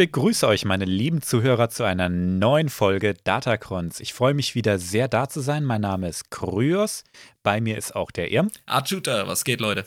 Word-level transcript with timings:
Ich 0.00 0.12
begrüße 0.12 0.46
euch, 0.46 0.64
meine 0.64 0.84
lieben 0.84 1.22
Zuhörer, 1.22 1.70
zu 1.70 1.82
einer 1.82 2.08
neuen 2.08 2.68
Folge 2.68 3.14
Datacrons. 3.14 3.98
Ich 3.98 4.14
freue 4.14 4.32
mich 4.32 4.54
wieder 4.54 4.78
sehr 4.78 5.08
da 5.08 5.28
zu 5.28 5.40
sein. 5.40 5.64
Mein 5.64 5.80
Name 5.80 6.08
ist 6.08 6.30
Kryos. 6.30 7.02
Bei 7.42 7.60
mir 7.60 7.76
ist 7.76 7.96
auch 7.96 8.12
der 8.12 8.30
Irm. 8.30 8.48
Archuta, 8.66 9.26
was 9.26 9.42
geht, 9.42 9.58
Leute? 9.60 9.84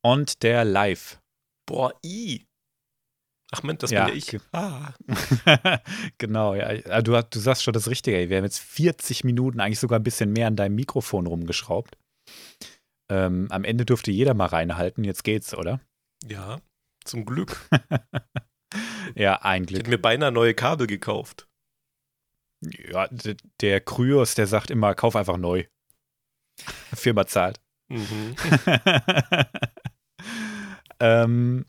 Und 0.00 0.44
der 0.44 0.64
Live. 0.64 1.20
Boah, 1.66 1.92
i. 2.06 2.46
Ach 3.50 3.64
Mensch, 3.64 3.80
das 3.80 3.90
Ja, 3.90 4.04
bin 4.04 4.14
ja 4.14 4.18
ich. 4.18 4.40
Ah. 4.52 4.94
genau, 6.18 6.54
ja. 6.54 6.68
Ah, 6.88 7.02
Du, 7.02 7.20
du 7.20 7.38
sagst 7.40 7.64
schon 7.64 7.74
das 7.74 7.88
Richtige. 7.88 8.16
ey. 8.16 8.30
Wir 8.30 8.36
haben 8.36 8.44
jetzt 8.44 8.60
40 8.60 9.24
Minuten, 9.24 9.58
eigentlich 9.58 9.80
sogar 9.80 9.98
ein 9.98 10.04
bisschen 10.04 10.32
mehr 10.32 10.46
an 10.46 10.54
deinem 10.54 10.76
Mikrofon 10.76 11.26
rumgeschraubt. 11.26 11.98
Ähm, 13.10 13.48
am 13.50 13.64
Ende 13.64 13.84
dürfte 13.84 14.12
jeder 14.12 14.34
mal 14.34 14.46
reinhalten. 14.46 15.02
Jetzt 15.02 15.24
geht's, 15.24 15.52
oder? 15.52 15.80
Ja, 16.28 16.60
zum 17.04 17.24
Glück. 17.24 17.68
Ja, 19.14 19.42
ein 19.42 19.64
Ich 19.64 19.76
hätte 19.76 19.90
mir 19.90 20.00
beinahe 20.00 20.32
neue 20.32 20.54
Kabel 20.54 20.86
gekauft. 20.86 21.48
Ja, 22.62 23.08
der 23.60 23.80
Kryos, 23.80 24.34
der 24.34 24.46
sagt 24.46 24.70
immer, 24.70 24.94
kauf 24.94 25.16
einfach 25.16 25.38
neu. 25.38 25.64
Firma 26.94 27.26
zahlt. 27.26 27.60
Mhm. 27.88 28.36
ähm, 31.00 31.64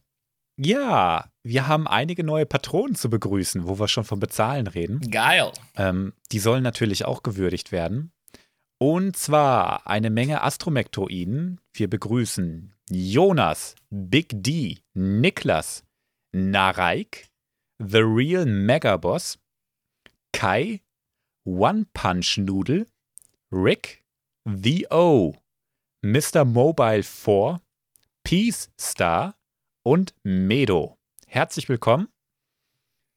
ja, 0.58 1.32
wir 1.44 1.68
haben 1.68 1.88
einige 1.88 2.24
neue 2.24 2.46
Patronen 2.46 2.96
zu 2.96 3.10
begrüßen, 3.10 3.68
wo 3.68 3.80
wir 3.80 3.88
schon 3.88 4.04
von 4.04 4.20
Bezahlen 4.20 4.68
reden. 4.68 5.00
Geil. 5.10 5.52
Ähm, 5.76 6.14
die 6.32 6.40
sollen 6.40 6.64
natürlich 6.64 7.06
auch 7.06 7.24
gewürdigt 7.24 7.72
werden. 7.72 8.12
Und 8.78 9.16
zwar 9.16 9.88
eine 9.88 10.10
Menge 10.10 10.44
Astromektroiden. 10.44 11.62
Wir 11.74 11.90
begrüßen 11.90 12.74
Jonas, 12.90 13.76
Big 13.90 14.30
D, 14.44 14.80
Niklas, 14.94 15.84
Nareik, 16.34 17.30
The 17.80 18.00
Real 18.00 18.46
Megaboss, 18.46 19.38
Kai, 20.34 20.82
One 21.46 21.88
Punch 21.94 22.38
Noodle, 22.38 22.86
Rick, 23.52 24.06
The 24.46 24.88
O, 24.90 25.36
Mr. 26.04 26.46
Mobile 26.46 27.04
4, 27.04 27.62
Peace 28.24 28.72
Star 28.80 29.36
und 29.84 30.16
Medo. 30.24 30.98
Herzlich 31.28 31.68
willkommen. 31.68 32.08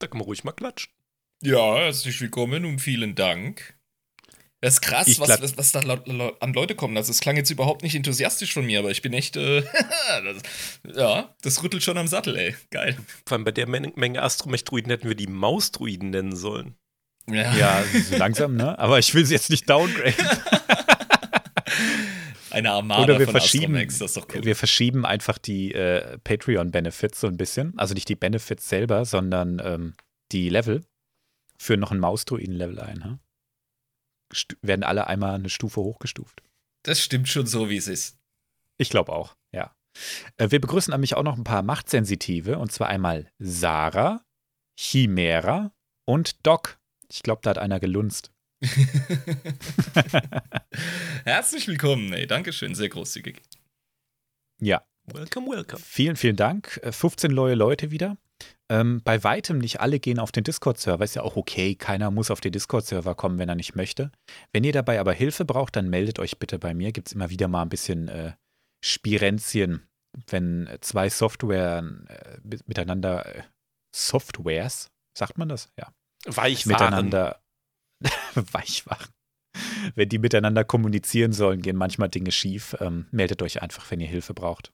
Da 0.01 0.07
kann 0.07 0.19
man 0.19 0.27
ruhig 0.27 0.45
mal 0.45 0.53
klatschen. 0.53 0.93
Ja, 1.41 1.77
herzlich 1.77 2.21
willkommen 2.21 2.65
und 2.65 2.81
vielen 2.81 3.15
Dank. 3.15 3.79
Das 4.65 4.75
ist 4.77 4.81
krass, 4.81 5.07
Ich 5.09 5.21
was, 5.21 5.29
was, 5.43 5.59
was 5.59 5.73
da 5.73 5.81
an 5.81 6.55
Leute 6.55 6.75
kommen. 6.75 6.97
Also, 6.97 7.11
es 7.11 7.21
klang 7.21 7.37
jetzt 7.37 7.51
überhaupt 7.51 7.83
nicht 7.83 7.95
enthusiastisch 7.95 8.55
von 8.55 8.65
mir, 8.65 8.79
aber 8.79 8.91
ich 8.91 9.03
bin 9.03 9.13
echt, 9.13 9.37
äh, 9.37 9.61
das, 10.25 10.97
ja, 10.97 11.35
das 11.43 11.63
rüttelt 11.63 11.83
schon 11.83 11.99
am 11.99 12.07
Sattel, 12.07 12.35
ey. 12.35 12.55
Geil. 12.71 12.97
Vor 13.27 13.37
allem 13.37 13.45
bei 13.45 13.53
der 13.53 13.69
Men 13.69 13.93
Menge 13.97 14.23
Astromech-Druiden 14.23 14.91
hätten 14.91 15.07
wir 15.07 15.17
die 15.17 15.27
Mausdruiden 15.27 16.09
nennen 16.09 16.35
sollen. 16.35 16.77
Ja, 17.27 17.85
so 18.11 18.17
langsam, 18.17 18.57
ne? 18.57 18.79
Aber 18.79 18.99
ich 18.99 19.13
will 19.13 19.27
sie 19.27 19.35
jetzt 19.35 19.51
nicht 19.51 19.69
downgraden. 19.69 20.15
Eine 22.51 22.71
Armada 22.71 23.03
Oder 23.03 23.19
wir 23.19 23.27
von 23.27 23.33
verschieben, 23.33 23.75
Astromex, 23.75 23.99
das 23.99 24.13
ist 24.13 24.17
doch 24.17 24.29
cool. 24.35 24.45
wir 24.45 24.57
verschieben 24.57 25.05
einfach 25.05 25.37
die 25.37 25.75
äh, 25.75 26.17
Patreon-Benefits 26.25 27.21
so 27.21 27.27
ein 27.27 27.37
bisschen. 27.37 27.75
Also 27.77 27.93
nicht 27.93 28.09
die 28.09 28.17
Benefits 28.17 28.67
selber, 28.67 29.05
sondern 29.05 29.61
ähm, 29.63 29.93
die 30.33 30.49
Level. 30.49 30.87
Führen 31.59 31.81
noch 31.81 31.93
ein 31.93 31.99
Mausdruiden-Level 31.99 32.81
ein. 32.81 33.05
Ha? 33.05 33.19
Werden 34.63 34.83
alle 34.83 35.07
einmal 35.07 35.35
eine 35.35 35.49
Stufe 35.49 35.81
hochgestuft. 35.81 36.43
Das 36.83 37.01
stimmt 37.01 37.29
schon 37.29 37.47
so, 37.47 37.71
wie 37.71 37.77
es 37.77 37.89
ist. 37.89 38.19
Ich 38.77 38.91
glaube 38.91 39.13
auch, 39.13 39.37
ja. 39.53 39.75
Äh, 40.37 40.51
wir 40.51 40.61
begrüßen 40.61 40.93
nämlich 40.93 41.15
auch 41.15 41.23
noch 41.23 41.37
ein 41.37 41.45
paar 41.45 41.63
Machtsensitive. 41.63 42.59
Und 42.59 42.73
zwar 42.73 42.89
einmal 42.89 43.31
Sarah, 43.39 44.25
Chimera 44.79 45.73
und 46.05 46.47
Doc. 46.47 46.79
Ich 47.11 47.23
glaube, 47.23 47.41
da 47.43 47.51
hat 47.51 47.59
einer 47.59 47.81
gelunzt. 47.81 48.33
Herzlich 51.25 51.69
willkommen, 51.69 52.13
ey. 52.13 52.27
Dankeschön, 52.27 52.75
sehr 52.75 52.89
großzügig. 52.89 53.41
Ja, 54.61 54.85
Welcome, 55.13 55.49
welcome. 55.51 55.81
Vielen, 55.83 56.17
vielen 56.17 56.37
Dank. 56.37 56.81
Äh, 56.83 56.93
15 56.93 57.31
neue 57.33 57.55
Leute 57.55 57.91
wieder. 57.91 58.17
Ähm, 58.71 59.03
bei 59.05 59.23
weitem 59.23 59.59
nicht 59.59 59.81
alle 59.81 60.01
gehen 60.01 60.19
auf 60.19 60.33
den 60.33 60.45
Discord-Server. 60.45 61.05
Ist 61.05 61.15
ja 61.15 61.23
auch 61.23 61.37
okay. 61.37 61.75
Keiner 61.75 62.11
muss 62.11 62.31
auf 62.31 62.41
den 62.41 62.53
Discord-Server 62.53 63.15
kommen, 63.15 63.39
wenn 63.39 63.49
er 63.49 63.55
nicht 63.55 63.77
möchte. 63.77 64.11
Wenn 64.53 64.65
ihr 64.65 64.73
dabei 64.73 64.99
aber 65.01 65.13
Hilfe 65.13 65.45
braucht, 65.45 65.77
dann 65.77 65.91
meldet 65.91 66.19
euch 66.19 66.39
bitte 66.39 66.59
bei 66.59 66.73
mir. 66.75 66.93
Gibt 66.93 67.09
es 67.09 67.13
immer 67.13 67.29
wieder 67.31 67.49
mal 67.49 67.63
ein 67.63 67.69
bisschen 67.69 68.09
äh, 68.09 68.33
Spirenzien, 68.83 69.87
wenn 70.29 70.67
äh, 70.69 70.81
zwei 70.81 71.11
Software 71.11 71.85
äh, 72.09 72.39
mit- 72.43 72.67
miteinander, 72.67 73.27
äh, 73.37 73.43
Softwares, 73.95 74.91
sagt 75.17 75.37
man 75.39 75.49
das? 75.51 75.71
Ja. 75.79 75.93
Weichwaren. 76.27 76.73
Miteinander 76.85 77.41
Weichwaren. 78.35 79.09
Wenn 79.95 80.09
die 80.09 80.19
miteinander 80.19 80.65
kommunizieren 80.65 81.33
sollen, 81.33 81.61
gehen 81.63 81.77
manchmal 81.77 82.09
Dinge 82.09 82.33
schief. 82.33 82.75
Ähm, 82.81 83.07
meldet 83.13 83.43
euch 83.43 83.63
einfach, 83.63 83.89
wenn 83.91 84.01
ihr 84.01 84.09
Hilfe 84.09 84.33
braucht. 84.35 84.73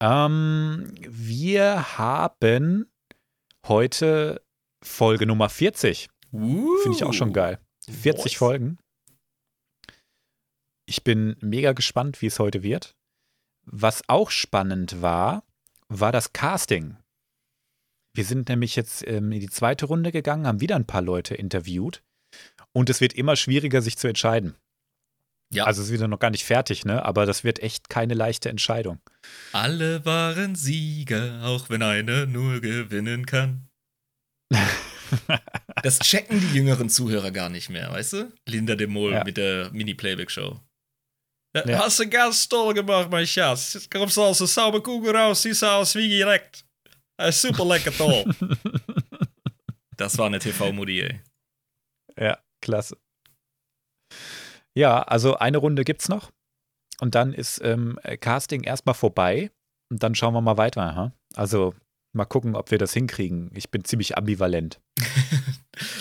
Ähm, 0.00 0.92
wir 1.00 1.98
haben 1.98 2.90
heute 3.66 4.42
Folge 4.84 5.26
Nummer 5.26 5.48
40. 5.48 6.08
Finde 6.30 6.96
ich 6.96 7.04
auch 7.04 7.14
schon 7.14 7.32
geil. 7.32 7.58
40 7.88 8.24
Nice. 8.24 8.34
Folgen. 8.34 8.78
Ich 10.88 11.02
bin 11.02 11.36
mega 11.40 11.72
gespannt, 11.72 12.20
wie 12.20 12.26
es 12.26 12.38
heute 12.38 12.62
wird. 12.62 12.94
Was 13.64 14.08
auch 14.08 14.30
spannend 14.30 15.02
war, 15.02 15.44
war 15.88 16.12
das 16.12 16.32
Casting. 16.32 16.96
Wir 18.14 18.24
sind 18.24 18.48
nämlich 18.48 18.76
jetzt 18.76 19.06
ähm, 19.06 19.32
in 19.32 19.40
die 19.40 19.50
zweite 19.50 19.86
Runde 19.86 20.12
gegangen, 20.12 20.46
haben 20.46 20.60
wieder 20.60 20.76
ein 20.76 20.86
paar 20.86 21.02
Leute 21.02 21.34
interviewt. 21.34 22.02
Und 22.72 22.90
es 22.90 23.00
wird 23.00 23.14
immer 23.14 23.36
schwieriger, 23.36 23.82
sich 23.82 23.96
zu 23.98 24.08
entscheiden. 24.08 24.56
Ja. 25.52 25.64
Also 25.64 25.80
es 25.82 25.88
ist 25.88 25.92
wieder 25.94 26.08
noch 26.08 26.18
gar 26.18 26.30
nicht 26.30 26.44
fertig, 26.44 26.84
ne? 26.84 27.04
Aber 27.04 27.24
das 27.26 27.44
wird 27.44 27.60
echt 27.60 27.88
keine 27.88 28.14
leichte 28.14 28.48
Entscheidung. 28.48 29.00
Alle 29.52 30.04
waren 30.04 30.54
Sieger, 30.56 31.40
auch 31.44 31.70
wenn 31.70 31.82
einer 31.82 32.26
nur 32.26 32.60
gewinnen 32.60 33.26
kann. 33.26 33.68
Das 35.82 36.00
checken 36.00 36.40
die 36.40 36.52
jüngeren 36.56 36.88
Zuhörer 36.90 37.30
gar 37.30 37.48
nicht 37.48 37.68
mehr, 37.70 37.92
weißt 37.92 38.12
du? 38.14 38.32
Linda 38.48 38.74
de 38.74 38.88
Mol 38.88 39.12
Ja. 39.12 39.22
mit 39.22 39.36
der 39.36 39.70
Mini-Playback-Show. 39.70 40.58
Ja. 41.54 41.78
Hast 41.78 42.00
du 42.00 42.08
ganz 42.08 42.48
toll 42.48 42.74
gemacht, 42.74 43.08
mein 43.10 43.26
Schatz. 43.26 43.88
Kommst 43.90 44.18
aus 44.18 44.38
der 44.38 44.46
saure 44.48 44.82
Kugel 44.82 45.14
raus, 45.16 45.42
siehst 45.42 45.62
aus 45.62 45.94
wie 45.94 46.08
direkt. 46.08 46.64
Äh, 47.18 47.30
Super 47.30 47.64
lecker 47.64 47.92
toll. 47.92 48.24
das 49.96 50.18
war 50.18 50.26
eine 50.26 50.38
TV-Modi, 50.40 51.02
ey. 51.02 51.20
Ja, 52.18 52.38
klasse. 52.60 52.96
Ja, 54.76 55.02
also 55.02 55.36
eine 55.36 55.58
Runde 55.58 55.84
gibt's 55.84 56.08
noch. 56.08 56.30
Und 57.00 57.14
dann 57.14 57.32
ist 57.32 57.60
ähm, 57.64 57.98
Casting 58.20 58.62
erstmal 58.62 58.94
vorbei. 58.94 59.50
Und 59.90 60.02
dann 60.02 60.14
schauen 60.14 60.34
wir 60.34 60.40
mal 60.40 60.58
weiter. 60.58 60.94
Ha? 60.94 61.12
Also 61.34 61.74
mal 62.12 62.24
gucken, 62.24 62.54
ob 62.54 62.70
wir 62.70 62.78
das 62.78 62.92
hinkriegen. 62.92 63.50
Ich 63.54 63.70
bin 63.70 63.84
ziemlich 63.84 64.16
ambivalent. 64.16 64.80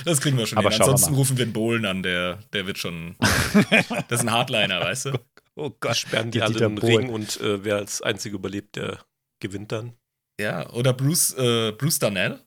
Das 0.05 0.21
kriegen 0.21 0.37
wir 0.37 0.45
schon 0.45 0.57
Aber 0.57 0.69
hin. 0.69 0.79
Ansonsten 0.79 1.15
rufen 1.15 1.37
wir 1.37 1.45
den 1.45 1.51
Bohlen 1.51 1.85
an, 1.85 2.01
der, 2.01 2.39
der 2.53 2.65
wird 2.65 2.77
schon. 2.77 3.17
das 4.07 4.21
ist 4.21 4.21
ein 4.21 4.31
Hardliner, 4.31 4.79
weißt 4.79 5.07
du? 5.07 5.19
Oh 5.55 5.69
Da 5.81 5.93
sperren 5.93 6.31
die 6.31 6.37
Der 6.37 6.47
alle 6.47 6.65
in 6.65 6.75
den. 6.77 6.77
Ring 6.77 7.09
und 7.09 7.41
äh, 7.41 7.61
wer 7.65 7.77
als 7.77 8.01
Einziger 8.01 8.35
überlebt, 8.35 8.77
der 8.77 8.99
gewinnt 9.41 9.73
dann. 9.73 9.93
Ja, 10.39 10.69
oder 10.69 10.93
Bruce, 10.93 11.33
äh, 11.37 11.73
Bruce 11.73 11.99
Darnell. 11.99 12.39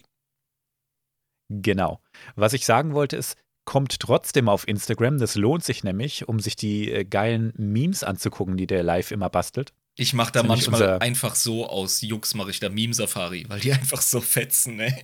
Genau. 1.50 2.01
Was 2.35 2.51
ich 2.53 2.65
sagen 2.65 2.94
wollte 2.94 3.15
ist, 3.18 3.38
kommt 3.65 4.00
trotzdem 4.00 4.50
auf 4.50 4.68
Instagram. 4.68 5.19
Das 5.19 5.35
lohnt 5.35 5.63
sich 5.63 5.83
nämlich, 5.83 6.27
um 6.27 6.39
sich 6.39 6.56
die 6.56 6.91
äh, 6.91 7.03
geilen 7.03 7.53
Memes 7.57 8.03
anzugucken, 8.03 8.57
die 8.57 8.65
der 8.68 8.83
live 8.83 9.12
immer 9.12 9.29
bastelt. 9.29 9.74
Ich 10.00 10.13
mache 10.13 10.31
da 10.31 10.44
manchmal 10.44 11.00
einfach 11.00 11.33
so 11.35 11.68
aus 11.68 12.01
Jux 12.01 12.35
mache 12.35 12.51
ich 12.51 12.59
da 12.59 12.69
Meme-Safari, 12.69 13.45
weil 13.50 13.59
die 13.59 13.74
einfach 13.74 14.01
so 14.01 14.21
fetzen, 14.21 14.77
ne? 14.77 14.95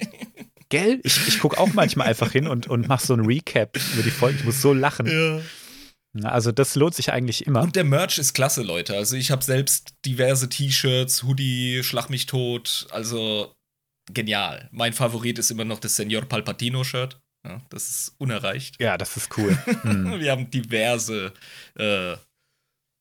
Gell? 0.73 0.99
Ich, 1.03 1.27
ich 1.27 1.39
gucke 1.39 1.59
auch 1.59 1.71
manchmal 1.73 2.07
einfach 2.07 2.31
hin 2.31 2.47
und, 2.47 2.65
und 2.65 2.87
mache 2.87 3.05
so 3.05 3.13
ein 3.13 3.19
Recap 3.19 3.77
über 3.93 4.01
die 4.01 4.09
Folge. 4.09 4.39
Ich 4.39 4.43
muss 4.43 4.59
so 4.59 4.73
lachen. 4.73 5.05
Ja. 5.05 6.27
Also, 6.27 6.51
das 6.51 6.73
lohnt 6.73 6.95
sich 6.95 7.13
eigentlich 7.13 7.45
immer. 7.45 7.61
Und 7.61 7.75
der 7.75 7.83
Merch 7.83 8.17
ist 8.17 8.33
klasse, 8.33 8.63
Leute. 8.63 8.97
Also 8.97 9.15
ich 9.15 9.29
habe 9.29 9.43
selbst 9.43 9.93
diverse 10.03 10.49
T-Shirts, 10.49 11.21
Hoodie, 11.21 11.83
Schlag 11.83 12.09
mich 12.09 12.25
tot. 12.25 12.87
Also 12.89 13.53
genial. 14.11 14.67
Mein 14.71 14.93
Favorit 14.93 15.37
ist 15.37 15.51
immer 15.51 15.63
noch 15.63 15.77
das 15.77 15.95
Senor 15.95 16.23
Palpatino-Shirt. 16.25 17.19
Ja, 17.45 17.61
das 17.69 17.89
ist 17.91 18.15
unerreicht. 18.17 18.81
Ja, 18.81 18.97
das 18.97 19.15
ist 19.15 19.37
cool. 19.37 19.55
Hm. 19.83 20.19
Wir 20.19 20.31
haben 20.31 20.49
diverse 20.49 21.33
äh, 21.77 22.15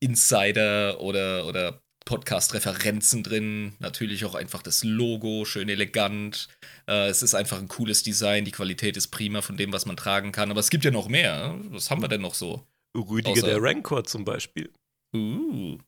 Insider 0.03 1.01
oder, 1.01 1.47
oder 1.47 1.82
Podcast-Referenzen 2.05 3.23
drin. 3.23 3.75
Natürlich 3.79 4.25
auch 4.25 4.35
einfach 4.35 4.63
das 4.63 4.85
Logo, 4.85 5.45
schön 5.45 5.69
elegant. 5.69 6.49
Äh, 6.87 7.09
es 7.09 7.23
ist 7.23 7.35
einfach 7.35 7.59
ein 7.59 7.69
cooles 7.69 8.03
Design. 8.03 8.45
Die 8.45 8.51
Qualität 8.51 8.97
ist 8.97 9.09
prima 9.09 9.43
von 9.43 9.57
dem, 9.57 9.73
was 9.73 9.87
man 9.87 9.97
tragen 9.97 10.33
kann. 10.33 10.51
Aber 10.51 10.61
es 10.61 10.71
gibt 10.71 10.85
ja 10.85 10.91
noch 10.91 11.09
mehr. 11.09 11.59
Was 11.71 11.91
haben 11.91 12.03
wir 12.03 12.09
denn 12.09 12.21
noch 12.23 12.35
so? 12.35 12.67
Rüdiger 12.97 13.41
Außer- 13.41 13.47
der 13.47 13.63
Rancor 13.63 14.05
zum 14.05 14.25
Beispiel. 14.25 14.71
Uh. 15.15 15.79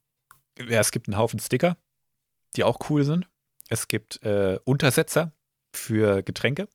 Ja, 0.59 0.81
es 0.81 0.91
gibt 0.93 1.09
einen 1.09 1.17
Haufen 1.19 1.41
Sticker, 1.41 1.77
die 2.57 2.65
auch 2.65 2.79
cool 2.91 3.05
sind. 3.05 3.27
Es 3.69 3.89
gibt 3.89 4.23
äh, 4.23 4.59
Untersetzer 4.65 5.33
für 5.75 6.23
Getränke. 6.23 6.69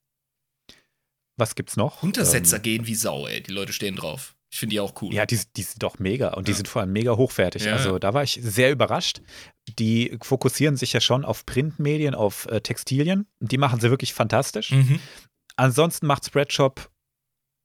Was 1.37 1.55
gibt's 1.55 1.77
noch? 1.77 2.03
Untersetzer 2.03 2.57
Ähm, 2.57 2.63
gehen 2.63 2.87
wie 2.87 2.95
Sau, 2.95 3.25
ey. 3.27 3.41
Die 3.41 3.51
Leute 3.53 3.71
stehen 3.71 3.95
drauf. 3.95 4.35
Ich 4.51 4.57
finde 4.59 4.71
die 4.73 4.79
auch 4.79 4.93
cool. 5.01 5.13
Ja, 5.13 5.25
die, 5.25 5.39
die 5.55 5.61
sind 5.61 5.83
doch 5.83 5.99
mega 5.99 6.29
und 6.33 6.47
die 6.47 6.51
Ja. 6.51 6.57
sind 6.57 6.67
vor 6.67 6.81
allem 6.81 6.91
mega 6.91 7.15
hochwertig. 7.15 7.65
Ja. 7.65 7.73
Also 7.73 7.99
da 7.99 8.13
war 8.13 8.23
ich 8.23 8.39
sehr 8.41 8.71
überrascht. 8.71 9.21
Die 9.77 10.17
fokussieren 10.23 10.75
sich 10.75 10.91
ja 10.93 11.01
schon 11.01 11.23
auf 11.23 11.45
Printmedien, 11.45 12.15
auf 12.15 12.47
äh, 12.47 12.59
Textilien. 12.61 13.27
Die 13.39 13.57
machen 13.59 13.79
sie 13.79 13.89
wirklich 13.91 14.13
fantastisch. 14.13 14.71
Mhm. 14.71 14.99
Ansonsten 15.55 16.07
macht 16.07 16.25
Spreadshop 16.25 16.89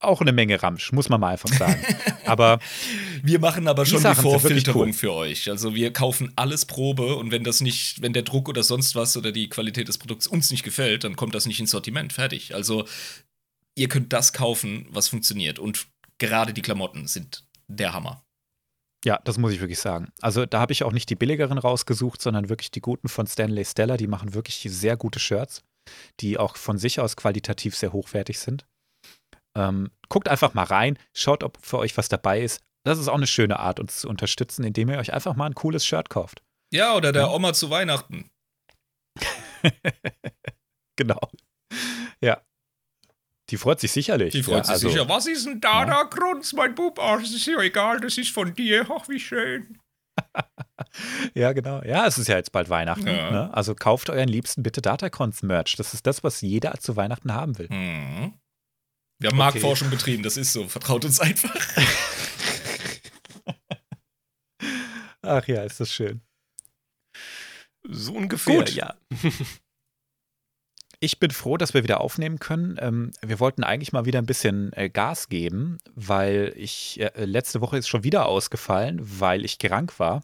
auch 0.00 0.20
eine 0.20 0.32
Menge 0.32 0.62
Ramsch, 0.62 0.92
muss 0.92 1.08
man 1.08 1.18
mal 1.20 1.30
einfach 1.30 1.48
sagen. 1.48 1.82
Aber 2.26 2.58
Wir 3.22 3.38
machen 3.38 3.66
aber 3.68 3.84
Die 3.84 3.90
schon 3.90 4.00
die, 4.00 4.04
wirklich 4.04 4.20
Vorfilterung 4.22 4.82
cool. 4.88 4.92
für 4.92 5.12
euch. 5.14 5.48
Also 5.48 5.74
wir 5.74 5.92
kaufen 5.94 6.32
alles 6.36 6.66
Probe 6.66 7.16
und 7.16 7.30
wenn 7.30 7.44
das 7.44 7.62
nicht, 7.62 8.02
wenn 8.02 8.12
der 8.12 8.22
Druck 8.24 8.50
oder 8.50 8.62
sonst 8.62 8.94
was 8.94 9.16
oder 9.16 9.32
die 9.32 9.48
Qualität 9.48 9.88
des 9.88 9.96
Produkts 9.96 10.26
uns 10.26 10.50
nicht 10.50 10.62
gefällt, 10.64 11.04
dann 11.04 11.16
kommt 11.16 11.34
das 11.34 11.46
nicht 11.46 11.60
ins 11.60 11.70
Sortiment. 11.70 12.12
Fertig. 12.12 12.54
Also 12.54 12.84
ihr 13.76 13.88
könnt 13.88 14.12
das 14.12 14.34
kaufen, 14.34 14.86
was 14.90 15.08
funktioniert. 15.08 15.58
Und 15.58 15.86
gerade 16.18 16.52
die 16.52 16.62
Klamotten 16.62 17.06
sind 17.06 17.46
der 17.68 17.92
Hammer. 17.92 18.24
ja, 19.04 19.20
das 19.24 19.36
muss 19.38 19.52
ich 19.52 19.60
wirklich 19.60 19.78
sagen. 19.80 20.12
Also 20.20 20.46
da 20.46 20.60
habe 20.60 20.72
ich 20.72 20.82
auch 20.84 20.92
nicht 20.92 21.10
die 21.10 21.14
billigeren 21.16 21.58
rausgesucht, 21.58 22.20
sondern 22.22 22.48
wirklich 22.48 22.70
die 22.70 22.80
guten 22.80 23.08
von 23.08 23.26
Stanley 23.26 23.64
Stella. 23.64 23.96
Die 23.96 24.06
machen 24.06 24.32
wirklich 24.34 24.66
sehr 24.68 24.96
gute 24.96 25.18
Shirts, 25.18 25.62
die 26.20 26.38
auch 26.38 26.56
von 26.56 26.78
sich 26.78 27.00
aus 27.00 27.16
qualitativ 27.16 27.76
sehr 27.76 27.92
hochwertig 27.92 28.38
sind. 28.38 28.66
Ähm, 29.56 29.90
guckt 30.08 30.28
einfach 30.28 30.54
mal 30.54 30.64
rein, 30.64 30.98
schaut, 31.14 31.42
ob 31.44 31.58
für 31.64 31.78
euch 31.78 31.96
was 31.96 32.08
dabei 32.08 32.40
ist. 32.42 32.60
Das 32.86 32.98
ist 32.98 33.08
auch 33.08 33.14
eine 33.14 33.26
schöne 33.26 33.58
Art, 33.60 33.78
uns 33.80 34.00
zu 34.00 34.08
unterstützen, 34.08 34.64
indem 34.64 34.90
ihr 34.90 34.98
euch 34.98 35.12
einfach 35.12 35.36
mal 35.36 35.46
ein 35.46 35.54
cooles 35.54 35.84
Shirt 35.86 36.10
kauft. 36.10 36.42
Ja, 36.72 36.94
oder 36.96 37.12
der 37.12 37.22
Ja. 37.22 37.30
Oma 37.30 37.52
zu 37.52 37.70
Weihnachten. 37.70 38.30
Genau. 40.96 41.20
Ja. 42.20 42.40
Die 43.50 43.58
freut 43.58 43.80
sich 43.80 43.92
sicherlich. 43.92 44.32
Die 44.32 44.42
freut 44.42 44.58
ja, 44.58 44.64
sich 44.64 44.72
also, 44.72 44.88
sicher. 44.88 45.08
Was 45.08 45.26
ist 45.26 45.46
denn 45.46 45.60
da, 45.60 45.80
Ja. 45.80 45.86
da, 45.86 46.02
Grunz, 46.04 46.52
mein 46.54 46.74
Bub? 46.74 46.98
Ach, 46.98 47.20
das 47.20 47.30
ist 47.30 47.46
ja 47.46 47.60
egal, 47.60 48.00
das 48.00 48.16
ist 48.16 48.30
von 48.30 48.54
dir. 48.54 48.86
Ach, 48.90 49.08
wie 49.08 49.20
schön. 49.20 49.78
Ja, 51.34 51.52
genau. 51.52 51.82
Ja, 51.82 52.06
es 52.06 52.18
ist 52.18 52.28
ja 52.28 52.36
jetzt 52.36 52.52
bald 52.52 52.68
Weihnachten. 52.68 53.06
Ja. 53.06 53.30
Ne? 53.30 53.54
Also 53.54 53.74
kauft 53.74 54.10
euren 54.10 54.28
Liebsten 54.28 54.62
bitte 54.62 54.80
Datacons-Merch. 54.80 55.74
Das 55.76 55.92
ist 55.92 56.06
das, 56.06 56.22
was 56.22 56.40
jeder 56.40 56.72
zu 56.78 56.94
Weihnachten 56.94 57.34
haben 57.34 57.58
will. 57.58 57.68
Mhm. 57.68 58.34
Wir 59.20 59.30
haben 59.30 59.36
Marktforschung 59.36 59.90
betrieben, 59.90 60.22
das 60.22 60.36
ist 60.36 60.52
so. 60.52 60.68
Vertraut 60.68 61.04
uns 61.04 61.20
einfach. 61.20 61.52
Ach 65.22 65.46
ja, 65.48 65.64
ist 65.64 65.80
das 65.80 65.92
schön. 65.92 66.20
So 67.88 68.14
ungefähr, 68.14 68.58
Gut. 68.58 68.70
ja. 68.70 68.94
Ich 71.00 71.18
bin 71.18 71.30
froh, 71.30 71.56
dass 71.56 71.74
wir 71.74 71.82
wieder 71.82 72.00
aufnehmen 72.00 72.38
können. 72.38 72.76
Ähm, 72.80 73.10
wir 73.22 73.40
wollten 73.40 73.64
eigentlich 73.64 73.92
mal 73.92 74.04
wieder 74.04 74.18
ein 74.18 74.26
bisschen 74.26 74.72
äh, 74.72 74.88
Gas 74.88 75.28
geben, 75.28 75.78
weil 75.94 76.52
ich 76.56 77.00
äh, 77.00 77.24
letzte 77.24 77.60
Woche 77.60 77.78
ist 77.78 77.88
schon 77.88 78.04
wieder 78.04 78.26
ausgefallen, 78.26 79.00
weil 79.02 79.44
ich 79.44 79.58
krank 79.58 79.98
war. 79.98 80.22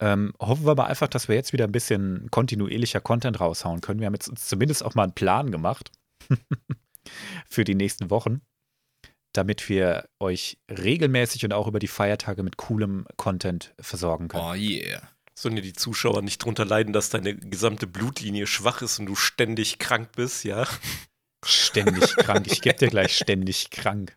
Ähm, 0.00 0.32
hoffen 0.38 0.64
wir 0.64 0.76
mal 0.76 0.86
einfach, 0.86 1.08
dass 1.08 1.28
wir 1.28 1.34
jetzt 1.34 1.52
wieder 1.52 1.64
ein 1.64 1.72
bisschen 1.72 2.30
kontinuierlicher 2.30 3.00
Content 3.00 3.40
raushauen 3.40 3.80
können. 3.80 4.00
Wir 4.00 4.06
haben 4.06 4.14
jetzt 4.14 4.28
uns 4.28 4.46
zumindest 4.46 4.84
auch 4.84 4.94
mal 4.94 5.04
einen 5.04 5.14
Plan 5.14 5.50
gemacht 5.50 5.90
für 7.48 7.64
die 7.64 7.74
nächsten 7.74 8.10
Wochen, 8.10 8.40
damit 9.32 9.68
wir 9.68 10.08
euch 10.20 10.58
regelmäßig 10.70 11.44
und 11.44 11.52
auch 11.52 11.66
über 11.66 11.80
die 11.80 11.88
Feiertage 11.88 12.44
mit 12.44 12.56
coolem 12.58 13.06
Content 13.16 13.74
versorgen 13.80 14.28
können. 14.28 14.44
Oh 14.44 14.54
yeah. 14.54 15.02
Sollen 15.40 15.54
dir 15.54 15.62
die 15.62 15.72
Zuschauer 15.72 16.22
nicht 16.22 16.42
drunter 16.42 16.64
leiden, 16.64 16.92
dass 16.92 17.10
deine 17.10 17.36
gesamte 17.36 17.86
Blutlinie 17.86 18.48
schwach 18.48 18.82
ist 18.82 18.98
und 18.98 19.06
du 19.06 19.14
ständig 19.14 19.78
krank 19.78 20.10
bist, 20.16 20.42
ja? 20.42 20.66
Ständig 21.44 22.16
krank. 22.16 22.48
Ich 22.50 22.60
gebe 22.60 22.76
dir 22.76 22.88
gleich 22.88 23.16
ständig 23.16 23.70
krank. 23.70 24.16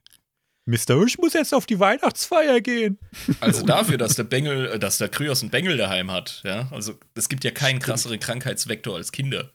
Mister, 0.65 0.99
ich 1.03 1.19
muss 1.19 1.33
jetzt 1.33 1.53
auf 1.53 1.67
die 1.67 1.79
Weihnachtsfeier 1.79 2.59
gehen. 2.61 2.97
Also 3.39 3.63
dafür, 3.63 3.99
dass 3.99 4.15
der 4.15 4.23
Bengel, 4.23 4.65
äh, 4.71 4.79
dass 4.79 4.97
der 4.97 5.09
Kryos 5.09 5.41
einen 5.41 5.51
Bengel 5.51 5.77
daheim 5.77 6.09
hat, 6.09 6.41
ja. 6.43 6.67
Also 6.71 6.99
es 7.13 7.29
gibt 7.29 7.43
ja 7.43 7.51
keinen 7.51 7.79
krasseren 7.79 8.19
Krankheitsvektor 8.19 8.95
als 8.95 9.11
Kinder. 9.11 9.51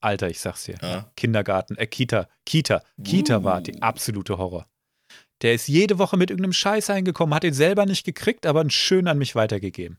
Alter, 0.00 0.28
ich 0.28 0.40
sag's 0.40 0.64
dir. 0.64 0.78
Ja. 0.82 1.12
Kindergarten, 1.16 1.76
äh, 1.76 1.86
Kita, 1.86 2.28
Kita, 2.44 2.82
Kita 3.04 3.38
Uh. 3.38 3.44
war 3.44 3.60
die 3.60 3.80
absolute 3.80 4.38
Horror. 4.38 4.68
Der 5.42 5.54
ist 5.54 5.68
jede 5.68 5.98
Woche 5.98 6.16
mit 6.16 6.30
irgendeinem 6.30 6.52
Scheiß 6.52 6.90
eingekommen, 6.90 7.32
hat 7.32 7.44
ihn 7.44 7.54
selber 7.54 7.86
nicht 7.86 8.04
gekriegt, 8.04 8.44
aber 8.44 8.68
schön 8.70 9.06
an 9.06 9.18
mich 9.18 9.36
weitergegeben. 9.36 9.98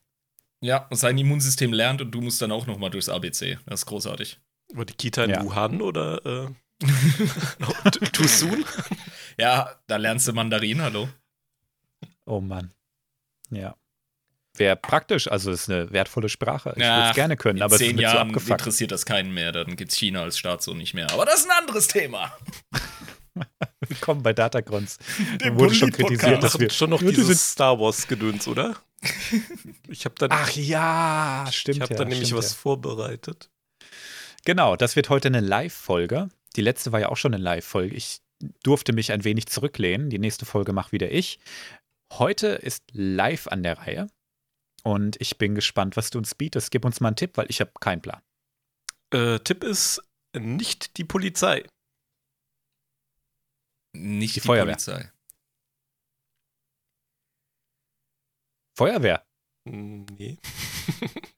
Ja, 0.61 0.87
und 0.89 0.97
sein 0.97 1.17
Immunsystem 1.17 1.73
lernt 1.73 2.01
und 2.01 2.11
du 2.11 2.21
musst 2.21 2.41
dann 2.41 2.51
auch 2.51 2.65
noch 2.65 2.77
mal 2.77 2.89
durchs 2.89 3.09
ABC. 3.09 3.57
Das 3.65 3.81
ist 3.81 3.85
großartig. 3.85 4.39
War 4.73 4.85
die 4.85 4.93
Kita 4.93 5.23
in 5.25 5.29
Ja. 5.31 5.43
Wuhan 5.43 5.81
oder 5.81 6.25
äh, 6.25 6.47
t- 7.91 7.99
too 8.11 8.27
soon? 8.27 8.65
Ja, 9.37 9.75
da 9.87 9.97
lernst 9.97 10.27
du 10.27 10.33
Mandarin, 10.33 10.81
hallo. 10.81 11.09
Oh 12.25 12.39
Mann. 12.41 12.71
Ja. 13.51 13.75
Wäre 14.57 14.75
praktisch, 14.77 15.27
also 15.29 15.51
ist 15.51 15.69
eine 15.69 15.91
wertvolle 15.91 16.29
Sprache. 16.29 16.69
Ich 16.77 16.77
würde 16.81 17.09
es 17.09 17.15
gerne 17.15 17.35
können, 17.37 17.57
In 17.57 17.63
aber 17.63 17.75
es 17.75 17.79
zehn 17.79 17.97
zu 17.97 18.01
Jahren 18.03 18.29
abgefuckt. 18.29 18.61
interessiert 18.61 18.91
das 18.91 19.05
keinen 19.05 19.33
mehr. 19.33 19.51
Dann 19.51 19.75
gibt's 19.75 19.95
China 19.95 20.23
als 20.23 20.39
Staat 20.39 20.63
so 20.63 20.73
nicht 20.73 20.93
mehr. 20.93 21.11
Aber 21.11 21.25
das 21.25 21.41
ist 21.41 21.49
ein 21.51 21.57
anderes 21.59 21.87
Thema. 21.87 22.31
Willkommen 23.87 24.23
bei 24.23 24.31
Datacrons. 24.33 24.97
Wurde 25.51 25.75
schon 25.75 25.91
kritisiert, 25.91 26.41
dass 26.41 26.57
wir 26.57 26.69
schon 26.69 26.89
noch 26.89 27.01
dieses 27.01 27.51
Star 27.51 27.77
Wars-Gedöns, 27.77 28.47
oder? 28.47 28.75
Ich 29.87 30.05
habe 30.05 30.15
da, 30.17 30.27
Ach 30.29 30.51
ja, 30.51 31.47
stimmt 31.51 31.77
ich 31.77 31.81
hab 31.81 31.89
ja. 31.91 31.97
da 31.97 32.05
nämlich 32.05 32.33
was 32.33 32.51
ja. 32.51 32.57
vorbereitet. 32.57 33.49
Genau, 34.45 34.75
das 34.75 34.95
wird 34.95 35.09
heute 35.09 35.27
eine 35.27 35.41
Live-Folge. 35.41 36.29
Die 36.55 36.61
letzte 36.61 36.91
war 36.91 36.99
ja 36.99 37.09
auch 37.09 37.17
schon 37.17 37.33
eine 37.33 37.43
Live-Folge. 37.43 37.95
Ich 37.95 38.21
durfte 38.63 38.93
mich 38.93 39.11
ein 39.11 39.23
wenig 39.23 39.47
zurücklehnen. 39.47 40.09
Die 40.09 40.19
nächste 40.19 40.45
Folge 40.45 40.73
mache 40.73 40.91
wieder 40.91 41.11
ich. 41.11 41.39
Heute 42.13 42.47
ist 42.47 42.83
live 42.91 43.47
an 43.47 43.63
der 43.63 43.79
Reihe. 43.79 44.07
Und 44.83 45.19
ich 45.19 45.37
bin 45.37 45.55
gespannt, 45.55 45.97
was 45.97 46.11
du 46.11 46.19
uns 46.19 46.35
bietest. 46.35 46.69
Gib 46.69 46.85
uns 46.85 46.99
mal 46.99 47.09
einen 47.09 47.15
Tipp, 47.15 47.37
weil 47.37 47.47
ich 47.49 47.59
habe 47.59 47.71
keinen 47.79 48.01
Plan. 48.01 48.21
Äh, 49.11 49.39
Tipp 49.39 49.63
ist 49.63 50.01
nicht 50.37 50.97
die 50.97 51.03
Polizei. 51.03 51.65
Nicht 53.93 54.35
Die 54.35 54.41
die, 54.41 54.45
Feuerwehr. 54.45 54.75
Polizei. 54.75 55.11
Feuerwehr. 58.75 59.25
Hm, 59.67 60.05
Nee. 60.17 60.37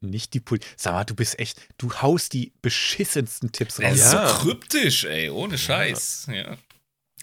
Nicht 0.00 0.34
die 0.34 0.40
Polizei. 0.40 0.68
Sag 0.76 0.92
mal, 0.92 1.04
du 1.04 1.14
bist 1.14 1.38
echt, 1.38 1.66
du 1.78 1.90
haust 1.94 2.34
die 2.34 2.52
beschissensten 2.60 3.52
Tipps 3.52 3.76
Das 3.76 3.86
raus. 3.86 3.96
ist 3.96 4.12
Ja. 4.12 4.28
so 4.28 4.34
kryptisch, 4.42 5.04
ey, 5.04 5.30
ohne 5.30 5.56
Scheiß. 5.56 6.26
Ja. 6.30 6.58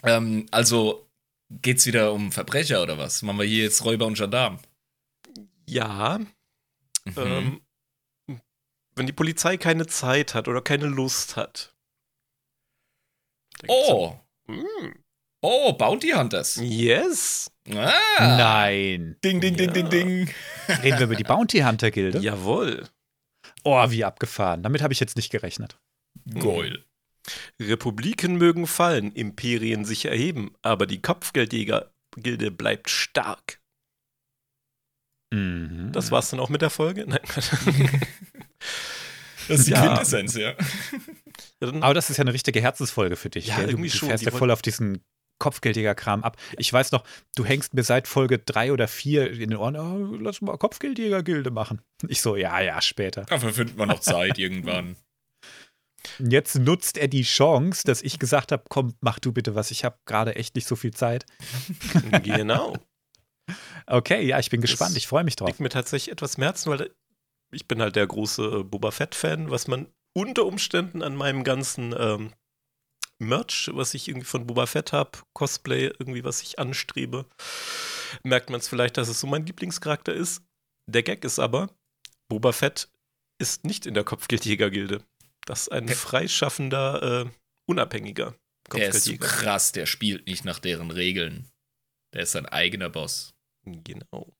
Ähm, 0.02 0.46
also, 0.50 1.08
geht's 1.50 1.86
wieder 1.86 2.12
um 2.12 2.32
Verbrecher 2.32 2.82
oder 2.82 2.98
was? 2.98 3.22
Machen 3.22 3.38
wir 3.38 3.46
hier 3.46 3.62
jetzt 3.62 3.84
Räuber 3.84 4.06
und 4.06 4.16
Gendarm? 4.18 4.58
Ja, 5.68 6.18
Mhm. 7.04 7.60
ähm, 8.26 8.40
wenn 8.96 9.06
die 9.06 9.12
Polizei 9.12 9.56
keine 9.58 9.86
Zeit 9.86 10.34
hat 10.34 10.48
oder 10.48 10.60
keine 10.62 10.86
Lust 10.86 11.36
hat, 11.36 11.68
Oh, 13.68 14.18
Mm. 14.48 14.92
Oh, 15.42 15.72
Bounty 15.74 16.10
Hunters. 16.10 16.56
Yes. 16.62 17.50
Ah, 17.74 17.92
Nein. 18.18 19.16
Ding, 19.22 19.40
ding, 19.40 19.56
ding, 19.56 19.68
Ja. 19.68 19.72
ding, 19.72 19.88
ding. 19.90 20.30
Reden 20.82 20.98
wir 20.98 21.04
über 21.04 21.14
die 21.16 21.24
Bounty 21.24 21.60
Hunter 21.60 21.90
Gilde? 21.90 22.18
Jawohl. 22.18 22.88
Oh, 23.64 23.90
wie 23.90 24.04
abgefahren. 24.04 24.62
Damit 24.62 24.82
habe 24.82 24.92
ich 24.92 25.00
jetzt 25.00 25.16
nicht 25.16 25.30
gerechnet. 25.30 25.78
Geil. 26.38 26.84
Republiken 27.60 28.36
mögen 28.36 28.66
fallen, 28.66 29.12
Imperien 29.12 29.84
sich 29.84 30.06
erheben, 30.06 30.54
aber 30.62 30.86
die 30.86 31.00
Kopfgeldjäger-Gilde 31.00 32.50
bleibt 32.50 32.90
stark. 32.90 33.60
Mhm. 35.32 35.90
Das 35.92 36.10
war's 36.10 36.30
dann 36.30 36.40
auch 36.40 36.48
mit 36.48 36.62
der 36.62 36.70
Folge? 36.70 37.06
Nein. 37.06 37.20
Das 39.48 39.58
ist 39.58 39.66
die 39.66 39.72
Ja. 39.72 39.86
Quintessenz, 39.86 40.36
ja. 40.36 40.54
Aber 41.60 41.94
das 41.94 42.10
ist 42.10 42.16
ja 42.18 42.22
eine 42.22 42.32
richtige 42.32 42.60
Herzensfolge 42.60 43.16
für 43.16 43.28
dich. 43.28 43.48
Ja, 43.48 43.56
gell? 43.56 43.70
irgendwie 43.70 43.88
du 43.90 43.96
schon. 43.96 44.08
fährst 44.08 44.22
Die 44.22 44.26
ja 44.26 44.30
voll 44.30 44.52
auf 44.52 44.62
diesen 44.62 45.02
Kopfgeldjäger-Kram 45.42 46.22
ab. 46.22 46.36
Ich 46.56 46.72
weiß 46.72 46.92
noch, 46.92 47.02
du 47.34 47.44
hängst 47.44 47.74
mir 47.74 47.82
seit 47.82 48.06
Folge 48.06 48.38
drei 48.38 48.72
oder 48.72 48.86
vier 48.86 49.28
in 49.28 49.50
den 49.50 49.56
Ohren, 49.56 49.76
oh, 49.76 50.16
lass 50.20 50.40
mal 50.40 50.56
Kopfgeldjäger-Gilde 50.56 51.50
machen. 51.50 51.80
Ich 52.06 52.22
so, 52.22 52.36
ja, 52.36 52.60
ja, 52.60 52.80
später. 52.80 53.22
Dafür 53.22 53.52
finden 53.52 53.76
wir 53.76 53.86
noch 53.86 53.98
Zeit 53.98 54.38
irgendwann. 54.38 54.94
Jetzt 56.18 56.58
nutzt 56.58 56.96
er 56.96 57.08
die 57.08 57.22
Chance, 57.22 57.82
dass 57.84 58.02
ich 58.02 58.20
gesagt 58.20 58.52
habe, 58.52 58.64
komm, 58.68 58.94
mach 59.00 59.18
du 59.18 59.32
bitte 59.32 59.56
was. 59.56 59.72
Ich 59.72 59.84
habe 59.84 59.98
gerade 60.06 60.36
echt 60.36 60.54
nicht 60.54 60.66
so 60.66 60.76
viel 60.76 60.92
Zeit. 60.92 61.26
genau. 62.22 62.76
Okay, 63.86 64.24
ja, 64.24 64.38
ich 64.38 64.50
bin 64.50 64.60
gespannt. 64.60 64.92
Das 64.92 64.98
Ich 64.98 65.08
freue 65.08 65.24
mich 65.24 65.36
drauf. 65.36 65.48
Liegt 65.48 65.60
mir 65.60 65.68
tatsächlich 65.68 66.12
etwas 66.12 66.36
im 66.36 66.44
Herzen, 66.44 66.70
weil 66.70 66.90
ich 67.52 67.66
bin 67.66 67.82
halt 67.82 67.96
der 67.96 68.06
große 68.06 68.60
äh, 68.60 68.62
Boba 68.62 68.92
Fett-Fan, 68.92 69.50
was 69.50 69.66
man 69.66 69.88
unter 70.14 70.46
Umständen 70.46 71.02
an 71.02 71.16
meinem 71.16 71.42
ganzen 71.42 71.94
ähm, 71.98 72.32
Merch, 73.22 73.70
was 73.72 73.94
ich 73.94 74.08
irgendwie 74.08 74.26
von 74.26 74.46
Boba 74.46 74.66
Fett 74.66 74.92
habe, 74.92 75.18
Cosplay, 75.32 75.86
irgendwie, 75.98 76.24
was 76.24 76.42
ich 76.42 76.58
anstrebe, 76.58 77.26
merkt 78.22 78.50
man 78.50 78.60
es 78.60 78.68
vielleicht, 78.68 78.96
dass 78.96 79.08
es 79.08 79.20
so 79.20 79.26
mein 79.26 79.46
Lieblingscharakter 79.46 80.12
ist. 80.12 80.42
Der 80.90 81.02
Gag 81.02 81.24
ist 81.24 81.38
aber, 81.38 81.70
Boba 82.28 82.52
Fett 82.52 82.88
ist 83.40 83.64
nicht 83.64 83.86
in 83.86 83.94
der 83.94 84.04
Kopfgeldjäger-Gilde. 84.04 85.02
Das 85.46 85.62
ist 85.62 85.72
ein 85.72 85.88
freischaffender, 85.88 87.24
äh, 87.26 87.30
unabhängiger 87.68 88.34
Der 88.74 88.88
ist 88.88 89.04
so 89.04 89.10
Kopfgeldjäger. 89.12 89.26
krass, 89.26 89.72
der 89.72 89.86
spielt 89.86 90.26
nicht 90.26 90.44
nach 90.44 90.58
deren 90.58 90.90
Regeln. 90.90 91.48
Der 92.14 92.22
ist 92.22 92.32
sein 92.32 92.46
eigener 92.46 92.90
Boss. 92.90 93.34
Genau. 93.64 94.32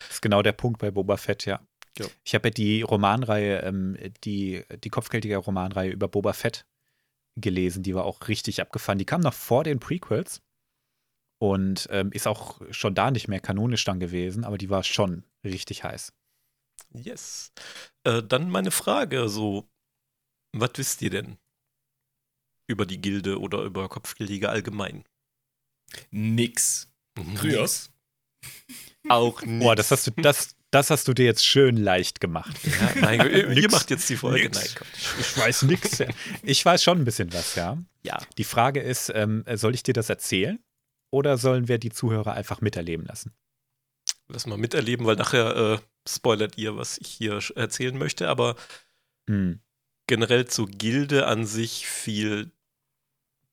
Das 0.00 0.10
ist 0.10 0.22
genau 0.22 0.42
der 0.42 0.52
Punkt 0.52 0.80
bei 0.80 0.90
Boba 0.90 1.16
Fett, 1.16 1.44
ja. 1.46 1.60
Ja. 1.98 2.06
Ich 2.24 2.34
habe 2.34 2.48
ja 2.48 2.54
die 2.54 2.82
Romanreihe, 2.82 3.60
ähm, 3.62 3.96
die, 4.22 4.64
die 4.84 4.88
Kopfgeldjäger-Romanreihe 4.90 5.90
über 5.90 6.06
Boba 6.08 6.32
Fett 6.32 6.64
gelesen. 7.40 7.82
Die 7.82 7.94
war 7.94 8.04
auch 8.04 8.28
richtig 8.28 8.60
abgefahren. 8.60 8.98
Die 8.98 9.04
kam 9.04 9.20
noch 9.20 9.34
vor 9.34 9.64
den 9.64 9.80
Prequels 9.80 10.42
und 11.40 11.88
ähm, 11.90 12.10
ist 12.12 12.26
auch 12.26 12.60
schon 12.70 12.94
da 12.94 13.10
nicht 13.10 13.28
mehr 13.28 13.40
kanonisch 13.40 13.84
dann 13.84 14.00
gewesen, 14.00 14.44
aber 14.44 14.58
die 14.58 14.70
war 14.70 14.82
schon 14.82 15.24
richtig 15.44 15.84
heiß. 15.84 16.12
Yes. 16.92 17.52
Äh, 18.04 18.22
dann 18.22 18.50
meine 18.50 18.70
Frage, 18.70 19.28
so, 19.28 19.68
was 20.52 20.70
wisst 20.76 21.02
ihr 21.02 21.10
denn 21.10 21.38
über 22.66 22.86
die 22.86 23.00
Gilde 23.00 23.40
oder 23.40 23.62
über 23.62 23.88
Kopfgeldjäger 23.88 24.50
allgemein? 24.50 25.04
Nix. 26.10 26.92
Kryos? 27.34 27.90
Auch 29.08 29.42
nicht. 29.42 29.62
Boah, 29.62 29.74
das 29.74 29.90
hast 29.90 30.06
du, 30.06 30.10
das, 30.10 30.56
das 30.70 30.90
hast 30.90 31.08
du 31.08 31.14
dir 31.14 31.24
jetzt 31.24 31.44
schön 31.46 31.76
leicht 31.76 32.20
gemacht. 32.20 32.56
Ja, 32.64 32.90
mein 33.00 33.18
Gott, 33.18 33.30
ihr 33.32 33.70
macht 33.70 33.90
jetzt 33.90 34.08
die 34.10 34.16
Folge. 34.16 34.44
Nix. 34.44 34.58
Nein, 34.58 34.74
Gott. 34.78 34.88
Ich 35.20 35.36
weiß 35.38 35.62
nix. 35.62 36.02
Ich 36.42 36.64
weiß 36.64 36.82
schon 36.82 36.98
ein 36.98 37.04
bisschen 37.04 37.32
was, 37.32 37.54
ja. 37.54 37.78
Ja. 38.02 38.18
Die 38.36 38.44
Frage 38.44 38.80
ist, 38.80 39.10
ähm, 39.14 39.44
soll 39.54 39.74
ich 39.74 39.82
dir 39.82 39.94
das 39.94 40.08
erzählen 40.10 40.58
oder 41.10 41.38
sollen 41.38 41.68
wir 41.68 41.78
die 41.78 41.90
Zuhörer 41.90 42.34
einfach 42.34 42.60
miterleben 42.60 43.06
lassen? 43.06 43.32
Lass 44.28 44.46
mal 44.46 44.58
miterleben, 44.58 45.06
weil 45.06 45.16
nachher 45.16 45.56
äh, 45.56 45.78
spoilert 46.06 46.58
ihr, 46.58 46.76
was 46.76 46.98
ich 46.98 47.08
hier 47.08 47.38
erzählen 47.54 47.96
möchte. 47.96 48.28
Aber 48.28 48.56
Hm. 49.28 49.60
generell 50.06 50.46
zur 50.46 50.68
Gilde 50.68 51.26
an 51.26 51.46
sich 51.46 51.86
viel 51.86 52.50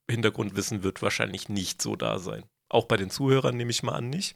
Hintergrundwissen 0.09 0.83
wird 0.83 1.01
wahrscheinlich 1.01 1.49
nicht 1.49 1.81
so 1.81 1.95
da 1.95 2.19
sein. 2.19 2.43
Auch 2.69 2.85
bei 2.85 2.97
den 2.97 3.09
Zuhörern 3.09 3.55
nehme 3.57 3.71
ich 3.71 3.83
mal 3.83 3.93
an, 3.95 4.09
nicht. 4.09 4.35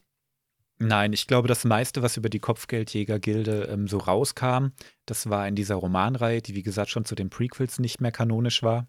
Nein, 0.82 1.12
ich 1.12 1.28
glaube, 1.28 1.50
das 1.50 1.66
meiste, 1.66 2.02
was 2.02 2.16
über 2.16 2.30
die 2.30 2.40
Kopfgeldjäger-Gilde 2.40 3.64
ähm, 3.66 3.90
so 3.90 3.98
rauskam, 3.98 4.68
das 5.06 5.30
war 5.30 5.46
in 5.46 5.56
dieser 5.56 5.76
Romanreihe, 5.76 6.42
die 6.42 6.56
wie 6.56 6.64
gesagt 6.64 6.90
schon 6.90 7.04
zu 7.04 7.16
den 7.16 7.30
Prequels 7.30 7.80
nicht 7.80 8.00
mehr 8.00 8.14
kanonisch 8.14 8.64
war. 8.64 8.88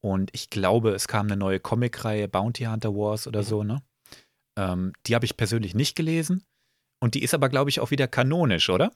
Und 0.00 0.30
ich 0.32 0.48
glaube, 0.48 0.90
es 0.90 1.08
kam 1.08 1.26
eine 1.26 1.36
neue 1.36 1.58
Comicreihe, 1.58 2.28
Bounty 2.28 2.64
Hunter 2.64 2.94
Wars 2.94 3.26
oder 3.26 3.40
Mhm. 3.40 3.44
so, 3.46 3.64
ne? 3.64 3.82
Ähm, 4.56 4.92
die 5.06 5.16
habe 5.16 5.24
ich 5.24 5.36
persönlich 5.36 5.74
nicht 5.74 5.96
gelesen. 5.96 6.44
Und 7.00 7.14
die 7.16 7.22
ist 7.24 7.34
aber, 7.34 7.48
glaube 7.48 7.68
ich, 7.68 7.80
auch 7.80 7.90
wieder 7.90 8.06
kanonisch, 8.06 8.70
oder? 8.70 8.92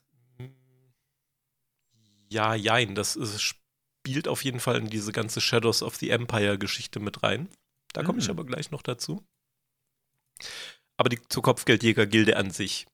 Ja, 2.31 2.55
jein, 2.55 2.95
das 2.95 3.17
ist, 3.17 3.41
spielt 3.43 4.29
auf 4.29 4.45
jeden 4.45 4.61
Fall 4.61 4.77
in 4.77 4.87
diese 4.91 5.11
ganze 5.11 5.41
Shadows 5.41 5.83
of 5.83 5.97
the 5.97 6.11
Empire-Geschichte 6.11 7.01
mit 7.01 7.25
rein. 7.25 7.49
Da 7.95 8.05
komme 8.05 8.19
ich 8.21 8.27
Mhm. 8.27 8.31
aber 8.33 8.45
gleich 8.45 8.71
noch 8.71 8.83
dazu. 8.83 9.25
Aber 10.99 11.09
die 11.09 11.19
zur 11.29 11.43
Kopfgeldjäger-Gilde 11.43 12.37
an 12.37 12.51
sich. 12.51 12.87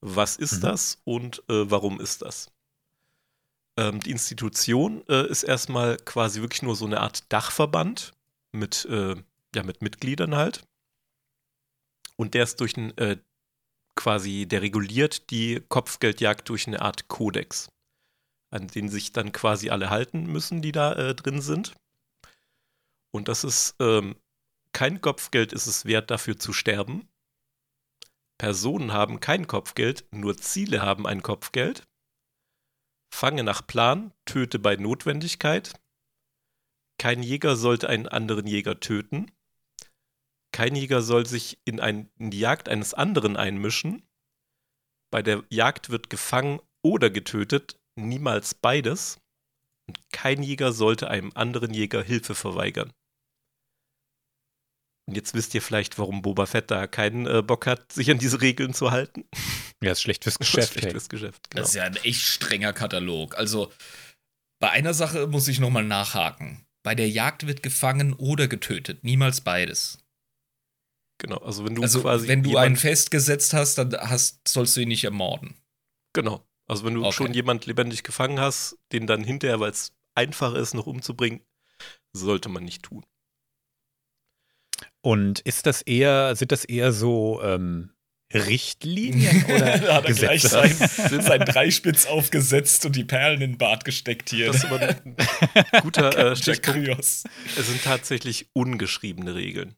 Was 0.00 0.36
ist 0.36 0.58
Mhm. 0.58 0.60
das 0.60 1.00
und 1.04 1.38
äh, 1.48 1.68
warum 1.70 2.00
ist 2.00 2.22
das? 2.22 2.52
Ähm, 3.76 3.98
die 4.00 4.12
Institution 4.12 5.02
äh, 5.08 5.26
ist 5.26 5.42
erstmal 5.42 5.96
quasi 5.96 6.40
wirklich 6.40 6.62
nur 6.62 6.76
so 6.76 6.86
eine 6.86 7.00
Art 7.00 7.24
Dachverband 7.32 8.12
mit, 8.52 8.84
äh, 8.84 9.16
ja, 9.54 9.62
mit 9.64 9.82
Mitgliedern 9.82 10.36
halt. 10.36 10.62
Und 12.16 12.34
der 12.34 12.44
ist 12.44 12.60
durch 12.60 12.76
ein, 12.76 12.96
äh, 12.98 13.16
quasi, 13.96 14.46
der 14.46 14.62
reguliert 14.62 15.30
die 15.30 15.60
Kopfgeldjagd 15.68 16.48
durch 16.48 16.68
eine 16.68 16.80
Art 16.82 17.08
Kodex 17.08 17.68
an 18.54 18.68
den 18.68 18.88
sich 18.88 19.12
dann 19.12 19.32
quasi 19.32 19.70
alle 19.70 19.90
halten 19.90 20.26
müssen, 20.26 20.62
die 20.62 20.70
da 20.70 20.92
äh, 20.92 21.14
drin 21.14 21.42
sind. 21.42 21.74
Und 23.10 23.26
das 23.28 23.42
ist 23.42 23.74
ähm, 23.80 24.14
kein 24.72 25.00
Kopfgeld 25.00 25.52
ist 25.52 25.66
es 25.66 25.86
wert, 25.86 26.10
dafür 26.10 26.38
zu 26.38 26.52
sterben. 26.52 27.08
Personen 28.38 28.92
haben 28.92 29.20
kein 29.20 29.46
Kopfgeld, 29.46 30.06
nur 30.10 30.36
Ziele 30.36 30.82
haben 30.82 31.06
ein 31.06 31.22
Kopfgeld. 31.22 31.86
Fange 33.12 33.44
nach 33.44 33.66
Plan, 33.66 34.12
töte 34.24 34.58
bei 34.58 34.76
Notwendigkeit. 34.76 35.80
Kein 36.98 37.22
Jäger 37.22 37.56
sollte 37.56 37.88
einen 37.88 38.08
anderen 38.08 38.46
Jäger 38.46 38.80
töten. 38.80 39.30
Kein 40.52 40.74
Jäger 40.76 41.02
soll 41.02 41.26
sich 41.26 41.58
in, 41.64 41.80
ein, 41.80 42.10
in 42.18 42.30
die 42.30 42.40
Jagd 42.40 42.68
eines 42.68 42.94
anderen 42.94 43.36
einmischen. 43.36 44.02
Bei 45.12 45.22
der 45.22 45.44
Jagd 45.48 45.90
wird 45.90 46.10
gefangen 46.10 46.60
oder 46.82 47.10
getötet, 47.10 47.80
niemals 47.96 48.54
beides. 48.54 49.20
Und 49.88 49.98
kein 50.12 50.42
Jäger 50.42 50.72
sollte 50.72 51.08
einem 51.08 51.30
anderen 51.34 51.72
Jäger 51.72 52.02
Hilfe 52.02 52.34
verweigern. 52.34 52.92
Und 55.06 55.16
jetzt 55.16 55.34
wisst 55.34 55.54
ihr 55.54 55.60
vielleicht, 55.62 55.98
warum 55.98 56.22
Boba 56.22 56.46
Fett 56.46 56.70
da 56.70 56.86
keinen 56.86 57.26
äh, 57.26 57.42
Bock 57.42 57.66
hat, 57.66 57.92
sich 57.92 58.10
an 58.10 58.18
diese 58.18 58.40
Regeln 58.40 58.72
zu 58.72 58.90
halten. 58.90 59.24
Ja, 59.82 59.92
ist 59.92 60.00
schlecht 60.02 60.24
fürs 60.24 60.38
Das 60.38 60.46
ist 60.48 60.52
Geschäft. 60.54 60.72
schlecht 60.72 60.90
fürs 60.92 61.08
Geschäft. 61.08 61.50
Genau. 61.50 61.60
Das 61.60 61.68
ist 61.70 61.74
ja 61.74 61.84
ein 61.84 61.96
echt 61.96 62.22
strenger 62.22 62.72
Katalog. 62.72 63.36
Also, 63.36 63.70
bei 64.60 64.70
einer 64.70 64.94
Sache 64.94 65.26
muss 65.26 65.46
ich 65.48 65.60
nochmal 65.60 65.84
nachhaken. 65.84 66.64
Bei 66.82 66.94
der 66.94 67.08
Jagd 67.08 67.46
wird 67.46 67.62
gefangen 67.62 68.14
oder 68.14 68.48
getötet, 68.48 69.04
niemals 69.04 69.40
beides. 69.42 69.98
genau. 71.18 71.38
Also 71.38 71.64
wenn 71.64 71.74
du 71.74 71.82
also, 71.82 72.00
quasi 72.02 72.28
wenn 72.28 72.42
du 72.42 72.56
einen 72.56 72.76
festgesetzt 72.76 73.52
hast, 73.54 73.76
dann 73.76 73.92
hast, 73.94 74.46
sollst 74.48 74.76
du 74.76 74.80
ihn 74.80 74.88
nicht 74.88 75.04
ermorden. 75.04 75.54
Genau. 76.14 76.46
Also 76.66 76.84
wenn 76.84 76.94
du 76.94 77.04
Okay. 77.04 77.12
schon 77.12 77.34
jemand 77.34 77.66
lebendig 77.66 78.04
gefangen 78.04 78.40
hast, 78.40 78.78
den 78.92 79.06
dann 79.06 79.22
hinterher, 79.24 79.60
weil 79.60 79.70
es 79.70 79.92
einfacher 80.14 80.56
ist, 80.56 80.74
noch 80.74 80.86
umzubringen, 80.86 81.40
sollte 82.14 82.48
man 82.48 82.64
nicht 82.64 82.82
tun. 82.84 83.04
Und 85.04 85.40
ist 85.40 85.66
das 85.66 85.82
eher, 85.82 86.34
sind 86.34 86.50
das 86.50 86.64
eher 86.64 86.90
so 86.92 87.40
ähm, 87.42 87.90
Richtlinien 88.32 89.44
oder 89.54 89.78
da 89.78 89.94
hat 89.96 90.06
er 90.06 90.14
gleich 90.14 90.42
Gesetze? 90.42 90.88
sein, 90.88 91.20
sein 91.22 91.40
Dreispitz 91.40 92.06
aufgesetzt 92.06 92.86
und 92.86 92.96
die 92.96 93.04
Perlen 93.04 93.42
in 93.42 93.52
den 93.52 93.58
Bart 93.58 93.84
gesteckt 93.84 94.30
hier. 94.30 94.46
Das 94.46 94.56
ist 94.56 94.64
aber 94.64 94.80
ein 94.80 95.16
guter 95.82 96.16
äh, 96.32 96.36
Stichpunkt. 96.36 96.88
Es 96.88 97.24
sind 97.54 97.84
tatsächlich 97.84 98.48
ungeschriebene 98.54 99.34
Regeln. 99.34 99.76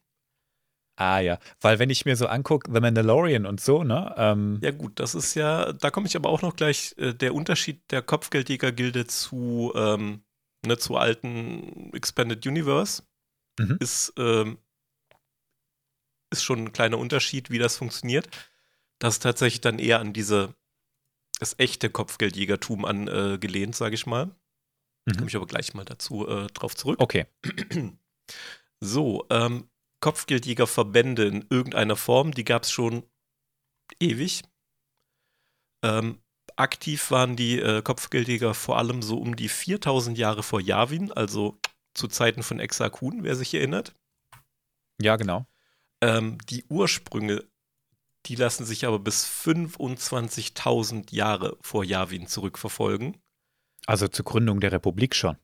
Ah 0.99 1.19
ja, 1.19 1.37
weil 1.61 1.77
wenn 1.77 1.89
ich 1.91 2.05
mir 2.05 2.15
so 2.15 2.25
angucke, 2.25 2.71
The 2.73 2.79
Mandalorian 2.79 3.45
und 3.45 3.59
so, 3.61 3.83
ne? 3.83 4.15
Ähm, 4.17 4.59
Ja 4.63 4.71
gut, 4.71 4.99
das 4.99 5.13
ist 5.13 5.35
ja, 5.35 5.73
da 5.73 5.91
komme 5.91 6.07
ich 6.07 6.15
aber 6.15 6.29
auch 6.29 6.41
noch 6.41 6.55
gleich, 6.55 6.95
äh, 6.97 7.13
der 7.13 7.35
Unterschied 7.35 7.81
der 7.91 8.01
Kopfgeldjäger-Gilde 8.01 9.05
zu, 9.05 9.73
ähm, 9.75 10.23
ne, 10.65 10.77
zu 10.77 10.95
alten 10.95 11.91
Expanded 11.93 12.47
Universe 12.47 13.03
Mhm. 13.59 13.77
ist, 13.79 14.13
ähm, 14.17 14.57
ist 16.31 16.43
schon 16.43 16.59
ein 16.59 16.73
kleiner 16.73 16.97
Unterschied, 16.97 17.49
wie 17.49 17.59
das 17.59 17.77
funktioniert. 17.77 18.27
Das 18.99 19.15
ist 19.15 19.23
tatsächlich 19.23 19.61
dann 19.61 19.79
eher 19.79 19.99
an 19.99 20.13
diese, 20.13 20.55
das 21.39 21.55
echte 21.57 21.89
Kopfgeldjägertum 21.89 22.85
angelehnt, 22.85 23.75
sage 23.75 23.95
ich 23.95 24.05
mal. 24.05 24.35
Mhm. 25.05 25.15
Komme 25.15 25.27
ich 25.27 25.35
aber 25.35 25.47
gleich 25.47 25.73
mal 25.73 25.85
dazu 25.85 26.27
äh, 26.27 26.47
drauf 26.47 26.75
zurück. 26.75 26.99
Okay. 26.99 27.25
So, 28.79 29.25
ähm, 29.31 29.69
Kopfgeldjägerverbände 30.01 31.25
in 31.25 31.47
irgendeiner 31.49 31.95
Form, 31.95 32.31
die 32.31 32.43
gab 32.43 32.63
es 32.63 32.71
schon 32.71 33.03
ewig. 33.99 34.43
Ähm, 35.83 36.21
aktiv 36.55 37.09
waren 37.11 37.35
die 37.35 37.59
äh, 37.59 37.81
Kopfgeldjäger 37.81 38.53
vor 38.53 38.77
allem 38.77 39.01
so 39.01 39.17
um 39.17 39.35
die 39.35 39.49
4000 39.49 40.17
Jahre 40.17 40.43
vor 40.43 40.61
Yavin, 40.61 41.11
also 41.11 41.59
zu 41.95 42.07
Zeiten 42.07 42.43
von 42.43 42.59
Exakun, 42.59 43.23
wer 43.23 43.35
sich 43.35 43.53
erinnert. 43.53 43.95
Ja, 45.01 45.15
genau. 45.15 45.47
Ähm, 46.01 46.37
die 46.49 46.63
Ursprünge, 46.69 47.43
die 48.25 48.35
lassen 48.35 48.65
sich 48.65 48.85
aber 48.85 48.99
bis 48.99 49.25
25.000 49.25 51.13
Jahre 51.13 51.57
vor 51.61 51.83
Yavin 51.83 52.27
zurückverfolgen. 52.27 53.17
Also 53.85 54.07
zur 54.07 54.25
Gründung 54.25 54.59
der 54.59 54.71
Republik 54.71 55.15
schon. 55.15 55.37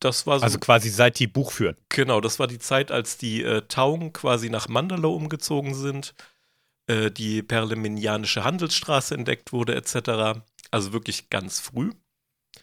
Das 0.00 0.26
war 0.26 0.38
so, 0.38 0.44
Also 0.44 0.58
quasi 0.58 0.90
seit 0.90 1.18
die 1.18 1.26
Buch 1.26 1.50
führen. 1.52 1.76
genau, 1.88 2.20
das 2.20 2.38
war 2.38 2.46
die 2.46 2.58
Zeit, 2.58 2.90
als 2.92 3.16
die 3.16 3.42
äh, 3.42 3.62
Taung 3.66 4.12
quasi 4.12 4.50
nach 4.50 4.68
Mandalore 4.68 5.16
umgezogen 5.16 5.74
sind, 5.74 6.14
äh, 6.86 7.10
die 7.10 7.42
perleminianische 7.42 8.44
Handelsstraße 8.44 9.14
entdeckt 9.14 9.52
wurde, 9.52 9.74
etc. 9.74 10.42
Also 10.70 10.92
wirklich 10.92 11.30
ganz 11.30 11.60
früh. 11.60 11.92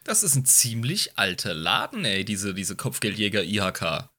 Das 0.04 0.22
ist 0.22 0.36
ein 0.36 0.46
ziemlich 0.46 1.18
alter 1.18 1.56
Laden, 1.56 2.06
ey, 2.06 2.24
diese, 2.24 2.54
diese 2.54 2.76
Kopfgeldjäger 2.76 3.44
IHK. 3.44 4.10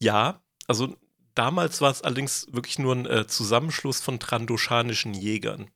Ja, 0.00 0.42
also 0.66 0.96
damals 1.34 1.80
war 1.80 1.90
es 1.90 2.02
allerdings 2.02 2.46
wirklich 2.50 2.78
nur 2.78 2.94
ein 2.94 3.06
äh, 3.06 3.26
Zusammenschluss 3.26 4.00
von 4.00 4.18
trandoschanischen 4.18 5.14
Jägern. 5.14 5.70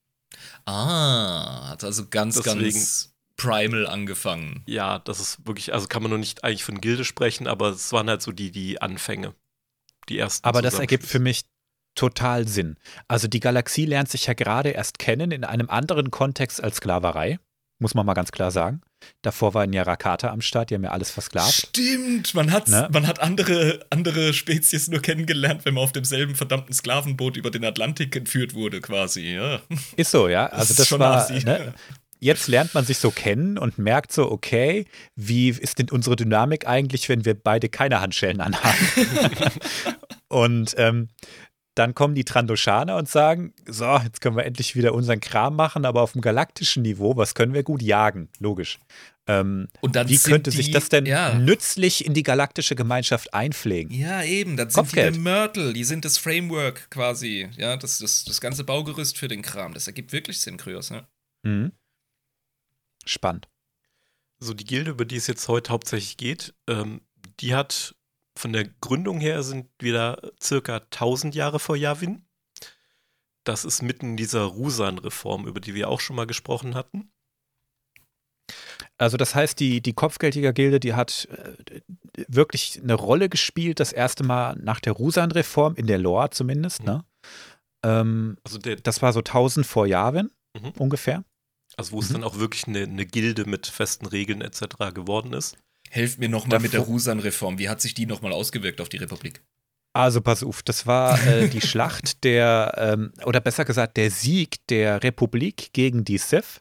Ah, 0.66 1.68
hat 1.70 1.84
also 1.84 2.06
ganz, 2.08 2.36
Deswegen- 2.36 2.60
ganz 2.60 3.14
primal 3.36 3.86
angefangen. 3.86 4.62
Ja, 4.66 4.98
das 4.98 5.20
ist 5.20 5.46
wirklich, 5.46 5.72
also 5.72 5.86
kann 5.86 6.02
man 6.02 6.10
noch 6.10 6.18
nicht 6.18 6.44
eigentlich 6.44 6.64
von 6.64 6.80
Gilde 6.80 7.04
sprechen, 7.04 7.46
aber 7.46 7.68
es 7.70 7.92
waren 7.92 8.08
halt 8.08 8.20
so 8.22 8.32
die, 8.32 8.50
die 8.50 8.82
Anfänge. 8.82 9.34
Die 10.08 10.18
ersten. 10.18 10.46
Aber 10.46 10.62
das 10.62 10.78
ergibt 10.78 11.06
für 11.06 11.18
mich 11.18 11.42
total 11.94 12.48
Sinn. 12.48 12.76
Also 13.08 13.28
die 13.28 13.40
Galaxie 13.40 13.84
lernt 13.84 14.08
sich 14.08 14.26
ja 14.26 14.34
gerade 14.34 14.70
erst 14.70 14.98
kennen 14.98 15.30
in 15.30 15.44
einem 15.44 15.68
anderen 15.68 16.10
Kontext 16.10 16.62
als 16.62 16.76
Sklaverei. 16.76 17.38
Muss 17.78 17.94
man 17.94 18.06
mal 18.06 18.14
ganz 18.14 18.32
klar 18.32 18.50
sagen. 18.50 18.80
Davor 19.22 19.54
waren 19.54 19.72
ja 19.72 19.82
Rakata 19.82 20.30
am 20.30 20.40
Start, 20.40 20.70
die 20.70 20.74
haben 20.74 20.84
ja 20.84 20.90
alles 20.90 21.10
versklavt. 21.10 21.68
Stimmt, 21.68 22.34
man 22.34 22.52
hat, 22.52 22.68
Ne? 22.68 22.88
man 22.92 23.06
hat 23.06 23.20
andere, 23.20 23.80
andere 23.90 24.32
Spezies 24.32 24.88
nur 24.88 25.00
kennengelernt, 25.00 25.64
wenn 25.64 25.74
man 25.74 25.84
auf 25.84 25.92
demselben 25.92 26.34
verdammten 26.34 26.72
Sklavenboot 26.74 27.36
über 27.36 27.50
den 27.50 27.64
Atlantik 27.64 28.14
entführt 28.16 28.54
wurde, 28.54 28.80
quasi. 28.80 29.34
Ja. 29.34 29.60
Ist 29.96 30.10
so, 30.10 30.28
ja. 30.28 30.46
Also 30.46 30.74
das 30.74 30.88
schon 30.88 31.00
war. 31.00 31.30
Ne? 31.30 31.74
Jetzt 32.20 32.48
lernt 32.48 32.74
man 32.74 32.84
sich 32.84 32.98
so 32.98 33.10
kennen 33.10 33.58
und 33.58 33.78
merkt 33.78 34.12
so, 34.12 34.30
okay, 34.30 34.86
wie 35.14 35.50
ist 35.50 35.78
denn 35.78 35.88
unsere 35.90 36.16
Dynamik 36.16 36.66
eigentlich, 36.66 37.08
wenn 37.08 37.24
wir 37.24 37.34
beide 37.34 37.68
keine 37.68 38.00
Handschellen 38.00 38.40
anhaben? 38.40 38.88
und 40.28 40.74
ähm, 40.78 41.08
dann 41.78 41.94
kommen 41.94 42.14
die 42.14 42.25
Trandoshaner 42.25 42.97
und 42.97 43.08
sagen, 43.08 43.54
so, 43.66 43.97
jetzt 43.99 44.20
können 44.20 44.37
wir 44.37 44.44
endlich 44.44 44.75
wieder 44.76 44.94
unseren 44.94 45.20
Kram 45.20 45.56
machen, 45.56 45.85
aber 45.85 46.02
auf 46.02 46.12
dem 46.12 46.20
galaktischen 46.20 46.83
Niveau, 46.83 47.16
was 47.16 47.35
können 47.35 47.55
wir 47.55 47.62
gut 47.62 47.83
jagen? 47.83 48.29
Logisch. 48.38 48.79
Ähm, 49.26 49.68
Und 49.81 49.94
dann 49.94 50.09
wie 50.09 50.16
könnte 50.18 50.50
die, 50.50 50.57
sich 50.57 50.70
das 50.70 50.88
denn 50.88 51.05
Ja, 51.05 51.35
nützlich 51.35 52.05
in 52.07 52.14
die 52.14 52.22
galaktische 52.22 52.74
Gemeinschaft 52.74 53.35
einpflegen? 53.35 53.92
ja 53.92 54.22
eben, 54.24 54.57
dann 54.57 54.70
sind 54.70 54.81
Kopfgeld. 54.85 55.14
die 55.14 55.22
der 55.22 55.22
Mörtel, 55.22 55.72
die 55.74 55.85
sind 55.85 56.05
das 56.05 56.16
Framework 56.18 56.90
quasi. 56.90 57.48
Ja, 57.57 57.76
das, 57.76 57.98
das, 57.98 58.24
das 58.24 58.40
ganze 58.40 58.64
Baugerüst 58.64 59.18
für 59.18 59.29
den 59.29 59.42
Kram. 59.42 59.74
Das 59.74 59.87
ergibt 59.87 60.12
wirklich 60.12 60.40
Sinn, 60.40 60.57
Kryos, 60.57 60.88
ja. 60.88 61.07
Mhm. 61.42 61.72
Spannend. 63.05 63.48
So, 64.40 64.55
die 64.55 64.64
Gilde, 64.64 64.92
über 64.92 65.05
die 65.05 65.16
es 65.16 65.26
jetzt 65.26 65.48
heute 65.48 65.72
hauptsächlich 65.72 66.16
geht, 66.16 66.55
ähm, 66.68 67.02
die 67.40 67.55
hat 67.55 67.94
von 68.38 68.53
der 68.53 68.64
Gründung 68.81 69.20
her 69.20 69.42
sind 69.42 69.68
wieder 69.81 70.33
circa 70.42 70.77
1000 70.77 71.35
Jahre 71.35 71.59
vor 71.59 71.77
Yavin. 71.77 72.24
Das 73.44 73.64
ist 73.64 73.83
mitten 73.83 74.11
in 74.11 74.16
dieser 74.16 74.42
Rusan-Reform, 74.42 75.46
über 75.46 75.61
die 75.61 75.74
wir 75.74 75.88
auch 75.88 76.01
schon 76.01 76.16
mal 76.16 76.27
gesprochen 76.27 76.74
hatten. 76.74 77.11
Also 78.96 79.16
das 79.16 79.35
heißt, 79.35 79.61
die, 79.61 79.81
die 79.81 79.92
Kopfgeldjäger-Gilde, 79.92 80.81
die 80.81 80.94
hat 80.94 81.29
äh, 81.31 81.81
wirklich 82.27 82.81
eine 82.83 82.94
Rolle 82.94 83.29
gespielt, 83.29 83.81
das 83.81 83.92
erste 83.92 84.24
Mal 84.24 84.57
nach 84.57 84.81
der 84.81 84.92
Rusan-Reform, 84.94 85.74
in 85.77 85.87
der 85.87 85.98
Lore 85.98 86.31
zumindest. 86.31 86.81
Mhm. 86.81 86.87
Ne? 86.87 87.05
Ähm, 87.85 88.37
Also, 88.44 88.59
der, 88.59 88.77
das 88.77 89.03
war 89.03 89.12
so 89.12 89.20
1000 89.20 89.66
vor 89.66 89.87
Yavin 89.87 90.31
Mhm. 90.57 90.70
ungefähr. 90.79 91.24
also 91.77 91.92
wo 91.92 92.01
es 92.01 92.09
Mhm. 92.09 92.14
dann 92.14 92.24
auch 92.24 92.38
wirklich 92.38 92.66
eine, 92.66 92.83
eine 92.83 93.07
Gilde 93.07 93.44
mit 93.44 93.66
festen 93.66 94.07
Regeln 94.07 94.40
etc. 94.40 94.92
geworden 94.94 95.33
ist. 95.35 95.57
Helft 95.90 96.18
mir 96.18 96.29
nochmal 96.29 96.61
mit 96.61 96.72
der 96.72 96.81
Rusan-Reform. 96.81 97.59
Wie 97.59 97.68
hat 97.68 97.81
sich 97.81 97.94
die 97.94 98.07
nochmal 98.07 98.33
ausgewirkt 98.33 98.81
auf 98.81 98.88
die 98.88 98.98
Republik? 98.98 99.42
Also 99.94 100.20
pass 100.20 100.44
auf, 100.44 100.62
das 100.62 100.87
war 100.87 101.20
äh, 101.27 101.48
die 101.48 101.61
Schlacht 101.61 102.22
der, 102.24 102.74
ähm, 102.77 103.12
oder 103.24 103.40
besser 103.40 103.64
gesagt, 103.64 103.96
der 103.96 104.11
Sieg 104.11 104.66
der 104.68 105.03
Republik 105.03 105.72
gegen 105.72 106.05
die 106.05 106.18
Sith. 106.18 106.61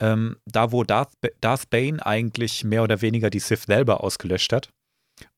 Ähm, 0.00 0.36
da, 0.46 0.72
wo 0.72 0.84
Darth, 0.84 1.12
Darth 1.40 1.70
Bane 1.70 2.04
eigentlich 2.04 2.64
mehr 2.64 2.82
oder 2.82 3.02
weniger 3.02 3.30
die 3.30 3.38
Sith 3.38 3.64
selber 3.66 4.02
ausgelöscht 4.02 4.52
hat. 4.52 4.70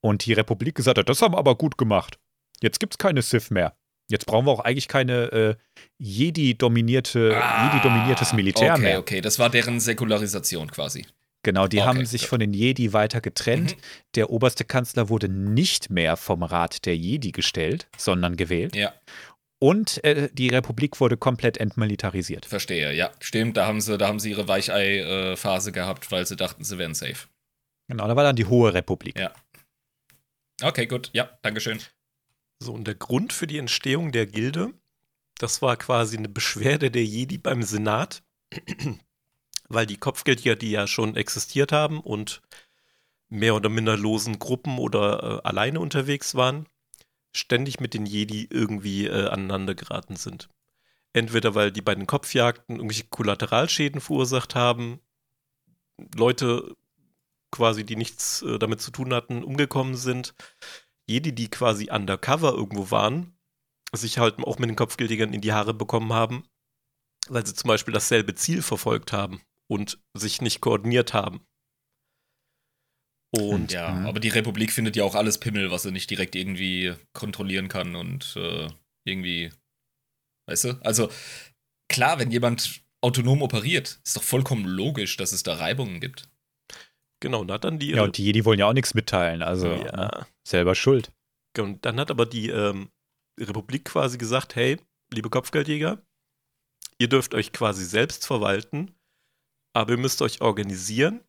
Und 0.00 0.24
die 0.24 0.32
Republik 0.32 0.74
gesagt 0.74 0.98
hat, 0.98 1.08
das 1.08 1.20
haben 1.22 1.34
wir 1.34 1.38
aber 1.38 1.56
gut 1.56 1.76
gemacht. 1.76 2.18
Jetzt 2.62 2.80
gibt 2.80 2.94
es 2.94 2.98
keine 2.98 3.22
Sith 3.22 3.50
mehr. 3.50 3.76
Jetzt 4.10 4.26
brauchen 4.26 4.46
wir 4.46 4.52
auch 4.52 4.60
eigentlich 4.60 4.88
keine 4.88 5.32
äh, 5.32 5.54
Jedi-dominierte, 5.98 7.30
Jedi-dominiertes 7.30 8.32
Militär 8.34 8.72
Ah, 8.72 8.74
okay, 8.74 8.82
mehr. 8.82 8.98
Okay, 8.98 9.20
das 9.20 9.38
war 9.38 9.50
deren 9.50 9.80
Säkularisation 9.80 10.70
quasi. 10.70 11.06
Genau, 11.44 11.68
die 11.68 11.78
Okay, 11.78 11.86
haben 11.86 12.06
sich 12.06 12.22
ja. 12.22 12.28
von 12.28 12.40
den 12.40 12.52
Jedi 12.52 12.92
weiter 12.92 13.20
getrennt. 13.20 13.76
Mhm. 13.76 13.80
Der 14.16 14.30
oberste 14.30 14.64
Kanzler 14.64 15.08
wurde 15.08 15.28
nicht 15.28 15.90
mehr 15.90 16.16
vom 16.16 16.42
Rat 16.42 16.84
der 16.86 16.96
Jedi 16.96 17.30
gestellt, 17.30 17.86
sondern 17.96 18.36
gewählt. 18.36 18.74
Ja, 18.74 18.92
Und 19.60 20.02
äh, 20.04 20.28
die 20.32 20.48
Republik 20.48 20.98
wurde 21.00 21.16
komplett 21.16 21.58
entmilitarisiert. 21.58 22.44
verstehe. 22.46 22.92
Ja, 22.94 23.12
stimmt. 23.20 23.56
Da 23.56 23.66
haben 23.66 23.80
sie, 23.80 23.96
da 23.96 24.08
haben 24.08 24.18
sie 24.18 24.30
ihre 24.30 24.48
Weichei-Phase 24.48 25.70
gehabt, 25.70 26.10
weil 26.10 26.26
sie 26.26 26.34
dachten, 26.36 26.64
sie 26.64 26.76
wären 26.78 26.94
safe. 26.94 27.28
Genau, 27.88 28.08
da 28.08 28.16
war 28.16 28.24
dann 28.24 28.36
die 28.36 28.46
Hohe 28.46 28.72
Republik. 28.74 29.18
Ja. 29.18 29.32
Okay, 30.62 30.86
gut. 30.86 31.10
Ja, 31.12 31.30
Dankeschön. 31.42 31.78
So, 32.60 32.72
und 32.72 32.86
der 32.86 32.94
Grund 32.94 33.32
für 33.32 33.46
die 33.46 33.58
Entstehung 33.58 34.12
der 34.12 34.26
Gilde, 34.26 34.72
das 35.38 35.60
war 35.60 35.76
quasi 35.76 36.16
eine 36.16 36.28
Beschwerde 36.28 36.90
der 36.90 37.04
Jedi 37.04 37.36
beim 37.38 37.62
Senat, 37.62 38.22
weil 39.68 39.86
die 39.86 39.96
Kopfgeldjäger, 39.96 40.56
die 40.56 40.70
ja 40.70 40.86
schon 40.86 41.16
existiert 41.16 41.72
haben 41.72 42.00
und 42.00 42.42
mehr 43.28 43.54
oder 43.54 43.68
minder 43.68 43.96
losen 43.96 44.38
Gruppen 44.38 44.78
oder 44.78 45.22
äh, 45.22 45.48
alleine 45.48 45.80
unterwegs 45.80 46.34
waren, 46.34 46.66
ständig 47.32 47.80
mit 47.80 47.94
den 47.94 48.06
Jedi 48.06 48.46
irgendwie 48.50 49.06
äh, 49.06 49.28
aneinander 49.28 49.74
geraten 49.74 50.16
sind. 50.16 50.48
Entweder 51.12 51.54
weil 51.54 51.72
die 51.72 51.82
bei 51.82 51.94
den 51.94 52.06
Kopfjagden 52.06 52.76
irgendwelche 52.76 53.08
Kollateralschäden 53.08 54.00
verursacht 54.00 54.54
haben, 54.54 55.00
Leute 56.14 56.76
quasi, 57.50 57.84
die 57.84 57.96
nichts 57.96 58.42
äh, 58.42 58.58
damit 58.58 58.80
zu 58.80 58.90
tun 58.90 59.14
hatten, 59.14 59.42
umgekommen 59.42 59.96
sind, 59.96 60.34
Jedi, 61.06 61.34
die 61.34 61.50
quasi 61.50 61.90
undercover 61.90 62.52
irgendwo 62.52 62.90
waren, 62.90 63.36
sich 63.92 64.18
halt 64.18 64.38
auch 64.38 64.58
mit 64.58 64.68
den 64.68 64.76
Kopfgeldjägern 64.76 65.32
in 65.32 65.40
die 65.40 65.52
Haare 65.52 65.74
bekommen 65.74 66.12
haben, 66.12 66.44
weil 67.28 67.46
sie 67.46 67.54
zum 67.54 67.68
Beispiel 67.68 67.94
dasselbe 67.94 68.34
Ziel 68.34 68.62
verfolgt 68.62 69.12
haben 69.12 69.40
und 69.70 69.98
sich 70.14 70.40
nicht 70.40 70.60
koordiniert 70.60 71.12
haben. 71.14 71.46
Und 73.36 73.72
Ja, 73.72 73.90
Mhm. 73.90 74.06
aber 74.06 74.20
die 74.20 74.28
Republik 74.28 74.72
findet 74.72 74.94
ja 74.96 75.04
auch 75.04 75.14
alles 75.14 75.38
Pimmel, 75.38 75.70
was 75.70 75.82
sie 75.82 75.90
nicht 75.90 76.08
direkt 76.10 76.36
irgendwie 76.36 76.94
kontrollieren 77.12 77.68
kann 77.68 77.96
und 77.96 78.34
äh, 78.36 78.68
irgendwie. 79.04 79.52
Weißt 80.46 80.64
du? 80.64 80.80
Also, 80.84 81.10
klar, 81.90 82.18
wenn 82.18 82.30
jemand 82.30 82.82
autonom 83.02 83.42
operiert, 83.42 84.00
ist 84.04 84.16
doch 84.16 84.22
vollkommen 84.22 84.66
logisch, 84.66 85.16
dass 85.16 85.32
es 85.32 85.42
da 85.42 85.54
Reibungen 85.54 86.00
gibt. 86.00 86.28
genau, 87.20 87.40
und 87.40 87.50
hat 87.50 87.64
dann 87.64 87.78
die, 87.78 87.90
Ja, 87.90 88.02
und 88.04 88.18
die 88.18 88.24
Jedi 88.24 88.44
wollen 88.44 88.58
ja 88.58 88.66
auch 88.68 88.72
nichts 88.74 88.94
mitteilen, 88.94 89.42
also 89.42 89.68
ne, 89.68 89.84
ja, 89.86 90.26
selber 90.46 90.74
schuld. 90.74 91.10
und 91.58 91.84
dann 91.86 91.98
hat 91.98 92.10
aber 92.10 92.26
die 92.26 92.50
ähm, 92.50 92.90
Republik 93.40 93.86
quasi 93.86 94.18
gesagt, 94.18 94.54
hey, 94.56 94.78
liebe 95.12 95.30
Kopfgeldjäger, 95.30 96.02
ihr 96.98 97.08
dürft 97.08 97.34
euch 97.34 97.52
quasi 97.52 97.84
selbst 97.84 98.26
verwalten, 98.26 98.94
aber 99.74 99.92
ihr 99.92 99.98
müsst 99.98 100.22
euch 100.22 100.40
organisieren 100.40 101.20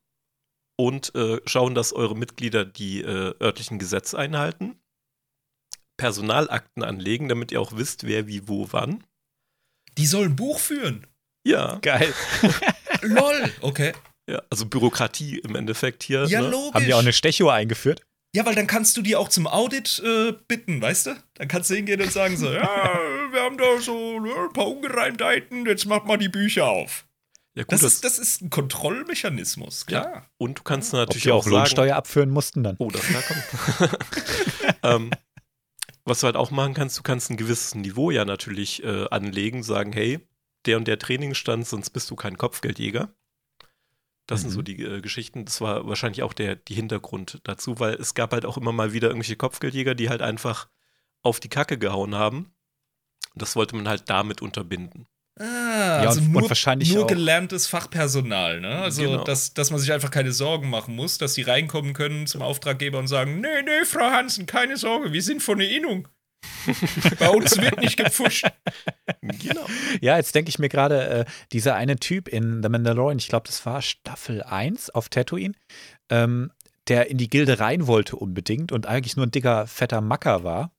und 0.78 1.14
äh, 1.16 1.42
schauen, 1.46 1.76
dass 1.76 1.94
eure 1.94 2.16
Mitglieder 2.16 2.66
die 2.66 3.02
äh, 3.02 3.34
örtlichen 3.42 3.80
Gesetze 3.80 4.18
einhalten, 4.18 4.80
Personalakten 5.98 6.84
anlegen, 6.84 7.30
damit 7.30 7.52
ihr 7.52 7.62
auch 7.62 7.74
wisst, 7.76 8.06
wer 8.06 8.28
wie 8.28 8.48
wo 8.48 8.68
wann. 8.72 9.04
Die 9.98 10.06
sollen 10.06 10.32
ein 10.32 10.36
Buch 10.36 10.60
führen. 10.60 11.08
Ja, 11.48 11.78
Geil. 11.82 12.14
Lol. 13.02 13.52
Okay. 13.62 13.94
ja 14.30 14.42
also 14.50 14.66
Bürokratie 14.66 15.40
im 15.40 15.56
Endeffekt 15.56 16.04
hier. 16.04 16.26
Ja, 16.26 16.42
ne? 16.42 16.50
logisch. 16.50 16.74
Haben 16.74 16.86
die 16.86 16.94
auch 16.94 17.00
eine 17.00 17.14
Stechuhr 17.14 17.54
eingeführt? 17.54 18.02
Ja, 18.36 18.46
weil 18.46 18.56
dann 18.56 18.68
kannst 18.68 18.98
du 18.98 19.02
die 19.02 19.16
auch 19.16 19.30
zum 19.30 19.48
Audit 19.48 20.02
äh, 20.04 20.34
bitten, 20.50 20.82
weißt 20.82 21.06
du? 21.06 21.16
Dann 21.36 21.48
kannst 21.48 21.70
du 21.70 21.76
hingehen 21.76 22.02
und 22.02 22.12
sagen 22.12 22.36
so, 22.36 22.48
ja, 22.52 23.00
wir 23.32 23.42
haben 23.42 23.58
da 23.58 23.80
so 23.80 24.20
ne, 24.20 24.34
ein 24.36 24.54
paar 24.54 24.68
Ungereimtheiten, 24.68 25.66
jetzt 25.66 25.86
mach 25.86 26.04
mal 26.04 26.18
die 26.18 26.28
Bücher 26.28 26.68
auf. 26.68 27.06
Ja, 27.56 27.64
gut, 27.64 27.72
Das 27.72 27.82
das 27.82 27.94
ist, 27.94 28.04
das 28.04 28.20
ist 28.20 28.42
ein 28.42 28.50
Kontrollmechanismus, 28.50 29.86
klar. 29.86 30.30
und 30.38 30.60
du 30.60 30.64
kannst 30.64 30.94
Ob 30.94 31.00
natürlich 31.00 31.24
die 31.24 31.32
auch 31.32 31.38
auch 31.40 31.44
sagen, 31.44 31.56
Lohnsteuer 31.56 31.96
abführen 31.96 32.30
mussten 32.30 32.64
dann. 32.64 32.76
Oh, 32.80 32.90
das 32.90 33.02
da 33.12 33.22
kommt. 33.22 33.98
ähm, 34.84 35.12
was 36.04 36.20
du 36.20 36.26
halt 36.26 36.36
auch 36.36 36.52
machen 36.52 36.74
kannst, 36.74 36.98
du 36.98 37.02
kannst 37.04 37.30
ein 37.32 37.38
gewisses 37.38 37.74
Niveau 37.76 38.12
ja 38.12 38.26
natürlich 38.26 38.84
äh, 38.84 39.08
anlegen, 39.10 39.64
sagen, 39.64 39.94
hey, 39.94 40.20
der 40.66 40.78
und 40.78 40.88
der 40.88 41.00
Trainingsstand, 41.00 41.66
sonst 41.66 41.92
bist 41.92 42.10
du 42.12 42.16
kein 42.16 42.38
Kopfgeldjäger. 42.38 43.14
Das 44.28 44.42
sind 44.42 44.50
Mhm. 44.50 44.54
so 44.54 44.62
die 44.62 44.82
äh, 44.84 45.02
Geschichten. 45.02 45.46
Das 45.46 45.62
war 45.62 45.88
wahrscheinlich 45.88 46.24
auch 46.24 46.34
der 46.34 46.56
die 46.56 46.74
Hintergrund 46.74 47.40
dazu, 47.44 47.80
weil 47.80 47.94
es 47.94 48.16
gab 48.16 48.34
halt 48.34 48.46
auch 48.46 48.58
immer 48.58 48.72
mal 48.72 48.92
wieder 48.92 49.08
irgendwelche 49.08 49.36
Kopfgeldjäger, 49.36 49.96
die 49.96 50.10
halt 50.10 50.22
einfach 50.22 50.68
auf 51.22 51.40
die 51.40 51.50
Kacke 51.50 51.78
gehauen 51.78 52.16
haben. 52.16 52.52
Und 53.34 53.42
das 53.42 53.56
wollte 53.56 53.76
man 53.76 53.88
halt 53.88 54.10
damit 54.10 54.42
unterbinden. 54.42 55.08
Ah, 55.38 55.44
Ja, 56.04 56.10
also 56.10 56.22
und- 56.22 56.28
und 56.28 56.32
nur, 56.34 56.50
wahrscheinlich 56.50 56.94
nur 56.94 57.04
auch- 57.04 57.08
gelerntes 57.08 57.68
Fachpersonal, 57.68 58.62
ne? 58.62 58.80
Also, 58.80 59.02
Genau. 59.02 59.24
dass, 59.24 59.54
dass 59.54 59.70
man 59.72 59.80
sich 59.80 59.92
einfach 59.92 60.12
keine 60.12 60.32
Sorgen 60.32 60.70
machen 60.70 60.96
muss, 60.96 61.18
dass 61.18 61.34
die 61.34 61.42
reinkommen 61.42 61.94
können 61.94 62.26
zum 62.28 62.42
Auftraggeber 62.42 63.00
und 63.00 63.08
sagen: 63.08 63.42
Nee, 63.42 63.62
nee, 63.66 63.86
Frau 63.86 64.10
Hansen, 64.12 64.46
keine 64.46 64.78
Sorge, 64.78 65.12
wir 65.12 65.22
sind 65.22 65.44
von 65.44 65.60
der 65.60 65.70
Innung. 65.70 66.08
Bei 67.20 67.30
uns 67.30 67.60
wird 67.60 67.80
nicht 67.82 67.98
gepfuscht. 67.98 68.46
Genau. 69.22 69.66
Ja, 70.00 70.18
jetzt 70.18 70.36
denke 70.36 70.50
ich 70.50 70.60
mir 70.60 70.70
gerade, 70.70 71.08
äh, 71.08 71.26
dieser 71.52 71.76
eine 71.76 71.96
Typ 71.98 72.28
in 72.28 72.62
The 72.64 72.70
Mandalorian, 72.70 73.18
ich 73.18 73.28
glaube, 73.28 73.48
das 73.48 73.66
war 73.66 73.82
Staffel 73.82 74.44
1 74.44 74.90
auf 74.92 75.10
Tatooine, 75.10 75.54
ähm, 76.10 76.52
der 76.88 77.10
in 77.10 77.18
die 77.18 77.30
Gilde 77.30 77.60
rein 77.60 77.88
wollte 77.88 78.16
unbedingt 78.16 78.72
und 78.72 78.86
eigentlich 78.86 79.16
nur 79.18 79.26
ein 79.26 79.32
dicker, 79.32 79.66
fetter 79.68 80.02
Macker 80.02 80.44
war. 80.44 80.72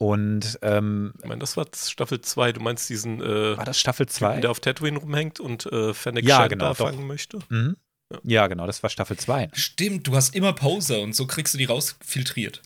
Und 0.00 0.58
ähm, 0.62 1.12
Ich 1.18 1.28
meine, 1.28 1.40
das 1.40 1.58
war 1.58 1.66
Staffel 1.76 2.22
2. 2.22 2.52
Du 2.52 2.60
meinst 2.60 2.88
diesen 2.88 3.20
äh, 3.20 3.56
war 3.58 3.64
das 3.66 3.78
Staffel 3.78 4.06
Typen, 4.06 4.16
2? 4.16 4.40
der 4.40 4.50
auf 4.50 4.60
Tatooine 4.60 4.98
rumhängt 4.98 5.40
und 5.40 5.66
äh, 5.66 5.92
Fennec 5.92 6.24
Ja, 6.26 6.36
Shand 6.38 6.48
genau, 6.52 6.72
fangen 6.72 7.06
möchte? 7.06 7.38
Mhm. 7.50 7.76
Ja. 8.10 8.18
Ja, 8.24 8.46
genau, 8.46 8.66
das 8.66 8.82
war 8.82 8.88
Staffel 8.88 9.18
2. 9.18 9.50
Stimmt, 9.52 10.06
du 10.06 10.16
hast 10.16 10.34
immer 10.34 10.54
Pause 10.54 11.00
und 11.00 11.14
so 11.14 11.26
kriegst 11.26 11.52
du 11.54 11.58
die 11.58 11.66
rausfiltriert. 11.66 12.62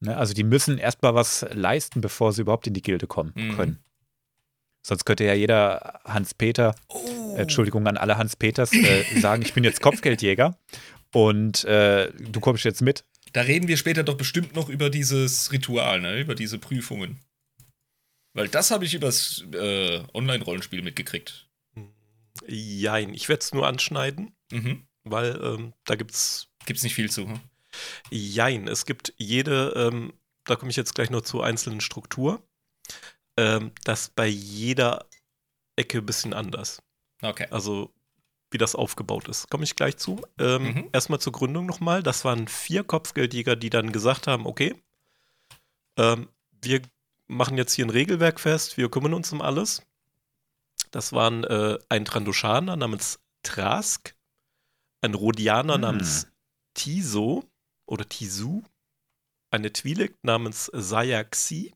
Ne? 0.00 0.16
Also 0.16 0.32
die 0.32 0.44
müssen 0.44 0.78
erstmal 0.78 1.14
was 1.16 1.44
leisten, 1.52 2.00
bevor 2.00 2.32
sie 2.32 2.42
überhaupt 2.42 2.66
in 2.68 2.74
die 2.74 2.82
Gilde 2.82 3.06
kommen 3.08 3.32
Mhm. 3.34 3.56
können. 3.56 3.78
Sonst 4.86 5.04
könnte 5.06 5.24
ja 5.24 5.34
jeder 5.34 6.00
Hans-Peter, 6.04 6.76
Oh. 6.88 7.34
äh, 7.36 7.40
Entschuldigung 7.42 7.86
an 7.88 7.96
alle 7.96 8.16
Hans-Peters, 8.16 8.72
äh, 8.74 9.04
sagen, 9.20 9.42
ich 9.42 9.54
bin 9.54 9.64
jetzt 9.64 9.80
Kopfgeldjäger 9.82 10.56
und 11.12 11.64
äh, 11.64 12.12
du 12.12 12.38
kommst 12.40 12.64
jetzt 12.64 12.80
mit. 12.80 13.04
Da 13.34 13.40
reden 13.42 13.66
wir 13.66 13.76
später 13.76 14.04
doch 14.04 14.16
bestimmt 14.16 14.54
noch 14.54 14.68
über 14.68 14.90
dieses 14.90 15.50
Ritual, 15.50 16.00
ne? 16.00 16.20
Über 16.20 16.34
diese 16.36 16.58
Prüfungen. 16.58 17.20
Weil 18.32 18.48
das 18.48 18.70
habe 18.70 18.84
ich 18.84 18.94
übers 18.94 19.44
äh, 19.52 20.02
Online-Rollenspiel 20.14 20.82
mitgekriegt. 20.82 21.48
Jein, 22.46 23.12
ich 23.12 23.28
werde 23.28 23.40
es 23.40 23.52
nur 23.52 23.66
anschneiden, 23.66 24.34
Mhm. 24.52 24.86
weil 25.02 25.40
ähm, 25.42 25.72
da 25.84 25.94
gibt's 25.96 26.48
Gibt's 26.64 26.82
nicht 26.82 26.94
viel 26.94 27.10
zu. 27.10 27.26
Hm? 27.28 27.40
Jein, 28.10 28.68
es 28.68 28.86
gibt 28.86 29.12
jede, 29.18 29.72
ähm, 29.76 30.12
da 30.44 30.56
komme 30.56 30.70
ich 30.70 30.76
jetzt 30.76 30.94
gleich 30.94 31.10
noch 31.10 31.22
zur 31.22 31.44
einzelnen 31.44 31.80
Struktur, 31.80 32.42
ähm, 33.36 33.72
das 33.84 34.08
bei 34.10 34.26
jeder 34.26 35.08
Ecke 35.76 35.98
ein 35.98 36.06
bisschen 36.06 36.32
anders. 36.34 36.82
Okay. 37.20 37.48
Also 37.50 37.92
wie 38.54 38.58
das 38.58 38.74
aufgebaut 38.76 39.28
ist. 39.28 39.50
Komme 39.50 39.64
ich 39.64 39.74
gleich 39.76 39.96
zu. 39.98 40.22
Ähm, 40.38 40.62
Mhm. 40.62 40.88
Erstmal 40.92 41.18
zur 41.18 41.32
Gründung 41.32 41.66
nochmal. 41.66 42.02
Das 42.02 42.24
waren 42.24 42.48
vier 42.48 42.84
Kopfgeldjäger, 42.84 43.56
die 43.56 43.68
dann 43.68 43.92
gesagt 43.92 44.26
haben, 44.28 44.46
okay, 44.46 44.74
ähm, 45.98 46.28
wir 46.62 46.80
machen 47.26 47.58
jetzt 47.58 47.74
hier 47.74 47.84
ein 47.84 47.90
Regelwerk 47.90 48.38
fest, 48.40 48.76
wir 48.76 48.90
kümmern 48.90 49.12
uns 49.14 49.32
um 49.32 49.42
alles. 49.42 49.82
Das 50.92 51.12
waren 51.12 51.42
äh, 51.44 51.78
ein 51.88 52.04
Trandoshaner 52.04 52.76
namens 52.76 53.18
Trask, 53.42 54.14
ein 55.02 55.14
Rhodianer 55.14 55.74
Hm. 55.74 55.80
namens 55.80 56.28
Tiso 56.74 57.44
oder 57.86 58.08
Tisu, 58.08 58.62
eine 59.50 59.68
Twi'lek 59.68 60.14
namens 60.22 60.70
Sayaxi 60.72 61.72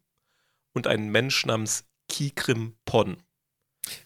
und 0.74 0.86
ein 0.86 1.08
Mensch 1.10 1.44
namens 1.44 1.84
Kikrim 2.08 2.76
Pon. 2.84 3.22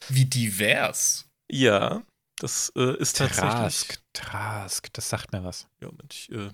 Wie 0.08 0.24
divers. 0.24 1.28
Ja, 1.50 2.02
das 2.42 2.72
äh, 2.74 2.96
ist 2.96 3.18
tatsächlich. 3.18 3.52
Trask, 3.52 4.02
Trask, 4.12 4.92
das 4.94 5.09
sagt 5.09 5.33
mir 5.33 5.44
was. 5.44 5.68
Ja, 5.81 5.87
Moment, 5.87 6.12
ich 6.12 6.33
äh, 6.33 6.50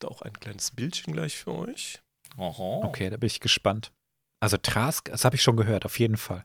da 0.00 0.08
auch 0.08 0.22
ein 0.22 0.32
kleines 0.32 0.72
Bildchen 0.72 1.12
gleich 1.12 1.36
für 1.36 1.54
euch. 1.54 2.02
Aha. 2.36 2.80
Okay, 2.84 3.10
da 3.10 3.16
bin 3.16 3.28
ich 3.28 3.38
gespannt. 3.38 3.92
Also 4.40 4.56
Trask, 4.56 5.08
das 5.10 5.24
habe 5.24 5.36
ich 5.36 5.42
schon 5.42 5.56
gehört, 5.56 5.84
auf 5.84 6.00
jeden 6.00 6.16
Fall. 6.16 6.44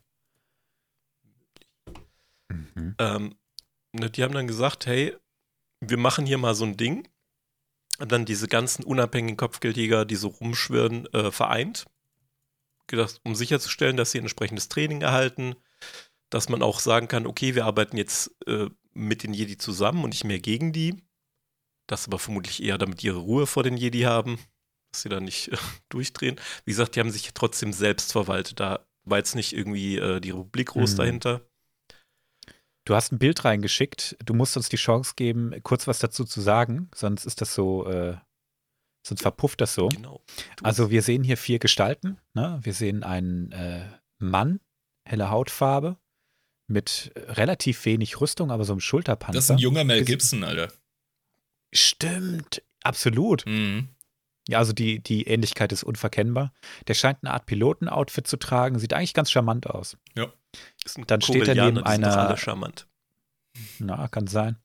Mhm. 2.50 2.96
Ähm, 3.00 3.36
ne, 3.92 4.10
die 4.10 4.24
haben 4.24 4.34
dann 4.34 4.48
gesagt, 4.48 4.86
hey, 4.86 5.16
wir 5.80 5.98
machen 5.98 6.28
hier 6.28 6.38
mal 6.38 6.54
so 6.54 6.66
ein 6.66 6.78
Ding. 6.78 7.08
Und 7.98 8.12
dann 8.12 8.26
diese 8.26 8.48
ganzen 8.48 8.84
unabhängigen 8.84 9.38
Kopfgeldjäger, 9.38 10.06
die 10.06 10.16
so 10.16 10.28
rumschwirren, 10.28 11.08
äh, 11.14 11.32
vereint. 11.32 11.86
Gedacht, 12.86 13.20
um 13.24 13.34
sicherzustellen, 13.34 13.98
dass 13.98 14.12
sie 14.12 14.20
ein 14.20 14.26
entsprechendes 14.26 14.70
Training 14.70 15.02
erhalten, 15.02 15.56
dass 16.34 16.50
man 16.50 16.62
auch 16.64 16.80
sagen 16.80 17.08
kann, 17.08 17.28
okay, 17.28 17.56
wir 17.56 17.66
arbeiten 17.66 17.98
jetzt 17.98 18.32
äh, 18.48 18.70
mit 18.94 19.24
den 19.24 19.34
Jedi 19.34 19.58
zusammen 19.58 20.04
und 20.04 20.10
nicht 20.12 20.24
mehr 20.24 20.40
gegen 20.40 20.72
die. 20.74 21.02
Das 21.88 22.08
aber 22.08 22.20
vermutlich 22.20 22.64
eher, 22.64 22.78
damit 22.78 23.02
die 23.02 23.08
ihre 23.08 23.18
Ruhe 23.20 23.46
vor 23.48 23.64
den 23.64 23.76
Jedi 23.78 24.02
haben, 24.02 24.40
dass 24.92 25.02
sie 25.04 25.10
da 25.10 25.20
nicht 25.20 25.50
äh, 25.52 25.58
durchdrehen. 25.90 26.40
Wie 26.66 26.72
gesagt, 26.72 26.96
die 26.96 27.00
haben 27.00 27.12
sich 27.12 27.34
trotzdem 27.34 27.74
selbst 27.74 28.12
verwaltet. 28.12 28.60
Da 28.60 28.86
war 29.06 29.18
jetzt 29.18 29.36
nicht 29.36 29.54
irgendwie 29.54 29.98
äh, 29.98 30.20
die 30.22 30.32
Republik 30.32 30.70
groß 30.70 30.94
Mhm. 30.94 30.98
dahinter. 30.98 31.42
Du 32.86 32.96
hast 32.96 33.12
ein 33.12 33.20
Bild 33.20 33.46
reingeschickt. 33.46 34.18
Du 34.26 34.34
musst 34.34 34.58
uns 34.58 34.70
die 34.70 34.76
Chance 34.78 35.14
geben, 35.16 35.54
kurz 35.64 35.88
was 35.88 36.00
dazu 36.00 36.26
zu 36.26 36.42
sagen, 36.42 36.90
sonst 36.94 37.26
ist 37.26 37.40
das 37.42 37.54
so, 37.54 37.88
äh, 37.88 38.18
sonst 39.08 39.22
verpufft 39.22 39.62
das 39.62 39.74
so. 39.74 39.88
Genau. 39.90 40.22
Du- 40.58 40.66
Also 40.66 40.90
wir 40.90 41.02
sehen 41.02 41.24
hier 41.24 41.38
vier 41.38 41.60
Gestalten. 41.60 42.18
Ne? 42.34 42.60
Wir 42.62 42.74
sehen 42.74 43.04
einen 43.04 43.52
äh, 43.54 43.88
Mann, 44.20 44.60
helle 45.06 45.30
Hautfarbe, 45.30 45.98
mit 46.68 47.12
relativ 47.16 47.86
wenig 47.86 48.20
Rüstung, 48.22 48.52
aber 48.52 48.64
so 48.66 48.74
einem 48.74 48.80
Schulterpanzer. 48.80 49.34
Das 49.38 49.46
ist 49.46 49.52
ein 49.52 49.58
junger 49.58 49.84
Mel 49.84 50.04
Gibson, 50.06 50.44
Alter. 50.44 50.72
Stimmt, 51.74 52.62
absolut. 52.84 53.46
Mhm. 53.46 53.90
Ja, 54.48 54.60
also 54.60 54.74
die, 54.74 55.00
die 55.02 55.24
Ähnlichkeit 55.28 55.72
ist 55.72 55.84
unverkennbar. 55.84 56.54
Der 56.88 56.94
scheint 56.94 57.20
eine 57.22 57.34
Art 57.34 57.46
Pilotenoutfit 57.46 58.28
zu 58.28 58.38
tragen, 58.38 58.78
sieht 58.78 58.94
eigentlich 58.94 59.14
ganz 59.14 59.32
charmant 59.32 59.68
aus. 59.68 59.98
Ist 60.86 60.98
ein 60.98 61.08
Dann 61.08 61.22
steht 61.22 61.48
er 61.48 61.56
neben 61.66 61.84
einer- 61.84 62.28
alle 62.28 62.38
charmant. 62.38 62.88
Na, 63.80 64.08
kann 64.10 64.28
sein. 64.28 64.58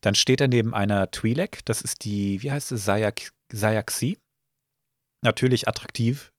Dann 0.00 0.14
steht 0.14 0.40
er 0.40 0.48
neben 0.48 0.74
einer 0.74 1.06
Twi'lek, 1.10 1.60
das 1.64 1.82
ist 1.82 2.04
die, 2.04 2.40
wie 2.42 2.52
heißt 2.52 2.70
es, 2.72 2.84
Sayaxi. 3.52 4.18
Natürlich 5.22 5.66
attraktiv. 5.66 6.32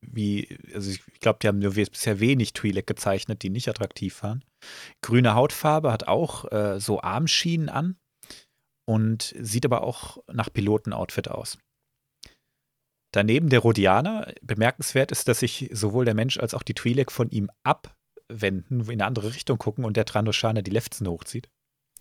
Wie, 0.00 0.58
also 0.74 0.90
ich 0.90 1.02
glaube, 1.20 1.38
die 1.42 1.48
haben 1.48 1.58
nur 1.58 1.74
bisher 1.74 2.20
wenig 2.20 2.50
Twi'lek 2.50 2.86
gezeichnet, 2.86 3.42
die 3.42 3.50
nicht 3.50 3.68
attraktiv 3.68 4.22
waren. 4.22 4.44
Grüne 5.02 5.34
Hautfarbe, 5.34 5.92
hat 5.92 6.06
auch 6.06 6.50
äh, 6.52 6.78
so 6.80 7.00
Armschienen 7.02 7.68
an 7.68 7.96
und 8.86 9.34
sieht 9.38 9.64
aber 9.64 9.82
auch 9.82 10.18
nach 10.32 10.52
Pilotenoutfit 10.52 11.28
aus. 11.28 11.58
Daneben 13.12 13.48
der 13.48 13.60
Rhodianer. 13.60 14.32
Bemerkenswert 14.42 15.12
ist, 15.12 15.28
dass 15.28 15.40
sich 15.40 15.70
sowohl 15.72 16.04
der 16.04 16.14
Mensch 16.14 16.38
als 16.38 16.54
auch 16.54 16.62
die 16.62 16.74
Twi'lek 16.74 17.10
von 17.10 17.30
ihm 17.30 17.50
abwenden, 17.64 18.80
in 18.80 18.90
eine 18.90 19.06
andere 19.06 19.34
Richtung 19.34 19.58
gucken 19.58 19.84
und 19.84 19.96
der 19.96 20.04
Trandoshaner 20.04 20.62
die 20.62 20.70
Lefzen 20.70 21.08
hochzieht. 21.08 21.48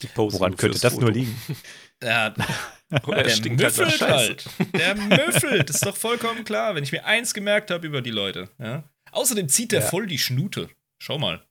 Die 0.02 0.08
posen 0.08 0.40
Woran 0.40 0.52
nur 0.52 0.58
könnte 0.58 0.80
das 0.80 0.94
nur 0.94 1.02
Foto. 1.02 1.14
liegen? 1.14 1.42
Ja, 2.04 2.32
Oder 3.08 3.18
er 3.18 3.24
der 3.24 3.30
stinkt 3.32 3.64
halt 3.64 3.76
müffelt 3.76 4.02
halt. 4.02 4.46
Der 4.76 4.94
müffelt. 4.94 5.68
Das 5.68 5.78
ist 5.78 5.86
doch 5.88 5.98
vollkommen 5.98 6.44
klar, 6.46 6.76
wenn 6.76 6.84
ich 6.84 6.92
mir 6.92 7.04
eins 7.06 7.34
gemerkt 7.34 7.72
habe 7.72 7.88
über 7.88 8.04
die 8.04 8.12
Leute. 8.12 8.50
Ja? 8.60 8.84
Außerdem 9.12 9.50
zieht 9.50 9.72
der 9.72 9.80
Ja. 9.82 9.88
voll 9.88 10.06
die 10.06 10.20
Schnute. 10.20 10.70
Schau 11.00 11.18
mal. 11.18 11.44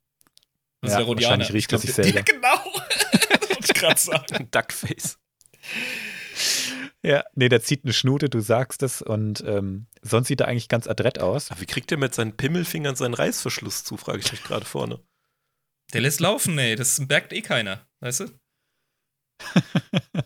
Das 0.82 0.92
Ja, 0.92 0.98
ist 0.98 0.98
der 0.98 1.04
Rhodianer. 1.06 1.30
wahrscheinlich 1.38 1.52
riecht 1.52 1.72
Ich 1.72 1.76
er 1.76 1.78
sich 1.80 1.94
der- 1.96 2.04
selber. 2.04 2.18
Ja, 2.20 2.24
genau. 2.32 2.64
wollte 3.48 3.64
ich 3.64 3.74
gerade 3.74 3.98
sagen. 4.00 4.48
Duckface. 4.52 5.18
Ja, 7.02 7.24
nee, 7.35 7.48
der 7.48 7.61
zieht 7.62 7.85
eine 7.85 7.92
Schnute, 7.92 8.28
du 8.28 8.40
sagst 8.40 8.82
es, 8.85 9.02
und 9.02 9.42
ähm, 9.46 9.87
sonst 10.02 10.28
sieht 10.28 10.40
er 10.40 10.48
eigentlich 10.48 10.68
ganz 10.68 10.87
adrett 10.87 11.18
aus. 11.20 11.50
Aber 11.50 11.61
wie 11.61 11.66
kriegt 11.66 11.90
er 11.92 11.98
mit 11.98 12.14
seinen 12.14 12.37
Pimmelfingern 12.37 12.94
seinen 12.96 13.14
Reißverschluss 13.14 13.82
zu, 13.85 13.96
frage 13.96 14.20
ich 14.20 14.30
mich 14.30 14.42
gerade 14.44 14.64
vorne. 14.64 15.00
Der 15.92 16.00
lässt 16.00 16.20
laufen, 16.20 16.59
ey. 16.59 16.74
Das 16.76 16.98
merkt 17.00 17.32
eh 17.32 17.42
keiner. 17.42 17.87
Weißt 18.00 18.20
du? 18.20 18.28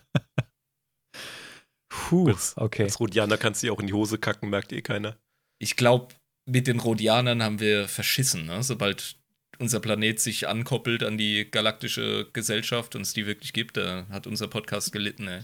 Puh, 1.89 2.29
Als- 2.29 2.57
okay. 2.57 2.85
Als 2.85 3.01
Rhodianer 3.01 3.37
kannst 3.37 3.63
du 3.63 3.67
dir 3.67 3.73
auch 3.73 3.81
in 3.81 3.87
die 3.87 3.93
Hose 3.93 4.19
kacken, 4.19 4.51
merkt 4.51 4.73
eh 4.73 4.83
keiner. 4.83 5.17
Ich 5.59 5.77
glaube, 5.77 6.15
mit 6.47 6.67
den 6.67 6.81
Rhodianern 6.81 7.43
haben 7.43 7.61
wir 7.61 7.87
verschissen, 7.89 8.47
ne? 8.47 8.63
Sobald 8.63 9.17
unser 9.59 9.81
Planet 9.81 10.19
sich 10.19 10.49
ankoppelt 10.49 11.03
an 11.03 11.19
die 11.19 11.49
galaktische 11.51 12.31
Gesellschaft 12.33 12.97
und 12.97 13.03
es 13.03 13.13
die 13.13 13.27
wirklich 13.27 13.53
gibt, 13.53 13.77
da 13.77 14.07
hat 14.09 14.27
unser 14.27 14.49
Podcast 14.49 14.91
gelitten, 14.93 15.29
ey. 15.29 15.43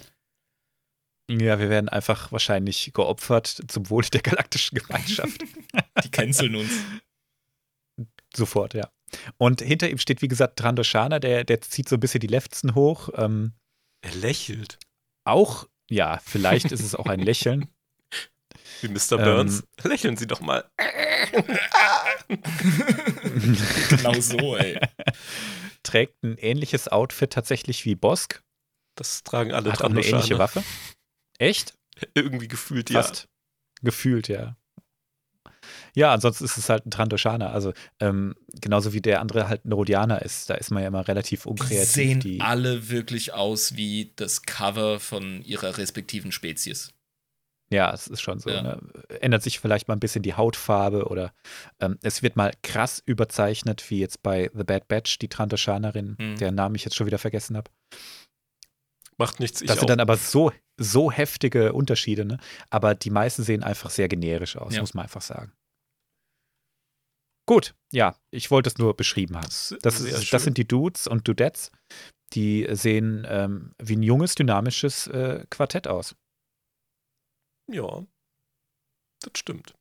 Ja, 1.28 1.58
wir 1.58 1.68
werden 1.68 1.88
einfach 1.88 2.30
wahrscheinlich 2.32 2.92
geopfert 2.94 3.46
zum 3.68 3.90
Wohl 3.90 4.04
der 4.04 4.22
galaktischen 4.22 4.78
Gemeinschaft. 4.78 5.42
Die 6.04 6.10
canceln 6.10 6.54
uns. 6.54 6.70
Sofort, 8.32 8.74
ja. 8.74 8.88
Und 9.38 9.60
hinter 9.60 9.88
ihm 9.88 9.98
steht, 9.98 10.22
wie 10.22 10.28
gesagt, 10.28 10.58
Trandoshana, 10.58 11.18
der, 11.18 11.44
der 11.44 11.60
zieht 11.60 11.88
so 11.88 11.96
ein 11.96 12.00
bisschen 12.00 12.20
die 12.20 12.26
Lefzen 12.26 12.74
hoch. 12.74 13.10
Ähm, 13.14 13.52
er 14.02 14.14
lächelt. 14.14 14.78
Auch, 15.24 15.68
ja, 15.90 16.20
vielleicht 16.24 16.72
ist 16.72 16.82
es 16.82 16.94
auch 16.94 17.06
ein 17.06 17.20
Lächeln. 17.20 17.68
Wie 18.80 18.88
Mr. 18.88 19.16
Burns. 19.16 19.64
Ähm, 19.82 19.90
Lächeln 19.90 20.16
Sie 20.16 20.26
doch 20.26 20.40
mal. 20.40 20.68
genau 23.88 24.20
so, 24.20 24.56
ey. 24.56 24.78
Trägt 25.82 26.22
ein 26.22 26.36
ähnliches 26.38 26.88
Outfit 26.88 27.32
tatsächlich 27.32 27.84
wie 27.84 27.94
Bosk. 27.94 28.42
Das 28.96 29.22
tragen 29.22 29.52
alle 29.52 29.72
Hat 29.72 29.82
auch 29.82 29.90
eine 29.90 30.04
ähnliche 30.04 30.38
Waffe. 30.38 30.64
Echt? 31.38 31.74
Irgendwie 32.14 32.48
gefühlt, 32.48 32.90
Fast. 32.90 33.22
ja. 33.22 33.28
Gefühlt, 33.82 34.28
ja. 34.28 34.56
Ja, 35.96 36.12
ansonsten 36.12 36.44
ist 36.44 36.58
es 36.58 36.68
halt 36.68 36.84
ein 36.84 36.90
Trandoshaner. 36.90 37.52
Also 37.52 37.72
ähm, 38.00 38.34
genauso 38.60 38.92
wie 38.92 39.00
der 39.00 39.20
andere 39.20 39.48
halt 39.48 39.64
ein 39.64 39.72
Rodianer 39.72 40.20
ist. 40.20 40.50
Da 40.50 40.54
ist 40.54 40.70
man 40.70 40.82
ja 40.82 40.88
immer 40.88 41.08
relativ 41.08 41.46
unkreativ. 41.46 41.78
Die 41.78 41.84
sehen 41.84 42.20
die 42.20 42.40
alle 42.42 42.90
wirklich 42.90 43.32
aus 43.32 43.76
wie 43.76 44.12
das 44.14 44.42
Cover 44.42 45.00
von 45.00 45.42
ihrer 45.42 45.78
respektiven 45.78 46.32
Spezies. 46.32 46.92
Ja, 47.70 47.92
es 47.94 48.06
ist 48.08 48.20
schon 48.20 48.38
so. 48.38 48.50
Ja. 48.50 48.62
Ne? 48.62 48.78
Ändert 49.20 49.42
sich 49.42 49.58
vielleicht 49.58 49.88
mal 49.88 49.94
ein 49.94 50.00
bisschen 50.00 50.22
die 50.22 50.34
Hautfarbe 50.34 51.06
oder 51.06 51.32
ähm, 51.80 51.98
es 52.02 52.22
wird 52.22 52.36
mal 52.36 52.52
krass 52.62 53.02
überzeichnet, 53.04 53.90
wie 53.90 53.98
jetzt 53.98 54.22
bei 54.22 54.50
The 54.54 54.64
Bad 54.64 54.88
Batch, 54.88 55.18
die 55.18 55.28
Trantoshanerin, 55.28 56.16
mhm. 56.18 56.36
deren 56.36 56.54
Namen 56.54 56.74
ich 56.74 56.84
jetzt 56.84 56.94
schon 56.94 57.06
wieder 57.06 57.18
vergessen 57.18 57.56
habe. 57.56 57.70
Macht 59.16 59.40
nichts. 59.40 59.62
Ich 59.62 59.66
das 59.66 59.78
sind 59.78 59.88
dann 59.88 60.00
aber 60.00 60.18
so, 60.18 60.52
so 60.76 61.10
heftige 61.10 61.72
Unterschiede, 61.72 62.26
ne? 62.26 62.36
Aber 62.68 62.94
die 62.94 63.08
meisten 63.08 63.42
sehen 63.42 63.62
einfach 63.62 63.88
sehr 63.88 64.08
generisch 64.08 64.58
aus, 64.58 64.74
ja. 64.74 64.80
muss 64.80 64.92
man 64.92 65.04
einfach 65.04 65.22
sagen. 65.22 65.52
Gut, 67.46 67.74
ja, 67.92 68.16
ich 68.30 68.50
wollte 68.50 68.68
es 68.68 68.78
nur 68.78 68.96
beschrieben 68.96 69.36
haben. 69.36 69.46
Das, 69.46 69.70
ist, 70.00 70.32
das 70.32 70.42
sind 70.42 70.58
die 70.58 70.66
Dudes 70.66 71.06
und 71.06 71.26
Dudettes. 71.28 71.70
Die 72.32 72.66
sehen 72.72 73.24
ähm, 73.28 73.72
wie 73.80 73.94
ein 73.94 74.02
junges, 74.02 74.34
dynamisches 74.34 75.06
äh, 75.06 75.46
Quartett 75.48 75.86
aus. 75.86 76.16
Ja, 77.70 78.04
das 79.20 79.32
stimmt. 79.38 79.74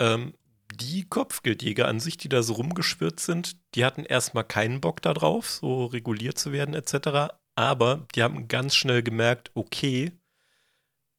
Ähm, 0.00 0.34
die 0.72 1.04
Kopfgeldjäger 1.08 1.88
an 1.88 2.00
sich, 2.00 2.16
die 2.16 2.28
da 2.28 2.42
so 2.42 2.54
rumgeschwirrt 2.54 3.20
sind, 3.20 3.56
die 3.74 3.84
hatten 3.84 4.04
erstmal 4.04 4.44
keinen 4.44 4.80
Bock 4.80 5.02
darauf, 5.02 5.50
so 5.50 5.86
reguliert 5.86 6.38
zu 6.38 6.52
werden 6.52 6.74
etc. 6.74 7.34
Aber 7.56 8.06
die 8.14 8.22
haben 8.22 8.48
ganz 8.48 8.74
schnell 8.74 9.02
gemerkt, 9.02 9.50
okay, 9.54 10.12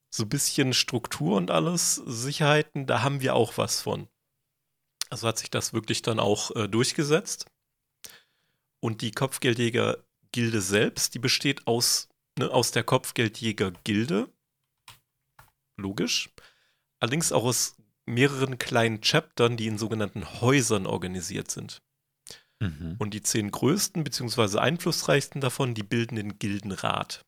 so 0.10 0.24
ein 0.24 0.30
bisschen 0.30 0.74
Struktur 0.74 1.36
und 1.36 1.52
alles, 1.52 1.96
Sicherheiten, 1.96 2.86
da 2.86 3.02
haben 3.02 3.22
wir 3.22 3.36
auch 3.36 3.58
was 3.58 3.82
von. 3.82 4.08
Also 5.10 5.28
hat 5.28 5.38
sich 5.38 5.50
das 5.50 5.74
wirklich 5.74 6.02
dann 6.02 6.20
auch 6.20 6.56
äh, 6.56 6.68
durchgesetzt. 6.68 7.46
Und 8.80 9.02
die 9.02 9.12
Kopfgeldjäger-Gilde 9.12 10.62
selbst, 10.62 11.14
die 11.14 11.20
besteht 11.20 11.68
aus, 11.68 12.10
ne, 12.38 12.50
aus 12.50 12.72
der 12.72 12.84
Kopfgeldjäger-Gilde. 12.84 14.30
Logisch. 15.78 16.30
Allerdings 17.00 17.32
auch 17.32 17.44
aus 17.44 17.76
mehreren 18.06 18.60
kleinen 18.60 19.02
Chaptern, 19.02 19.58
die 19.58 19.68
in 19.68 19.78
sogenannten 19.78 20.42
Häusern 20.42 20.86
organisiert 20.86 21.50
sind. 21.52 21.82
Mhm. 22.60 22.96
Und 23.00 23.14
die 23.14 23.22
zehn 23.22 23.52
größten 23.52 24.04
bzw. 24.04 24.60
einflussreichsten 24.60 25.42
davon, 25.42 25.74
die 25.74 25.84
bilden 25.84 26.16
den 26.16 26.40
Gildenrat. 26.40 27.26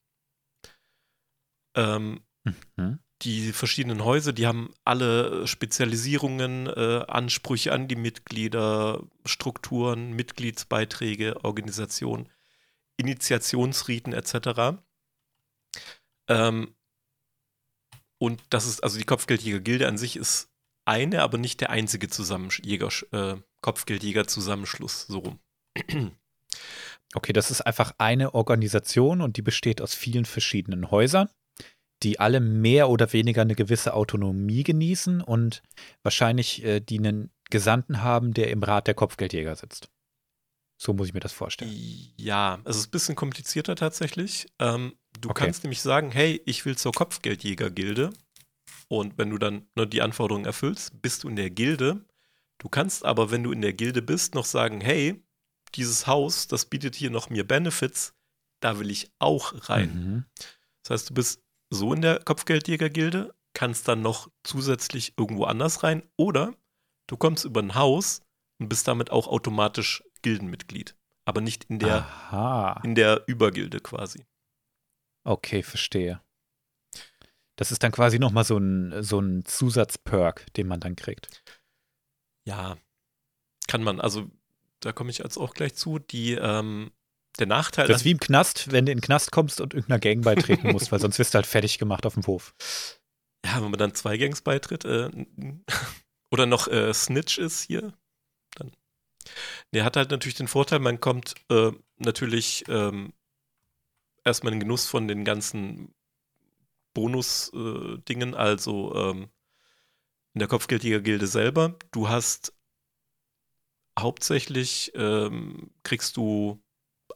Ähm, 1.76 2.22
mhm. 2.44 3.00
Die 3.24 3.52
verschiedenen 3.52 4.04
Häuser, 4.04 4.32
die 4.32 4.46
haben 4.46 4.74
alle 4.84 5.48
Spezialisierungen, 5.48 6.68
äh, 6.68 7.04
Ansprüche 7.08 7.72
an 7.74 7.88
die 7.88 7.96
Mitglieder, 7.96 9.02
Strukturen, 9.26 10.14
Mitgliedsbeiträge, 10.14 11.44
Organisationen, 11.44 12.30
Initiationsriten 12.98 14.14
etc. 14.14 14.80
Ähm, 16.28 16.76
und 18.20 18.42
das 18.50 18.68
ist, 18.68 18.84
also 18.84 18.98
die 18.98 19.06
Kopfgeldjäger-Gilde 19.06 19.88
an 19.88 19.98
sich 19.98 20.16
ist 20.16 20.50
eine, 20.86 21.22
aber 21.22 21.38
nicht 21.38 21.62
der 21.62 21.70
einzige 21.70 22.10
Zusammenjäger, 22.10 22.90
äh, 23.12 23.36
Kopfgeldjäger-Zusammenschluss, 23.62 25.08
so 25.08 25.20
rum. 25.20 25.40
Okay, 27.14 27.32
das 27.32 27.52
ist 27.52 27.62
einfach 27.62 27.94
eine 28.00 28.34
Organisation 28.36 29.22
und 29.22 29.38
die 29.38 29.42
besteht 29.42 29.82
aus 29.82 29.96
vielen 29.96 30.26
verschiedenen 30.26 30.92
Häusern, 30.92 31.30
die 32.04 32.20
alle 32.20 32.40
mehr 32.40 32.90
oder 32.90 33.12
weniger 33.14 33.42
eine 33.42 33.56
gewisse 33.56 33.94
Autonomie 33.94 34.64
genießen 34.64 35.22
und 35.22 35.64
wahrscheinlich 36.04 36.64
äh, 36.64 36.80
die 36.80 37.00
einen 37.00 37.32
Gesandten 37.50 38.02
haben, 38.04 38.34
der 38.34 38.52
im 38.52 38.62
Rat 38.62 38.88
der 38.88 38.94
Kopfgeldjäger 38.94 39.56
sitzt. 39.56 39.90
So 40.80 40.94
muss 40.94 41.08
ich 41.08 41.14
mir 41.14 41.22
das 41.22 41.34
vorstellen. 41.34 41.72
Ja, 42.18 42.60
es 42.66 42.78
ist 42.78 42.88
ein 42.88 42.92
bisschen 42.92 43.16
komplizierter 43.16 43.76
tatsächlich. 43.76 44.48
Ähm, 44.60 44.94
du 45.20 45.30
okay. 45.30 45.46
kannst 45.46 45.64
nämlich 45.64 45.82
sagen, 45.82 46.12
hey, 46.12 46.42
ich 46.46 46.66
will 46.66 46.78
zur 46.78 46.92
Kopfgeldjäger-Gilde. 46.92 48.14
Und 48.88 49.18
wenn 49.18 49.32
du 49.32 49.38
dann 49.40 49.68
nur 49.76 49.88
die 49.88 50.02
Anforderungen 50.02 50.46
erfüllst, 50.46 51.02
bist 51.02 51.24
du 51.24 51.30
in 51.30 51.36
der 51.36 51.50
Gilde. 51.50 52.06
Du 52.60 52.70
kannst 52.70 53.06
aber, 53.06 53.32
wenn 53.32 53.44
du 53.44 53.52
in 53.52 53.62
der 53.62 53.74
Gilde 53.74 54.02
bist, 54.02 54.36
noch 54.36 54.46
sagen, 54.46 54.80
hey, 54.80 55.24
dieses 55.76 56.06
Haus, 56.06 56.48
das 56.48 56.66
bietet 56.66 56.96
hier 56.96 57.10
noch 57.10 57.30
mir 57.30 57.46
Benefits, 57.46 58.14
da 58.60 58.80
will 58.80 58.92
ich 58.92 59.12
auch 59.20 59.70
rein. 59.70 59.94
Mhm. 59.94 60.26
Das 60.84 60.92
heißt, 60.92 61.10
du 61.10 61.14
bist 61.16 61.42
so 61.70 61.94
in 61.94 62.02
der 62.02 62.20
Kopfgeldjäger-Gilde, 62.20 63.34
kannst 63.54 63.88
dann 63.88 64.02
noch 64.02 64.30
zusätzlich 64.44 65.14
irgendwo 65.18 65.46
anders 65.46 65.84
rein 65.84 66.04
oder 66.16 66.54
du 67.08 67.18
kommst 67.18 67.46
über 67.46 67.62
ein 67.62 67.76
Haus 67.76 68.22
und 68.60 68.70
bist 68.70 68.88
damit 68.88 69.12
auch 69.12 69.28
automatisch 69.28 70.04
Gildenmitglied. 70.22 70.96
Aber 71.26 71.42
nicht 71.42 71.66
in 71.66 71.80
der, 71.80 72.04
Aha. 72.04 72.82
in 72.84 72.96
der 72.96 73.24
Übergilde 73.28 73.80
quasi. 73.80 74.26
Okay, 75.26 75.62
verstehe. 75.62 76.22
Das 77.58 77.72
ist 77.72 77.84
dann 77.84 77.92
quasi 77.92 78.20
nochmal 78.20 78.46
so 78.46 78.58
ein, 78.58 79.04
so 79.04 79.20
ein 79.20 79.44
Zusatzperk, 79.44 80.54
den 80.54 80.68
man 80.68 80.80
dann 80.80 80.96
kriegt. 80.96 81.44
Ja, 82.46 82.78
kann 83.68 83.84
man. 83.84 84.00
Also, 84.00 84.30
da 84.80 84.94
komme 84.94 85.10
ich 85.10 85.18
jetzt 85.18 85.38
auch 85.38 85.54
gleich 85.54 85.76
zu. 85.76 86.00
Die, 86.00 86.34
ähm, 86.34 86.92
der 87.40 87.48
Nachteil. 87.48 87.88
Das 87.88 87.98
ist 87.98 88.06
wie 88.06 88.12
im 88.12 88.20
Knast, 88.20 88.72
wenn 88.72 88.86
du 88.86 88.92
in 88.92 88.98
den 88.98 89.04
Knast 89.04 89.32
kommst 89.32 89.62
und 89.62 89.74
irgendeiner 89.74 90.00
Gang 90.00 90.24
beitreten 90.24 90.72
musst, 90.72 90.92
weil 90.92 91.00
sonst 91.00 91.20
wirst 91.20 91.34
du 91.34 91.36
halt 91.36 91.46
fertig 91.46 91.78
gemacht 91.78 92.06
auf 92.06 92.14
dem 92.14 92.26
Hof. 92.26 92.54
Ja, 93.46 93.62
wenn 93.62 93.70
man 93.70 93.78
dann 93.78 93.94
zwei 93.94 94.18
Gangs 94.18 94.42
beitritt, 94.42 94.84
äh, 94.84 95.10
oder 96.32 96.46
noch 96.48 96.68
äh, 96.68 96.94
Snitch 96.94 97.38
ist 97.38 97.62
hier, 97.62 97.94
dann. 98.56 98.72
Der 99.72 99.86
hat 99.86 99.96
halt 99.96 100.10
natürlich 100.10 100.36
den 100.36 100.50
Vorteil, 100.50 100.80
man 100.80 101.00
kommt 101.00 101.36
äh, 101.50 101.72
natürlich 101.98 102.66
ähm, 102.68 103.14
erstmal 104.26 104.52
in 104.52 104.60
den 104.60 104.68
Genuss 104.68 104.88
von 104.88 105.08
den 105.08 105.24
ganzen 105.24 105.94
Bonus-Dingen, 106.94 108.34
äh, 108.34 108.38
also 108.38 108.94
ähm, 108.96 109.30
in 110.34 110.40
der 110.40 110.48
Kopfgeldjäger-Gilde 110.48 111.28
selber. 111.28 111.78
Du 111.92 112.10
hast 112.10 112.54
hauptsächlich 113.98 114.92
ähm, 114.96 115.72
kriegst 115.84 116.18
du 116.18 116.62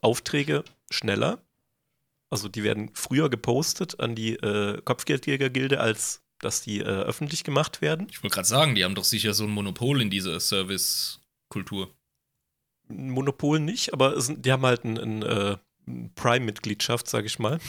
Aufträge 0.02 0.64
schneller. 0.90 1.42
Also 2.30 2.48
die 2.48 2.64
werden 2.64 2.92
früher 2.94 3.30
gepostet 3.30 4.00
an 4.00 4.16
die 4.16 4.34
äh, 4.36 4.82
Kopfgeldjäger-Gilde, 4.82 5.80
als 5.80 6.24
dass 6.40 6.62
die 6.62 6.80
äh, 6.80 6.84
öffentlich 6.84 7.44
gemacht 7.44 7.82
werden. 7.82 8.08
Ich 8.10 8.24
wollte 8.24 8.34
gerade 8.34 8.48
sagen, 8.48 8.76
die 8.76 8.84
haben 8.84 8.96
doch 8.96 9.04
sicher 9.04 9.34
so 9.34 9.44
ein 9.44 9.52
Monopol 9.52 10.02
in 10.02 10.10
dieser 10.10 10.40
Service-Kultur. 10.40 11.94
Monopol 12.88 13.60
nicht, 13.60 13.94
aber 13.94 14.16
es, 14.18 14.32
die 14.36 14.52
haben 14.52 14.66
halt 14.66 14.84
ein, 14.84 14.98
ein, 14.98 15.22
äh, 15.24 15.58
Prime-Mitgliedschaft, 16.16 17.08
sage 17.08 17.28
ich 17.28 17.40
mal. 17.40 17.60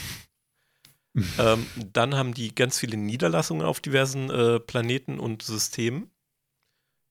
ähm, 1.39 1.67
dann 1.91 2.15
haben 2.15 2.33
die 2.33 2.53
ganz 2.53 2.79
viele 2.79 2.97
Niederlassungen 2.97 3.65
auf 3.65 3.79
diversen 3.79 4.29
äh, 4.29 4.59
Planeten 4.59 5.19
und 5.19 5.43
Systemen. 5.43 6.09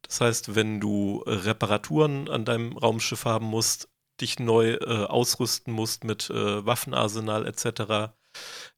Das 0.03 0.21
heißt, 0.21 0.55
wenn 0.57 0.81
du 0.81 1.23
Reparaturen 1.27 2.29
an 2.29 2.45
deinem 2.45 2.77
Raumschiff 2.77 3.25
haben 3.25 3.47
musst, 3.47 3.89
dich 4.23 4.39
neu 4.39 4.75
äh, 4.75 5.05
ausrüsten 5.05 5.73
musst 5.73 6.05
mit 6.05 6.31
äh, 6.31 6.65
Waffenarsenal 6.65 7.47
etc., 7.47 8.15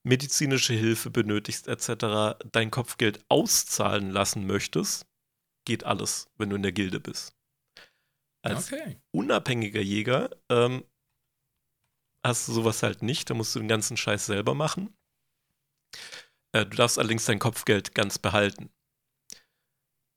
medizinische 0.03 0.75
Hilfe 0.75 1.11
benötigst 1.11 1.69
etc., 1.69 2.37
dein 2.51 2.71
Kopfgeld 2.71 3.25
auszahlen 3.29 4.11
lassen 4.11 4.47
möchtest, 4.47 5.07
geht 5.65 5.85
alles, 5.85 6.31
wenn 6.37 6.51
du 6.51 6.57
in 6.57 6.63
der 6.63 6.73
Gilde 6.73 7.01
bist. 7.01 7.37
Als 8.45 8.73
okay. 8.73 9.01
unabhängiger 9.13 9.81
Jäger 9.81 10.31
ähm, 10.51 10.85
hast 12.25 12.49
du 12.49 12.53
sowas 12.53 12.83
halt 12.83 13.03
nicht, 13.03 13.31
da 13.31 13.35
musst 13.35 13.55
du 13.55 13.61
den 13.61 13.69
ganzen 13.69 13.97
Scheiß 13.97 14.27
selber 14.27 14.55
machen. 14.55 14.95
Äh, 16.53 16.67
du 16.67 16.77
darfst 16.77 16.99
allerdings 16.99 17.25
dein 17.25 17.39
Kopfgeld 17.39 17.95
ganz 17.95 18.19
behalten. 18.19 18.71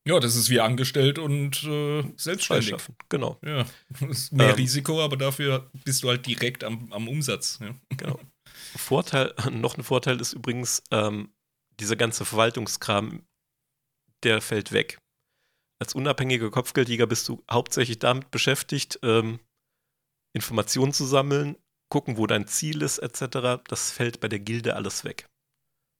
Ja, 0.07 0.21
das 0.21 0.37
ist 0.37 0.49
wie 0.49 0.61
angestellt 0.61 1.19
und 1.19 1.63
äh, 1.63 2.03
selbstständig. 2.15 2.75
Genau. 3.09 3.37
Ja, 3.43 3.65
mehr 4.31 4.49
ähm, 4.49 4.55
Risiko, 4.55 5.03
aber 5.03 5.17
dafür 5.17 5.69
bist 5.83 6.01
du 6.01 6.07
halt 6.07 6.25
direkt 6.25 6.63
am, 6.63 6.91
am 6.93 7.09
Umsatz. 7.09 7.59
Ja. 7.61 7.75
Genau. 7.97 8.17
Vorteil, 8.77 9.33
noch 9.51 9.77
ein 9.77 9.83
Vorteil 9.83 10.21
ist 10.21 10.31
übrigens, 10.31 10.81
ähm, 10.91 11.33
dieser 11.81 11.97
ganze 11.97 12.23
Verwaltungskram, 12.23 13.27
der 14.23 14.41
fällt 14.41 14.71
weg. 14.71 14.97
als 15.79 15.93
unabhängiger 15.93 16.49
Kopfgeldjäger 16.49 17.05
bist 17.05 17.27
du 17.27 17.43
hauptsächlich 17.51 17.99
damit 17.99 18.31
beschäftigt, 18.31 18.99
ähm, 19.03 19.41
Informationen 20.33 20.93
zu 20.93 21.05
sammeln, 21.05 21.57
gucken, 21.89 22.17
wo 22.17 22.27
dein 22.27 22.47
Ziel 22.47 22.81
ist, 22.81 22.99
etc. 22.99 23.61
Das 23.67 23.91
fällt 23.91 24.21
bei 24.21 24.29
der 24.29 24.39
Gilde 24.39 24.75
alles 24.75 25.03
weg. 25.03 25.27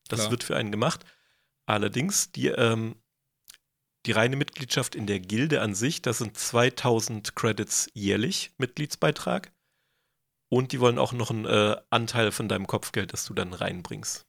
Das 0.08 0.22
Klar. 0.22 0.32
wird 0.32 0.44
für 0.46 0.56
einen 0.56 0.72
gemacht. 0.72 1.04
Allerdings, 1.68 2.32
die, 2.32 2.48
ähm, 2.48 2.96
die 4.06 4.12
reine 4.12 4.36
Mitgliedschaft 4.36 4.96
in 4.96 5.08
der 5.08 5.20
Gilde 5.20 5.62
an 5.62 5.76
sich, 5.76 6.02
das 6.02 6.20
sind 6.20 6.38
2000 6.38 7.36
Credits 7.36 7.90
jährlich 7.94 8.52
Mitgliedsbeitrag. 8.58 9.52
Und 10.50 10.72
die 10.72 10.80
wollen 10.80 10.98
auch 10.98 11.12
noch 11.12 11.30
einen 11.30 11.46
äh, 11.46 11.76
Anteil 11.90 12.32
von 12.32 12.48
deinem 12.48 12.68
Kopfgeld, 12.68 13.12
das 13.12 13.26
du 13.26 13.34
dann 13.34 13.54
reinbringst. 13.54 14.26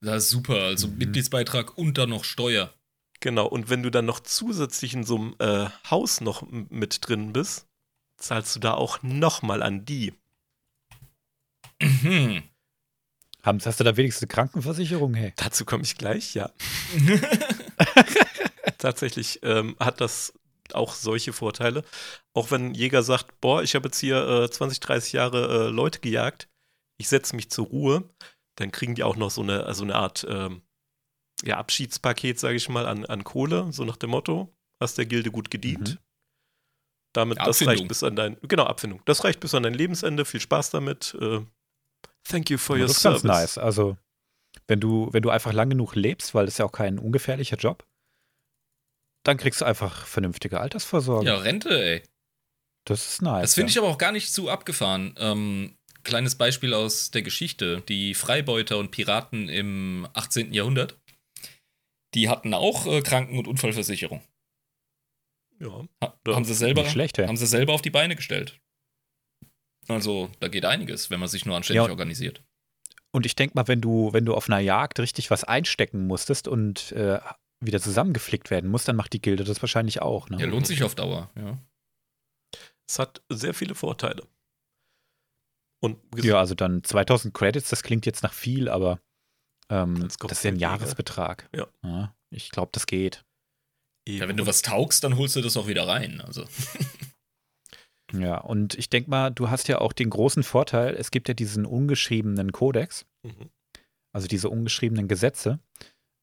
Das 0.00 0.24
ist 0.24 0.30
super. 0.30 0.54
Also 0.64 0.86
Mhm. 0.88 0.98
Mitgliedsbeitrag 0.98 1.76
und 1.76 1.98
dann 1.98 2.10
noch 2.10 2.24
Steuer. 2.24 2.72
Genau, 3.20 3.46
und 3.46 3.68
wenn 3.70 3.82
du 3.82 3.90
dann 3.90 4.04
noch 4.04 4.20
zusätzlich 4.20 4.94
in 4.94 5.04
so 5.04 5.16
einem 5.16 5.34
äh, 5.38 5.68
Haus 5.90 6.20
noch 6.20 6.42
mit 6.50 7.06
drin 7.06 7.32
bist, 7.32 7.66
zahlst 8.18 8.54
du 8.56 8.60
da 8.60 8.74
auch 8.74 9.02
nochmal 9.02 9.62
an 9.62 9.84
die. 9.84 10.12
Mhm. 11.80 12.42
Haben, 13.42 13.58
hast 13.64 13.80
du 13.80 13.84
da 13.84 13.96
wenigstens 13.96 14.22
eine 14.22 14.28
Krankenversicherung? 14.28 15.14
Hey. 15.14 15.32
Dazu 15.36 15.64
komme 15.64 15.82
ich 15.82 15.96
gleich, 15.98 16.34
ja. 16.34 16.50
Tatsächlich 18.78 19.40
ähm, 19.42 19.76
hat 19.80 20.00
das 20.00 20.32
auch 20.72 20.94
solche 20.94 21.32
Vorteile. 21.32 21.84
Auch 22.34 22.50
wenn 22.50 22.68
ein 22.68 22.74
Jäger 22.74 23.02
sagt, 23.02 23.40
boah, 23.40 23.62
ich 23.62 23.74
habe 23.74 23.88
jetzt 23.88 23.98
hier 23.98 24.26
äh, 24.26 24.50
20, 24.50 24.80
30 24.80 25.12
Jahre 25.12 25.66
äh, 25.66 25.70
Leute 25.70 26.00
gejagt, 26.00 26.48
ich 26.98 27.08
setze 27.08 27.36
mich 27.36 27.50
zur 27.50 27.66
Ruhe, 27.66 28.08
dann 28.56 28.70
kriegen 28.70 28.94
die 28.94 29.02
auch 29.02 29.16
noch 29.16 29.30
so 29.30 29.42
eine, 29.42 29.72
so 29.74 29.82
eine 29.82 29.96
Art 29.96 30.26
ähm, 30.28 30.62
ja, 31.44 31.58
Abschiedspaket, 31.58 32.38
sage 32.38 32.56
ich 32.56 32.68
mal, 32.68 32.86
an, 32.86 33.04
an 33.04 33.24
Kohle, 33.24 33.72
so 33.72 33.84
nach 33.84 33.96
dem 33.96 34.10
Motto, 34.10 34.54
hast 34.80 34.98
der 34.98 35.06
Gilde 35.06 35.30
gut 35.30 35.50
gedient. 35.50 35.94
Mhm. 35.94 35.98
Damit, 37.12 37.38
das 37.38 37.48
Abfindung. 37.48 37.74
reicht 37.76 37.88
bis 37.88 38.02
an 38.02 38.16
dein, 38.16 38.38
genau, 38.42 38.64
Abfindung. 38.64 39.02
Das 39.04 39.24
reicht 39.24 39.40
bis 39.40 39.54
an 39.54 39.64
dein 39.64 39.74
Lebensende. 39.74 40.24
Viel 40.24 40.40
Spaß 40.40 40.70
damit. 40.70 41.14
Äh, 41.20 41.40
thank 42.24 42.48
you 42.48 42.56
for 42.56 42.76
Aber 42.76 42.82
your 42.82 42.86
das 42.86 42.96
ist 42.96 43.02
service. 43.02 43.22
ganz 43.22 43.40
nice. 43.40 43.58
Also, 43.58 43.98
wenn 44.66 44.80
du, 44.80 45.08
wenn 45.12 45.22
du 45.22 45.28
einfach 45.28 45.52
lang 45.52 45.68
genug 45.68 45.94
lebst, 45.94 46.34
weil 46.34 46.46
das 46.46 46.54
ist 46.54 46.58
ja 46.58 46.64
auch 46.64 46.72
kein 46.72 46.98
ungefährlicher 46.98 47.56
Job, 47.56 47.84
dann 49.24 49.36
kriegst 49.36 49.60
du 49.60 49.64
einfach 49.64 50.06
vernünftige 50.06 50.60
Altersvorsorge. 50.60 51.26
Ja, 51.26 51.36
Rente, 51.36 51.70
ey. 51.70 52.02
Das 52.84 53.06
ist 53.06 53.22
nice. 53.22 53.42
Das 53.42 53.54
finde 53.54 53.70
ich 53.70 53.78
aber 53.78 53.88
auch 53.88 53.98
gar 53.98 54.12
nicht 54.12 54.32
zu 54.32 54.48
abgefahren. 54.50 55.14
Ähm, 55.18 55.76
kleines 56.02 56.34
Beispiel 56.34 56.74
aus 56.74 57.10
der 57.12 57.22
Geschichte. 57.22 57.82
Die 57.88 58.14
Freibeuter 58.14 58.78
und 58.78 58.90
Piraten 58.90 59.48
im 59.48 60.08
18. 60.14 60.52
Jahrhundert, 60.52 60.98
die 62.14 62.28
hatten 62.28 62.52
auch 62.54 62.86
äh, 62.86 63.00
Kranken- 63.02 63.38
und 63.38 63.46
Unfallversicherung. 63.46 64.20
Ja. 65.60 65.86
Ha 66.02 66.18
haben, 66.26 66.44
sie 66.44 66.54
selber, 66.54 66.84
schlecht, 66.86 67.18
haben 67.18 67.36
sie 67.36 67.46
selber 67.46 67.72
auf 67.72 67.82
die 67.82 67.90
Beine 67.90 68.16
gestellt. 68.16 68.58
Also, 69.88 70.30
da 70.40 70.48
geht 70.48 70.64
einiges, 70.64 71.10
wenn 71.10 71.20
man 71.20 71.28
sich 71.28 71.46
nur 71.46 71.56
anständig 71.56 71.84
Ja. 71.84 71.90
organisiert. 71.90 72.42
Und 73.12 73.26
ich 73.26 73.36
denke 73.36 73.54
mal, 73.54 73.68
wenn 73.68 73.80
du, 73.80 74.12
wenn 74.12 74.24
du 74.24 74.34
auf 74.34 74.48
einer 74.48 74.58
Jagd 74.58 74.98
richtig 74.98 75.30
was 75.30 75.44
einstecken 75.44 76.06
musstest 76.06 76.48
und 76.48 76.92
äh, 76.92 77.20
wieder 77.64 77.80
zusammengeflickt 77.80 78.50
werden 78.50 78.70
muss, 78.70 78.84
dann 78.84 78.96
macht 78.96 79.12
die 79.12 79.20
Gilde 79.22 79.44
das 79.44 79.62
wahrscheinlich 79.62 80.02
auch. 80.02 80.28
Ne? 80.28 80.38
Ja, 80.40 80.46
lohnt 80.46 80.66
sich 80.66 80.82
auf 80.82 80.94
Dauer, 80.94 81.30
ja. 81.36 81.58
Es 82.88 82.98
hat 82.98 83.22
sehr 83.28 83.54
viele 83.54 83.74
Vorteile. 83.74 84.26
Und 85.80 85.98
Ja, 86.16 86.38
also 86.38 86.54
dann 86.54 86.84
2000 86.84 87.32
Credits, 87.34 87.70
das 87.70 87.82
klingt 87.82 88.06
jetzt 88.06 88.22
nach 88.22 88.32
viel, 88.32 88.68
aber 88.68 89.00
ähm, 89.70 90.08
das 90.08 90.16
ist 90.32 90.44
ja 90.44 90.50
ein. 90.50 90.56
Jahresbetrag. 90.58 91.48
Ja. 91.54 92.14
ich 92.30 92.50
glaube, 92.50 92.70
das 92.72 92.86
geht. 92.86 93.24
Ja, 94.06 94.28
wenn 94.28 94.36
du 94.36 94.46
was 94.46 94.62
taugst, 94.62 95.04
dann 95.04 95.16
holst 95.16 95.36
du 95.36 95.40
das 95.40 95.56
auch 95.56 95.66
wieder 95.68 95.86
rein. 95.86 96.20
Also. 96.20 96.44
Ja, 98.14 98.36
und 98.38 98.74
ich 98.74 98.90
denke 98.90 99.08
mal, 99.08 99.30
du 99.30 99.48
hast 99.48 99.68
ja 99.68 99.78
auch 99.80 99.94
den 99.94 100.10
großen 100.10 100.42
Vorteil, 100.42 100.94
es 100.94 101.10
gibt 101.10 101.28
ja 101.28 101.34
diesen 101.34 101.64
ungeschriebenen 101.64 102.52
Kodex, 102.52 103.06
Mhm. 103.22 103.48
also 104.14 104.28
diese 104.28 104.50
ungeschriebenen 104.50 105.08
Gesetze. 105.08 105.60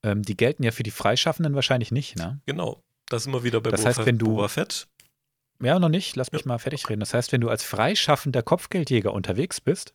Ähm, 0.03 0.23
die 0.23 0.37
gelten 0.37 0.63
ja 0.63 0.71
für 0.71 0.83
die 0.83 0.91
Freischaffenden 0.91 1.55
wahrscheinlich 1.55 1.91
nicht, 1.91 2.15
ne? 2.17 2.39
Genau. 2.45 2.83
Das 3.07 3.23
sind 3.23 3.33
wir 3.33 3.43
wieder 3.43 3.59
bei 3.59 3.71
Das 3.71 3.81
Boba, 3.81 3.89
heißt, 3.89 4.05
wenn 4.05 4.17
du- 4.17 4.27
Boba 4.27 4.47
Fett. 4.47 4.87
Ja, 5.61 5.77
noch 5.79 5.89
nicht. 5.89 6.15
Lass 6.15 6.31
mich 6.31 6.43
Ja. 6.43 6.47
mal 6.47 6.57
fertig 6.57 6.87
reden. 6.89 7.01
Das 7.01 7.13
heißt, 7.13 7.31
wenn 7.33 7.41
du 7.41 7.49
als 7.49 7.63
freischaffender 7.63 8.41
Kopfgeldjäger 8.43 9.11
unterwegs 9.13 9.59
bist 9.59 9.93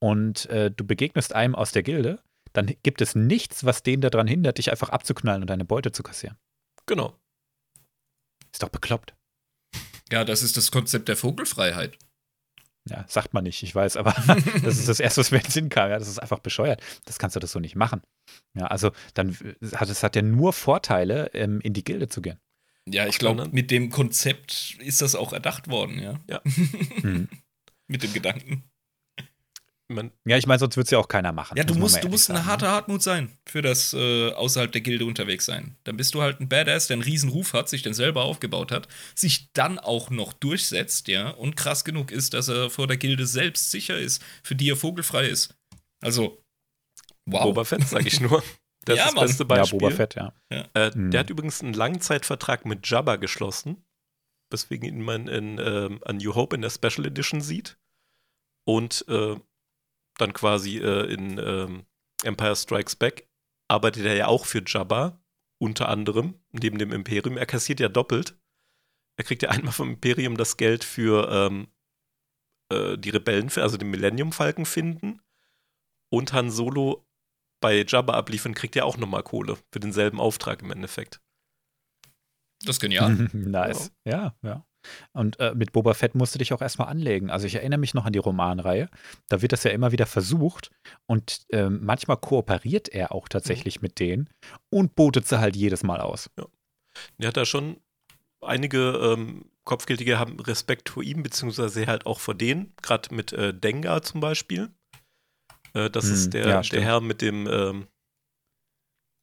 und 0.00 0.46
äh, 0.50 0.70
du 0.70 0.84
begegnest 0.86 1.34
einem 1.34 1.54
aus 1.56 1.72
der 1.72 1.82
Gilde, 1.82 2.22
dann 2.52 2.72
gibt 2.84 3.00
es 3.00 3.16
nichts, 3.16 3.64
was 3.64 3.82
den 3.82 4.00
daran 4.00 4.28
hindert, 4.28 4.58
dich 4.58 4.70
einfach 4.70 4.90
abzuknallen 4.90 5.42
und 5.42 5.48
deine 5.50 5.64
Beute 5.64 5.90
zu 5.90 6.04
kassieren. 6.04 6.36
Genau. 6.86 7.18
Ist 8.52 8.62
doch 8.62 8.68
bekloppt. 8.68 9.14
Ja, 10.12 10.24
das 10.24 10.42
ist 10.44 10.56
das 10.56 10.70
Konzept 10.70 11.08
der 11.08 11.16
Vogelfreiheit. 11.16 11.98
Ja, 12.88 13.04
sagt 13.08 13.32
man 13.32 13.44
nicht, 13.44 13.62
ich 13.62 13.74
weiß, 13.74 13.96
aber 13.96 14.12
das 14.62 14.78
ist 14.78 14.88
das 14.88 15.00
Erste, 15.00 15.20
was 15.20 15.30
mir 15.30 15.38
in 15.38 15.44
den 15.44 15.50
Sinn 15.50 15.68
kam. 15.70 15.90
Ja, 15.90 15.98
das 15.98 16.08
ist 16.08 16.18
einfach 16.18 16.40
bescheuert. 16.40 16.82
Das 17.06 17.18
kannst 17.18 17.34
du 17.34 17.40
das 17.40 17.52
so 17.52 17.60
nicht 17.60 17.76
machen. 17.76 18.02
Ja, 18.54 18.66
also 18.66 18.92
dann 19.14 19.36
hat 19.74 19.88
es 19.88 20.02
hat 20.02 20.16
ja 20.16 20.22
nur 20.22 20.52
Vorteile, 20.52 21.30
ähm, 21.32 21.60
in 21.62 21.72
die 21.72 21.84
Gilde 21.84 22.08
zu 22.08 22.20
gehen. 22.20 22.38
Ja, 22.86 23.06
ich 23.06 23.18
glaube, 23.18 23.48
mit 23.50 23.70
dem 23.70 23.88
Konzept 23.90 24.76
ist 24.80 25.00
das 25.00 25.14
auch 25.14 25.32
erdacht 25.32 25.68
worden, 25.68 25.98
ja. 25.98 26.20
Hm. 27.00 27.28
mit 27.86 28.02
dem 28.02 28.12
Gedanken. 28.12 28.64
Man, 29.88 30.12
Ja, 30.26 30.38
ich 30.38 30.46
meine, 30.46 30.58
sonst 30.58 30.78
wird 30.78 30.86
es 30.86 30.90
ja 30.92 30.98
auch 30.98 31.08
keiner 31.08 31.32
machen. 31.32 31.58
Ja, 31.58 31.64
du 31.64 31.74
musst, 31.74 32.02
du 32.02 32.08
musst 32.08 32.24
sagen, 32.24 32.38
eine 32.38 32.46
ne? 32.46 32.50
harte 32.50 32.68
Hartmut 32.68 33.02
sein 33.02 33.36
für 33.46 33.60
das 33.60 33.92
äh, 33.92 34.30
außerhalb 34.32 34.72
der 34.72 34.80
Gilde 34.80 35.04
unterwegs 35.04 35.44
sein. 35.44 35.76
Dann 35.84 35.98
bist 35.98 36.14
du 36.14 36.22
halt 36.22 36.40
ein 36.40 36.48
Badass, 36.48 36.86
der 36.86 36.94
einen 36.94 37.02
riesen 37.02 37.28
Ruf 37.28 37.52
hat, 37.52 37.68
sich 37.68 37.82
den 37.82 37.92
selber 37.92 38.22
aufgebaut 38.22 38.72
hat, 38.72 38.88
sich 39.14 39.52
dann 39.52 39.78
auch 39.78 40.08
noch 40.08 40.32
durchsetzt, 40.32 41.08
ja, 41.08 41.28
und 41.28 41.56
krass 41.56 41.84
genug 41.84 42.10
ist, 42.12 42.32
dass 42.32 42.48
er 42.48 42.70
vor 42.70 42.86
der 42.86 42.96
Gilde 42.96 43.26
selbst 43.26 43.70
sicher 43.70 43.98
ist, 43.98 44.22
für 44.42 44.54
die 44.54 44.70
er 44.70 44.76
vogelfrei 44.76 45.26
ist. 45.28 45.54
Also, 46.02 46.40
wow. 47.26 47.42
Boba 47.44 47.64
Fett, 47.64 47.86
sage 47.86 48.08
ich 48.08 48.20
nur. 48.20 48.42
Das 48.86 48.98
Ja, 48.98 49.04
ist 49.04 49.08
das 49.12 49.14
Mann. 49.16 49.26
beste 49.26 49.42
Ja, 49.44 49.46
Beispiel. 49.48 49.78
Boba 49.78 49.94
Fett, 49.94 50.14
ja. 50.14 50.34
Äh, 50.50 50.90
Mhm. 50.94 51.10
Der 51.10 51.20
hat 51.20 51.30
übrigens 51.30 51.62
einen 51.62 51.72
Langzeitvertrag 51.72 52.66
mit 52.66 52.86
Jabba 52.86 53.16
geschlossen, 53.16 53.82
weswegen 54.52 54.86
ihn 54.86 55.00
man 55.02 55.26
in 55.26 55.58
ähm, 55.58 56.00
A 56.04 56.12
New 56.12 56.34
Hope 56.34 56.54
in 56.54 56.60
der 56.60 56.68
Special 56.68 57.06
Edition 57.06 57.40
sieht. 57.40 57.78
Und 58.66 59.06
äh, 59.08 59.36
dann 60.18 60.32
quasi 60.32 60.78
äh, 60.78 61.12
in 61.12 61.38
ähm, 61.38 61.86
Empire 62.22 62.56
Strikes 62.56 62.96
Back 62.96 63.28
arbeitet 63.68 64.04
er 64.04 64.14
ja 64.14 64.26
auch 64.26 64.46
für 64.46 64.62
Jabba, 64.64 65.20
unter 65.58 65.88
anderem, 65.88 66.34
neben 66.52 66.78
dem 66.78 66.92
Imperium. 66.92 67.36
Er 67.36 67.46
kassiert 67.46 67.80
ja 67.80 67.88
doppelt. 67.88 68.36
Er 69.16 69.24
kriegt 69.24 69.42
ja 69.42 69.50
einmal 69.50 69.72
vom 69.72 69.90
Imperium 69.90 70.36
das 70.36 70.56
Geld 70.56 70.84
für 70.84 71.28
ähm, 71.30 71.68
äh, 72.70 72.98
die 72.98 73.10
Rebellen, 73.10 73.50
also 73.56 73.76
den 73.76 73.90
Millennium 73.90 74.32
Falken 74.32 74.66
finden. 74.66 75.20
Und 76.10 76.32
Han 76.32 76.50
Solo 76.50 77.06
bei 77.60 77.84
Jabba 77.86 78.14
abliefern, 78.14 78.54
kriegt 78.54 78.76
er 78.76 78.84
auch 78.84 78.96
nochmal 78.96 79.22
Kohle 79.22 79.56
für 79.72 79.80
denselben 79.80 80.20
Auftrag 80.20 80.62
im 80.62 80.70
Endeffekt. 80.70 81.20
Das 82.60 82.76
ist 82.76 82.80
genial. 82.80 83.10
nice. 83.32 83.92
Ja, 84.04 84.36
ja. 84.42 84.66
Und 85.12 85.38
äh, 85.40 85.54
mit 85.54 85.72
Boba 85.72 85.94
Fett 85.94 86.14
musst 86.14 86.34
du 86.34 86.38
dich 86.38 86.52
auch 86.52 86.62
erstmal 86.62 86.88
anlegen. 86.88 87.30
Also 87.30 87.46
ich 87.46 87.54
erinnere 87.56 87.78
mich 87.78 87.94
noch 87.94 88.04
an 88.04 88.12
die 88.12 88.18
Romanreihe. 88.18 88.88
Da 89.28 89.42
wird 89.42 89.52
das 89.52 89.64
ja 89.64 89.70
immer 89.70 89.92
wieder 89.92 90.06
versucht. 90.06 90.70
Und 91.06 91.46
ähm, 91.50 91.80
manchmal 91.82 92.16
kooperiert 92.18 92.88
er 92.88 93.12
auch 93.12 93.28
tatsächlich 93.28 93.82
mit 93.82 93.98
denen 94.00 94.28
und 94.70 94.94
botet 94.94 95.26
sie 95.28 95.40
halt 95.40 95.56
jedes 95.56 95.82
Mal 95.82 96.00
aus. 96.00 96.30
Der 97.18 97.28
hat 97.28 97.36
da 97.36 97.44
schon 97.44 97.80
einige 98.40 98.90
ähm, 99.16 99.50
Kopfgeldige 99.64 100.18
haben 100.18 100.38
Respekt 100.40 100.90
vor 100.90 101.02
ihm, 101.02 101.22
beziehungsweise 101.22 101.86
halt 101.86 102.04
auch 102.06 102.20
vor 102.20 102.34
denen, 102.34 102.74
gerade 102.82 103.14
mit 103.14 103.32
äh, 103.32 103.54
Dengar 103.54 104.02
zum 104.02 104.20
Beispiel. 104.20 104.70
Äh, 105.72 105.88
das 105.90 106.04
Hm, 106.04 106.14
ist 106.14 106.34
der, 106.34 106.46
ja, 106.46 106.60
der. 106.60 106.82
Herr 106.82 107.00
mit 107.00 107.22
dem, 107.22 107.46
ähm, 107.46 107.88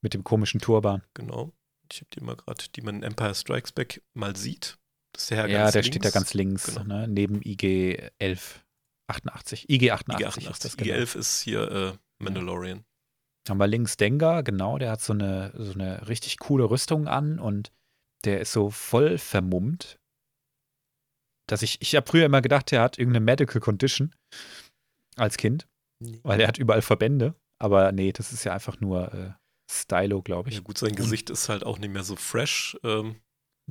Mit 0.01 0.16
dem 0.16 0.24
komischen 0.24 0.59
Turban. 0.59 1.03
genau, 1.14 1.53
ich 1.91 2.01
habe 2.01 2.09
die 2.16 2.22
mal 2.22 2.36
gerade, 2.36 2.66
die 2.76 2.82
man 2.82 2.95
in 2.97 3.03
Empire 3.03 3.36
Strikes 3.36 3.72
Back 3.72 4.01
mal 4.16 4.36
sieht. 4.36 4.80
Das 5.14 5.24
ist 5.24 5.30
Ja, 5.32 5.47
ganz 5.47 5.72
der 5.74 5.82
links. 5.82 5.88
steht 5.95 6.05
da 6.05 6.09
ganz 6.09 6.34
links, 6.34 6.66
Genau. 6.76 6.84
ne, 6.84 7.07
neben 7.07 7.41
IG 7.43 8.09
11. 8.20 8.66
88. 9.07 9.70
IG 9.70 9.91
88, 9.91 10.20
IG 10.20 10.28
ist 10.30 10.38
88. 10.47 10.62
das 10.64 10.74
IG 10.74 10.84
genau. 10.86 10.95
11 10.99 11.16
ist 11.16 11.41
hier 11.41 11.72
äh, 11.72 11.93
Mandalorian. 12.24 12.86
Haben 13.49 13.57
wir 13.57 13.68
links 13.68 13.97
Dengar, 13.97 14.43
genau, 14.43 14.78
der 14.78 14.91
hat 14.91 15.01
so 15.01 15.14
eine, 15.14 15.51
so 15.57 15.74
eine 15.74 16.07
richtig 16.07 16.38
coole 16.39 16.70
Rüstung 16.70 17.07
an 17.07 17.39
und 17.39 17.72
der 18.24 18.39
ist 18.39 18.51
so 18.53 18.70
voll 18.70 19.18
vermummt, 19.18 19.99
dass 21.47 21.62
ich, 21.64 21.82
ich 21.82 21.95
habe 21.95 22.07
früher 22.09 22.26
immer 22.26 22.41
gedacht, 22.41 22.72
der 22.72 22.82
hat 22.82 22.97
irgendeine 22.99 23.26
Medical 23.26 23.59
Condition 23.59 24.14
als 25.18 25.38
Kind, 25.38 25.68
weil 26.24 26.39
er 26.39 26.47
hat 26.47 26.57
überall 26.59 26.82
Verbände, 26.84 27.34
aber 27.59 27.91
nee, 27.91 28.12
das 28.14 28.32
ist 28.32 28.43
ja 28.43 28.53
einfach 28.53 28.80
nur 28.80 29.14
äh, 29.14 29.32
Stylo, 29.70 30.22
glaube 30.22 30.49
ich. 30.49 30.55
Ja 30.55 30.62
gut, 30.62 30.78
sein 30.78 30.95
Gesicht 30.95 31.30
ist 31.32 31.49
halt 31.49 31.66
auch 31.66 31.80
nicht 31.80 31.91
mehr 31.91 32.03
so 32.03 32.16
fresh. 32.16 32.78
Ähm, 32.84 33.16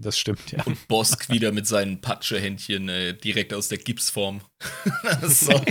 Das 0.03 0.19
stimmt, 0.19 0.51
ja. 0.51 0.63
Und 0.65 0.89
Bosk 0.89 1.29
wieder 1.29 1.53
mit 1.53 1.67
seinen 1.67 2.01
Patschehändchen 2.01 2.89
äh, 2.89 3.13
direkt 3.15 3.53
aus 3.53 3.69
der 3.69 3.77
Gipsform. 3.77 4.41
das 5.03 5.23
ist 5.25 5.41
so, 5.41 5.65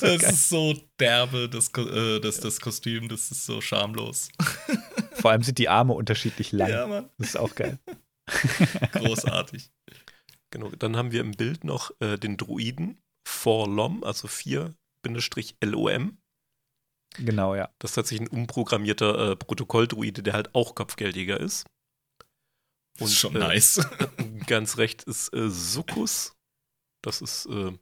das 0.00 0.22
ist 0.24 0.48
so 0.50 0.74
derbe, 1.00 1.48
das, 1.48 1.70
äh, 1.78 2.20
das, 2.20 2.40
das 2.40 2.60
Kostüm, 2.60 3.08
das 3.08 3.30
ist 3.30 3.46
so 3.46 3.62
schamlos. 3.62 4.28
Vor 5.12 5.30
allem 5.30 5.42
sind 5.42 5.56
die 5.56 5.70
Arme 5.70 5.94
unterschiedlich 5.94 6.52
lang. 6.52 6.68
Ja, 6.68 6.86
Mann. 6.86 7.08
Das 7.16 7.28
ist 7.28 7.36
auch 7.36 7.54
geil. 7.54 7.78
Großartig. 8.92 9.70
Genau, 10.50 10.68
dann 10.68 10.96
haben 10.98 11.12
wir 11.12 11.22
im 11.22 11.32
Bild 11.32 11.64
noch 11.64 11.92
äh, 12.00 12.18
den 12.18 12.36
Druiden 12.36 13.02
4LOM, 13.26 14.04
also 14.04 14.28
4-LOM. 14.28 16.18
Genau, 17.18 17.54
ja. 17.54 17.70
Das 17.78 17.92
ist 17.92 17.94
tatsächlich 17.94 18.28
ein 18.28 18.36
umprogrammierter 18.36 19.32
äh, 19.32 19.36
Protokolldruide, 19.36 20.22
der 20.22 20.34
halt 20.34 20.54
auch 20.54 20.74
Kopfgeldjäger 20.74 21.40
ist. 21.40 21.64
Das 22.98 23.08
ist 23.10 23.18
schon 23.18 23.34
äh, 23.36 23.38
nice. 23.40 23.80
Ganz 24.46 24.76
recht 24.78 25.02
ist 25.04 25.32
äh, 25.34 25.48
Succus. 25.48 26.36
Das 27.02 27.20
ist 27.20 27.46
äh, 27.46 27.72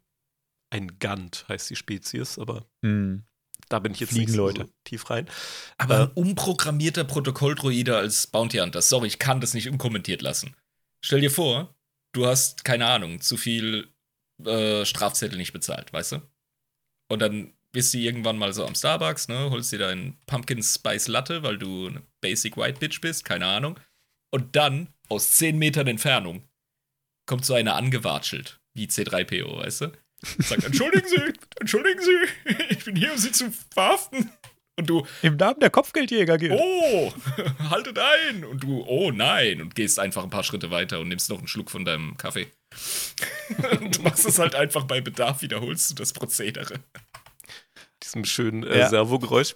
ein 0.71 0.99
Gant, 0.99 1.45
heißt 1.49 1.69
die 1.71 1.77
Spezies, 1.77 2.39
aber 2.39 2.67
Hm. 2.85 3.25
da 3.69 3.79
bin 3.81 3.93
ich 3.93 4.01
jetzt 4.01 4.11
Fliegen 4.11 4.27
nicht 4.31 4.37
Leute. 4.37 4.63
so 4.67 4.73
tief 4.85 5.11
rein. 5.11 5.29
Aber 5.79 5.99
Äh, 5.99 6.03
ein 6.05 6.11
umprogrammierter 6.13 7.05
Protokolldruide 7.05 7.97
als 7.97 8.27
Bounty 8.29 8.59
Hunter. 8.59 8.81
Sorry, 8.83 9.09
ich 9.09 9.19
kann 9.19 9.41
das 9.41 9.53
nicht 9.55 9.69
unkommentiert 9.69 10.23
lassen. 10.23 10.55
Stell 11.05 11.21
dir 11.21 11.31
vor, 11.31 11.75
du 12.13 12.27
hast, 12.27 12.65
keine 12.65 12.87
Ahnung, 12.87 13.21
zu 13.21 13.37
viel 13.37 13.93
äh, 14.45 14.85
Strafzettel 14.85 15.37
nicht 15.39 15.53
bezahlt, 15.53 15.93
weißt 15.93 16.13
du? 16.13 16.23
Und 17.11 17.21
dann 17.21 17.53
bist 17.73 17.93
du 17.95 17.99
irgendwann 17.99 18.39
mal 18.39 18.53
so 18.53 18.65
am 18.65 18.75
Starbucks, 18.75 19.29
ne, 19.29 19.51
holst 19.51 19.73
dir 19.73 19.79
deinen 19.79 20.19
Pumpkin 20.27 20.63
Spice 20.63 21.09
Latte, 21.09 21.43
weil 21.43 21.59
du 21.59 21.89
eine 21.89 22.03
Basic 22.21 22.57
White 22.57 22.79
Bitch 22.81 23.01
bist, 23.01 23.25
keine 23.25 23.47
Ahnung. 23.47 23.79
Und 24.31 24.57
dann, 24.57 24.89
aus 25.09 25.33
10 25.33 25.59
Metern 25.59 25.87
Entfernung, 25.87 26.49
kommt 27.27 27.45
so 27.45 27.55
einer 27.55 27.75
angewatschelt, 27.77 28.61
wie 28.75 28.87
C3PO, 28.87 29.59
weißt 29.59 29.81
du? 29.83 29.93
Sagt, 30.39 30.65
entschuldigen 30.65 31.09
Sie, 31.09 31.33
entschuldigen 31.61 32.01
Sie, 32.01 32.55
ich 32.71 32.85
bin 32.85 32.97
hier, 32.97 33.13
um 33.13 33.19
Sie 33.19 33.33
zu 33.33 33.51
verhaften. 33.73 34.31
Und 34.77 34.89
du, 34.89 35.07
Im 35.23 35.37
Namen 35.37 35.61
der 35.61 35.71
Kopfgeldjäger 35.71 36.39
geht. 36.39 36.53
oh, 36.53 37.13
haltet 37.71 37.99
ein. 37.99 38.45
Und 38.45 38.63
du, 38.63 38.83
oh 38.87 39.11
nein. 39.11 39.61
Und 39.61 39.75
gehst 39.75 39.99
einfach 39.99 40.23
ein 40.23 40.31
paar 40.31 40.45
Schritte 40.45 40.71
weiter 40.71 41.01
und 41.01 41.09
nimmst 41.09 41.29
noch 41.29 41.39
einen 41.39 41.49
Schluck 41.49 41.71
von 41.71 41.85
deinem 41.85 42.17
Kaffee. 42.17 42.49
und 43.81 43.99
du 43.99 44.03
machst 44.03 44.25
es 44.27 44.39
halt 44.39 44.55
einfach 44.55 44.85
bei 44.85 45.01
Bedarf, 45.01 45.43
wiederholst 45.43 45.91
du 45.91 45.95
das 45.97 46.13
Prozedere. 46.13 46.81
Diesem 48.03 48.25
schönen 48.25 48.63
äh, 48.65 48.79
Ja. 48.79 48.89
Servogeräusch. 48.89 49.55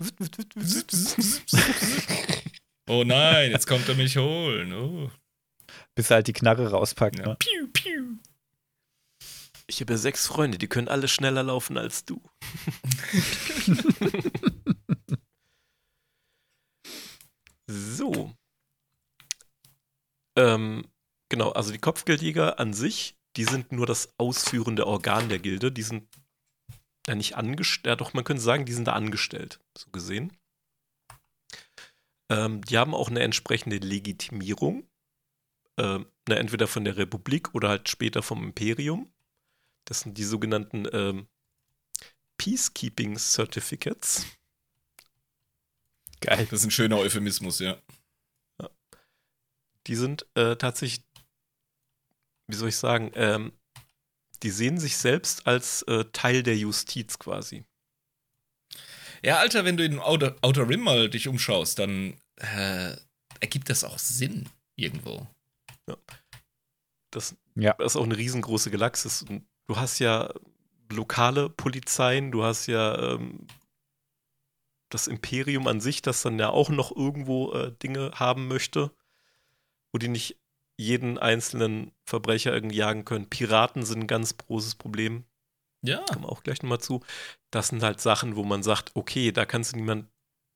Oh 2.86 3.02
nein, 3.04 3.50
jetzt 3.50 3.66
kommt 3.66 3.88
er 3.88 3.94
mich 3.94 4.16
holen. 4.16 4.72
Oh. 4.72 5.10
Bis 5.94 6.10
er 6.10 6.16
halt 6.16 6.26
die 6.26 6.32
Knarre 6.32 6.70
rauspackt. 6.70 7.18
Ja. 7.18 7.28
Ne? 7.28 7.36
Piu, 7.36 7.68
piu. 7.72 8.18
Ich 9.66 9.80
habe 9.80 9.96
sechs 9.96 10.26
Freunde, 10.26 10.58
die 10.58 10.68
können 10.68 10.88
alle 10.88 11.08
schneller 11.08 11.42
laufen 11.42 11.78
als 11.78 12.04
du. 12.04 12.20
so. 17.66 18.34
Ähm, 20.36 20.86
genau, 21.30 21.52
also 21.52 21.72
die 21.72 21.78
Kopfgeldjäger 21.78 22.58
an 22.58 22.74
sich, 22.74 23.16
die 23.36 23.44
sind 23.44 23.72
nur 23.72 23.86
das 23.86 24.12
ausführende 24.18 24.86
Organ 24.86 25.30
der 25.30 25.38
Gilde. 25.38 25.72
Die 25.72 25.82
sind 25.82 26.06
ja 27.06 27.14
nicht 27.14 27.36
angestellt, 27.36 27.86
ja 27.86 27.96
doch, 27.96 28.12
man 28.12 28.24
könnte 28.24 28.42
sagen, 28.42 28.66
die 28.66 28.72
sind 28.72 28.86
da 28.86 28.92
angestellt, 28.92 29.60
so 29.76 29.90
gesehen. 29.90 30.32
Ähm, 32.30 32.62
die 32.62 32.78
haben 32.78 32.94
auch 32.94 33.08
eine 33.08 33.20
entsprechende 33.20 33.76
Legitimierung. 33.76 34.88
Ähm, 35.76 36.06
na, 36.28 36.36
entweder 36.36 36.66
von 36.66 36.84
der 36.84 36.96
Republik 36.96 37.54
oder 37.54 37.68
halt 37.68 37.88
später 37.88 38.22
vom 38.22 38.44
Imperium. 38.44 39.12
Das 39.84 40.00
sind 40.00 40.16
die 40.16 40.24
sogenannten 40.24 40.86
ähm, 40.92 41.28
Peacekeeping 42.38 43.16
Certificates. 43.18 44.26
Geil. 46.20 46.46
Das 46.50 46.60
ist 46.60 46.66
ein 46.66 46.70
schöner 46.70 46.98
Euphemismus, 46.98 47.58
ja. 47.58 47.76
Die 49.86 49.96
sind 49.96 50.26
äh, 50.34 50.56
tatsächlich, 50.56 51.04
wie 52.46 52.56
soll 52.56 52.70
ich 52.70 52.76
sagen, 52.76 53.10
ähm, 53.14 53.52
die 54.42 54.50
sehen 54.50 54.78
sich 54.78 54.96
selbst 54.96 55.46
als 55.46 55.82
äh, 55.82 56.06
Teil 56.12 56.42
der 56.42 56.56
Justiz 56.56 57.18
quasi. 57.18 57.64
Ja, 59.24 59.38
Alter, 59.38 59.64
wenn 59.64 59.78
du 59.78 59.84
in 59.84 60.00
Outer, 60.00 60.36
Outer 60.42 60.68
Rim 60.68 60.80
mal 60.80 61.08
dich 61.08 61.28
umschaust, 61.28 61.78
dann 61.78 62.18
äh, 62.36 62.94
ergibt 63.40 63.70
das 63.70 63.82
auch 63.82 63.98
Sinn 63.98 64.48
irgendwo. 64.76 65.26
Das, 67.10 67.34
Ja. 67.54 67.72
das 67.78 67.92
ist 67.92 67.96
auch 67.96 68.04
eine 68.04 68.18
riesengroße 68.18 68.70
Galaxis. 68.70 69.22
Und 69.22 69.46
du 69.66 69.76
hast 69.76 69.98
ja 69.98 70.32
lokale 70.92 71.48
Polizeien, 71.48 72.32
du 72.32 72.44
hast 72.44 72.66
ja 72.66 73.14
ähm, 73.14 73.46
das 74.90 75.06
Imperium 75.06 75.66
an 75.68 75.80
sich, 75.80 76.02
das 76.02 76.20
dann 76.22 76.38
ja 76.38 76.50
auch 76.50 76.68
noch 76.68 76.94
irgendwo 76.94 77.52
äh, 77.52 77.72
Dinge 77.82 78.12
haben 78.14 78.46
möchte, 78.46 78.90
wo 79.92 79.98
die 79.98 80.08
nicht 80.08 80.38
jeden 80.76 81.18
einzelnen 81.18 81.92
Verbrecher 82.04 82.52
irgendwie 82.52 82.76
jagen 82.76 83.04
können. 83.04 83.30
Piraten 83.30 83.84
sind 83.84 84.00
ein 84.00 84.06
ganz 84.06 84.36
großes 84.36 84.74
Problem. 84.74 85.24
Ja. 85.84 86.02
kommen 86.04 86.24
wir 86.24 86.32
auch 86.32 86.42
gleich 86.42 86.62
nochmal 86.62 86.80
zu. 86.80 87.02
Das 87.50 87.68
sind 87.68 87.82
halt 87.82 88.00
Sachen, 88.00 88.36
wo 88.36 88.44
man 88.44 88.62
sagt, 88.62 88.92
okay, 88.94 89.32
da 89.32 89.44
kannst 89.44 89.72
du 89.72 89.76
niemand 89.76 90.08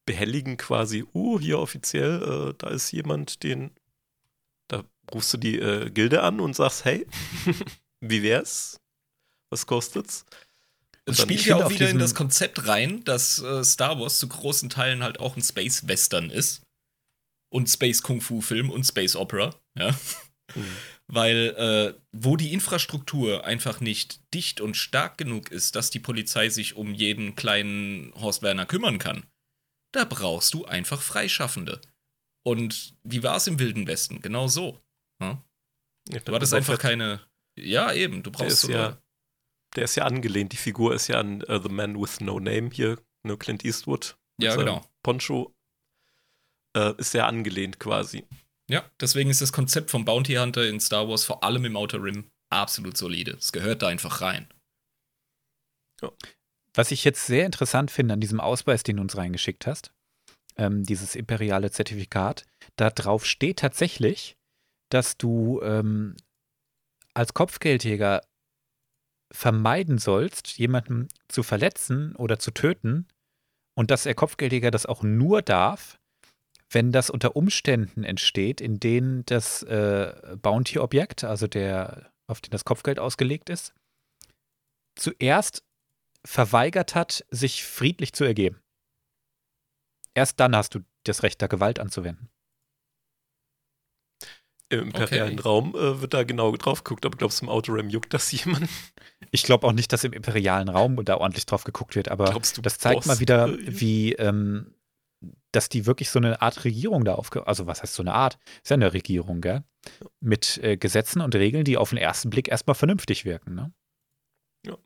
behelligen 0.06 0.56
quasi, 0.56 1.04
oh, 1.12 1.38
hier 1.38 1.58
offiziell, 1.58 2.22
äh, 2.50 2.54
da 2.56 2.68
ist 2.68 2.90
jemand, 2.92 3.42
den, 3.42 3.70
da 4.68 4.82
rufst 5.12 5.34
du 5.34 5.36
die 5.36 5.58
äh, 5.58 5.90
Gilde 5.90 6.22
an 6.22 6.40
und 6.40 6.56
sagst, 6.56 6.86
hey, 6.86 7.06
wie 8.00 8.22
wär's? 8.22 8.80
Was 9.50 9.66
kostet's? 9.66 10.24
Und 11.06 11.12
Es 11.12 11.22
spielt 11.22 11.40
ich 11.40 11.46
ja 11.46 11.56
auch 11.56 11.70
wieder 11.70 11.90
in 11.90 11.98
das 11.98 12.14
Konzept 12.14 12.66
rein, 12.66 13.04
dass 13.04 13.38
äh, 13.38 13.62
Star 13.64 13.98
Wars 14.00 14.18
zu 14.18 14.28
großen 14.28 14.70
Teilen 14.70 15.02
halt 15.02 15.20
auch 15.20 15.36
ein 15.36 15.42
Space-Western 15.42 16.30
ist. 16.30 16.62
Und 17.50 17.68
Space-Kung-Fu-Film 17.68 18.70
und 18.70 18.84
Space-Opera, 18.84 19.54
ja. 19.78 19.90
Mhm. 20.54 20.76
Weil, 21.10 21.54
äh, 21.56 22.00
wo 22.12 22.36
die 22.36 22.52
Infrastruktur 22.52 23.44
einfach 23.44 23.80
nicht 23.80 24.20
dicht 24.34 24.60
und 24.60 24.76
stark 24.76 25.16
genug 25.16 25.50
ist, 25.50 25.74
dass 25.74 25.90
die 25.90 26.00
Polizei 26.00 26.50
sich 26.50 26.76
um 26.76 26.92
jeden 26.92 27.34
kleinen 27.34 28.12
Horst 28.14 28.42
Werner 28.42 28.66
kümmern 28.66 28.98
kann, 28.98 29.24
da 29.92 30.04
brauchst 30.04 30.52
du 30.52 30.66
einfach 30.66 31.00
Freischaffende. 31.00 31.80
Und 32.44 32.94
wie 33.04 33.22
war 33.22 33.36
es 33.36 33.46
im 33.46 33.58
Wilden 33.58 33.86
Westen? 33.86 34.20
Genau 34.20 34.48
so. 34.48 34.80
Ja, 35.20 36.20
Du 36.20 36.34
hattest 36.34 36.54
einfach 36.54 36.74
Fett, 36.74 36.82
keine. 36.82 37.20
Ja, 37.58 37.92
eben, 37.92 38.22
du 38.22 38.30
Der 38.30 38.38
brauchst 38.38 38.52
ist 38.52 38.60
so 38.62 38.72
ja, 38.72 39.02
der 39.76 39.84
ist 39.84 39.96
ja 39.96 40.04
angelehnt, 40.04 40.52
die 40.52 40.56
Figur 40.56 40.94
ist 40.94 41.08
ja 41.08 41.20
an 41.20 41.42
äh, 41.42 41.60
The 41.60 41.68
Man 41.68 42.00
with 42.00 42.20
No 42.20 42.40
Name 42.40 42.70
hier, 42.72 42.98
ne, 43.24 43.36
Clint 43.36 43.64
Eastwood. 43.64 44.16
Ja, 44.40 44.56
genau. 44.56 44.84
Poncho 45.02 45.54
äh, 46.76 46.94
ist 46.96 47.14
ja 47.14 47.26
angelehnt 47.26 47.78
quasi. 47.80 48.26
Ja, 48.70 48.84
deswegen 49.00 49.30
ist 49.30 49.40
das 49.40 49.52
Konzept 49.52 49.90
vom 49.90 50.04
Bounty 50.04 50.34
Hunter 50.34 50.68
in 50.68 50.80
Star 50.80 51.08
Wars, 51.08 51.24
vor 51.24 51.42
allem 51.42 51.64
im 51.64 51.76
Outer 51.76 52.02
Rim, 52.02 52.30
absolut 52.50 52.96
solide. 52.96 53.32
Es 53.32 53.52
gehört 53.52 53.82
da 53.82 53.88
einfach 53.88 54.20
rein. 54.20 54.48
Was 56.74 56.90
ich 56.90 57.04
jetzt 57.04 57.26
sehr 57.26 57.46
interessant 57.46 57.90
finde 57.90 58.14
an 58.14 58.20
diesem 58.20 58.40
Ausweis, 58.40 58.82
den 58.82 58.96
du 58.96 59.02
uns 59.02 59.16
reingeschickt 59.16 59.66
hast, 59.66 59.92
ähm, 60.56 60.84
dieses 60.84 61.16
imperiale 61.16 61.70
Zertifikat, 61.70 62.44
da 62.76 62.90
drauf 62.90 63.24
steht 63.24 63.58
tatsächlich, 63.58 64.36
dass 64.90 65.16
du 65.16 65.60
ähm, 65.62 66.16
als 67.14 67.34
Kopfgeldjäger 67.34 68.22
vermeiden 69.32 69.98
sollst, 69.98 70.58
jemanden 70.58 71.08
zu 71.28 71.42
verletzen 71.42 72.14
oder 72.16 72.38
zu 72.38 72.50
töten 72.50 73.08
und 73.74 73.90
dass 73.90 74.04
der 74.04 74.14
Kopfgeldjäger 74.14 74.70
das 74.70 74.86
auch 74.86 75.02
nur 75.02 75.42
darf, 75.42 75.98
wenn 76.70 76.92
das 76.92 77.10
unter 77.10 77.34
Umständen 77.36 78.04
entsteht, 78.04 78.60
in 78.60 78.78
denen 78.78 79.24
das 79.26 79.62
äh, 79.62 80.36
Bounty-Objekt, 80.40 81.24
also 81.24 81.46
der, 81.46 82.10
auf 82.26 82.40
den 82.40 82.50
das 82.50 82.64
Kopfgeld 82.64 82.98
ausgelegt 82.98 83.48
ist, 83.48 83.74
zuerst 84.96 85.64
verweigert 86.24 86.94
hat, 86.94 87.24
sich 87.30 87.64
friedlich 87.64 88.12
zu 88.12 88.24
ergeben. 88.24 88.60
Erst 90.14 90.40
dann 90.40 90.54
hast 90.54 90.74
du 90.74 90.80
das 91.04 91.22
Recht, 91.22 91.40
da 91.40 91.46
Gewalt 91.46 91.78
anzuwenden. 91.78 92.28
Im 94.70 94.88
imperialen 94.88 95.38
Okay. 95.38 95.42
Raum 95.48 95.74
äh, 95.74 96.02
wird 96.02 96.12
da 96.12 96.24
genau 96.24 96.54
drauf 96.56 96.84
geguckt, 96.84 97.06
aber 97.06 97.16
glaubst 97.16 97.40
du, 97.40 97.46
im 97.46 97.48
Outer 97.48 97.74
Rim 97.74 97.88
juckt 97.88 98.12
das 98.12 98.30
jemand? 98.44 98.68
Ich 99.30 99.42
glaube 99.44 99.66
auch 99.66 99.72
nicht, 99.72 99.92
dass 99.92 100.04
im 100.04 100.12
imperialen 100.12 100.68
Raum 100.68 101.02
da 101.04 101.16
ordentlich 101.16 101.46
drauf 101.46 101.64
geguckt 101.64 101.94
wird, 101.94 102.10
aber 102.10 102.26
Glaubst 102.26 102.58
du, 102.58 102.62
das 102.62 102.78
zeigt 102.78 102.96
Boss, 102.96 103.06
mal 103.06 103.20
wieder, 103.20 103.48
äh, 103.48 103.58
wie, 103.80 104.12
ähm, 104.14 104.74
dass 105.52 105.68
die 105.68 105.86
wirklich 105.86 106.10
so 106.10 106.18
eine 106.18 106.42
Art 106.42 106.64
Regierung 106.64 107.04
da 107.04 107.14
aufge... 107.14 107.46
Also 107.46 107.66
was 107.66 107.82
heißt 107.82 107.94
so 107.94 108.02
eine 108.02 108.14
Art? 108.14 108.38
Ist 108.62 108.70
ja 108.70 108.74
eine 108.74 108.92
Regierung, 108.92 109.40
gell? 109.40 109.64
Mit 110.20 110.58
äh, 110.62 110.76
Gesetzen 110.76 111.20
und 111.20 111.34
Regeln, 111.34 111.64
die 111.64 111.76
auf 111.76 111.90
den 111.90 111.98
ersten 111.98 112.30
Blick 112.30 112.48
erstmal 112.48 112.74
vernünftig 112.74 113.24
wirken, 113.24 113.54
ne? 113.54 113.72
Ja. 114.66 114.76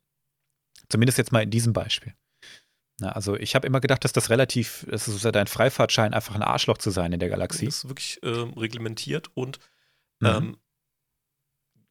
Zumindest 0.88 1.18
jetzt 1.18 1.32
mal 1.32 1.42
in 1.42 1.50
diesem 1.50 1.72
Beispiel. 1.72 2.14
Na, 3.00 3.12
also 3.12 3.36
ich 3.36 3.54
habe 3.54 3.66
immer 3.66 3.80
gedacht, 3.80 4.04
dass 4.04 4.12
das 4.12 4.30
relativ, 4.30 4.86
es 4.90 5.08
ist 5.08 5.24
ja 5.24 5.32
dein 5.32 5.46
Freifahrtschein, 5.46 6.14
einfach 6.14 6.34
ein 6.34 6.42
Arschloch 6.42 6.78
zu 6.78 6.90
sein 6.90 7.12
in 7.12 7.20
der 7.20 7.30
Galaxie. 7.30 7.64
Das 7.64 7.78
ist 7.78 7.88
wirklich 7.88 8.20
ähm, 8.22 8.52
reglementiert 8.52 9.30
und 9.34 9.58
Mhm. 10.20 10.28
ähm, 10.28 10.56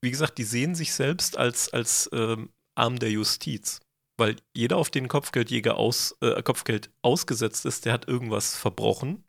wie 0.02 0.10
gesagt, 0.10 0.38
die 0.38 0.46
sehen 0.46 0.74
sich 0.74 0.94
selbst 0.94 1.38
als, 1.38 1.74
als 1.74 2.10
ähm, 2.14 2.54
Arm 2.76 2.98
der 2.98 3.12
Justiz. 3.12 3.82
Weil 4.18 4.36
jeder, 4.56 4.78
auf 4.78 4.90
den 4.90 5.08
Kopfgeldjäger 5.08 5.78
aus, 5.78 6.18
äh, 6.22 6.42
Kopfgeld 6.44 6.92
ausgesetzt 7.02 7.66
ist, 7.66 7.86
der 7.86 7.94
hat 7.94 8.08
irgendwas 8.08 8.56
verbrochen 8.56 9.24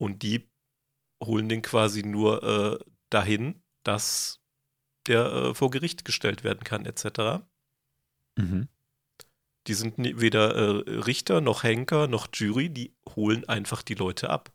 und 0.00 0.22
die 0.22 0.48
holen 1.22 1.48
den 1.48 1.62
quasi 1.62 2.02
nur 2.02 2.42
äh, 2.42 2.84
dahin, 3.10 3.62
dass 3.84 4.40
der 5.06 5.26
äh, 5.26 5.54
vor 5.54 5.70
Gericht 5.70 6.04
gestellt 6.04 6.44
werden 6.44 6.64
kann, 6.64 6.86
etc. 6.86 7.44
Mhm. 8.36 8.68
Die 9.66 9.74
sind 9.74 9.98
nie- 9.98 10.20
weder 10.20 10.54
äh, 10.54 10.90
Richter 11.00 11.40
noch 11.40 11.62
Henker 11.62 12.08
noch 12.08 12.28
Jury, 12.32 12.70
die 12.70 12.94
holen 13.14 13.48
einfach 13.48 13.82
die 13.82 13.94
Leute 13.94 14.30
ab. 14.30 14.52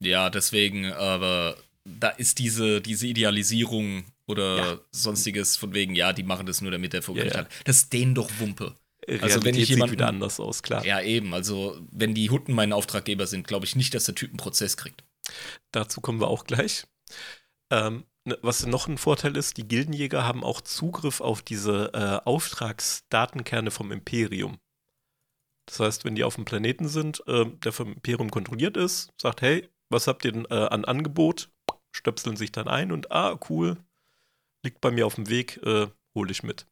Ja, 0.00 0.30
deswegen, 0.30 0.92
aber 0.92 1.56
da 1.84 2.08
ist 2.10 2.38
diese, 2.38 2.80
diese 2.80 3.06
Idealisierung 3.06 4.04
oder 4.26 4.56
Ja. 4.56 4.78
sonstiges 4.90 5.56
von 5.56 5.74
wegen, 5.74 5.94
ja, 5.94 6.12
die 6.12 6.22
machen 6.22 6.46
das 6.46 6.60
nur, 6.60 6.70
damit 6.70 6.92
der 6.92 7.02
vor 7.02 7.16
Ja, 7.16 7.24
ja. 7.24 7.34
hat. 7.38 7.48
Das 7.64 7.76
ist 7.76 7.92
denen 7.92 8.14
doch 8.14 8.30
Wumpe. 8.38 8.76
Realität 9.08 9.22
Also 9.34 9.44
wenn 9.44 9.54
ich 9.54 9.60
sieht 9.66 9.76
jemanden- 9.76 9.92
wieder 9.92 10.08
anders 10.08 10.40
aus, 10.40 10.62
klar. 10.62 10.84
Ja, 10.84 11.00
eben. 11.00 11.32
Also, 11.32 11.78
wenn 11.92 12.12
die 12.14 12.28
Hutten 12.30 12.52
mein 12.54 12.72
Auftraggeber 12.72 13.26
sind, 13.28 13.46
glaube 13.46 13.64
ich 13.64 13.76
nicht, 13.76 13.94
dass 13.94 14.04
der 14.04 14.16
Typ 14.16 14.30
einen 14.30 14.36
Prozess 14.38 14.76
kriegt. 14.76 15.04
Dazu 15.70 16.00
kommen 16.00 16.20
wir 16.20 16.26
auch 16.28 16.42
gleich. 16.44 16.86
Ähm, 17.70 18.04
ne, 18.24 18.36
was 18.42 18.66
noch 18.66 18.88
ein 18.88 18.98
Vorteil 18.98 19.36
ist, 19.36 19.58
die 19.58 19.68
Gildenjäger 19.68 20.24
haben 20.24 20.42
auch 20.42 20.60
Zugriff 20.60 21.20
auf 21.20 21.42
diese 21.42 21.92
äh, 21.94 22.26
Auftragsdatenkerne 22.28 23.70
vom 23.70 23.92
Imperium. 23.92 24.58
Das 25.66 25.80
heißt, 25.80 26.04
wenn 26.04 26.14
die 26.14 26.24
auf 26.24 26.36
dem 26.36 26.44
Planeten 26.44 26.88
sind, 26.88 27.22
ähm, 27.26 27.58
der 27.60 27.72
vom 27.72 27.92
Imperium 27.94 28.30
kontrolliert 28.30 28.76
ist, 28.76 29.10
sagt, 29.20 29.42
hey, 29.42 29.68
was 29.88 30.06
habt 30.06 30.24
ihr 30.24 30.32
denn 30.32 30.46
äh, 30.46 30.54
an 30.54 30.84
Angebot? 30.84 31.48
Stöpseln 31.92 32.36
sich 32.36 32.52
dann 32.52 32.68
ein 32.68 32.92
und, 32.92 33.10
ah, 33.10 33.38
cool, 33.48 33.76
liegt 34.66 34.80
bei 34.80 34.90
mir 34.90 35.06
auf 35.06 35.14
dem 35.14 35.28
Weg, 35.28 35.58
äh, 35.64 35.86
hole 36.14 36.30
ich 36.30 36.42
mit. 36.42 36.66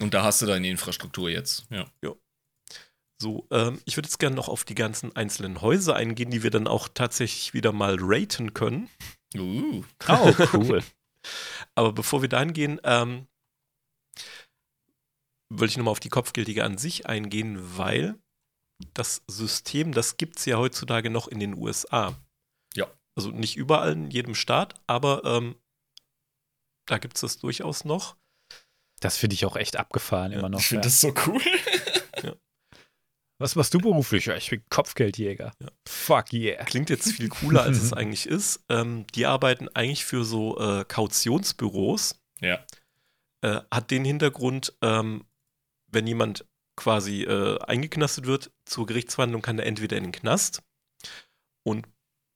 Und 0.00 0.14
da 0.14 0.22
hast 0.22 0.40
du 0.40 0.46
deine 0.46 0.68
Infrastruktur 0.68 1.28
jetzt. 1.28 1.66
Ja. 1.70 1.90
So, 3.20 3.46
ähm, 3.50 3.80
ich 3.84 3.96
würde 3.96 4.06
jetzt 4.06 4.18
gerne 4.18 4.36
noch 4.36 4.48
auf 4.48 4.64
die 4.64 4.74
ganzen 4.74 5.14
einzelnen 5.14 5.60
Häuser 5.60 5.94
eingehen, 5.94 6.30
die 6.30 6.42
wir 6.42 6.50
dann 6.50 6.66
auch 6.66 6.88
tatsächlich 6.88 7.52
wieder 7.52 7.72
mal 7.72 7.98
raten 8.00 8.54
können. 8.54 8.88
Uh. 9.36 9.84
Oh, 10.08 10.32
cool. 10.54 10.82
Aber 11.74 11.92
bevor 11.92 12.22
wir 12.22 12.30
dahin 12.30 12.54
gehen, 12.54 12.80
ähm, 12.82 13.26
wollte 15.52 15.72
ich 15.72 15.76
nochmal 15.76 15.92
auf 15.92 16.00
die 16.00 16.08
Kopfgeldige 16.08 16.64
an 16.64 16.78
sich 16.78 17.06
eingehen, 17.06 17.58
weil 17.76 18.18
das 18.94 19.22
System, 19.26 19.92
das 19.92 20.16
gibt 20.16 20.38
es 20.38 20.46
ja 20.46 20.56
heutzutage 20.56 21.10
noch 21.10 21.28
in 21.28 21.40
den 21.40 21.54
USA. 21.54 22.16
Ja. 22.74 22.90
Also 23.18 23.30
nicht 23.30 23.56
überall 23.56 23.92
in 23.92 24.10
jedem 24.10 24.34
Staat, 24.34 24.80
aber 24.86 25.24
ähm, 25.24 25.56
da 26.90 26.98
gibt 26.98 27.14
es 27.16 27.20
das 27.20 27.38
durchaus 27.38 27.84
noch. 27.84 28.16
Das 29.00 29.16
finde 29.16 29.34
ich 29.34 29.44
auch 29.44 29.56
echt 29.56 29.76
abgefahren 29.76 30.32
immer 30.32 30.48
noch. 30.48 30.60
Ich 30.60 30.66
finde 30.66 30.82
ja. 30.82 30.90
das 30.90 31.00
so 31.00 31.14
cool. 31.26 31.40
Was 33.38 33.56
machst 33.56 33.72
du 33.72 33.78
beruflich? 33.78 34.26
Ja, 34.26 34.36
ich 34.36 34.50
bin 34.50 34.62
Kopfgeldjäger. 34.68 35.52
Ja. 35.58 35.68
Fuck 35.88 36.34
yeah. 36.34 36.62
Klingt 36.64 36.90
jetzt 36.90 37.12
viel 37.12 37.30
cooler, 37.30 37.62
als 37.62 37.78
es 37.78 37.92
eigentlich 37.94 38.26
ist. 38.26 38.62
Ähm, 38.68 39.06
die 39.14 39.24
arbeiten 39.24 39.68
eigentlich 39.68 40.04
für 40.04 40.24
so 40.24 40.60
äh, 40.60 40.84
Kautionsbüros. 40.84 42.20
Ja. 42.40 42.62
Äh, 43.40 43.62
hat 43.70 43.90
den 43.90 44.04
Hintergrund, 44.04 44.74
ähm, 44.82 45.24
wenn 45.86 46.06
jemand 46.06 46.44
quasi 46.76 47.22
äh, 47.22 47.58
eingeknastet 47.60 48.26
wird 48.26 48.52
zur 48.66 48.84
Gerichtsverhandlung, 48.84 49.40
kann 49.40 49.58
er 49.58 49.64
entweder 49.64 49.96
in 49.96 50.04
den 50.04 50.12
Knast 50.12 50.62
und 51.62 51.86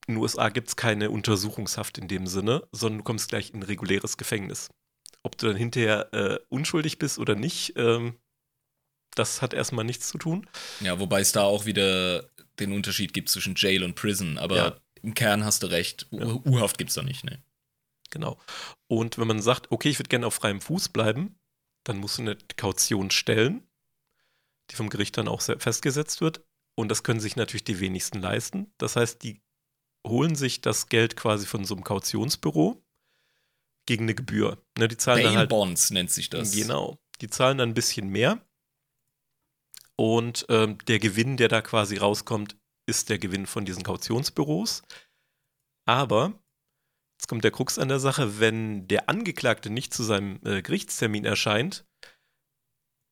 in 0.07 0.15
den 0.15 0.23
USA 0.23 0.49
gibt 0.51 0.69
es 0.69 0.77
keine 0.77 1.11
Untersuchungshaft 1.11 1.99
in 1.99 2.09
dem 2.09 2.27
Sinne, 2.27 2.67
sondern 2.73 2.99
du 2.99 3.05
kommst 3.05 3.29
gleich 3.29 3.51
in 3.51 3.61
ein 3.61 3.63
reguläres 3.63 4.17
Gefängnis. 4.17 4.71
Ob 5.23 5.39
du 5.39 5.47
dann 5.47 5.57
hinterher 5.57 6.13
äh, 6.13 6.39
unschuldig 6.51 6.99
bist 6.99 7.19
oder 7.19 7.35
nicht, 7.35 7.75
ähm, 7.77 8.17
das 9.15 9.41
hat 9.43 9.55
erstmal 9.55 9.85
nichts 9.85 10.09
zu 10.09 10.19
tun. 10.19 10.47
Ja, 10.81 10.99
wobei 11.01 11.21
es 11.21 11.33
da 11.33 11.43
auch 11.43 11.65
wieder 11.67 12.29
den 12.59 12.73
Unterschied 12.73 13.13
gibt 13.15 13.29
zwischen 13.29 13.55
Jail 13.57 13.85
und 13.85 13.95
Prison. 13.95 14.39
Aber 14.39 14.57
Ja. 14.57 14.77
im 15.03 15.15
Kern 15.15 15.45
hast 15.45 15.63
du 15.63 15.69
recht. 15.69 16.07
U 16.13 16.19
Ja. 16.19 16.27
U-Haft 16.45 16.79
gibt 16.79 16.91
es 16.91 16.95
da 16.97 17.03
nicht, 17.03 17.25
ne? 17.25 17.43
Genau. 18.11 18.39
Und 18.89 19.17
wenn 19.19 19.27
man 19.27 19.41
sagt, 19.41 19.71
okay, 19.73 19.89
ich 19.89 19.99
würde 19.99 20.09
gerne 20.09 20.27
auf 20.27 20.35
freiem 20.35 20.61
Fuß 20.61 20.91
bleiben, 20.91 21.37
dann 21.85 21.97
musst 21.99 22.19
du 22.19 22.23
eine 22.23 22.37
Kaution 22.57 23.11
stellen, 23.11 23.67
die 24.71 24.77
vom 24.77 24.89
Gericht 24.91 25.17
dann 25.17 25.29
auch 25.29 25.41
se- 25.41 25.59
festgesetzt 25.59 26.21
wird. 26.21 26.43
Und 26.77 26.89
das 26.89 27.03
können 27.03 27.21
sich 27.21 27.37
natürlich 27.37 27.65
die 27.65 27.81
wenigsten 27.81 28.21
leisten. 28.21 28.73
Das 28.79 28.97
heißt, 28.97 29.23
die 29.23 29.41
holen 30.07 30.35
sich 30.37 30.61
das 30.61 30.89
Geld 30.89 31.17
quasi 31.17 31.47
von 31.47 31.65
so 31.65 31.75
einem 31.75 31.85
Kautionsbüro 31.85 32.83
gegen 33.87 34.05
eine 34.05 34.15
Gebühr. 34.15 34.63
Ne, 34.79 34.89
die 34.89 34.97
zahlen 34.97 35.25
dann 35.25 35.37
halt 35.37 35.51
Bonds 35.51 35.91
nennt 35.91 36.11
sich 36.11 36.31
das. 36.31 36.53
Genau. 36.53 36.99
Die 37.21 37.29
zahlen 37.29 37.59
dann 37.59 37.71
ein 37.71 37.75
bisschen 37.75 38.09
mehr. 38.09 38.45
Und 39.97 40.47
ähm, 40.49 40.79
der 40.87 40.99
Gewinn, 40.99 41.37
der 41.37 41.49
da 41.49 41.63
quasi 41.63 41.97
rauskommt, 41.97 42.57
ist 42.87 43.09
der 43.09 43.19
Gewinn 43.19 43.47
von 43.47 43.65
diesen 43.65 43.85
Kautionsbüros. 43.85 44.83
Aber, 45.87 46.33
jetzt 47.19 47.29
kommt 47.29 47.45
der 47.45 47.53
Krux 47.53 47.79
an 47.79 47.89
der 47.89 48.01
Sache, 48.01 48.41
wenn 48.41 48.89
der 48.89 49.09
Angeklagte 49.09 49.71
nicht 49.71 49.95
zu 49.95 50.03
seinem 50.03 50.41
äh, 50.45 50.63
Gerichtstermin 50.63 51.25
erscheint, 51.25 51.87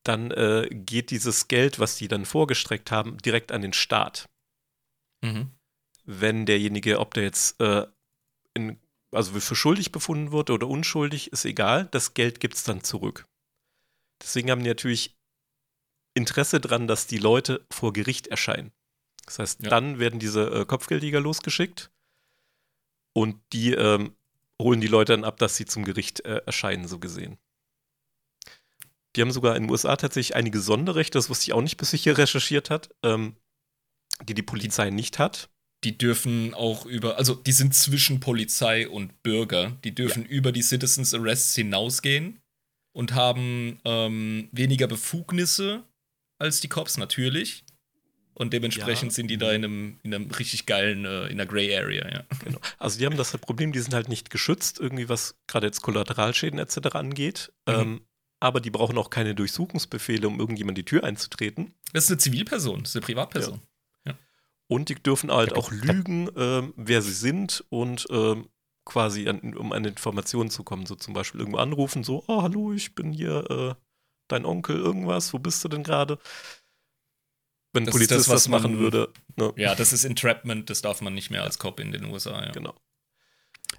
dann 0.04 0.32
äh, 0.32 0.68
geht 0.70 1.10
dieses 1.10 1.46
Geld, 1.46 1.78
was 1.78 1.96
die 1.96 2.08
dann 2.08 2.24
vorgestreckt 2.24 2.90
haben, 2.90 3.18
direkt 3.18 3.52
an 3.52 3.62
den 3.62 3.72
Staat 3.72 4.28
Mhm. 5.22 5.52
Wenn 6.04 6.46
derjenige, 6.46 6.98
ob 7.00 7.14
der 7.14 7.24
jetzt 7.24 7.60
äh, 7.60 7.86
in, 8.54 8.78
also 9.10 9.38
für 9.38 9.54
schuldig 9.56 9.92
befunden 9.92 10.32
wurde 10.32 10.52
oder 10.52 10.68
unschuldig, 10.68 11.32
ist 11.32 11.44
egal, 11.44 11.86
das 11.90 12.14
Geld 12.14 12.40
gibt 12.40 12.54
es 12.54 12.64
dann 12.64 12.82
zurück. 12.82 13.26
Deswegen 14.20 14.50
haben 14.50 14.62
die 14.62 14.68
natürlich 14.68 15.16
Interesse 16.14 16.60
dran, 16.60 16.86
dass 16.86 17.06
die 17.06 17.18
Leute 17.18 17.64
vor 17.70 17.92
Gericht 17.92 18.26
erscheinen. 18.26 18.72
Das 19.26 19.38
heißt, 19.38 19.62
Ja. 19.62 19.70
dann 19.70 19.98
werden 19.98 20.18
diese 20.18 20.48
äh, 20.50 20.64
Kopfgeldjäger 20.66 21.20
losgeschickt 21.20 21.90
und 23.12 23.40
die 23.52 23.72
ähm, 23.72 24.14
holen 24.60 24.80
die 24.80 24.88
Leute 24.88 25.12
dann 25.12 25.24
ab, 25.24 25.38
dass 25.38 25.56
sie 25.56 25.64
zum 25.64 25.84
Gericht 25.84 26.24
äh, 26.24 26.42
erscheinen, 26.46 26.86
so 26.88 26.98
gesehen. 26.98 27.38
Die 29.14 29.20
haben 29.20 29.30
sogar 29.30 29.56
in 29.56 29.64
den 29.64 29.70
USA 29.70 29.96
tatsächlich 29.96 30.36
einige 30.36 30.60
Sonderrechte, 30.60 31.18
das 31.18 31.28
wusste 31.28 31.44
ich 31.44 31.52
auch 31.52 31.60
nicht, 31.62 31.76
bis 31.76 31.92
ich 31.92 32.02
hier 32.02 32.16
recherchiert 32.16 32.70
hat, 32.70 32.90
ähm, 33.02 33.36
die 34.22 34.34
die 34.34 34.42
Polizei 34.42 34.90
nicht 34.90 35.18
hat. 35.18 35.50
Die 35.84 35.98
dürfen 35.98 36.54
auch 36.54 36.86
über, 36.86 37.16
also 37.18 37.34
die 37.34 37.52
sind 37.52 37.74
zwischen 37.74 38.20
Polizei 38.20 38.88
und 38.88 39.22
Bürger. 39.22 39.76
Die 39.84 39.94
dürfen 39.94 40.24
über 40.24 40.52
die 40.52 40.62
Citizens 40.62 41.12
Arrests 41.12 41.54
hinausgehen 41.56 42.38
und 42.92 43.14
haben 43.14 43.80
ähm, 43.84 44.48
weniger 44.52 44.86
Befugnisse 44.86 45.82
als 46.38 46.60
die 46.60 46.68
Cops 46.68 46.98
natürlich. 46.98 47.64
Und 48.34 48.52
dementsprechend 48.52 49.10
Ja. 49.12 49.14
sind 49.14 49.28
die 49.28 49.36
da 49.36 49.52
in 49.52 49.64
einem, 49.64 49.98
in 50.02 50.14
einem 50.14 50.30
richtig 50.30 50.66
geilen, 50.66 51.04
äh, 51.04 51.26
in 51.26 51.32
einer 51.32 51.46
Gray 51.46 51.76
Area, 51.76 52.08
ja. 52.10 52.24
Genau. 52.44 52.58
Also 52.78 52.98
die 52.98 53.04
haben 53.04 53.16
das 53.16 53.36
Problem, 53.38 53.72
die 53.72 53.80
sind 53.80 53.92
halt 53.92 54.08
nicht 54.08 54.30
geschützt, 54.30 54.80
irgendwie 54.80 55.08
was 55.08 55.36
gerade 55.46 55.66
jetzt 55.66 55.82
Kollateralschäden 55.82 56.58
etc. 56.58 56.94
angeht. 56.94 57.52
Mhm. 57.68 57.74
Ähm, 57.74 58.00
aber 58.40 58.60
die 58.60 58.70
brauchen 58.70 58.96
auch 58.98 59.10
keine 59.10 59.34
Durchsuchungsbefehle, 59.34 60.26
um 60.26 60.40
irgendjemand 60.40 60.78
die 60.78 60.84
Tür 60.84 61.04
einzutreten. 61.04 61.74
Das 61.92 62.04
ist 62.04 62.10
eine 62.10 62.18
Zivilperson, 62.18 62.80
das 62.80 62.90
ist 62.90 62.96
eine 62.96 63.04
Privatperson. 63.04 63.60
Und 64.72 64.88
die 64.88 64.94
dürfen 64.94 65.30
halt 65.30 65.52
auch 65.52 65.70
lügen, 65.70 66.30
ähm, 66.36 66.72
wer 66.76 67.02
sie 67.02 67.12
sind 67.12 67.64
und 67.68 68.06
ähm, 68.10 68.48
quasi 68.84 69.28
an, 69.28 69.54
um 69.56 69.72
an 69.72 69.84
Informationen 69.84 70.50
zu 70.50 70.64
kommen. 70.64 70.86
So 70.86 70.94
zum 70.94 71.14
Beispiel 71.14 71.40
irgendwo 71.40 71.58
anrufen, 71.58 72.04
so, 72.04 72.24
oh 72.26 72.42
hallo, 72.42 72.72
ich 72.72 72.94
bin 72.94 73.12
hier 73.12 73.50
äh, 73.50 73.74
dein 74.28 74.44
Onkel, 74.44 74.76
irgendwas, 74.76 75.32
wo 75.32 75.38
bist 75.38 75.62
du 75.64 75.68
denn 75.68 75.82
gerade? 75.82 76.18
Wenn 77.74 77.84
ein 77.84 77.86
Das 77.86 77.94
ist 77.94 77.98
Polizist 78.00 78.28
das, 78.28 78.28
was 78.28 78.34
was 78.44 78.48
machen 78.48 78.72
man- 78.72 78.80
würde. 78.80 79.12
Ne? 79.36 79.52
Ja, 79.56 79.74
das 79.74 79.92
ist 79.92 80.04
Entrapment, 80.04 80.68
das 80.70 80.82
darf 80.82 81.00
man 81.00 81.14
nicht 81.14 81.30
mehr 81.30 81.42
als 81.42 81.58
Cop 81.58 81.80
in 81.80 81.92
den 81.92 82.04
USA, 82.06 82.44
ja. 82.44 82.52
Genau. 82.52 82.74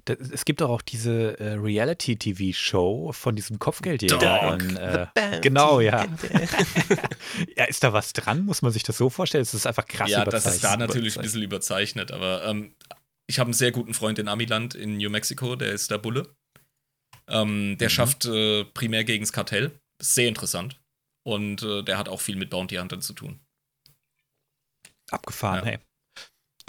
Da, 0.06 0.14
es 0.14 0.46
gibt 0.46 0.62
doch 0.62 0.70
auch 0.70 0.82
diese 0.82 1.40
äh, 1.40 1.54
Reality-TV-Show 1.54 3.12
von 3.14 3.36
diesem 3.36 3.60
Kopfgeldjäger. 3.60 4.58
Dog. 4.58 5.12
äh, 5.16 5.40
genau, 5.42 5.80
ja. 5.80 6.06
ja. 7.58 7.66
Ist 7.66 7.84
da 7.84 7.94
was 7.94 8.14
dran? 8.14 8.46
Muss 8.46 8.62
man 8.62 8.72
sich 8.72 8.84
das 8.84 8.98
so 8.98 9.10
vorstellen? 9.10 9.42
Es 9.44 9.54
ist 9.54 9.66
einfach 9.68 9.86
krass 9.86 10.10
ja, 10.10 10.26
das 10.26 10.46
ist 10.46 10.64
da 10.64 10.76
natürlich 10.78 11.18
ein 11.18 11.22
bisschen 11.24 11.42
überzeichnet, 11.44 12.12
aber 12.12 12.44
ähm, 12.46 12.76
ich 13.28 13.40
habe 13.40 13.48
einen 13.48 13.54
sehr 13.54 13.72
guten 13.72 13.94
Freund 13.94 14.20
in 14.20 14.28
Amiland 14.28 14.76
in 14.76 14.98
New 14.98 15.10
Mexico, 15.10 15.56
der 15.56 15.72
ist 15.72 15.90
der 15.92 15.98
Bulle. 16.00 16.36
Ähm, 17.28 17.78
der 17.80 17.88
Mhm. 17.88 17.92
schafft 17.92 18.26
äh, 18.26 18.66
primär 18.66 19.04
gegen 19.06 19.24
das 19.24 19.32
Kartell. 19.32 19.72
Sehr 20.02 20.28
interessant. 20.28 20.82
Und 21.26 21.62
äh, 21.64 21.84
der 21.84 21.98
hat 21.98 22.10
auch 22.10 22.20
viel 22.20 22.36
mit 22.36 22.50
Bounty 22.50 22.76
Huntern 22.76 23.02
zu 23.02 23.14
tun. 23.14 23.40
Abgefahren, 25.10 25.60
Ja. 25.60 25.66
hey. 25.72 25.80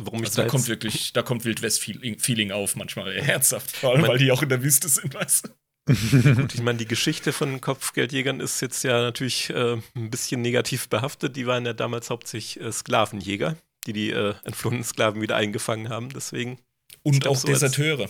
Warum 0.03 0.21
ich 0.23 0.27
Also 0.31 0.37
da 0.39 0.43
da 0.45 0.49
kommt 0.49 0.69
wirklich, 0.69 1.13
da 1.13 1.23
kommt 1.23 1.45
Wildwest-Feeling 1.45 2.19
Feeling 2.19 2.51
auf, 2.53 2.77
manchmal 2.77 3.15
herzhaft, 3.23 3.77
vor 3.77 3.93
allem, 3.93 4.03
Ich 4.03 4.09
weil 4.09 4.19
die 4.19 4.33
auch 4.33 4.43
in 4.43 4.49
der 4.49 4.63
Wüste 4.63 4.89
sind, 4.89 5.15
weißt 5.15 5.47
du? 5.49 5.51
Gut, 6.35 6.55
ich 6.55 6.63
meine, 6.63 6.79
die 6.79 6.87
Geschichte 6.89 7.33
von 7.33 7.61
Kopfgeldjägern 7.61 8.41
ist 8.41 8.61
jetzt 8.63 8.83
ja 8.85 9.03
natürlich 9.03 9.51
äh, 9.51 9.77
ein 9.95 10.11
bisschen 10.11 10.41
negativ 10.41 10.89
behaftet. 10.89 11.37
Die 11.37 11.47
waren 11.47 11.67
ja 11.67 11.75
damals 11.75 12.09
hauptsächlich 12.11 12.65
äh, 12.65 12.73
Sklavenjäger, 12.73 13.57
die 13.87 13.93
die 13.93 14.11
äh, 14.11 14.35
entflohenen 14.45 14.83
Sklaven 14.83 15.21
wieder 15.21 15.37
eingefangen 15.37 15.91
haben. 15.91 16.09
Deswegen, 16.09 16.59
Und 17.03 17.21
glaub, 17.21 17.37
auch 17.37 17.41
so 17.41 17.49
als- 17.49 17.61
Deserteure. 17.61 18.09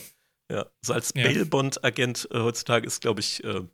ja, 0.52 0.66
so 0.82 0.92
als 0.92 1.12
Ja. 1.16 1.24
Bail-Bond-Agent 1.24 2.28
äh, 2.30 2.38
heutzutage 2.38 2.86
ist, 2.86 3.00
glaube 3.00 3.20
ich, 3.20 3.42
ein 3.44 3.56
äh, 3.56 3.68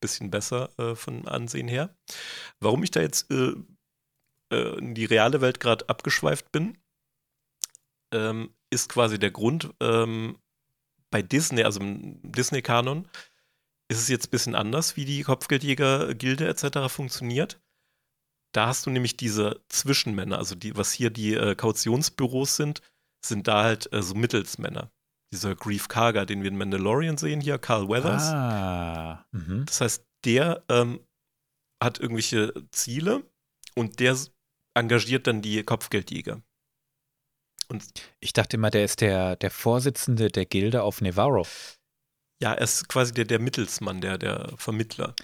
bisschen 0.00 0.30
besser 0.32 0.70
äh, 0.78 0.96
von 0.96 1.28
Ansehen 1.28 1.68
her. 1.68 1.94
Warum 2.58 2.82
ich 2.82 2.90
da 2.90 3.00
jetzt 3.00 3.30
in 3.30 4.94
die 4.94 5.04
reale 5.04 5.40
Welt 5.40 5.60
gerade 5.60 5.88
abgeschweift 5.88 6.50
bin, 6.50 6.76
ähm, 8.12 8.54
ist 8.70 8.88
quasi 8.88 9.18
der 9.18 9.30
Grund, 9.30 9.72
ähm, 9.80 10.38
bei 11.10 11.22
Disney, 11.22 11.64
also 11.64 11.80
im 11.80 12.20
Disney-Kanon, 12.22 13.08
ist 13.88 13.98
es 13.98 14.08
jetzt 14.08 14.28
ein 14.28 14.30
bisschen 14.30 14.54
anders, 14.54 14.96
wie 14.96 15.04
die 15.04 15.22
Kopfgeldjäger-Gilde 15.22 16.46
etc. 16.46 16.92
funktioniert. 16.92 17.60
Da 18.52 18.66
hast 18.66 18.86
du 18.86 18.90
nämlich 18.90 19.16
diese 19.16 19.60
Zwischenmänner, 19.68 20.38
also 20.38 20.54
die, 20.54 20.76
was 20.76 20.92
hier 20.92 21.10
die 21.10 21.34
äh, 21.34 21.54
Kautionsbüros 21.54 22.56
sind, 22.56 22.80
sind 23.24 23.48
da 23.48 23.64
halt 23.64 23.92
äh, 23.92 24.02
so 24.02 24.14
Mittelsmänner. 24.14 24.90
Dieser 25.32 25.54
Grief 25.54 25.88
Karga, 25.88 26.24
den 26.24 26.42
wir 26.42 26.50
in 26.50 26.58
Mandalorian 26.58 27.16
sehen 27.16 27.40
hier, 27.40 27.58
Carl 27.58 27.88
Weathers. 27.88 28.24
Ah. 28.24 29.26
Mhm. 29.32 29.64
Das 29.66 29.80
heißt, 29.80 30.06
der 30.24 30.64
ähm, 30.68 31.00
hat 31.82 32.00
irgendwelche 32.00 32.52
Ziele 32.72 33.24
und 33.74 34.00
der 34.00 34.16
engagiert 34.74 35.26
dann 35.26 35.42
die 35.42 35.62
Kopfgeldjäger. 35.62 36.42
Und 37.70 37.84
Ich 38.20 38.32
dachte 38.32 38.56
immer, 38.56 38.70
der 38.70 38.84
ist 38.84 39.00
der, 39.00 39.36
der 39.36 39.50
Vorsitzende 39.50 40.28
der 40.28 40.44
Gilde 40.46 40.82
auf 40.82 41.00
Nevarro. 41.00 41.46
ja, 42.42 42.52
er 42.54 42.62
ist 42.64 42.88
quasi 42.88 43.12
der, 43.14 43.24
der 43.26 43.38
Mittelsmann, 43.38 44.00
der, 44.00 44.18
der 44.18 44.52
Vermittler. 44.56 45.14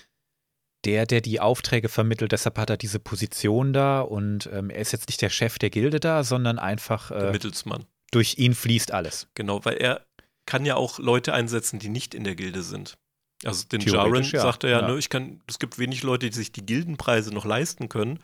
Der, 0.84 1.06
der 1.06 1.20
die 1.20 1.40
Aufträge 1.40 1.88
vermittelt, 1.88 2.30
deshalb 2.30 2.58
hat 2.58 2.70
er 2.70 2.76
diese 2.76 3.00
Position 3.00 3.72
da 3.72 4.00
und 4.02 4.48
ähm, 4.52 4.70
er 4.70 4.80
ist 4.80 4.92
jetzt 4.92 5.08
nicht 5.08 5.20
der 5.20 5.30
Chef 5.30 5.58
der 5.58 5.70
Gilde 5.70 5.98
da, 5.98 6.22
sondern 6.22 6.60
einfach 6.60 7.08
Der 7.08 7.28
äh, 7.28 7.32
Mittelsmann. 7.32 7.86
durch 8.12 8.38
ihn 8.38 8.54
fließt 8.54 8.92
alles. 8.92 9.26
Genau, 9.34 9.64
weil 9.64 9.78
er 9.78 10.06
kann 10.46 10.64
ja 10.64 10.76
auch 10.76 11.00
Leute 11.00 11.34
einsetzen, 11.34 11.80
die 11.80 11.88
nicht 11.88 12.14
in 12.14 12.22
der 12.22 12.36
Gilde 12.36 12.62
sind. 12.62 12.96
Also 13.44 13.66
den 13.66 13.80
Jaren 13.80 14.22
ja. 14.22 14.40
sagt 14.40 14.62
er 14.62 14.70
ja, 14.70 14.80
Ja. 14.82 14.88
ne, 14.88 14.96
ich 14.98 15.08
kann, 15.10 15.42
es 15.48 15.58
gibt 15.58 15.78
wenig 15.78 16.04
Leute, 16.04 16.30
die 16.30 16.36
sich 16.36 16.52
die 16.52 16.64
Gildenpreise 16.64 17.34
noch 17.34 17.44
leisten 17.44 17.88
können. 17.88 18.22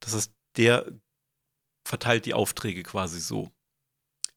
Das 0.00 0.14
heißt, 0.14 0.30
der 0.58 0.84
verteilt 1.86 2.26
die 2.26 2.34
Aufträge 2.34 2.82
quasi 2.82 3.20
so. 3.20 3.50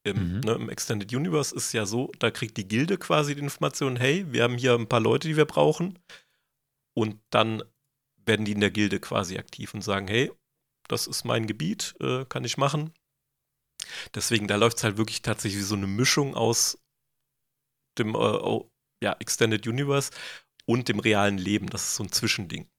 Im, 0.04 0.36
Mhm. 0.36 0.40
ne, 0.42 0.52
Im 0.54 0.70
Extended 0.70 1.12
Universe 1.14 1.56
ist 1.56 1.74
ja 1.74 1.86
so, 1.86 2.12
da 2.20 2.30
kriegt 2.32 2.58
die 2.58 2.68
Gilde 2.68 2.98
quasi 2.98 3.34
die 3.36 3.42
Information, 3.42 3.96
hey, 3.96 4.32
wir 4.32 4.44
haben 4.44 4.58
hier 4.58 4.74
ein 4.76 4.88
paar 4.88 5.00
Leute, 5.00 5.28
die 5.28 5.38
wir 5.38 5.46
brauchen. 5.46 5.98
Und 6.96 7.20
dann 7.32 7.64
werden 8.26 8.46
die 8.46 8.52
in 8.54 8.62
der 8.62 8.72
Gilde 8.72 9.00
quasi 9.00 9.38
aktiv 9.38 9.74
und 9.74 9.82
sagen, 9.82 10.08
hey, 10.08 10.32
das 10.88 11.08
ist 11.08 11.24
mein 11.26 11.48
Gebiet, 11.48 11.96
äh, 12.00 12.26
kann 12.26 12.44
ich 12.44 12.58
machen. 12.58 12.94
Deswegen, 14.14 14.48
da 14.48 14.56
läuft 14.56 14.78
es 14.78 14.84
halt 14.84 14.98
wirklich 14.98 15.22
tatsächlich 15.22 15.60
wie 15.62 15.66
so 15.66 15.76
eine 15.76 15.88
Mischung 15.88 16.36
aus 16.36 16.80
dem 17.98 18.10
äh, 18.14 18.18
oh, 18.18 18.72
ja, 19.04 19.14
Extended 19.20 19.68
Universe 19.68 20.12
und 20.66 20.88
dem 20.88 21.00
realen 21.00 21.38
Leben. 21.38 21.68
Das 21.70 21.84
ist 21.84 21.96
so 21.96 22.04
ein 22.04 22.12
Zwischending. 22.12 22.70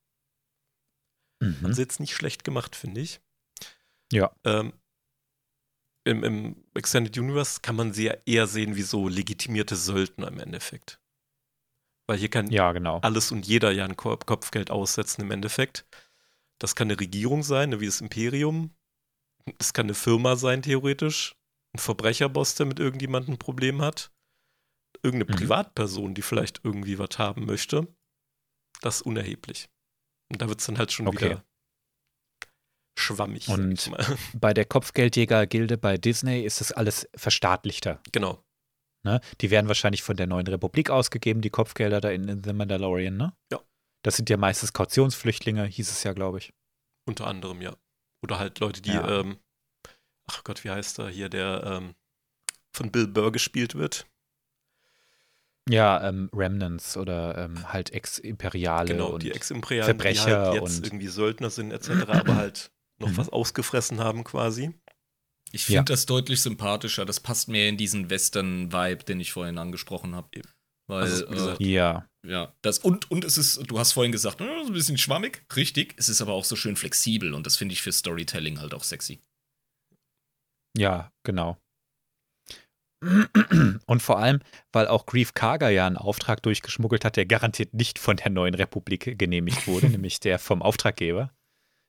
Haben 1.43 1.59
Mhm. 1.61 1.73
sie 1.73 1.83
jetzt 1.83 2.01
nicht 2.01 2.14
schlecht 2.14 2.45
gemacht, 2.45 2.75
finde 2.75 3.01
ich. 3.01 3.21
Ja. 4.12 4.34
Ähm, 4.44 4.72
im, 6.04 6.22
Im 6.22 6.64
Extended 6.74 7.18
Universe 7.18 7.61
kann 7.61 7.74
man 7.74 7.92
sie 7.92 8.04
ja 8.04 8.14
eher 8.26 8.46
sehen 8.46 8.76
wie 8.76 8.82
so 8.82 9.09
legitimierte 9.09 9.74
Söldner 9.74 10.28
im 10.28 10.38
Endeffekt. 10.38 11.00
Weil 12.07 12.18
hier 12.18 12.28
kann 12.28 12.48
Ja, 12.50 12.70
genau. 12.70 13.00
alles 13.00 13.32
und 13.32 13.44
jeder 13.46 13.72
ja 13.72 13.84
ein 13.84 13.96
Ko- 13.96 14.16
Kopfgeld 14.16 14.70
aussetzen 14.70 15.22
im 15.22 15.32
Endeffekt. 15.32 15.84
Das 16.61 16.76
kann 16.76 16.88
eine 16.88 17.00
Regierung 17.00 17.42
sein, 17.42 17.70
ne, 17.70 17.80
wie 17.80 17.86
das 17.86 18.00
Imperium. 18.00 18.74
Es 19.59 19.72
kann 19.72 19.86
eine 19.86 19.94
Firma 19.94 20.36
sein, 20.36 20.62
theoretisch. 20.62 21.34
Ein 21.74 21.78
Verbrecherboss, 21.80 22.54
der 22.54 22.66
mit 22.66 22.78
irgendjemandem 22.78 23.34
ein 23.34 23.38
Problem 23.38 23.82
hat. 23.82 24.12
Irgendeine 25.02 25.32
Mhm. 25.32 25.38
Privatperson, 25.40 26.14
die 26.14 26.22
vielleicht 26.22 26.61
irgendwie 26.64 26.98
was 27.00 27.18
haben 27.18 27.44
möchte. 27.46 27.88
Das 28.80 28.96
ist 28.96 29.02
unerheblich. 29.02 29.68
Und 30.30 30.40
da 30.40 30.48
wird 30.48 30.61
es 30.61 30.66
dann 30.66 30.78
halt 30.78 30.92
schon 30.92 31.09
Okay. 31.09 31.24
wieder 31.30 31.44
schwammig. 32.97 33.49
Und-. 33.49 33.90
Bei 34.34 34.53
der 34.55 34.64
Kopfgeldjäger-Gilde 34.64 35.78
bei 35.78 35.97
Disney 35.99 36.42
ist 36.42 36.61
das 36.61 36.72
alles 36.72 37.09
verstaatlichter. 37.14 38.01
Genau. 38.12 38.42
Ne? 39.05 39.20
Die 39.40 39.51
werden 39.51 39.68
wahrscheinlich 39.68 40.03
von 40.03 40.16
der 40.16 40.26
neuen 40.26 40.47
Republik 40.49 40.90
ausgegeben, 40.90 41.40
die 41.40 41.51
Kopfgelder 41.51 42.01
da 42.01 42.11
in, 42.11 42.26
in 42.28 42.42
The 42.42 42.53
Mandalorian, 42.53 43.16
ne? 43.16 43.32
Ja. 43.53 43.61
Das 44.03 44.16
sind 44.16 44.28
ja 44.30 44.36
meistens 44.36 44.72
Kautionsflüchtlinge, 44.72 45.64
hieß 45.64 45.90
es 45.90 46.03
ja, 46.03 46.12
glaube 46.12 46.38
ich. 46.38 46.53
Unter 47.07 47.26
anderem, 47.26 47.61
ja. 47.62 47.76
Oder 48.22 48.38
halt 48.38 48.59
Leute, 48.59 48.82
die, 48.82 48.90
Ja. 48.92 49.20
ähm, 49.20 49.38
ach 50.26 50.42
Gott, 50.42 50.64
wie 50.64 50.70
heißt 50.70 50.99
er 50.99 51.09
hier, 51.09 51.28
der 51.28 51.62
ähm, 51.64 51.94
von 52.72 52.90
Bill 52.90 53.07
Burr 53.07 53.30
gespielt 53.30 53.74
wird. 53.76 54.07
Ja, 55.68 56.09
ähm, 56.09 56.30
Remnants 56.32 56.97
oder 56.97 57.36
ähm, 57.38 57.72
halt 57.72 57.90
Ex-Imperiale 57.92 58.88
Genau, 58.92 59.09
und 59.09 59.22
die 59.22 59.32
Ex-Imperialen, 59.32 59.86
die 59.86 60.03
Verbrecher 60.03 60.40
halt 60.47 60.55
jetzt 60.55 60.76
und- 60.78 60.86
irgendwie 60.86 61.09
Söldner 61.09 61.51
sind 61.51 61.72
etc., 61.72 61.90
aber 62.09 62.36
halt 62.36 62.70
noch 62.99 63.09
Mhm. 63.09 63.16
was 63.16 63.28
ausgefressen 63.28 64.01
haben 64.01 64.24
quasi. 64.24 64.72
Ich 65.53 65.64
finde 65.64 65.76
Ja. 65.76 65.82
das 65.84 66.07
deutlich 66.07 66.40
sympathischer. 66.42 67.05
Das 67.05 67.20
passt 67.20 67.49
mehr 67.49 67.68
in 67.68 67.76
diesen 67.76 68.11
Western-Vibe, 68.11 69.05
den 69.05 69.20
ich 69.20 69.32
vorhin 69.32 69.59
angesprochen 69.59 70.14
habe. 70.14 70.28
Weil, 70.88 71.03
Also, 71.03 71.28
wie 71.30 71.34
gesagt, 71.34 71.61
ja, 71.61 72.09
äh, 72.24 72.30
ja, 72.30 72.53
das 72.62 72.78
und, 72.78 73.11
und 73.11 73.24
es 73.24 73.38
ist, 73.38 73.61
du 73.68 73.78
hast 73.78 73.92
vorhin 73.92 74.12
gesagt, 74.12 74.40
äh, 74.40 74.62
so 74.62 74.68
ein 74.68 74.72
bisschen 74.72 74.99
schwammig, 74.99 75.44
richtig. 75.57 75.94
Es 75.97 76.09
ist 76.09 76.20
aber 76.20 76.32
auch 76.32 76.44
so 76.44 76.57
schön 76.57 76.76
flexibel 76.76 77.34
und 77.34 77.44
das 77.47 77.57
finde 77.57 77.72
ich 77.72 77.82
für 77.82 77.92
Storytelling 77.92 78.61
halt 78.61 78.72
auch 78.74 78.84
sexy. 78.84 79.20
ja, 80.76 81.11
genau. 81.24 81.57
Und 83.86 84.01
vor 84.03 84.18
allem, 84.18 84.40
weil 84.72 84.88
auch 84.88 85.07
Grief 85.07 85.34
Karga 85.34 85.68
ja 85.70 85.86
einen 85.86 85.97
Auftrag 85.99 86.42
durchgeschmuggelt 86.42 87.05
hat, 87.05 87.16
der 87.16 87.26
garantiert 87.26 87.74
nicht 87.74 87.99
von 87.99 88.16
der 88.16 88.30
neuen 88.30 88.55
Republik 88.55 89.18
genehmigt 89.18 89.66
wurde, 89.66 89.88
nämlich 89.90 90.18
der 90.20 90.38
vom 90.38 90.62
Auftraggeber. 90.62 91.30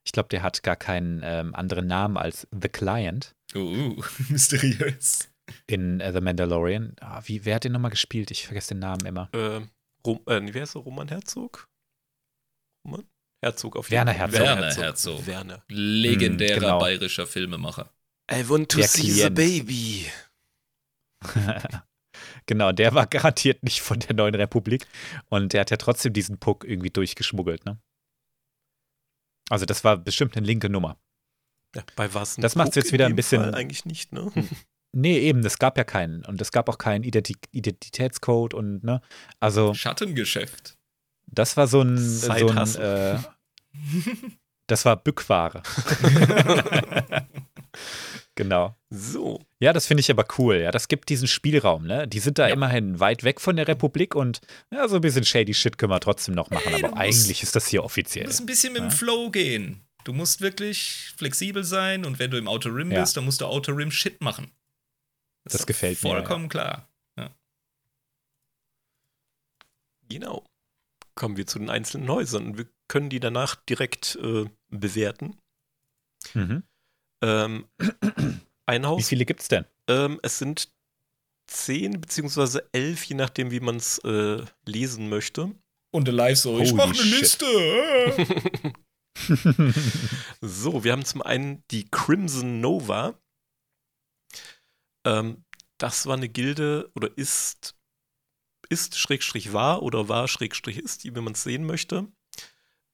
Ich 0.07 0.13
glaube, 0.13 0.29
der 0.29 0.41
hat 0.41 0.63
gar 0.63 0.77
keinen 0.77 1.19
ähm, 1.21 1.53
anderen 1.53 1.85
Namen 1.85 2.15
als 2.15 2.47
The 2.57 2.69
Client 2.69 3.35
Oh, 3.53 3.59
uh, 3.59 4.03
mysteriös. 4.29 5.29
in 5.67 5.99
äh, 5.99 6.13
The 6.13 6.21
Mandalorian. 6.21 6.95
Ah, 7.01 7.21
wie, 7.25 7.43
wer 7.43 7.55
hat 7.55 7.65
den 7.65 7.73
nochmal 7.73 7.91
gespielt? 7.91 8.31
Ich 8.31 8.45
vergesse 8.45 8.69
den 8.69 8.79
Namen 8.79 9.05
immer. 9.05 9.29
Äh, 9.33 9.59
Rom, 10.05 10.21
äh, 10.27 10.41
wer 10.53 10.63
ist 10.63 10.75
er? 10.75 10.79
Roman 10.83 11.09
Herzog? 11.09 11.67
Roman? 12.85 13.05
Herzog 13.43 13.75
auf 13.75 13.91
Werner 13.91 14.13
Fall. 14.13 14.19
Herzog. 14.31 14.39
Werner 14.39 14.75
Herzog. 14.75 15.27
Werner. 15.27 15.63
Legendärer 15.67 16.55
Hm, 16.55 16.61
genau. 16.61 16.79
bayerischer 16.79 17.27
Filmemacher. 17.27 17.89
I 18.31 18.47
want 18.47 18.69
to 18.71 18.77
Der 18.77 18.87
see 18.87 19.11
the 19.11 19.29
Klient. 19.29 19.35
baby. 19.35 20.05
genau, 22.45 22.71
der 22.71 22.93
war 22.93 23.07
garantiert 23.07 23.61
nicht 23.63 23.81
von 23.81 23.99
der 23.99 24.15
neuen 24.15 24.35
Republik. 24.35 24.87
Und 25.29 25.51
der 25.53 25.61
hat 25.61 25.71
ja 25.71 25.77
trotzdem 25.77 26.13
diesen 26.13 26.37
Puck 26.39 26.63
irgendwie 26.65 26.89
durchgeschmuggelt, 26.91 27.65
ne? 27.65 27.77
Also, 29.49 29.65
das 29.65 29.83
war 29.83 29.97
bestimmt 29.97 30.35
eine 30.37 30.45
linke 30.45 30.69
Nummer. 30.69 30.97
Ja, 31.75 31.83
bei 31.95 32.13
was? 32.13 32.35
Das 32.37 32.55
macht's 32.55 32.71
Puck 32.71 32.83
jetzt 32.83 32.93
wieder 32.93 33.05
ein 33.05 33.15
bisschen- 33.15 33.41
Fall 33.41 33.55
eigentlich 33.55 33.85
nicht, 33.85 34.11
ne? 34.13 34.31
Nee, 34.93 35.19
eben, 35.19 35.45
es 35.45 35.59
gab 35.59 35.77
ja 35.77 35.83
keinen. 35.83 36.25
Und 36.25 36.41
es 36.41 36.51
gab 36.51 36.69
auch 36.69 36.77
keinen 36.77 37.03
Identi 37.03 37.35
Identitätscode 37.51 38.53
und, 38.53 38.83
ne? 38.83 39.01
Also, 39.39 39.73
Schattengeschäft. 39.73 40.77
das 41.27 41.57
war 41.57 41.67
so 41.67 41.81
ein, 41.81 41.97
so 41.97 42.31
ein 42.31 42.75
äh, 42.75 43.19
das 44.67 44.85
war 44.85 44.95
Bückware. 44.95 45.61
genau. 48.37 48.73
So. 48.89 49.41
Ja, 49.59 49.73
das 49.73 49.85
finde 49.87 49.99
ich 50.01 50.09
aber 50.09 50.25
cool. 50.37 50.55
Ja, 50.57 50.71
das 50.71 50.87
gibt 50.87 51.09
diesen 51.09 51.27
Spielraum, 51.27 51.85
ne? 51.85 52.07
Die 52.07 52.19
sind 52.19 52.37
da 52.39 52.47
Ja. 52.47 52.53
immerhin 52.53 53.01
weit 53.01 53.23
weg 53.25 53.41
von 53.41 53.57
der 53.57 53.67
Republik 53.67 54.15
und 54.15 54.39
ja, 54.71 54.87
so 54.87 54.95
ein 54.95 55.01
bisschen 55.01 55.25
shady 55.25 55.53
Shit 55.53 55.77
können 55.77 55.91
wir 55.91 55.99
trotzdem 55.99 56.35
noch 56.35 56.49
machen. 56.49 56.63
Hey, 56.69 56.79
du 56.81 56.87
aber 56.87 56.95
musst- 56.95 57.01
eigentlich 57.25 57.43
ist 57.43 57.55
das 57.55 57.67
hier 57.67 57.81
Du 57.81 57.85
offiziell. 57.85 58.25
musst 58.25 58.39
ein 58.39 58.45
bisschen 58.45 58.71
mit 58.71 58.81
dem 58.81 58.89
Ja. 58.89 58.95
Flow 58.95 59.29
gehen. 59.29 59.81
Du 60.05 60.13
musst 60.13 60.39
wirklich 60.39 61.11
flexibel 61.17 61.65
sein 61.65 62.05
und 62.05 62.17
wenn 62.19 62.31
du 62.31 62.37
im 62.37 62.47
Outer 62.47 62.73
Rim 62.73 62.91
Ja. 62.91 63.01
bist, 63.01 63.17
dann 63.17 63.25
musst 63.25 63.41
du 63.41 63.45
Outer 63.45 63.75
Rim 63.75 63.91
Shit 63.91 64.21
machen. 64.21 64.51
Das 65.43 65.57
doch 65.61 65.65
gefällt 65.65 66.01
mir, 66.01 66.09
Vollkommen 66.09 66.47
klar. 66.47 66.87
Genau. 70.09 70.45
Kommen 71.15 71.35
wir 71.35 71.47
zu 71.47 71.59
den 71.59 71.69
einzelnen 71.69 72.07
Häusern. 72.09 72.57
Wir 72.57 72.67
können 72.87 73.09
die 73.09 73.19
danach 73.19 73.55
direkt 73.55 74.15
äh, 74.21 74.45
bewerten. 74.69 75.37
Mhm. 76.33 76.63
Ähm, 77.21 77.67
ein 78.65 78.83
Wie 78.83 78.85
Haus. 78.85 79.07
viele 79.07 79.25
gibt's 79.25 79.47
denn? 79.47 79.65
Ähm, 79.87 80.19
es 80.23 80.37
sind 80.39 80.69
zehn 81.47 81.99
beziehungsweise 82.01 82.67
elf, 82.73 83.03
je 83.05 83.15
nachdem, 83.15 83.51
wie 83.51 83.59
man 83.59 83.77
es 83.77 83.99
äh, 83.99 84.43
lesen 84.65 85.09
möchte. 85.09 85.51
Und 85.91 86.05
der 86.05 86.13
Live 86.13 86.39
so, 86.39 86.59
ich 86.59 86.71
Holy 86.71 86.75
mach 86.75 86.85
eine 86.87 86.95
shit. 86.95 87.19
Liste. 87.21 88.73
so, 90.41 90.83
wir 90.83 90.91
haben 90.91 91.05
zum 91.05 91.21
einen 91.21 91.63
die 91.71 91.89
Crimson 91.89 92.59
Nova. 92.61 93.19
Ähm, 95.05 95.43
das 95.77 96.05
war 96.05 96.17
eine 96.17 96.29
Gilde 96.29 96.91
oder 96.95 97.09
ist, 97.17 97.75
ist 98.69 98.97
Schrägstrich 98.97 99.53
war 99.53 99.81
oder 99.83 100.09
war 100.09 100.27
Schrägstrich 100.27 100.77
ist, 100.77 101.03
wie 101.05 101.11
man 101.11 101.33
es 101.33 101.43
sehen 101.43 101.65
möchte. 101.65 102.07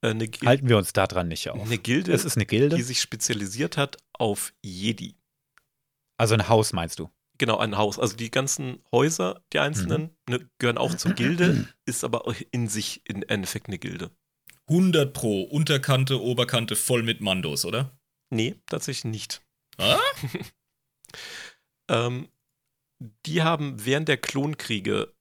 Äh, 0.01 0.09
eine, 0.11 0.29
Halten 0.45 0.69
wir 0.69 0.77
uns 0.77 0.93
daran 0.93 1.27
nicht 1.27 1.49
auf. 1.49 1.61
eine 1.61 1.77
Gilde, 1.77 2.13
Es 2.13 2.25
ist 2.25 2.37
eine 2.37 2.45
Gilde. 2.45 2.75
die 2.75 2.83
sich 2.83 3.01
spezialisiert 3.01 3.77
hat 3.77 3.97
auf 4.13 4.53
Jedi. 4.61 5.15
Also 6.17 6.33
ein 6.35 6.47
Haus, 6.47 6.73
meinst 6.73 6.99
du? 6.99 7.09
Genau, 7.37 7.57
ein 7.57 7.77
Haus. 7.77 7.99
Also 7.99 8.15
die 8.15 8.31
ganzen 8.31 8.83
Häuser, 8.91 9.43
die 9.51 9.59
einzelnen, 9.59 10.15
ne, 10.29 10.47
gehören 10.59 10.77
auch 10.77 10.95
zur 10.95 11.13
Gilde, 11.13 11.67
ist 11.85 12.03
aber 12.03 12.27
auch 12.27 12.35
in 12.51 12.67
sich 12.67 13.01
im 13.05 13.23
Endeffekt 13.23 13.67
eine 13.67 13.79
Gilde. 13.79 14.11
100 14.69 15.13
pro, 15.13 15.43
Unterkante, 15.43 16.21
Oberkante, 16.21 16.75
voll 16.75 17.03
mit 17.03 17.21
Mandos, 17.21 17.65
oder? 17.65 17.97
Nee, 18.29 18.55
tatsächlich 18.67 19.11
nicht. 19.11 19.41
Ah? 19.77 19.99
Ähm, 21.89 22.29
die 23.25 23.43
haben 23.43 23.85
während 23.85 24.07
der 24.07 24.17
Klonkriege 24.17 25.13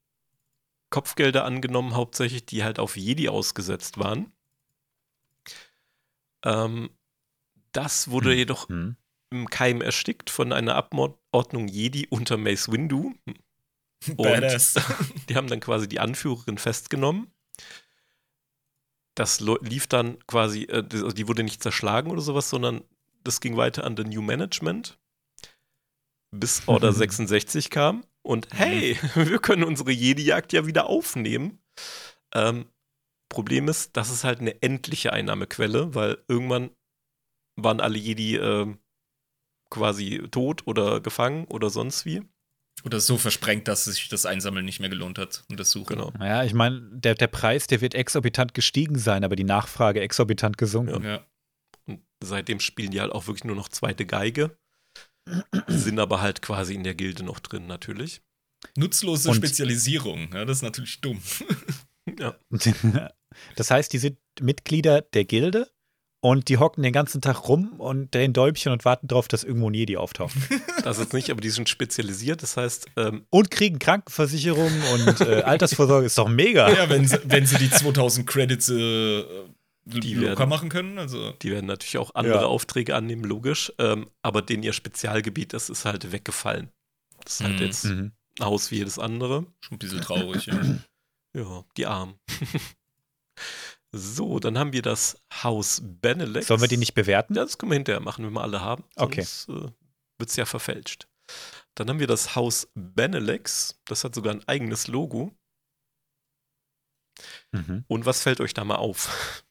Kopfgelder 0.91 1.45
angenommen, 1.45 1.97
hauptsächlich, 1.97 2.45
die 2.47 2.63
halt 2.63 2.79
auf 2.79 2.97
Jedi 2.97 3.29
ausgesetzt 3.29 3.99
waren. 3.99 4.33
Ähm, 6.45 6.91
das 7.73 8.09
wurde 8.11 8.31
Hm. 8.31 8.37
jedoch 8.39 8.69
Hm. 8.69 8.97
im 9.31 9.49
Keim 9.49 9.81
erstickt 9.81 10.31
von 10.31 10.53
einer 10.53 10.75
Abordnung 10.77 11.69
Jedi 11.69 12.07
unter 12.09 12.37
Mace 12.37 12.71
Windu. 12.71 13.15
Und 14.09 14.17
Badass. 14.17 14.75
die 15.29 15.37
haben 15.37 15.47
dann 15.47 15.61
quasi 15.61 15.89
die 15.89 16.01
Anführerin 16.01 16.59
festgenommen. 16.59 17.31
Das 19.15 19.41
lief 19.41 19.87
dann 19.87 20.19
quasi, 20.27 20.63
äh, 20.65 20.83
die- 20.83 20.97
also 20.97 21.11
die 21.13 21.29
wurde 21.29 21.43
nicht 21.43 21.63
zerschlagen 21.63 22.11
oder 22.11 22.23
sowas, 22.23 22.49
sondern 22.49 22.83
das 23.25 23.41
ging 23.41 23.57
weiter 23.57 23.85
an 23.85 23.97
the 23.97 24.05
New 24.05 24.23
Management, 24.23 24.99
bis 26.31 26.63
Order 26.67 26.93
66 26.93 27.71
kam. 27.71 28.05
Und 28.23 28.49
hey, 28.53 28.99
wir 29.15 29.39
können 29.39 29.65
unsere 29.65 29.91
Jedi-Jagd 29.93 30.53
ja 30.53 30.67
wieder 30.67 30.87
aufnehmen. 30.87 31.63
Ähm, 32.35 32.67
Problem 33.29 33.69
ist, 33.69 33.97
das 33.97 34.11
ist 34.11 34.25
halt 34.25 34.41
eine 34.41 34.61
endliche 34.63 35.13
Einnahmequelle, 35.13 35.95
weil 35.95 36.19
irgendwann 36.29 36.71
waren 37.57 37.81
alle 37.81 37.99
Jedi 37.99 38.37
ähm, 38.37 38.79
quasi 39.71 40.23
tot 40.31 40.63
oder 40.67 41.01
gefangen 41.01 41.45
oder 41.47 41.71
sonst 41.71 42.05
wie. 42.05 42.23
Oder 42.85 43.01
so 43.01 43.17
versprengt, 43.19 43.69
dass 43.69 43.85
sich 43.85 44.09
das 44.09 44.27
Einsammeln 44.27 44.65
nicht 44.65 44.81
mehr 44.81 44.89
gelohnt 44.89 45.19
hat 45.19 45.45
und 45.51 45.61
das 45.61 45.71
Suchen. 45.71 45.97
Genau. 45.97 46.13
Ja, 46.19 46.43
ich 46.43 46.53
meine, 46.55 46.81
der, 46.93 47.15
der 47.15 47.29
Preis, 47.29 47.67
der 47.69 47.81
wird 47.81 47.95
exorbitant 47.95 48.55
gestiegen 48.55 48.99
sein, 48.99 49.23
aber 49.25 49.37
die 49.37 49.45
Nachfrage 49.45 50.01
exorbitant 50.01 50.59
gesunken. 50.59 51.05
Ja. 51.05 51.25
Und 51.87 52.01
seitdem 52.23 52.59
spielen 52.61 52.91
die 52.91 53.01
halt 53.01 53.13
auch 53.13 53.27
wirklich 53.29 53.45
nur 53.45 53.55
noch 53.57 53.69
zweite 53.69 54.05
Geige. 54.07 54.57
Sind 55.69 56.01
aber 56.01 56.21
halt 56.21 56.43
quasi 56.43 56.75
in 56.75 56.83
der 56.83 56.95
Gilde 56.97 57.23
noch 57.23 57.39
drin, 57.39 57.67
natürlich. 57.69 58.21
Nutzlose 58.77 59.29
Und- 59.29 59.37
Spezialisierung. 59.37 60.33
Ja, 60.33 60.45
das 60.45 60.59
ist 60.59 60.63
natürlich 60.63 61.01
dumm. 61.01 61.21
Ja. 62.19 62.37
Das 63.57 63.71
heißt, 63.71 63.93
die 63.93 63.99
sind 63.99 64.19
Mitglieder 64.41 65.01
der 65.03 65.25
Gilde 65.25 65.71
und 66.23 66.49
die 66.49 66.57
hocken 66.57 66.83
den 66.83 66.93
ganzen 66.93 67.21
Tag 67.21 67.49
rum 67.49 67.73
und 67.79 68.15
drehen 68.15 68.33
Däumchen 68.33 68.73
und 68.73 68.85
warten 68.87 69.09
darauf, 69.09 69.29
dass 69.29 69.43
irgendwo 69.45 69.69
ein 69.69 69.75
Jedi 69.75 69.97
auftaucht. 69.99 70.33
Das 70.85 70.99
jetzt 70.99 71.13
nicht, 71.13 71.31
aber 71.31 71.41
die 71.41 71.51
sind 71.51 71.69
spezialisiert. 71.69 72.43
Das 72.43 72.57
heißt, 72.57 72.87
ähm, 72.97 73.25
Und 73.31 73.51
kriegen 73.53 73.79
Krankenversicherung 73.79 74.73
und 74.95 75.21
äh, 75.21 75.43
Altersvorsorge. 75.45 76.07
Ist 76.07 76.17
doch 76.19 76.29
mega. 76.29 76.69
Ja, 76.73 76.89
wenn 76.89 77.07
sie, 77.07 77.19
wenn 77.25 77.45
sie 77.47 77.57
die 77.59 77.71
2000 77.71 78.27
Credits 78.27 78.69
äh, 78.69 79.23
Die 79.85 80.15
locker 80.15 80.39
werden- 80.39 80.49
machen 80.49 80.69
können. 80.71 80.99
Also, 80.99 81.33
die 81.43 81.51
werden 81.53 81.67
natürlich 81.67 81.99
auch 81.99 82.15
andere 82.17 82.41
Ja. 82.41 82.47
Aufträge 82.47 82.97
annehmen, 82.97 83.23
logisch. 83.25 83.73
Ähm, 83.79 84.09
aber 84.23 84.43
denen 84.43 84.63
ihr 84.65 84.73
Spezialgebiet, 84.73 85.53
das 85.53 85.71
ist 85.71 85.85
halt 85.85 86.11
weggefallen. 86.11 86.69
Das 87.25 87.35
ist 87.35 87.45
halt 87.45 87.61
Mhm. 87.61 87.67
jetzt 87.67 87.85
Mhm. 87.85 88.13
ein 88.41 88.45
Haus 88.45 88.71
wie 88.73 88.77
jedes 88.79 88.99
andere. 88.99 89.47
schon 89.61 89.77
ein 89.77 89.79
bisschen 89.79 90.01
traurig. 90.01 90.47
Ja. 90.47 90.61
Ja, 91.35 91.65
die 91.77 91.87
Armen. 91.87 92.15
so, 93.93 94.39
dann 94.39 94.59
haben 94.59 94.73
wir 94.73 94.83
das 94.83 95.21
Haus 95.43 95.81
Benelux. 95.85 96.47
Sollen 96.47 96.61
wir 96.63 96.69
die 96.69 96.77
nicht 96.79 96.95
bewerten? 96.95 97.35
Ja, 97.35 97.43
das 97.45 97.59
können 97.59 97.71
wir 97.73 97.77
hinterher 97.77 98.01
machen, 98.01 98.25
wenn 98.25 98.33
wir 98.33 98.41
alle 98.43 98.61
haben. 98.63 98.85
Okay. 98.97 99.23
Sonst 99.23 99.49
äh, 99.51 99.71
wird 100.19 100.31
es 100.31 100.37
ja 100.37 100.47
verfälscht. 100.47 101.09
Dann 101.75 101.89
haben 101.89 101.99
wir 102.01 102.07
das 102.07 102.35
Haus 102.37 102.69
Benelex. 102.75 103.81
Das 103.87 104.05
hat 104.05 104.15
sogar 104.15 104.35
ein 104.35 104.47
eigenes 104.49 104.87
Logo. 104.89 105.35
Mhm. 107.53 107.85
Und 107.89 108.07
was 108.07 108.23
fällt 108.23 108.41
euch 108.41 108.55
da 108.55 108.65
mal 108.65 108.77
auf? 108.77 109.45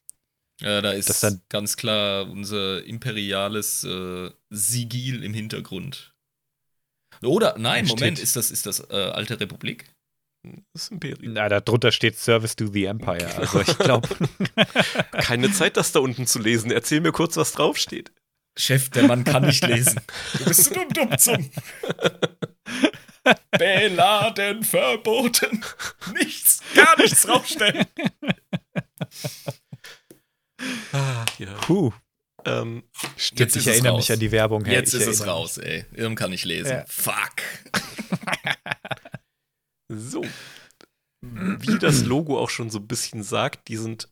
Ja, 0.60 0.80
da 0.80 0.92
ist 0.92 1.08
Das 1.08 1.20
dann- 1.20 1.42
ganz 1.48 1.76
klar 1.76 2.28
unser 2.30 2.84
imperiales 2.84 3.84
äh, 3.84 4.30
Sigil 4.50 5.24
im 5.24 5.34
Hintergrund. 5.34 6.14
Oder, 7.22 7.56
nein, 7.58 7.86
Steht- 7.86 7.98
Moment, 8.00 8.18
ist 8.18 8.36
das, 8.36 8.50
ist 8.50 8.66
das 8.66 8.80
äh, 8.90 8.94
Alte 9.12 9.38
Republik? 9.40 9.92
Das 10.74 10.88
Imperium. 10.88 11.34
Na, 11.34 11.48
darunter 11.48 11.92
steht 11.92 12.18
Service 12.18 12.56
to 12.56 12.66
the 12.66 12.84
Empire. 12.86 13.28
Also 13.36 13.60
ich 13.60 13.78
glaube, 13.78 14.08
Keine 15.12 15.52
Zeit, 15.52 15.76
das 15.76 15.92
da 15.92 16.00
unten 16.00 16.26
zu 16.26 16.40
lesen. 16.40 16.70
Erzähl 16.72 17.00
mir 17.00 17.12
kurz, 17.12 17.36
was 17.36 17.52
draufsteht. 17.52 18.10
Chef, 18.58 18.90
der 18.90 19.04
Mann 19.04 19.24
kann 19.24 19.46
nicht 19.46 19.64
lesen. 19.66 20.00
Du 20.38 20.44
bist 20.44 20.64
so 20.64 20.74
dumm, 20.74 20.88
dumm 20.90 21.16
zum. 21.18 21.50
Beladen 23.52 24.64
verboten. 24.64 25.64
Nichts, 26.12 26.60
gar 26.74 26.98
nichts 27.00 27.22
draufstellen. 27.22 27.86
Ah, 30.92 31.24
ja. 31.38 31.54
puh, 31.62 31.92
Ähm, 32.44 32.84
stimmt. 33.16 33.40
Jetzt 33.40 33.56
ich 33.56 33.66
erinnere 33.66 33.96
mich 33.96 34.12
an 34.12 34.20
die 34.20 34.30
Werbung. 34.30 34.64
hey, 34.64 34.74
Jetzt 34.74 34.94
ist 34.94 35.08
es 35.08 35.26
raus, 35.26 35.58
ey. 35.58 35.84
Irm 35.92 36.14
kann 36.14 36.30
nicht 36.30 36.44
lesen. 36.44 36.70
Ja. 36.70 36.84
Fuck. 36.86 37.42
So. 39.98 40.24
Wie 41.20 41.78
das 41.78 42.04
Logo 42.04 42.38
auch 42.38 42.50
schon 42.50 42.70
so 42.70 42.78
ein 42.78 42.86
bisschen 42.86 43.22
sagt, 43.22 43.68
die 43.68 43.76
sind 43.76 44.08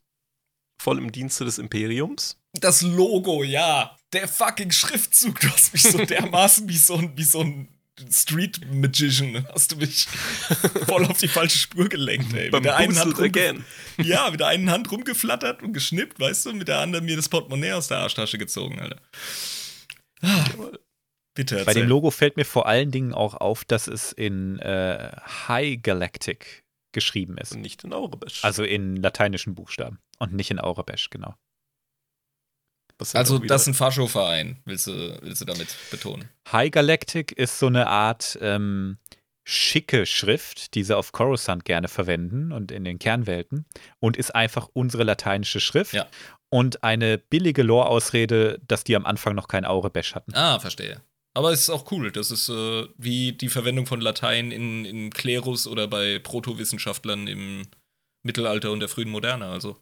voll 0.81 0.99
im 0.99 1.11
Dienste 1.13 1.45
des 1.45 1.59
Imperiums. 1.59 2.39
Das 2.55 2.83
Logo, 2.83 3.43
ja. 3.43 3.97
Der 4.13 4.29
fucking 4.29 4.71
Schriftzug. 4.71 5.41
Du 5.41 5.49
hast 5.51 5.73
mich 5.73 5.83
so 5.83 5.99
dermaßen 6.05 6.69
wie 6.69 6.77
so 6.77 6.97
ein, 6.97 7.17
wie 7.17 7.25
so 7.25 7.41
ein 7.41 7.69
Street 8.11 8.61
Magician. 8.73 9.47
Hast 9.53 9.73
du 9.73 9.77
mich 9.77 10.07
voll 10.87 11.05
auf 11.05 11.19
die 11.19 11.29
falsche 11.29 11.59
Spur 11.59 11.89
gelenkt, 11.89 12.33
ey. 12.33 12.51
Beim 12.51 12.63
Mit 12.63 12.67
der 12.67 12.77
einen 12.77 12.99
Hand 12.99 13.21
again. 13.21 13.65
Ja, 13.99 14.31
mit 14.31 14.41
der 14.41 14.49
einen 14.49 14.71
Hand 14.71 14.91
rumgeflattert 14.91 15.63
und 15.63 15.73
geschnippt, 15.73 16.19
weißt 16.19 16.47
du, 16.47 16.53
mit 16.55 16.69
der 16.69 16.79
anderen 16.79 17.05
mir 17.05 17.17
das 17.17 17.29
Portemonnaie 17.29 17.73
aus 17.73 17.89
der 17.89 17.99
Arschtasche 17.99 18.39
gezogen, 18.39 18.81
Alter. 18.81 19.01
Ah, 20.23 20.45
bitte 21.35 21.57
Bei 21.57 21.61
erzähl. 21.63 21.83
dem 21.83 21.89
Logo 21.89 22.11
fällt 22.11 22.37
mir 22.37 22.45
vor 22.45 22.67
allen 22.67 22.91
Dingen 22.91 23.15
auch 23.15 23.35
auf, 23.35 23.65
dass 23.65 23.87
es 23.87 24.13
in 24.13 24.59
äh, 24.59 25.11
High 25.49 25.81
Galactic 25.83 26.65
geschrieben 26.93 27.39
ist. 27.39 27.53
Und 27.53 27.61
nicht 27.61 27.85
in 27.85 27.93
Aurebesch. 27.93 28.45
Also 28.45 28.65
in 28.65 28.97
lateinischen 28.97 29.55
Buchstaben 29.55 30.01
und 30.19 30.33
nicht 30.33 30.51
in 30.51 30.59
Aurebesch, 30.59 31.11
genau. 31.11 31.35
Halt 33.01 33.17
Also, 33.17 33.39
das 33.39 33.63
ist 33.63 33.69
ein 33.69 33.75
Faschoverein, 33.75 34.61
willst 34.67 34.87
du, 34.87 35.19
willst 35.23 35.41
du 35.41 35.47
damit 35.47 35.75
betonen? 35.91 36.29
High 36.53 36.71
Galactic 36.71 37.33
ist 37.33 37.59
so 37.59 37.67
eine 37.69 37.87
Art 37.87 38.39
ähm, 38.43 38.99
schicke 39.45 40.05
Schrift, 40.05 40.75
die 40.75 40.83
sie 40.83 40.95
auf 40.95 41.13
Coruscant 41.13 41.65
gerne 41.65 41.89
verwenden 41.89 42.53
und 42.53 42.71
in 42.71 42.85
den 42.85 42.99
Kernwelten 42.99 43.65
und 44.01 44.19
ist 44.19 44.35
einfach 44.35 44.69
unsere 44.75 45.05
lateinische 45.05 45.61
Schrift 45.61 45.95
Ja. 45.95 46.07
und 46.51 46.85
eine 46.85 47.17
billige 47.17 47.63
Lore-Ausrede, 47.63 48.61
dass 48.69 48.85
die 48.85 48.95
am 48.97 49.07
Anfang 49.07 49.35
noch 49.35 49.49
kein 49.49 49.65
Aurebesch 49.65 50.15
hatten. 50.15 50.35
Ah, 50.35 50.59
verstehe. 50.61 51.01
Aber 51.35 51.53
es 51.53 51.61
ist 51.61 51.71
auch 51.71 51.91
cool. 51.93 52.11
Das 52.11 52.31
ist 52.31 52.49
äh, 52.49 52.89
wie 52.97 53.33
die 53.33 53.49
Verwendung 53.49 53.87
von 53.87 54.01
Latein 54.01 54.51
in, 54.51 54.85
in 54.85 55.11
Klerus 55.11 55.67
oder 55.67 55.87
bei 55.87 56.19
Protowissenschaftlern 56.19 57.27
im 57.29 57.67
Mittelalter 58.23 58.73
und 58.73 58.81
der 58.81 58.89
frühen 58.89 59.11
Moderne. 59.11 59.47
Also, 59.47 59.77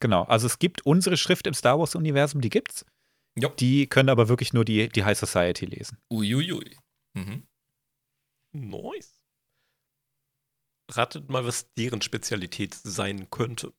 Genau, 0.00 0.24
also 0.24 0.46
es 0.46 0.58
gibt 0.58 0.84
unsere 0.86 1.16
Schrift 1.16 1.46
im 1.46 1.54
Star 1.54 1.78
Wars-Universum, 1.78 2.40
die 2.40 2.50
gibt's. 2.50 2.84
Jo. 3.36 3.48
Die 3.58 3.86
können 3.86 4.08
aber 4.08 4.28
wirklich 4.28 4.52
nur 4.52 4.64
die, 4.64 4.88
die 4.88 5.04
High 5.04 5.18
Society 5.18 5.66
lesen. 5.66 5.98
uiuiui. 6.10 6.76
Mhm. 7.14 7.46
Nice. 8.52 9.20
Ratet 10.90 11.28
mal, 11.28 11.44
was 11.44 11.72
deren 11.74 12.00
Spezialität 12.00 12.74
sein 12.74 13.28
könnte. 13.30 13.72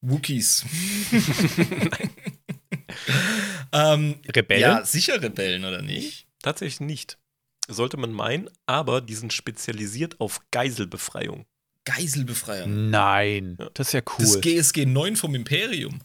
Wookies. 0.00 0.64
ähm, 3.72 4.16
Rebellen? 4.34 4.60
ja, 4.62 4.84
sicher 4.84 5.20
Rebellen, 5.22 5.64
oder 5.64 5.82
nicht? 5.82 6.26
Tatsächlich 6.42 6.80
nicht. 6.80 7.18
Sollte 7.68 7.96
man 7.98 8.12
meinen, 8.12 8.48
aber 8.66 9.00
die 9.00 9.14
sind 9.14 9.32
spezialisiert 9.32 10.20
auf 10.20 10.40
Geiselbefreiung. 10.50 11.46
Geiselbefreiung. 11.84 12.90
Nein, 12.90 13.56
Ja. 13.58 13.70
das 13.74 13.88
ist 13.88 13.92
ja 13.94 14.00
Das 14.18 14.34
cool. 14.36 14.40
GSG 14.40 14.86
9 14.86 15.16
vom 15.16 15.34
Imperium. 15.34 16.00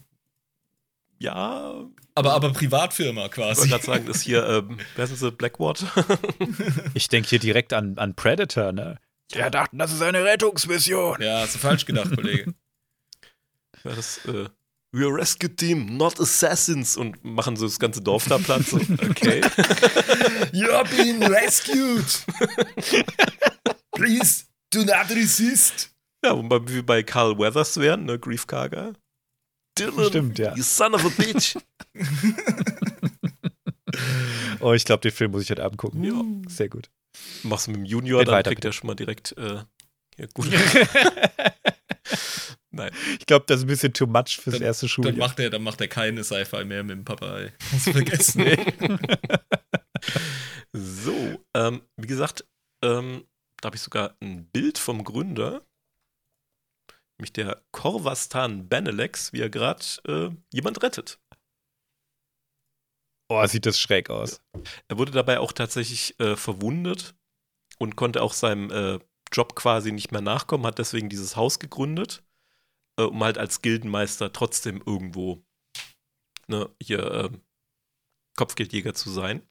Ja, 1.18 1.86
Aber, 2.14 2.34
aber 2.34 2.52
Privatfirma 2.52 3.26
ich 3.26 3.30
quasi. 3.30 3.60
wollte 3.60 3.70
gerade 3.70 3.84
sagen, 3.84 4.06
ist 4.08 4.22
hier, 4.22 4.46
ähm, 4.46 4.78
wer 4.96 5.06
sind 5.06 5.16
sie, 5.16 5.30
Blackwater? 5.32 5.86
Ich 6.94 7.08
denke 7.08 7.28
hier 7.30 7.38
direkt 7.38 7.72
an, 7.72 7.96
an 7.98 8.14
Predator, 8.14 8.72
ne? 8.72 8.98
Der 9.32 9.48
dachten, 9.50 9.78
das 9.78 9.92
ist 9.92 10.02
eine 10.02 10.22
Rettungsmission. 10.24 11.22
Ja, 11.22 11.40
hast 11.40 11.54
du 11.54 11.58
falsch 11.60 11.86
gedacht, 11.86 12.14
Kollege. 12.14 12.52
Ja, 13.84 13.94
das, 13.94 14.24
äh, 14.26 14.48
We 14.94 15.04
are 15.04 15.12
rescue 15.12 15.48
team, 15.48 15.96
not 15.96 16.20
assassins 16.20 16.96
und 16.96 17.24
machen 17.24 17.56
so 17.56 17.66
das 17.66 17.80
ganze 17.80 18.00
Dorf 18.00 18.26
da 18.28 18.38
platt. 18.38 18.62
So. 18.64 18.76
Okay. 18.76 19.40
You're 20.52 20.84
being 20.88 21.20
rescued. 21.20 22.06
Please 23.96 24.44
do 24.70 24.84
not 24.84 25.10
resist. 25.10 25.90
ja, 26.24 26.36
wobei 26.36 26.60
wir 26.68 26.86
bei 26.86 27.02
Carl 27.02 27.36
Weathers 27.36 27.76
wären, 27.78 28.04
ne, 28.04 28.20
Grief 28.20 28.46
Karga. 28.46 28.92
Dylan, 29.76 30.06
Stimmt, 30.10 30.38
ja. 30.38 30.54
you 30.54 30.62
son 30.62 30.94
of 30.94 31.04
a 31.04 31.08
bitch. 31.08 31.56
Oh, 34.60 34.72
ich 34.72 34.84
glaube, 34.84 35.02
den 35.02 35.12
Film 35.12 35.32
muss 35.32 35.42
ich 35.42 35.50
heute 35.50 35.62
Abend 35.62 35.76
gucken. 35.78 36.02
Ja. 36.02 36.22
Sehr 36.48 36.68
gut. 36.68 36.88
Machst 37.42 37.66
du 37.66 37.72
mit 37.72 37.80
dem 37.80 37.84
Junior, 37.84 38.20
Red 38.20 38.28
dann 38.28 38.34
weiter, 38.36 38.50
kriegt 38.50 38.62
bitte. 38.62 38.68
er 38.68 38.72
schon 38.72 38.86
mal 38.86 38.94
direkt, 38.94 39.36
äh, 39.36 39.62
ja, 40.16 40.26
gut. 40.32 40.48
Nein. 42.74 42.90
Ich 43.18 43.26
glaube, 43.26 43.44
das 43.46 43.58
ist 43.58 43.64
ein 43.64 43.68
bisschen 43.68 43.92
too 43.92 44.06
much 44.06 44.38
fürs 44.40 44.54
Dann- 44.56 44.62
erste 44.62 44.86
Dann 44.86 44.90
Schuljahr. 44.90 45.16
macht 45.16 45.38
er, 45.40 45.50
dann 45.50 45.62
macht 45.62 45.80
er 45.80 45.88
keine 45.88 46.24
Sci-Fi 46.24 46.64
mehr 46.64 46.82
mit 46.82 46.96
dem 46.96 47.04
Papa. 47.04 47.38
Ey. 47.38 47.52
Kannst 47.70 47.86
du 47.86 47.92
vergessen. 47.92 48.44
So, 50.76 51.40
ähm, 51.54 51.82
wie 51.96 52.06
gesagt, 52.08 52.44
ähm, 52.82 53.24
da 53.60 53.66
habe 53.68 53.76
ich 53.76 53.82
sogar 53.82 54.16
ein 54.20 54.46
Bild 54.50 54.76
vom 54.76 55.04
Gründer, 55.04 55.64
nämlich 57.16 57.32
der 57.32 57.62
Korvastan 57.70 58.68
Benelex, 58.68 59.32
wie 59.32 59.40
er 59.40 59.50
gerade 59.50 59.84
äh, 60.08 60.30
jemand 60.52 60.82
rettet. 60.82 61.20
Oh, 63.30 63.46
sieht 63.46 63.66
das 63.66 63.78
schräg 63.80 64.10
aus. 64.10 64.42
Er 64.88 64.98
wurde 64.98 65.12
dabei 65.12 65.38
auch 65.38 65.52
tatsächlich 65.52 66.18
äh, 66.20 66.36
verwundet 66.36 67.14
und 67.78 67.96
konnte 67.96 68.20
auch 68.20 68.32
seinem 68.32 68.70
äh, 68.70 68.98
Job 69.32 69.54
quasi 69.54 69.92
nicht 69.92 70.10
mehr 70.12 70.20
nachkommen, 70.20 70.66
hat 70.66 70.78
deswegen 70.78 71.08
dieses 71.08 71.36
Haus 71.36 71.58
gegründet, 71.60 72.22
äh, 72.98 73.02
um 73.02 73.22
halt 73.22 73.38
als 73.38 73.62
Gildenmeister 73.62 74.32
trotzdem 74.32 74.82
irgendwo 74.84 75.44
ne, 76.48 76.70
hier 76.82 77.00
äh, 77.00 77.30
Kopfgeldjäger 78.36 78.94
zu 78.94 79.10
sein. 79.10 79.42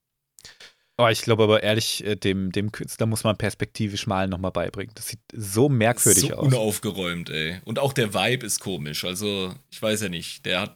Oh, 0.98 1.08
ich 1.08 1.24
glaube 1.24 1.44
aber 1.44 1.64
ehrlich, 1.64 2.04
äh, 2.04 2.16
dem, 2.16 2.52
dem 2.52 2.72
Künstler 2.72 3.08
muss 3.08 3.24
man 3.24 3.36
perspektivisch 3.36 4.06
malen 4.06 4.30
nochmal 4.30 4.52
beibringen. 4.52 4.94
Das 4.94 5.08
sieht 5.08 5.22
so 5.34 5.68
merkwürdig 5.68 6.28
so 6.30 6.36
aus. 6.36 6.48
unaufgeräumt, 6.48 7.32
ey. 7.32 7.60
Und 7.66 7.80
auch 7.80 7.94
der 7.94 8.14
Vibe 8.14 8.46
ist 8.46 8.60
komisch. 8.60 9.04
Also, 9.04 9.56
ich 9.72 9.82
weiß 9.82 10.02
ja 10.02 10.10
nicht. 10.10 10.46
Der 10.46 10.62
hat, 10.62 10.76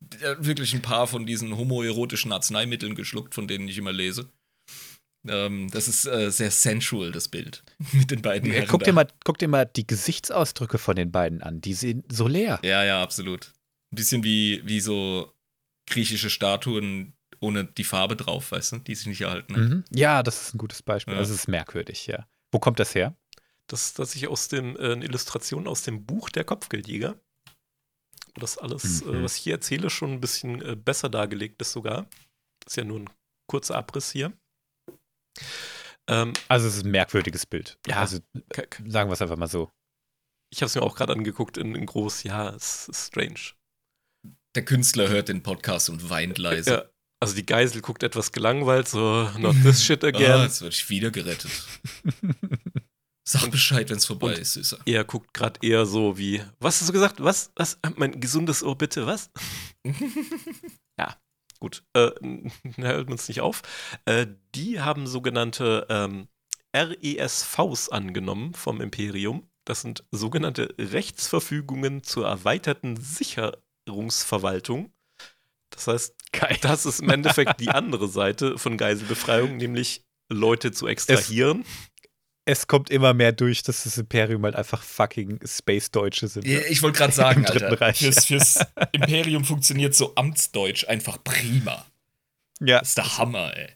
der 0.00 0.30
hat 0.30 0.44
wirklich 0.44 0.74
ein 0.74 0.82
paar 0.82 1.06
von 1.06 1.26
diesen 1.26 1.56
homoerotischen 1.56 2.32
Arzneimitteln 2.32 2.96
geschluckt, 2.96 3.34
von 3.34 3.46
denen 3.46 3.68
ich 3.68 3.78
immer 3.78 3.92
lese. 3.92 4.32
Ähm, 5.28 5.68
das 5.70 5.88
ist 5.88 6.06
äh, 6.06 6.30
sehr 6.30 6.50
sensual, 6.50 7.12
das 7.12 7.28
Bild. 7.28 7.62
Mit 7.92 8.10
den 8.10 8.22
beiden 8.22 8.48
Ja, 8.48 8.56
Herren 8.56 8.68
guck, 8.68 8.84
dir 8.84 8.92
mal, 8.92 9.06
guck 9.24 9.38
dir 9.38 9.48
mal 9.48 9.64
die 9.66 9.86
Gesichtsausdrücke 9.86 10.78
von 10.78 10.96
den 10.96 11.10
beiden 11.12 11.42
an. 11.42 11.60
Die 11.60 11.74
sind 11.74 12.04
so 12.12 12.26
leer. 12.28 12.58
Ja, 12.64 12.84
ja, 12.84 13.02
absolut. 13.02 13.52
Ein 13.92 13.96
bisschen 13.96 14.24
wie, 14.24 14.62
wie 14.66 14.80
so 14.80 15.32
griechische 15.88 16.30
Statuen 16.30 17.12
ohne 17.40 17.64
die 17.64 17.84
Farbe 17.84 18.16
drauf, 18.16 18.50
weißt 18.52 18.72
du, 18.72 18.78
die 18.78 18.94
sich 18.94 19.06
nicht 19.06 19.20
erhalten 19.20 19.54
hat. 19.54 19.62
Mhm. 19.62 19.84
Ja, 19.94 20.22
das 20.22 20.42
ist 20.42 20.54
ein 20.54 20.58
gutes 20.58 20.82
Beispiel. 20.82 21.14
Ja. 21.14 21.20
Das 21.20 21.30
ist 21.30 21.48
merkwürdig, 21.48 22.06
ja. 22.06 22.26
Wo 22.50 22.58
kommt 22.58 22.80
das 22.80 22.94
her? 22.94 23.14
Das 23.66 23.82
ist 23.86 23.94
tatsächlich 23.94 24.28
aus 24.30 24.48
dem, 24.48 24.76
äh, 24.76 24.92
eine 24.92 25.04
Illustration 25.04 25.66
aus 25.66 25.82
dem 25.82 26.04
Buch 26.06 26.30
Der 26.30 26.44
Kopfgeldjäger. 26.44 27.14
Wo 28.34 28.40
das 28.40 28.58
alles, 28.58 29.04
Mhm. 29.04 29.14
äh, 29.16 29.22
was 29.22 29.36
ich 29.36 29.42
hier 29.42 29.54
erzähle, 29.54 29.90
schon 29.90 30.12
ein 30.12 30.20
bisschen 30.20 30.62
äh, 30.62 30.76
besser 30.76 31.08
dargelegt 31.08 31.60
ist 31.60 31.72
sogar. 31.72 32.06
Das 32.60 32.72
ist 32.72 32.76
ja 32.76 32.84
nur 32.84 33.00
ein 33.00 33.10
kurzer 33.46 33.76
Abriss 33.76 34.10
hier. 34.12 34.32
Ähm, 36.08 36.32
Also, 36.48 36.68
es 36.68 36.76
ist 36.76 36.84
ein 36.84 36.90
merkwürdiges 36.90 37.46
Bild. 37.46 37.78
Ja. 37.86 37.96
Also, 38.00 38.18
sagen 38.86 39.10
wir 39.10 39.12
es 39.14 39.22
einfach 39.22 39.36
mal 39.36 39.48
so. 39.48 39.70
ich 40.52 40.60
habe 40.62 40.66
es 40.66 40.74
mir 40.74 40.82
auch 40.82 40.94
gerade 40.96 41.12
angeguckt 41.12 41.56
in, 41.58 41.74
in 41.74 41.86
groß. 41.86 42.22
Ja, 42.22 42.50
es 42.50 42.88
ist 42.88 43.08
strange. 43.08 43.40
Der 44.54 44.64
Künstler 44.64 45.08
hört 45.08 45.28
den 45.28 45.42
Podcast 45.42 45.90
und 45.90 46.08
weint 46.08 46.38
leise. 46.38 46.70
Ja, 46.70 46.84
also 47.20 47.34
die 47.34 47.44
Geisel 47.44 47.82
guckt 47.82 48.02
etwas 48.02 48.32
gelangweilt, 48.32 48.88
so, 48.88 49.28
not 49.38 49.56
this 49.62 49.84
shit 49.84 50.02
Ah, 50.04 50.08
again. 50.08 50.42
jetzt 50.42 50.62
werde 50.62 50.74
ich 50.74 50.88
wieder 50.88 51.10
gerettet. 51.10 51.50
Sag 53.28 53.50
Bescheid, 53.50 53.90
wenn 53.90 53.96
es 53.96 54.06
vorbei 54.06 54.28
Und- 54.34 54.38
ist, 54.38 54.52
Süßer. 54.52 54.78
er 54.86 55.02
guckt 55.04 55.34
gerade 55.34 55.58
eher 55.66 55.84
so 55.84 56.16
wie, 56.16 56.42
was 56.60 56.80
hast 56.80 56.88
du 56.88 56.92
gesagt? 56.92 57.20
Was? 57.22 57.50
Was? 57.56 57.78
Mein 57.96 58.20
gesundes 58.20 58.62
Ohr, 58.62 58.78
bitte, 58.78 59.04
was? 59.06 59.30
ja, 60.98 61.16
gut. 61.66 61.82
Äh, 61.94 62.10
hält 62.76 63.10
uns 63.10 63.28
nicht 63.28 63.40
auf. 63.40 63.62
Äh, 64.04 64.26
die 64.54 64.80
haben 64.80 65.06
sogenannte 65.06 65.86
ähm, 65.88 66.28
RESVs 66.74 67.88
angenommen 67.88 68.54
vom 68.54 68.80
Imperium. 68.80 69.48
Das 69.64 69.80
sind 69.80 70.04
sogenannte 70.12 70.74
Rechtsverfügungen 70.78 72.04
zur 72.04 72.26
erweiterten 72.26 72.96
Sicherungsverwaltung. 72.96 74.92
Das 75.70 75.88
heißt, 75.88 76.14
Geil. 76.32 76.56
das 76.60 76.86
ist 76.86 77.00
im 77.00 77.10
Endeffekt 77.10 77.60
die 77.60 77.70
andere 77.70 78.06
Seite 78.08 78.58
von 78.58 78.76
Geiselbefreiung, 78.76 79.56
nämlich 79.56 80.04
Leute 80.28 80.70
zu 80.70 80.86
extrahieren. 80.86 81.62
Es 81.62 81.66
kommt 82.68 82.90
immer 82.90 83.12
mehr 83.12 83.32
durch, 83.32 83.62
dass 83.64 83.82
das 83.84 83.98
Imperium 83.98 84.44
halt 84.44 84.54
einfach 84.54 84.82
fucking 84.82 85.40
Space-Deutsche 85.44 86.28
sind. 86.28 86.46
Ja, 86.46 86.60
Ich 86.68 86.80
wollte 86.82 86.98
gerade 86.98 87.12
sagen, 87.12 87.40
Im 87.44 87.46
Dritten 87.46 87.64
Alter, 87.64 87.80
Reich. 87.80 87.98
fürs, 87.98 88.24
fürs 88.24 88.58
Imperium 88.92 89.44
funktioniert 89.44 89.94
so 89.94 90.14
Amtsdeutsch 90.14 90.86
einfach 90.88 91.22
prima. 91.22 91.84
Ja. 92.60 92.78
Das 92.78 92.88
ist 92.90 92.98
der 92.98 93.18
Hammer, 93.18 93.56
ey. 93.56 93.70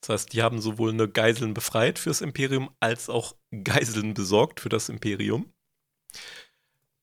Das 0.00 0.08
heißt, 0.10 0.32
die 0.32 0.42
haben 0.42 0.60
sowohl 0.60 0.90
eine 0.90 1.08
Geiseln 1.08 1.52
befreit 1.54 1.98
fürs 1.98 2.20
Imperium 2.20 2.70
als 2.80 3.08
auch 3.08 3.34
Geiseln 3.64 4.14
besorgt 4.14 4.60
für 4.60 4.68
das 4.68 4.88
Imperium. 4.88 5.52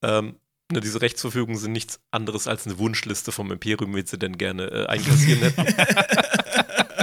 Ähm, 0.03 0.35
ne, 0.71 0.79
diese 0.79 1.01
Rechtsverfügungen 1.01 1.57
sind 1.57 1.73
nichts 1.73 1.99
anderes 2.11 2.47
als 2.47 2.65
eine 2.65 2.77
Wunschliste 2.77 3.31
vom 3.31 3.51
Imperium, 3.51 3.95
wie 3.95 4.05
sie 4.05 4.17
denn 4.17 4.37
gerne 4.37 4.67
äh, 4.67 4.85
einkassieren 4.85 5.41
hätten. 5.55 5.65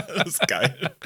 das 0.16 0.28
ist 0.28 0.48
geil. 0.48 0.96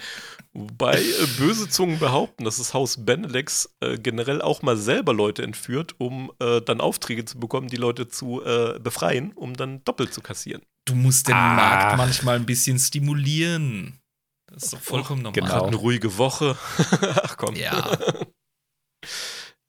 Wobei 0.55 1.01
äh, 1.01 1.27
böse 1.39 1.69
Zungen 1.69 1.99
behaupten, 1.99 2.45
dass 2.45 2.59
das 2.59 2.75
Haus 2.75 3.05
Benelex 3.05 3.75
äh, 3.81 3.97
generell 3.99 4.43
auch 4.43 4.63
mal 4.63 4.77
selber 4.77 5.15
Leute 5.15 5.43
entführt, 5.43 5.95
um 5.99 6.31
äh, 6.41 6.61
dann 6.61 6.81
Aufträge 6.81 7.25
zu 7.25 7.39
bekommen, 7.41 7.69
die 7.69 7.77
Leute 7.77 8.09
zu 8.09 8.43
äh, 8.45 8.79
befreien, 8.79 9.33
um 9.33 9.55
dann 9.55 9.83
doppelt 9.85 10.13
zu 10.13 10.21
kassieren. 10.21 10.63
Du 10.85 10.95
musst 10.95 11.29
den 11.29 11.35
Ah. 11.35 11.55
Markt 11.55 11.97
manchmal 11.97 12.37
ein 12.37 12.45
bisschen 12.47 12.79
stimulieren. 12.79 13.99
Das 14.47 14.65
ist 14.65 14.73
doch 14.75 14.81
vollkommen 14.81 15.23
normal. 15.23 15.41
Genau. 15.41 15.67
Eine 15.67 15.77
ruhige 15.77 16.19
Woche. 16.19 16.57
Ach 17.23 17.37
komm. 17.37 17.57
Ja. 17.57 17.91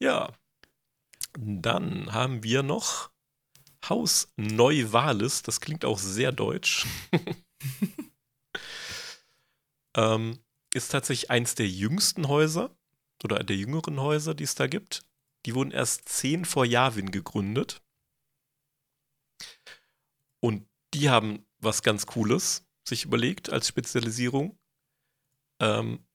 Ja. 0.01 0.33
Dann 1.39 2.11
haben 2.13 2.43
wir 2.43 2.61
noch 2.61 3.09
Haus 3.87 4.27
Neuwahles. 4.35 5.43
Das 5.43 5.61
klingt 5.61 5.85
auch 5.85 5.97
sehr 5.97 6.33
deutsch. 6.33 6.85
Ähm, 9.95 10.39
ist 10.73 10.91
tatsächlich 10.91 11.29
eins 11.29 11.55
der 11.55 11.67
jüngsten 11.67 12.27
Häuser 12.27 12.75
oder 13.23 13.43
der 13.43 13.55
jüngeren 13.55 13.99
Häuser, 13.99 14.33
die 14.33 14.43
es 14.43 14.55
da 14.55 14.67
gibt. 14.67 15.03
Die 15.45 15.55
wurden 15.55 15.71
erst 15.71 16.09
zehn 16.09 16.45
vor 16.45 16.65
Jawin 16.65 17.11
gegründet. 17.11 17.81
Und 20.39 20.67
die 20.93 21.09
haben 21.09 21.45
was 21.59 21.81
ganz 21.83 22.05
Cooles 22.05 22.65
sich 22.87 23.05
überlegt 23.05 23.49
als 23.49 23.67
Spezialisierung. 23.67 24.57
Ähm, 25.59 26.05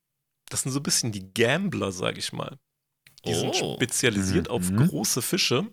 das 0.51 0.62
sind 0.62 0.72
so 0.72 0.81
ein 0.81 0.83
bisschen 0.83 1.12
die 1.12 1.33
Gambler, 1.33 1.93
sag 1.93 2.18
ich 2.18 2.33
mal. 2.33 2.59
Die 3.24 3.35
sind 3.35 3.55
Oh. 3.62 3.74
spezialisiert 3.76 4.49
auf 4.51 4.70
Mhm. 4.70 4.89
große 4.89 5.22
Fische. 5.22 5.72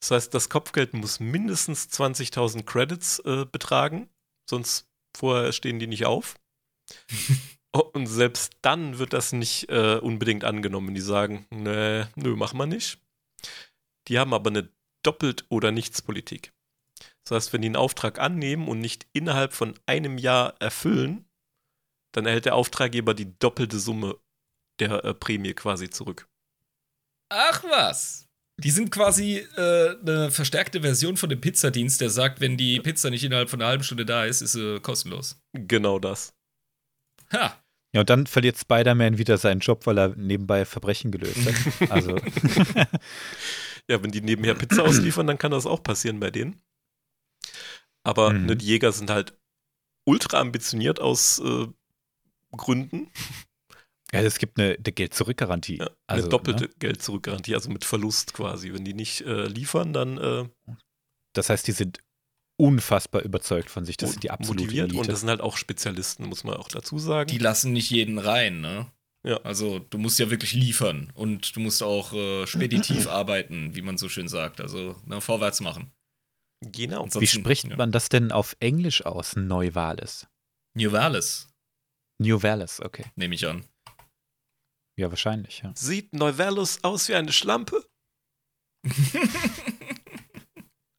Das 0.00 0.10
heißt, 0.10 0.34
das 0.34 0.48
Kopfgeld 0.48 0.94
muss 0.94 1.20
mindestens 1.20 1.88
20.000 1.88 2.64
Credits 2.66 3.20
äh, 3.20 3.46
betragen, 3.50 4.10
sonst 4.50 4.88
vorher 5.16 5.52
stehen 5.52 5.78
die 5.78 5.86
nicht 5.86 6.06
auf. 6.06 6.34
Oh, 7.74 7.90
Und 7.94 8.06
selbst 8.06 8.52
dann 8.60 8.98
wird 8.98 9.14
das 9.14 9.32
nicht 9.32 9.70
äh, 9.70 9.96
unbedingt 9.96 10.44
angenommen. 10.44 10.94
Die 10.94 11.00
sagen, 11.00 11.46
nee, 11.48 12.04
nö, 12.16 12.36
machen 12.36 12.58
wir 12.58 12.66
nicht. 12.66 12.98
Die 14.08 14.18
haben 14.18 14.34
aber 14.34 14.50
eine 14.50 14.68
Doppelt- 15.02 15.46
oder 15.48 15.72
Nichts-Politik. 15.72 16.52
Das 17.24 17.36
heißt, 17.36 17.52
wenn 17.52 17.62
die 17.62 17.68
einen 17.68 17.76
Auftrag 17.76 18.18
annehmen 18.18 18.68
und 18.68 18.80
nicht 18.80 19.06
innerhalb 19.14 19.54
von 19.54 19.72
einem 19.86 20.18
Jahr 20.18 20.54
erfüllen, 20.60 21.24
dann 22.14 22.26
erhält 22.26 22.44
der 22.44 22.56
Auftraggeber 22.56 23.14
die 23.14 23.38
doppelte 23.38 23.78
Summe 23.78 24.18
der 24.78 25.04
äh, 25.04 25.14
Prämie 25.14 25.54
quasi 25.54 25.88
zurück. 25.88 26.28
Ach 27.30 27.64
was. 27.64 28.28
Die 28.58 28.70
sind 28.70 28.90
quasi 28.90 29.38
äh, 29.56 29.96
eine 30.00 30.30
verstärkte 30.30 30.82
Version 30.82 31.16
von 31.16 31.30
dem 31.30 31.40
Pizzadienst, 31.40 32.00
der 32.00 32.10
sagt, 32.10 32.40
wenn 32.40 32.58
die 32.58 32.80
Pizza 32.80 33.08
nicht 33.08 33.24
innerhalb 33.24 33.48
von 33.48 33.60
einer 33.60 33.70
halben 33.70 33.82
Stunde 33.82 34.04
da 34.04 34.26
ist, 34.26 34.42
ist 34.42 34.52
sie 34.52 34.78
kostenlos. 34.80 35.40
Genau 35.54 35.98
das. 35.98 36.34
Ha. 37.32 37.58
Ja, 37.94 38.00
und 38.00 38.08
dann 38.10 38.26
verliert 38.26 38.56
Spider-Man 38.58 39.18
wieder 39.18 39.36
seinen 39.36 39.60
Job, 39.60 39.86
weil 39.86 39.98
er 39.98 40.08
nebenbei 40.16 40.64
Verbrechen 40.64 41.10
gelöst 41.10 41.46
hat. 41.46 41.90
Also, 41.90 42.16
Ja, 43.90 44.02
wenn 44.02 44.12
die 44.12 44.20
nebenher 44.20 44.54
Pizza 44.54 44.82
ausliefern, 44.84 45.26
dann 45.26 45.38
kann 45.38 45.50
das 45.50 45.66
auch 45.66 45.82
passieren 45.82 46.20
bei 46.20 46.30
denen. 46.30 46.62
Aber 48.04 48.32
Mhm. 48.32 48.46
ne, 48.46 48.56
die 48.56 48.66
Jäger 48.66 48.92
sind 48.92 49.10
halt 49.10 49.36
ultra 50.04 50.40
ambitioniert 50.40 51.00
aus 51.00 51.38
äh, 51.40 51.66
Gründen. 52.56 53.10
ja, 54.12 54.20
es 54.20 54.38
gibt 54.38 54.58
eine, 54.58 54.74
eine 54.74 54.92
Geld-Zurück-Garantie. 54.92 55.78
Ja, 55.78 55.90
also, 56.06 56.22
eine 56.24 56.28
doppelte 56.30 56.64
Ne? 56.64 56.70
Geld-Zurück-Garantie, 56.78 57.54
also 57.54 57.70
mit 57.70 57.84
Verlust 57.84 58.34
quasi. 58.34 58.72
Wenn 58.72 58.84
die 58.84 58.94
nicht 58.94 59.20
äh, 59.22 59.46
liefern, 59.46 59.92
dann 59.92 60.18
äh, 60.18 60.48
Das 61.34 61.50
heißt, 61.50 61.66
die 61.66 61.72
sind 61.72 61.98
unfassbar 62.62 63.22
überzeugt 63.22 63.70
von 63.70 63.84
sich. 63.84 63.96
Das 63.96 64.12
sind 64.12 64.22
die 64.22 64.30
absolute 64.30 64.62
motiviert 64.62 64.84
Elite. 64.90 65.00
und 65.00 65.08
das 65.08 65.20
sind 65.20 65.28
halt 65.28 65.40
auch 65.40 65.56
Spezialisten, 65.56 66.26
muss 66.26 66.44
man 66.44 66.54
auch 66.54 66.68
dazu 66.68 66.96
sagen. 67.00 67.28
Die 67.28 67.38
lassen 67.38 67.72
nicht 67.72 67.90
jeden 67.90 68.18
rein, 68.18 68.60
ne? 68.60 68.86
Ja. 69.26 69.38
Also 69.38 69.80
du 69.80 69.98
musst 69.98 70.20
ja 70.20 70.30
wirklich 70.30 70.52
liefern 70.52 71.10
und 71.14 71.56
du 71.56 71.60
musst 71.60 71.82
auch 71.82 72.12
äh, 72.12 72.46
speditiv 72.46 73.06
arbeiten, 73.08 73.74
wie 73.74 73.82
man 73.82 73.98
so 73.98 74.08
schön 74.08 74.28
sagt. 74.28 74.60
Also 74.60 74.94
ne, 75.06 75.20
vorwärts 75.20 75.60
machen. 75.60 75.90
genau. 76.60 77.02
Und 77.02 77.20
Wie 77.20 77.26
spricht 77.26 77.68
ja. 77.68 77.76
man 77.76 77.90
das 77.90 78.08
denn 78.08 78.30
auf 78.30 78.56
Englisch 78.60 79.04
aus? 79.04 79.34
Neuwales. 79.34 80.28
New 82.18 82.40
Valles, 82.40 82.80
okay. 82.80 83.06
nehme 83.16 83.34
ich 83.34 83.46
an. 83.46 83.64
Ja, 84.96 85.10
wahrscheinlich, 85.10 85.62
ja. 85.64 85.72
Sieht 85.74 86.12
Neuvelus 86.12 86.84
aus 86.84 87.08
wie 87.08 87.14
eine 87.16 87.32
Schlampe? 87.32 87.84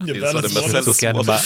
Nee, 0.06 0.20
das 0.20 0.34
war 0.34 0.42
der 0.42 0.50
Ich 0.50 0.56
würde 0.56 0.72
Marcellus 0.74 0.98
so 0.98 1.00
gerne 1.00 1.24
mal, 1.24 1.42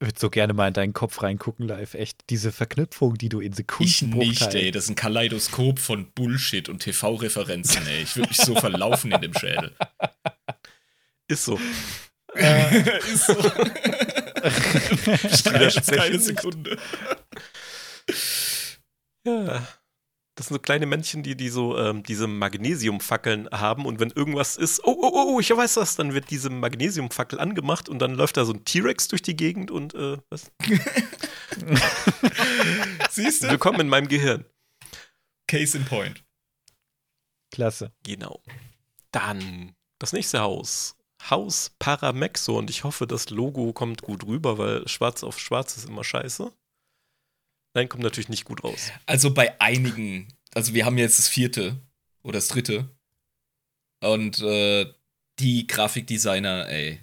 würde 0.00 0.18
so 0.18 0.30
gerne 0.30 0.52
mal 0.52 0.68
in 0.68 0.74
deinen 0.74 0.92
Kopf 0.92 1.22
reingucken 1.22 1.66
live. 1.66 1.94
Echt, 1.94 2.28
diese 2.30 2.52
Verknüpfung, 2.52 3.16
die 3.16 3.28
du 3.28 3.40
in 3.40 3.52
Ich 3.52 3.56
Sekunden 3.56 4.10
nicht, 4.10 4.54
ey. 4.54 4.70
Das 4.70 4.84
ist 4.84 4.90
ein 4.90 4.96
Kaleidoskop 4.96 5.78
von 5.78 6.10
Bullshit 6.12 6.68
und 6.68 6.80
TV-Referenzen, 6.80 7.86
ey. 7.86 8.02
Ich 8.02 8.16
würde 8.16 8.28
mich 8.28 8.38
so 8.38 8.54
verlaufen 8.60 9.12
in 9.12 9.20
dem 9.20 9.34
Schädel. 9.34 9.74
Ist 11.28 11.44
so. 11.44 11.58
ist 12.34 13.26
so. 13.26 13.34
Streit's 15.34 15.86
keine. 15.86 16.18
Sekunde. 16.18 16.78
Ja. 19.24 19.66
Das 20.36 20.48
sind 20.48 20.54
so 20.54 20.60
kleine 20.60 20.84
Männchen, 20.84 21.22
die, 21.22 21.34
die 21.34 21.48
so 21.48 21.78
ähm, 21.78 22.02
diese 22.02 22.26
Magnesiumfackeln 22.26 23.48
haben 23.50 23.86
und 23.86 24.00
wenn 24.00 24.10
irgendwas 24.10 24.56
ist, 24.56 24.84
oh, 24.84 24.94
oh, 25.00 25.10
oh, 25.14 25.40
ich 25.40 25.48
weiß 25.48 25.78
was, 25.78 25.96
dann 25.96 26.12
wird 26.12 26.30
diese 26.30 26.50
Magnesiumfackel 26.50 27.40
angemacht 27.40 27.88
und 27.88 28.00
dann 28.00 28.14
läuft 28.14 28.36
da 28.36 28.44
so 28.44 28.52
ein 28.52 28.62
T-Rex 28.62 29.08
durch 29.08 29.22
die 29.22 29.34
Gegend 29.34 29.70
und 29.70 29.94
äh, 29.94 30.18
was? 30.28 30.52
Siehst 33.10 33.44
du? 33.44 33.48
Willkommen 33.48 33.80
in 33.80 33.88
meinem 33.88 34.08
Gehirn. 34.08 34.44
Case 35.48 35.78
in 35.78 35.86
point. 35.86 36.22
Klasse. 37.50 37.92
Genau. 38.02 38.42
Dann 39.12 39.74
das 39.98 40.12
nächste 40.12 40.40
Haus. 40.40 40.98
Haus 41.30 41.74
Paramexo 41.78 42.58
und 42.58 42.68
ich 42.68 42.84
hoffe, 42.84 43.06
das 43.06 43.30
Logo 43.30 43.72
kommt 43.72 44.02
gut 44.02 44.26
rüber, 44.26 44.58
weil 44.58 44.86
schwarz 44.86 45.24
auf 45.24 45.40
schwarz 45.40 45.78
ist 45.78 45.88
immer 45.88 46.04
scheiße. 46.04 46.52
Nein, 47.76 47.90
kommt 47.90 48.02
natürlich 48.02 48.30
nicht 48.30 48.46
gut 48.46 48.64
raus. 48.64 48.90
Also 49.04 49.34
bei 49.34 49.60
einigen, 49.60 50.28
also 50.54 50.72
wir 50.72 50.86
haben 50.86 50.96
jetzt 50.96 51.18
das 51.18 51.28
vierte 51.28 51.76
oder 52.22 52.38
das 52.38 52.48
dritte. 52.48 52.88
Und 54.02 54.40
äh, 54.40 54.86
die 55.38 55.66
Grafikdesigner, 55.66 56.68
ey, 56.70 57.00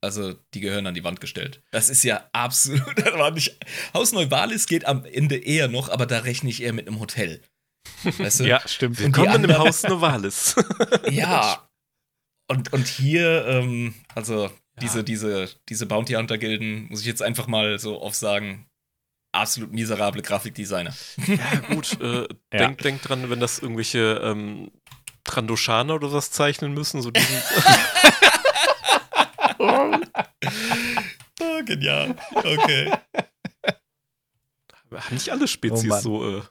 also 0.00 0.34
die 0.54 0.60
gehören 0.60 0.86
an 0.86 0.94
die 0.94 1.02
Wand 1.02 1.20
gestellt. 1.20 1.60
Das 1.72 1.88
ist 1.88 2.04
ja 2.04 2.28
absolut, 2.32 2.82
das 2.98 3.14
war 3.14 3.32
nicht. 3.32 3.56
Haus 3.94 4.12
Neuwalis 4.12 4.68
geht 4.68 4.84
am 4.84 5.04
Ende 5.04 5.36
eher 5.38 5.66
noch, 5.66 5.88
aber 5.88 6.06
da 6.06 6.20
rechne 6.20 6.50
ich 6.50 6.62
eher 6.62 6.72
mit 6.72 6.86
einem 6.86 7.00
Hotel. 7.00 7.42
Weißt 8.04 8.40
du? 8.40 8.44
Ja, 8.46 8.62
stimmt. 8.68 9.00
Und 9.00 9.16
die 9.16 9.20
Willkommen 9.20 9.44
im 9.44 9.50
anderen- 9.50 9.58
Haus 9.58 9.82
Novalis. 9.82 10.54
Ja. 11.10 11.68
Und, 12.48 12.72
und 12.72 12.86
hier, 12.86 13.44
ähm, 13.48 13.94
also 14.14 14.50
diese, 14.80 14.98
Ja. 14.98 15.02
diese, 15.02 15.48
diese 15.68 15.86
Bounty 15.86 16.12
Hunter-Gilden, 16.12 16.88
muss 16.90 17.00
ich 17.00 17.06
jetzt 17.06 17.22
einfach 17.22 17.48
mal 17.48 17.80
so 17.80 18.00
oft 18.00 18.14
sagen, 18.16 18.66
absolut 19.32 19.72
miserable 19.72 20.22
Grafikdesigner. 20.22 20.94
ja, 21.26 21.74
gut. 21.74 22.00
Äh, 22.00 22.28
Ja. 22.52 22.58
Denk, 22.58 22.78
denk 22.82 23.00
dran, 23.02 23.30
wenn 23.30 23.40
das 23.40 23.60
irgendwelche 23.60 24.20
ähm, 24.22 24.70
Trandoshaner 25.24 25.94
oder 25.94 26.12
was 26.12 26.30
zeichnen 26.30 26.74
müssen, 26.74 27.00
so 27.00 27.10
diesen. 27.10 27.42
Ah, 29.58 29.98
genial. 31.64 32.14
Okay. 32.34 32.92
Haben 34.92 35.14
nicht 35.14 35.30
alle 35.30 35.48
Spezies 35.48 35.90
Oh 35.90 35.98
so 36.00 36.38
äh, 36.38 36.42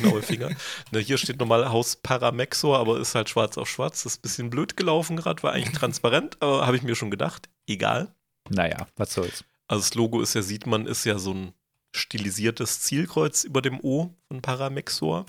genaue 0.00 0.22
Finger. 0.22 0.48
ne, 0.90 1.00
hier 1.00 1.18
steht 1.18 1.38
normal 1.38 1.68
Haus 1.68 1.96
Paramexor, 1.96 2.78
aber 2.78 2.98
ist 2.98 3.14
halt 3.14 3.28
schwarz 3.28 3.58
auf 3.58 3.68
schwarz. 3.68 4.04
Das 4.04 4.12
ist 4.14 4.18
ein 4.20 4.22
bisschen 4.22 4.50
blöd 4.50 4.78
gelaufen 4.78 5.16
gerade, 5.18 5.42
war 5.42 5.52
eigentlich 5.52 5.76
transparent, 5.76 6.40
aber 6.40 6.66
habe 6.66 6.78
ich 6.78 6.82
mir 6.82 6.94
schon 6.94 7.10
gedacht. 7.10 7.50
Egal. 7.66 8.14
Naja, 8.48 8.86
was 8.96 9.12
soll's. 9.12 9.44
Also 9.66 9.82
das 9.82 9.92
Logo 9.94 10.22
ist 10.22 10.32
ja, 10.34 10.40
sieht 10.40 10.66
man, 10.66 10.86
ist 10.86 11.04
ja 11.04 11.18
so 11.18 11.34
ein 11.34 11.52
stilisiertes 11.94 12.80
Zielkreuz 12.80 13.44
über 13.44 13.62
dem 13.62 13.80
O 13.82 14.14
von 14.28 14.42
Paramexor. 14.42 15.26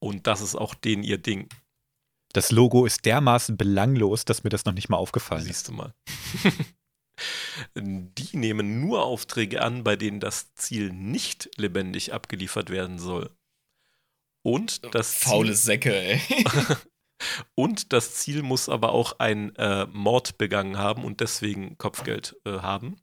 Und 0.00 0.26
das 0.26 0.40
ist 0.40 0.54
auch 0.54 0.74
den 0.74 1.02
ihr 1.02 1.18
Ding. 1.18 1.48
Das 2.32 2.50
Logo 2.50 2.84
ist 2.84 3.04
dermaßen 3.04 3.56
belanglos, 3.56 4.24
dass 4.24 4.44
mir 4.44 4.50
das 4.50 4.64
noch 4.64 4.74
nicht 4.74 4.88
mal 4.88 4.98
aufgefallen 4.98 5.40
ist. 5.42 5.46
Siehst 5.46 5.68
du 5.68 5.72
mal. 5.72 5.94
Die 7.74 8.36
nehmen 8.36 8.80
nur 8.80 9.04
Aufträge 9.04 9.62
an, 9.62 9.82
bei 9.82 9.96
denen 9.96 10.20
das 10.20 10.54
Ziel 10.54 10.92
nicht 10.92 11.50
lebendig 11.56 12.12
abgeliefert 12.12 12.70
werden 12.70 12.98
soll. 12.98 13.34
Und 14.44 14.94
das 14.94 15.14
Faule 15.14 15.48
Ziel, 15.48 15.56
Säcke, 15.56 15.94
ey. 15.94 16.20
und 17.56 17.92
das 17.92 18.14
Ziel 18.14 18.42
muss 18.42 18.68
aber 18.68 18.92
auch 18.92 19.18
einen 19.18 19.54
äh, 19.56 19.86
Mord 19.86 20.38
begangen 20.38 20.78
haben 20.78 21.04
und 21.04 21.20
deswegen 21.20 21.76
Kopfgeld 21.76 22.36
äh, 22.44 22.60
haben. 22.60 23.00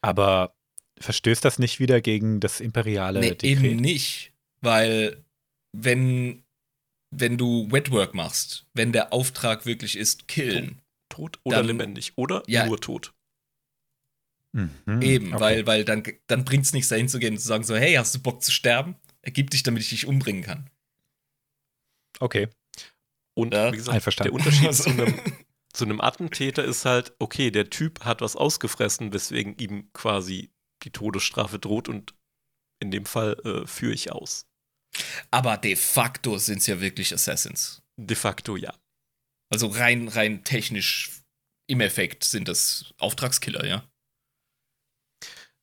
Aber 0.00 0.54
verstößt 0.98 1.44
das 1.44 1.58
nicht 1.58 1.78
wieder 1.80 2.00
gegen 2.00 2.40
das 2.40 2.60
imperiale 2.60 3.20
Nee, 3.20 3.30
Dekret? 3.34 3.44
eben 3.44 3.76
nicht. 3.76 4.32
Weil, 4.60 5.24
wenn, 5.72 6.42
wenn 7.10 7.36
du 7.36 7.70
Wetwork 7.70 8.14
machst, 8.14 8.66
wenn 8.74 8.92
der 8.92 9.12
Auftrag 9.12 9.66
wirklich 9.66 9.96
ist, 9.96 10.28
killen, 10.28 10.80
Tot 11.08 11.38
oder 11.44 11.58
Dann- 11.58 11.66
lebendig 11.66 12.12
oder 12.16 12.42
Ja. 12.46 12.66
nur 12.66 12.80
tot. 12.80 13.12
Mhm. 14.52 15.02
eben, 15.02 15.32
Okay. 15.34 15.40
weil, 15.40 15.66
weil 15.66 15.84
dann, 15.84 16.02
dann 16.28 16.44
bringt 16.46 16.64
es 16.64 16.72
nichts 16.72 16.88
dahin 16.88 17.08
zu 17.10 17.18
gehen 17.18 17.34
und 17.34 17.38
zu 17.40 17.46
sagen 17.46 17.62
so, 17.62 17.76
hey, 17.76 17.94
hast 17.94 18.14
du 18.14 18.20
Bock 18.20 18.42
zu 18.42 18.50
sterben? 18.50 18.96
Ergib 19.20 19.50
dich, 19.50 19.62
damit 19.62 19.82
ich 19.82 19.90
dich 19.90 20.06
umbringen 20.06 20.42
kann. 20.42 20.70
Okay, 22.20 22.48
Und 23.34 23.52
Ja. 23.52 23.66
wie 23.70 23.76
gesagt, 23.76 23.88
der 23.88 23.94
einverstanden. 23.96 24.34
Unterschied 24.34 24.66
Also- 24.66 24.82
zu 24.84 24.90
einem 24.90 25.20
zu 25.76 25.84
einem 25.84 26.00
Attentäter 26.00 26.64
ist 26.64 26.86
halt, 26.86 27.12
okay, 27.18 27.50
der 27.50 27.68
Typ 27.68 28.00
hat 28.04 28.22
was 28.22 28.34
ausgefressen, 28.34 29.12
weswegen 29.12 29.56
ihm 29.58 29.92
quasi 29.92 30.50
die 30.82 30.90
Todesstrafe 30.90 31.58
droht 31.58 31.88
und 31.88 32.14
in 32.80 32.90
dem 32.90 33.04
Fall 33.04 33.36
äh, 33.44 33.66
führe 33.66 33.92
ich 33.92 34.10
aus. 34.10 34.46
Aber 35.30 35.58
de 35.58 35.76
facto 35.76 36.38
sind 36.38 36.58
es 36.58 36.66
ja 36.66 36.80
wirklich 36.80 37.12
Assassins. 37.12 37.82
De 37.96 38.16
facto 38.16 38.56
ja. 38.56 38.74
Also 39.50 39.66
rein, 39.66 40.08
rein 40.08 40.44
technisch 40.44 41.10
im 41.68 41.80
Effekt 41.80 42.24
sind 42.24 42.48
das 42.48 42.94
Auftragskiller, 42.98 43.66
ja. 43.66 43.86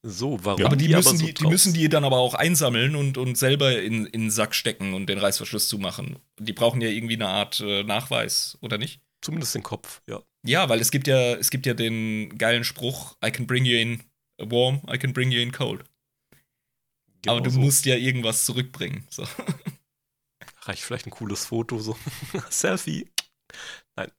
So, 0.05 0.43
warum 0.43 0.65
aber 0.65 0.75
die, 0.75 0.89
müssen, 0.89 1.17
so 1.17 1.25
die, 1.25 1.33
die 1.33 1.47
müssen 1.47 1.73
die 1.73 1.87
dann 1.89 2.03
aber 2.03 2.17
auch 2.17 2.33
einsammeln 2.33 2.95
und, 2.95 3.17
und 3.17 3.37
selber 3.37 3.81
in, 3.81 4.05
in 4.05 4.23
den 4.23 4.31
Sack 4.31 4.53
stecken 4.53 4.93
und 4.93 5.07
den 5.07 5.17
Reißverschluss 5.17 5.69
zumachen. 5.69 6.19
Die 6.39 6.53
brauchen 6.53 6.81
ja 6.81 6.89
irgendwie 6.89 7.15
eine 7.15 7.29
Art 7.29 7.61
äh, 7.61 7.83
Nachweis, 7.83 8.57
oder 8.61 8.77
nicht? 8.77 9.01
Zumindest 9.23 9.55
den 9.55 9.63
Kopf, 9.63 10.01
ja. 10.07 10.21
Ja, 10.45 10.67
weil 10.67 10.81
es 10.81 10.91
gibt 10.91 11.07
ja, 11.07 11.35
es 11.35 11.49
gibt 11.49 11.65
ja 11.65 11.73
den 11.73 12.37
geilen 12.37 12.63
Spruch, 12.65 13.15
I 13.25 13.31
can 13.31 13.47
bring 13.47 13.63
you 13.65 13.77
in 13.77 14.03
warm, 14.37 14.81
I 14.91 14.97
can 14.97 15.13
bring 15.13 15.31
you 15.31 15.39
in 15.41 15.51
cold. 15.53 15.83
aber 17.25 17.37
du 17.39 17.43
Genau 17.43 17.49
so. 17.49 17.59
musst 17.59 17.85
ja 17.85 17.95
irgendwas 17.95 18.43
zurückbringen. 18.45 19.07
So. 19.09 19.25
Reicht 20.63 20.83
vielleicht 20.83 21.07
ein 21.07 21.11
cooles 21.11 21.45
Foto, 21.45 21.79
so 21.79 21.97
Selfie. 22.49 23.09
Nein. 23.95 24.11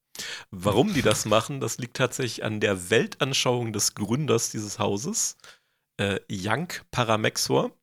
Warum 0.51 0.95
die 0.95 1.03
das 1.03 1.25
machen, 1.27 1.61
das 1.61 1.77
liegt 1.79 1.97
tatsächlich 1.97 2.45
an 2.45 2.61
der 2.61 2.89
Weltanschauung 2.91 3.73
des 3.73 3.95
Gründers 3.95 4.51
dieses 4.51 4.79
Hauses, 4.79 5.37
äh, 6.01 6.21
Yank 6.31 6.85
Paramexor. 6.91 7.77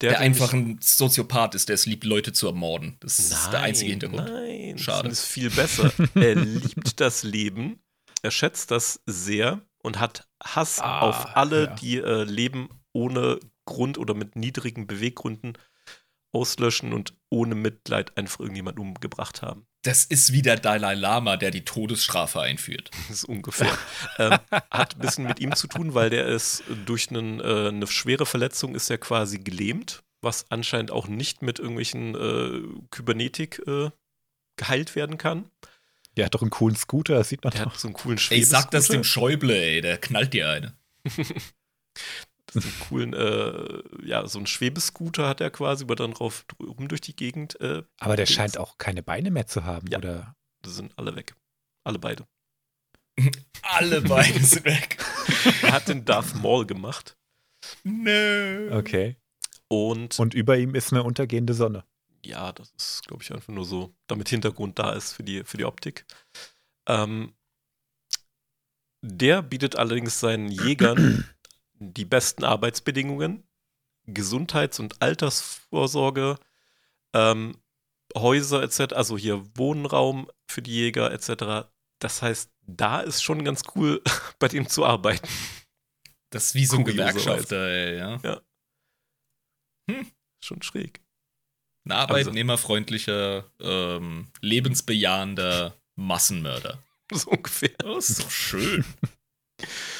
Der, 0.00 0.12
nämlich- 0.12 0.26
einfach 0.40 0.52
ein 0.52 0.78
Soziopath 0.82 1.54
ist, 1.54 1.68
der 1.68 1.74
es 1.74 1.86
liebt, 1.86 2.04
Leute 2.04 2.32
zu 2.32 2.46
ermorden. 2.46 2.96
Das 3.00 3.18
ist 3.18 3.50
der 3.52 3.60
einzige 3.62 3.90
Hintergrund. 3.90 4.28
Nein, 4.28 4.78
Schade. 4.78 5.08
das 5.08 5.20
ist 5.20 5.26
viel 5.26 5.50
besser. 5.50 5.92
er 6.14 6.34
liebt 6.36 7.00
das 7.00 7.22
Leben, 7.24 7.80
er 8.22 8.30
schätzt 8.30 8.70
das 8.70 9.00
sehr 9.06 9.60
und 9.82 9.98
hat 10.00 10.28
Hass 10.42 10.80
Ah, 10.80 11.00
auf 11.00 11.36
alle, 11.36 11.64
ja. 11.64 11.74
die 11.74 11.96
äh, 11.98 12.24
Leben 12.24 12.68
ohne 12.92 13.38
Grund 13.64 13.98
oder 13.98 14.14
mit 14.14 14.34
niedrigen 14.36 14.86
Beweggründen 14.86 15.58
auslöschen 16.32 16.92
und 16.92 17.14
ohne 17.30 17.54
Mitleid 17.54 18.16
einfach 18.16 18.40
irgendjemanden 18.40 18.82
umgebracht 18.82 19.42
haben. 19.42 19.66
Das 19.82 20.04
ist 20.04 20.32
wie 20.32 20.42
der 20.42 20.56
Dalai 20.56 20.94
Lama, 20.94 21.36
der 21.36 21.50
die 21.50 21.64
Todesstrafe 21.64 22.40
einführt. 22.40 22.90
Das 23.08 23.18
ist 23.18 23.24
ungefähr. 23.24 23.76
ähm, 24.18 24.38
hat 24.70 24.96
ein 24.96 24.98
bisschen 25.00 25.24
mit 25.26 25.38
ihm 25.40 25.54
zu 25.54 25.66
tun, 25.68 25.94
weil 25.94 26.10
der 26.10 26.26
ist 26.26 26.64
durch 26.86 27.10
einen, 27.10 27.40
äh, 27.40 27.68
eine 27.68 27.86
schwere 27.86 28.26
Verletzung 28.26 28.74
ist 28.74 28.90
er 28.90 28.98
quasi 28.98 29.38
gelähmt, 29.38 30.02
was 30.20 30.50
anscheinend 30.50 30.90
auch 30.90 31.06
nicht 31.06 31.42
mit 31.42 31.58
irgendwelchen 31.60 32.14
äh, 32.14 32.86
Kybernetik 32.90 33.62
äh, 33.66 33.90
geheilt 34.56 34.96
werden 34.96 35.16
kann. 35.16 35.48
Der 36.16 36.26
hat 36.26 36.34
doch 36.34 36.42
einen 36.42 36.50
coolen 36.50 36.74
Scooter, 36.76 37.14
das 37.14 37.28
sieht 37.28 37.44
man 37.44 37.52
Der 37.52 37.64
doch. 37.64 37.72
hat 37.74 37.78
so 37.80 37.86
einen 37.86 37.94
coolen 37.94 38.18
Ey, 38.30 38.42
sag 38.42 38.72
das 38.72 38.88
dem. 38.88 39.04
Schäuble, 39.04 39.54
ey, 39.54 39.80
der 39.80 39.98
knallt 39.98 40.34
dir 40.34 40.50
eine. 40.50 40.74
Das 42.52 42.64
ist 42.64 42.72
einen 42.72 42.80
coolen, 42.88 43.12
äh, 43.14 43.82
ja, 44.06 44.26
so 44.26 44.38
einen 44.38 44.46
Schwebescooter 44.46 45.28
hat 45.28 45.40
er 45.40 45.50
quasi, 45.50 45.84
über 45.84 45.96
dann 45.96 46.12
drauf 46.12 46.44
rum 46.60 46.88
durch 46.88 47.00
die 47.02 47.14
Gegend. 47.14 47.60
Äh, 47.60 47.82
Aber 47.98 48.16
der 48.16 48.26
scheint 48.26 48.56
auch 48.58 48.78
keine 48.78 49.02
Beine 49.02 49.30
mehr 49.30 49.46
zu 49.46 49.64
haben, 49.64 49.86
Ja. 49.88 49.98
oder? 49.98 50.34
die 50.64 50.70
sind 50.70 50.92
alle 50.98 51.14
weg. 51.14 51.34
Alle 51.84 51.98
beide. 51.98 52.26
Alle 53.62 54.00
beide 54.00 54.38
sind 54.40 54.64
weg. 54.64 54.98
Er 55.62 55.72
hat 55.72 55.88
den 55.88 56.04
Darth 56.04 56.34
Maul 56.36 56.66
gemacht. 56.66 57.16
Nö. 57.84 58.70
Okay. 58.72 59.16
Und 59.68 60.18
Und 60.18 60.34
über 60.34 60.56
ihm 60.56 60.74
ist 60.74 60.92
eine 60.92 61.02
untergehende 61.02 61.52
Sonne. 61.54 61.84
ja, 62.24 62.52
das 62.52 62.70
ist, 62.78 63.06
glaube 63.06 63.22
ich, 63.22 63.32
einfach 63.32 63.52
nur 63.52 63.64
so, 63.64 63.92
damit 64.06 64.28
Hintergrund 64.30 64.78
da 64.78 64.92
ist 64.92 65.12
für 65.12 65.22
die, 65.22 65.44
für 65.44 65.56
die 65.58 65.64
Optik. 65.64 66.06
Ähm, 66.86 67.34
der 69.02 69.42
bietet 69.42 69.76
allerdings 69.76 70.18
seinen 70.20 70.48
Jägern 70.48 71.24
die 71.78 72.04
besten 72.04 72.44
Arbeitsbedingungen, 72.44 73.44
Gesundheits- 74.06 74.80
und 74.80 75.00
Altersvorsorge, 75.02 76.38
ähm, 77.14 77.58
Häuser 78.16 78.62
etc., 78.62 78.94
also 78.94 79.18
hier 79.18 79.44
Wohnraum 79.56 80.30
für 80.50 80.62
die 80.62 80.72
Jäger 80.72 81.12
etc. 81.12 81.68
Das 81.98 82.22
heißt, 82.22 82.50
da 82.62 83.00
ist 83.00 83.22
schon 83.22 83.44
ganz 83.44 83.62
cool, 83.74 84.02
bei 84.38 84.48
dem 84.48 84.68
zu 84.68 84.84
arbeiten. 84.84 85.28
Das 86.30 86.46
ist 86.46 86.54
wie 86.54 86.66
so 86.66 86.78
ein. 86.78 86.84
Gewerkschafter, 86.84 87.66
ey, 87.68 87.98
ja. 87.98 88.42
Schon 90.40 90.62
schräg. 90.62 91.00
Ein 91.84 91.92
arbeitnehmerfreundlicher, 91.92 93.50
ähm, 93.60 94.30
lebensbejahender 94.40 95.74
Massenmörder. 95.96 96.82
So 97.10 97.30
ungefähr. 97.30 97.70
Oh, 97.84 97.96
ist 97.96 98.16
so 98.16 98.28
schön. 98.28 98.84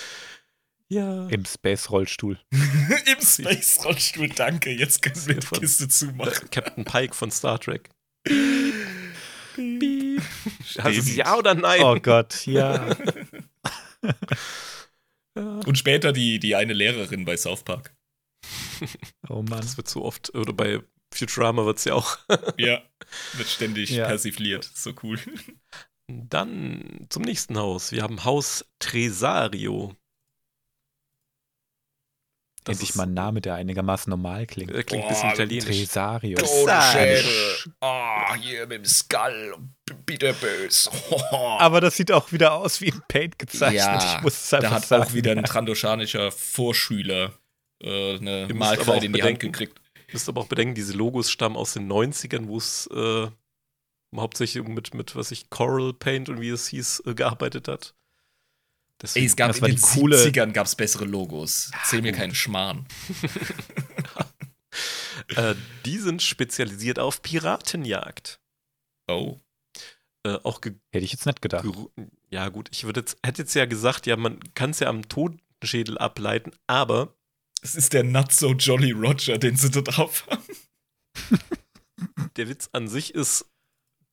Ja. 0.91 1.27
Im 1.29 1.45
Space-Rollstuhl. 1.45 2.39
Im 2.53 3.21
Space-Rollstuhl, 3.21 4.29
danke. 4.31 4.71
Jetzt 4.73 5.03
können 5.03 5.27
wir 5.27 5.35
die 5.35 5.47
Kiste 5.47 5.89
zumachen. 5.89 6.49
Captain 6.51 6.85
Pike 6.85 7.15
von 7.15 7.31
Star 7.31 7.59
Trek. 7.61 7.91
Piep. 9.55 10.23
Also 10.79 11.11
ja 11.11 11.37
oder 11.37 11.55
nein? 11.55 11.83
Oh 11.83 11.99
Gott, 12.01 12.47
ja. 12.47 12.95
Ja. 14.05 14.17
Und 15.67 15.77
später 15.79 16.13
die, 16.13 16.39
die 16.39 16.57
eine 16.57 16.73
Lehrerin 16.73 17.25
bei 17.25 17.37
South 17.37 17.63
Park. 17.65 17.95
Oh 19.29 19.43
Mann. 19.43 19.61
Das 19.61 19.77
wird 19.77 19.89
so 19.89 20.05
oft, 20.05 20.35
oder 20.35 20.53
bei 20.53 20.81
Futurama 21.13 21.65
wird 21.67 21.79
es 21.79 21.85
ja 21.85 21.95
auch. 21.95 22.19
Ja, 22.59 22.83
wird 23.35 23.49
ständig 23.49 23.91
Ja. 23.91 24.07
persifliert. 24.07 24.65
So 24.75 24.93
cool. 25.03 25.19
Dann 26.09 27.07
zum 27.11 27.23
nächsten 27.23 27.57
Haus. 27.59 27.93
Wir 27.93 28.03
haben 28.03 28.25
Haus 28.25 28.65
Tresario. 28.79 29.95
Das 32.69 32.77
Endlich 32.77 32.91
ist- 32.91 32.97
mal 32.97 33.05
ein 33.05 33.15
Name, 33.15 33.41
der 33.41 33.55
einigermaßen 33.55 34.11
normal 34.11 34.47
klingt. 34.47 34.71
Äh, 34.71 34.83
klingt 34.83 35.05
ein 35.05 35.09
Boah, 35.09 35.15
bisschen 35.15 35.31
italienisch. 35.31 35.65
Tresario. 35.79 36.39
Das-. 36.39 37.67
Ah, 37.81 38.35
hier 38.37 38.67
mit 38.67 38.79
dem 38.79 38.85
Skull. 38.85 39.57
Bitterbös. 40.05 40.91
Aber 41.59 41.81
das 41.81 41.97
sieht 41.97 42.13
auch 42.13 42.31
wieder 42.33 42.53
aus 42.55 42.81
wie 42.81 42.89
in 42.89 43.03
Paint 43.09 43.39
gezeichnet. 43.39 43.79
Ja, 43.81 44.17
ich 44.17 44.23
muss 44.23 44.35
es 44.35 44.53
einfach 44.55 44.69
da 44.71 44.77
hat 44.77 44.87
sagen. 44.87 45.03
auch 45.05 45.13
wieder 45.15 45.33
ein 45.33 45.45
trandoschanischer 45.45 46.31
Vorschüler 46.31 47.33
äh, 47.83 48.17
eine 48.17 48.49
Malkreide 48.53 49.07
in 49.07 49.13
die 49.13 49.23
Hand 49.23 49.39
bedenken, 49.39 49.53
gekriegt. 49.53 49.81
Ihr 50.09 50.13
müsst 50.15 50.29
aber 50.29 50.41
auch 50.43 50.47
bedenken, 50.47 50.75
diese 50.75 50.93
Logos 50.95 51.31
stammen 51.31 51.57
aus 51.57 51.75
den 51.75 51.91
90ern, 51.91 52.49
wo 52.49 52.59
es 52.59 52.87
äh, 52.93 53.29
hauptsächlich 54.17 54.67
mit, 54.67 54.95
mit, 54.95 55.17
was 55.17 55.31
ich, 55.31 55.51
Coral 55.51 55.93
Paint 55.93 56.29
und 56.29 56.41
wie 56.41 56.49
es 56.49 56.69
hieß, 56.69 57.03
äh, 57.07 57.15
gearbeitet 57.15 57.69
hat. 57.69 57.95
Deswegen, 59.01 59.23
Ey, 59.25 59.29
es 59.29 59.37
gab 59.37 59.49
das 59.49 59.57
in 59.59 59.63
war 59.63 59.69
den 59.69 59.81
coole- 59.81 60.17
70ern 60.17 60.53
gab's 60.53 60.75
bessere 60.75 61.05
Logos. 61.05 61.71
Erzähl 61.73 62.03
mir 62.03 62.13
keinen 62.13 62.35
Schmarrn. 62.35 62.87
äh, 65.37 65.55
die 65.85 65.99
sind 65.99 66.23
spezialisiert 66.23 66.99
auf 66.99 67.23
Piratenjagd. 67.23 68.41
Oh. 69.09 69.39
Äh, 70.25 70.35
auch 70.43 70.61
Hätte 70.63 71.05
ich 71.05 71.13
jetzt 71.13 71.27
nicht 71.27 71.43
gedacht. 71.43 71.65
ja 72.31 72.49
gut, 72.49 72.69
ich 72.73 72.85
würde 72.85 73.01
jetzt, 73.01 73.19
hätte 73.25 73.43
jetzt 73.43 73.55
ja 73.55 73.67
gesagt, 73.67 74.07
ja, 74.07 74.17
man 74.17 74.41
kann 74.55 74.71
es 74.71 74.81
ja 74.81 74.89
am 74.89 75.09
Totenschädel 75.09 75.97
ableiten, 75.99 76.51
aber 76.67 77.15
Es 77.63 77.75
ist 77.77 77.93
der 77.93 78.03
Not 78.05 78.33
So 78.33 78.53
Jolly 78.53 78.91
Roger, 78.93 79.39
den 79.39 79.57
sie 79.57 79.71
da 79.71 79.81
drauf 79.83 80.27
haben. 80.29 80.43
der 82.37 82.49
Witz 82.49 82.69
an 82.73 82.89
sich 82.89 83.15
ist, 83.15 83.47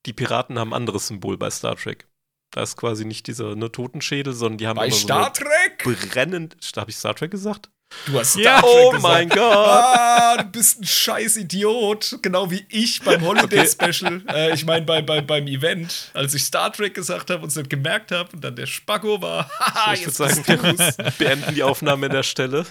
die 0.05 0.13
Piraten 0.13 0.59
haben 0.59 0.71
ein 0.71 0.75
anderes 0.77 1.07
Symbol 1.07 1.37
bei 1.37 1.49
Star 1.49 1.75
Trek. 1.75 2.07
Da 2.55 2.63
ist 2.63 2.77
quasi 2.77 3.03
nicht 3.03 3.27
dieser 3.27 3.53
ne, 3.57 3.69
Totenschädel, 3.69 4.31
sondern 4.31 4.57
die 4.57 4.67
haben 4.67 4.77
Bei 4.77 4.85
immer 4.87 4.95
Star 4.95 5.33
so 5.35 5.43
Trek? 5.43 5.83
brennend. 6.13 6.55
Habe 6.77 6.89
ich 6.89 6.95
Star 6.95 7.13
Trek 7.13 7.29
gesagt? 7.31 7.69
Du 8.05 8.17
hast 8.17 8.31
Star 8.31 8.41
Ja, 8.43 8.61
Trek 8.61 8.69
oh 8.71 8.91
gesagt. 8.91 9.03
mein 9.03 9.27
Gott! 9.27 9.39
Ah, 9.41 10.37
du 10.37 10.43
bist 10.45 10.79
ein 10.79 10.85
scheiß 10.85 11.35
Idiot. 11.35 12.17
Genau 12.21 12.49
wie 12.49 12.65
ich 12.69 13.01
beim 13.01 13.21
Holiday 13.25 13.59
Okay. 13.67 13.91
Special. 13.91 14.23
Äh, 14.29 14.53
ich 14.53 14.65
meine, 14.65 14.85
bei, 14.85 15.01
bei, 15.01 15.19
beim 15.19 15.47
Event, 15.47 16.11
als 16.13 16.33
ich 16.33 16.45
Star 16.45 16.71
Trek 16.71 16.93
gesagt 16.93 17.29
habe 17.29 17.41
und 17.43 17.49
es 17.49 17.57
nicht 17.57 17.69
gemerkt 17.69 18.13
habe 18.13 18.29
und 18.31 18.41
dann 18.41 18.55
der 18.55 18.67
Spacko 18.67 19.21
war. 19.21 19.51
Ich 19.93 20.05
würde 20.05 20.11
sagen, 20.11 20.47
wir 20.47 21.11
beenden 21.17 21.55
die 21.55 21.63
Aufnahme 21.63 22.05
an 22.05 22.13
der 22.13 22.23
Stelle. 22.23 22.65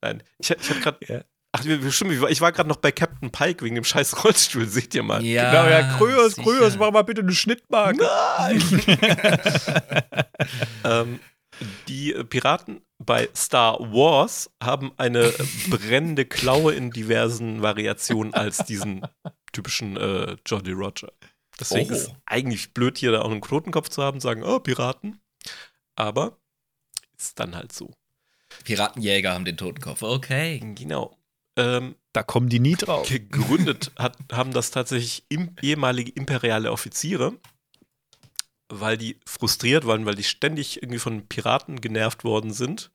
Nein, 0.00 0.22
ich, 0.38 0.48
ich 0.52 0.70
habe 0.70 0.78
gerade. 0.80 0.98
Ja. 1.08 1.20
Ach, 1.58 1.92
stimmt, 1.92 2.12
ich 2.30 2.40
war, 2.40 2.52
gerade 2.52 2.68
noch 2.68 2.76
bei 2.76 2.92
Captain 2.92 3.30
Pike 3.30 3.64
wegen 3.64 3.74
dem 3.74 3.84
scheiß 3.84 4.24
Rollstuhl, 4.24 4.66
seht 4.68 4.94
ihr 4.94 5.02
mal. 5.02 5.24
Ja, 5.24 5.50
Genau, 5.50 5.68
ja, 5.70 5.96
Grüß, 5.98 6.34
sicher. 6.36 6.42
Grüß, 6.42 6.76
mach 6.78 6.90
mal 6.92 7.02
bitte 7.02 7.22
eine 7.22 7.32
Schnittmarke. 7.32 8.08
Ähm, 10.84 11.20
die 11.88 12.12
Piraten 12.30 12.82
bei 12.98 13.28
Star 13.34 13.78
Wars 13.92 14.50
haben 14.62 14.92
eine 14.96 15.32
brennende 15.68 16.24
Klaue 16.24 16.74
in 16.74 16.90
diversen 16.90 17.62
Variationen 17.62 18.34
als 18.34 18.58
diesen 18.58 19.02
typischen 19.52 19.96
äh, 19.96 20.36
Jolly 20.46 20.72
Roger. 20.72 21.10
Deswegen 21.58 21.90
Oh. 21.90 21.94
ist 21.94 22.08
es 22.08 22.12
eigentlich 22.26 22.72
blöd, 22.74 22.98
hier 22.98 23.12
da 23.12 23.22
auch 23.22 23.30
einen 23.30 23.40
Knotenkopf 23.40 23.88
zu 23.88 24.02
haben, 24.02 24.20
sagen, 24.20 24.44
oh, 24.44 24.60
Piraten. 24.60 25.20
Aber 25.96 26.36
ist 27.16 27.38
dann 27.40 27.56
halt 27.56 27.72
so. 27.72 27.90
Piratenjäger 28.64 29.34
haben 29.34 29.44
den 29.44 29.56
Totenkopf. 29.56 30.02
Okay. 30.02 30.60
Genau. 30.76 31.17
Ähm, 31.58 31.96
Da 32.12 32.22
kommen 32.22 32.48
die 32.48 32.60
nie 32.60 32.76
drauf. 32.76 33.08
gegründet 33.08 33.92
hat, 33.96 34.16
haben 34.32 34.52
das 34.52 34.70
tatsächlich 34.70 35.24
im, 35.28 35.56
ehemalige 35.60 36.12
imperiale 36.12 36.70
Offiziere, 36.70 37.36
weil 38.68 38.96
die 38.96 39.18
frustriert 39.26 39.86
waren, 39.86 40.06
weil 40.06 40.14
die 40.14 40.24
ständig 40.24 40.82
irgendwie 40.82 41.00
von 41.00 41.26
Piraten 41.26 41.80
genervt 41.80 42.22
worden 42.22 42.52
sind, 42.52 42.92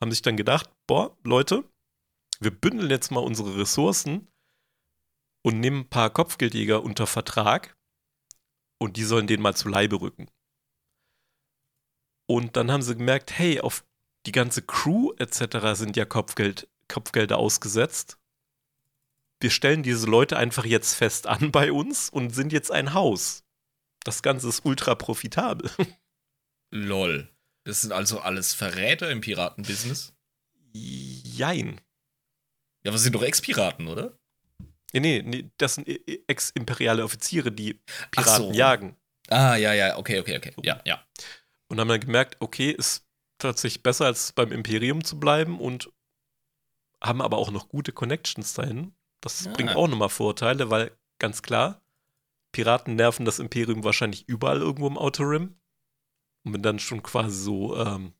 haben 0.00 0.10
sich 0.10 0.22
dann 0.22 0.36
gedacht, 0.36 0.70
boah, 0.86 1.16
Leute, 1.24 1.64
wir 2.40 2.50
bündeln 2.50 2.90
jetzt 2.90 3.10
mal 3.10 3.20
unsere 3.20 3.58
Ressourcen 3.58 4.28
und 5.42 5.60
nehmen 5.60 5.80
ein 5.80 5.90
paar 5.90 6.10
Kopfgeldjäger 6.10 6.82
unter 6.82 7.06
Vertrag 7.06 7.76
und 8.78 8.96
die 8.96 9.04
sollen 9.04 9.26
denen 9.26 9.42
mal 9.42 9.54
zu 9.54 9.68
Leibe 9.68 10.00
rücken. 10.00 10.28
Und 12.26 12.56
dann 12.56 12.70
haben 12.70 12.82
sie 12.82 12.96
gemerkt, 12.96 13.38
hey, 13.38 13.60
auf 13.60 13.84
die 14.24 14.32
ganze 14.32 14.62
Crew 14.62 15.12
etc. 15.18 15.74
sind 15.74 15.96
ja 15.96 16.04
Kopfgeld, 16.04 16.68
Kopfgelder 16.90 17.38
ausgesetzt 17.38 18.20
wir 19.40 19.50
stellen 19.50 19.82
diese 19.82 20.06
Leute 20.06 20.36
einfach 20.36 20.64
jetzt 20.64 20.94
fest 20.94 21.26
an 21.26 21.50
bei 21.50 21.72
uns 21.72 22.10
und 22.10 22.34
sind 22.34 22.52
jetzt 22.52 22.70
ein 22.70 22.94
Haus. 22.94 23.42
Das 24.04 24.22
Ganze 24.22 24.48
ist 24.48 24.64
ultra 24.64 24.94
profitabel. 24.94 25.70
Lol. 26.70 27.28
Das 27.64 27.80
sind 27.82 27.92
also 27.92 28.20
alles 28.20 28.54
Verräter 28.54 29.10
im 29.10 29.20
Piratenbusiness? 29.20 30.12
Jein. 30.72 31.80
Ja, 32.84 32.90
aber 32.90 32.98
sie 32.98 33.04
sind 33.04 33.14
doch 33.14 33.22
Ex-Piraten, 33.22 33.88
oder? 33.88 34.18
Nee, 34.92 35.00
nee, 35.00 35.22
nee, 35.22 35.50
das 35.58 35.74
sind 35.74 35.88
e- 35.88 36.00
e- 36.06 36.24
ex-imperiale 36.26 37.04
Offiziere, 37.04 37.52
die 37.52 37.80
Piraten 38.10 38.46
so. 38.46 38.52
jagen. 38.52 38.96
Ah, 39.28 39.56
ja, 39.56 39.72
ja, 39.74 39.98
okay, 39.98 40.20
okay, 40.20 40.36
okay. 40.36 40.52
Ja, 40.62 40.80
ja. 40.84 41.04
Und 41.68 41.78
haben 41.78 41.88
dann 41.88 42.00
gemerkt, 42.00 42.36
okay, 42.40 42.70
ist 42.70 43.06
tatsächlich 43.38 43.82
besser, 43.82 44.06
als 44.06 44.32
beim 44.32 44.52
Imperium 44.52 45.04
zu 45.04 45.20
bleiben 45.20 45.60
und 45.60 45.90
haben 47.02 47.22
aber 47.22 47.38
auch 47.38 47.50
noch 47.50 47.68
gute 47.68 47.92
Connections 47.92 48.54
dahin. 48.54 48.94
Das 49.20 49.46
Ah. 49.46 49.52
bringt 49.52 49.74
auch 49.76 49.88
nochmal 49.88 50.08
Vorteile, 50.08 50.70
weil 50.70 50.96
ganz 51.18 51.42
klar, 51.42 51.82
Piraten 52.52 52.96
nerven 52.96 53.24
das 53.24 53.38
Imperium 53.38 53.84
wahrscheinlich 53.84 54.28
überall 54.28 54.58
irgendwo 54.60 54.86
im 54.86 54.98
Outer 54.98 55.28
Rim. 55.28 55.56
Und 56.44 56.54
wenn 56.54 56.62
dann 56.62 56.78
schon 56.78 57.02
quasi 57.02 57.36
so, 57.42 57.76
ähm, 57.76 58.12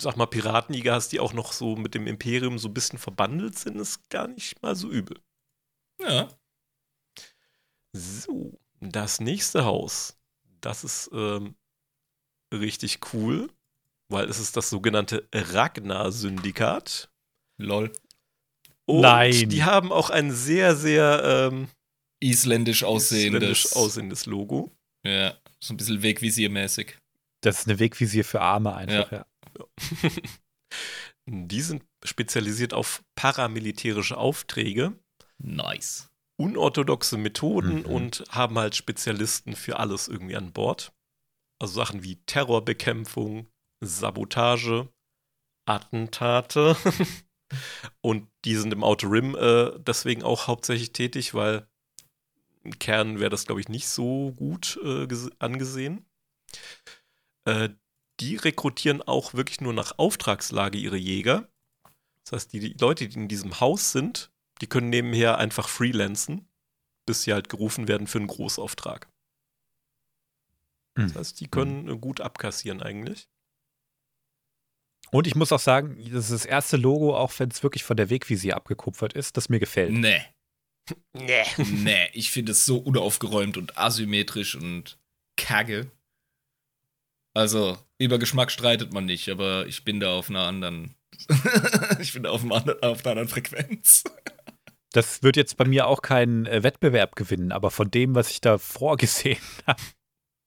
sag 0.00 0.16
mal, 0.16 0.26
Piratenjäger 0.26 0.94
hast, 0.94 1.08
die 1.12 1.20
auch 1.20 1.32
noch 1.32 1.52
so 1.52 1.74
mit 1.76 1.94
dem 1.94 2.06
Imperium 2.06 2.58
so 2.58 2.68
ein 2.68 2.74
bisschen 2.74 2.98
verbandelt 2.98 3.58
sind, 3.58 3.76
ist 3.76 4.08
gar 4.08 4.28
nicht 4.28 4.62
mal 4.62 4.76
so 4.76 4.88
übel. 4.90 5.20
Ja. 6.00 6.28
So, 7.92 8.58
das 8.80 9.20
nächste 9.20 9.64
Haus, 9.64 10.16
das 10.60 10.84
ist 10.84 11.10
ähm, 11.12 11.56
richtig 12.52 13.00
cool, 13.12 13.50
weil 14.08 14.28
es 14.28 14.38
ist 14.38 14.56
das 14.56 14.70
sogenannte 14.70 15.28
Ragnar-Syndikat. 15.34 17.10
Lol. 17.58 17.92
Und 18.86 19.00
Nein. 19.00 19.48
die 19.48 19.64
haben 19.64 19.90
auch 19.92 20.10
ein 20.10 20.30
sehr, 20.32 20.76
sehr 20.76 21.48
ähm, 21.52 21.68
Isländisch 22.20 22.84
aussehendes. 22.84 23.40
isländisch 23.42 23.72
aussehendes 23.76 24.26
Logo. 24.26 24.70
Ja, 25.04 25.34
so 25.60 25.74
ein 25.74 25.76
bisschen 25.76 26.02
Wegvisiermäßig. 26.02 26.96
Das 27.42 27.60
ist 27.60 27.68
eine 27.68 27.78
Wegvisier 27.78 28.24
für 28.24 28.40
Arme 28.40 28.74
einfach, 28.74 29.12
ja. 29.12 29.26
Die 31.28 31.60
sind 31.60 31.82
spezialisiert 32.04 32.72
auf 32.72 33.02
paramilitärische 33.16 34.16
Aufträge, 34.16 34.92
Nice. 35.38 36.08
unorthodoxe 36.40 37.16
Methoden 37.16 37.80
Mhm. 37.80 37.86
und 37.86 38.24
haben 38.30 38.58
halt 38.58 38.76
Spezialisten 38.76 39.56
für 39.56 39.78
alles 39.78 40.08
irgendwie 40.08 40.36
an 40.36 40.52
Bord. 40.52 40.92
Also 41.60 41.74
Sachen 41.74 42.02
wie 42.04 42.16
Terrorbekämpfung, 42.26 43.48
Sabotage, 43.82 44.88
Attentate. 45.68 46.76
und 48.00 48.28
die 48.44 48.56
sind 48.56 48.72
im 48.72 48.82
Outer 48.84 49.10
Rim 49.10 49.34
äh, 49.34 49.78
deswegen 49.78 50.22
auch 50.22 50.46
hauptsächlich 50.46 50.92
tätig, 50.92 51.34
weil 51.34 51.68
im 52.62 52.78
Kern 52.78 53.20
wäre 53.20 53.30
das, 53.30 53.46
glaube 53.46 53.60
ich, 53.60 53.68
nicht 53.68 53.88
so 53.88 54.32
gut 54.32 54.78
äh, 54.82 55.04
gese- 55.04 55.32
angesehen. 55.38 56.04
Äh, 57.44 57.70
die 58.20 58.36
rekrutieren 58.36 59.02
auch 59.02 59.34
wirklich 59.34 59.60
nur 59.60 59.72
nach 59.72 59.98
Auftragslage 59.98 60.78
ihre 60.78 60.96
Jäger. 60.96 61.48
Das 62.24 62.32
heißt, 62.32 62.52
die, 62.52 62.60
die 62.60 62.76
Leute, 62.80 63.08
die 63.08 63.16
in 63.16 63.28
diesem 63.28 63.60
Haus 63.60 63.92
sind, 63.92 64.32
die 64.60 64.66
können 64.66 64.88
nebenher 64.90 65.38
einfach 65.38 65.68
freelancen, 65.68 66.48
bis 67.06 67.22
sie 67.22 67.32
halt 67.32 67.48
gerufen 67.48 67.88
werden 67.88 68.06
für 68.06 68.18
einen 68.18 68.26
Großauftrag. 68.26 69.08
Das 70.96 71.14
heißt, 71.14 71.40
die 71.40 71.48
können 71.48 71.88
äh, 71.88 71.98
gut 71.98 72.20
abkassieren 72.20 72.82
eigentlich. 72.82 73.28
Und 75.10 75.26
ich 75.26 75.34
muss 75.34 75.52
auch 75.52 75.60
sagen, 75.60 75.96
das 76.12 76.30
ist 76.30 76.32
das 76.32 76.44
erste 76.46 76.76
Logo, 76.76 77.16
auch 77.16 77.32
wenn 77.38 77.50
es 77.50 77.62
wirklich 77.62 77.84
von 77.84 77.96
der 77.96 78.10
Wegvisier 78.10 78.56
abgekupfert 78.56 79.12
ist, 79.12 79.36
das 79.36 79.48
mir 79.48 79.60
gefällt. 79.60 79.92
Nee. 79.92 80.22
Nee. 81.12 81.44
nee, 81.58 82.08
ich 82.12 82.30
finde 82.30 82.52
es 82.52 82.64
so 82.64 82.78
unaufgeräumt 82.78 83.56
und 83.56 83.76
asymmetrisch 83.76 84.54
und 84.54 84.98
kacke. 85.36 85.90
Also, 87.34 87.76
über 87.98 88.18
Geschmack 88.18 88.50
streitet 88.50 88.92
man 88.92 89.04
nicht, 89.04 89.28
aber 89.28 89.66
ich 89.66 89.84
bin 89.84 90.00
da 90.00 90.14
auf 90.14 90.30
einer 90.30 90.42
anderen. 90.42 90.94
ich 92.00 92.12
bin 92.12 92.22
da 92.22 92.30
auf, 92.30 92.44
einer 92.44 92.82
anderen 92.82 93.28
Frequenz. 93.28 94.04
Das 94.92 95.22
wird 95.22 95.36
jetzt 95.36 95.56
bei 95.56 95.66
mir 95.66 95.86
auch 95.86 96.02
keinen 96.02 96.46
äh, 96.46 96.62
Wettbewerb 96.62 97.16
gewinnen, 97.16 97.52
aber 97.52 97.70
von 97.70 97.90
dem, 97.90 98.14
was 98.14 98.30
ich 98.30 98.40
da 98.40 98.58
vorgesehen 98.58 99.42
habe. 99.66 99.82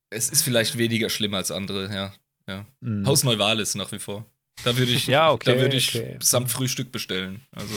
Es 0.09 0.29
ist 0.29 0.41
vielleicht 0.41 0.77
weniger 0.77 1.09
schlimm 1.09 1.33
als 1.35 1.51
andere, 1.51 1.93
ja. 1.93 2.13
ja. 2.47 2.65
Mm. 2.79 3.05
Haus 3.05 3.23
Neuwahlis 3.23 3.75
nach 3.75 3.91
wie 3.91 3.99
vor. 3.99 4.25
Da 4.63 4.77
würde 4.77 4.91
ich, 4.91 5.07
ja, 5.07 5.31
okay, 5.31 5.55
da 5.55 5.75
ich 5.75 5.95
okay. 5.95 6.17
samt 6.21 6.51
Frühstück 6.51 6.91
bestellen. 6.91 7.47
Also. 7.51 7.75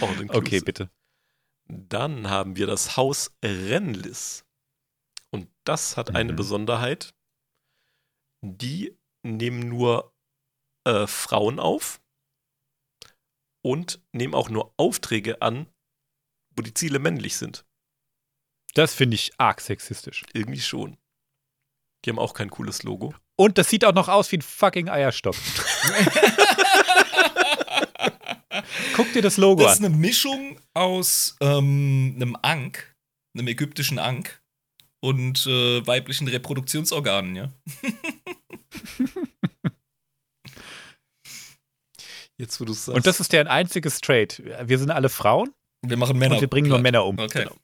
okay, 0.28 0.60
bitte. 0.60 0.90
Dann 1.68 2.30
haben 2.30 2.56
wir 2.56 2.66
das 2.66 2.96
Haus 2.96 3.36
Renlis. 3.44 4.44
Und 5.30 5.48
das 5.64 5.96
hat 5.96 6.10
mhm. 6.10 6.16
eine 6.16 6.32
Besonderheit. 6.32 7.14
Die 8.42 8.96
nehmen 9.22 9.68
nur 9.68 10.14
äh, 10.86 11.06
Frauen 11.06 11.58
auf 11.58 12.00
und 13.62 14.00
nehmen 14.12 14.34
auch 14.34 14.48
nur 14.48 14.72
Aufträge 14.76 15.42
an, 15.42 15.66
wo 16.54 16.62
die 16.62 16.72
Ziele 16.72 17.00
männlich 17.00 17.36
sind. 17.36 17.66
Das 18.74 18.94
finde 18.94 19.16
ich 19.16 19.32
arg 19.38 19.60
sexistisch. 19.60 20.24
Irgendwie 20.32 20.60
schon. 20.60 20.96
Die 22.04 22.10
haben 22.10 22.18
auch 22.18 22.34
kein 22.34 22.50
cooles 22.50 22.82
Logo. 22.82 23.14
Und 23.36 23.58
das 23.58 23.68
sieht 23.68 23.84
auch 23.84 23.94
noch 23.94 24.08
aus 24.08 24.32
wie 24.32 24.38
ein 24.38 24.42
fucking 24.42 24.88
Eierstock. 24.88 25.34
Guck 28.94 29.12
dir 29.12 29.22
das 29.22 29.36
Logo 29.36 29.62
an. 29.62 29.66
Das 29.68 29.78
ist 29.78 29.84
eine 29.84 29.94
Mischung 29.94 30.58
aus 30.74 31.36
ähm, 31.40 32.14
einem 32.16 32.36
Ankh, 32.40 32.80
einem 33.36 33.48
ägyptischen 33.48 33.98
Ankh 33.98 34.30
und 35.00 35.46
äh, 35.46 35.86
weiblichen 35.86 36.28
Reproduktionsorganen, 36.28 37.36
ja. 37.36 37.52
Jetzt, 42.38 42.60
wo 42.60 42.64
du 42.66 42.72
sagst. 42.74 42.96
Und 42.96 43.06
das 43.06 43.20
ist 43.20 43.32
der 43.32 43.50
einzige 43.50 43.88
Trade. 43.90 44.68
Wir 44.68 44.78
sind 44.78 44.90
alle 44.90 45.08
Frauen. 45.08 45.54
Wir 45.88 45.96
machen 45.96 46.18
Männer. 46.18 46.34
Und 46.36 46.40
wir 46.40 46.48
bringen 46.48 46.68
nur 46.68 46.78
Männer 46.78 47.04
um. 47.04 47.18
Okay. 47.18 47.44
Genau. 47.44 47.56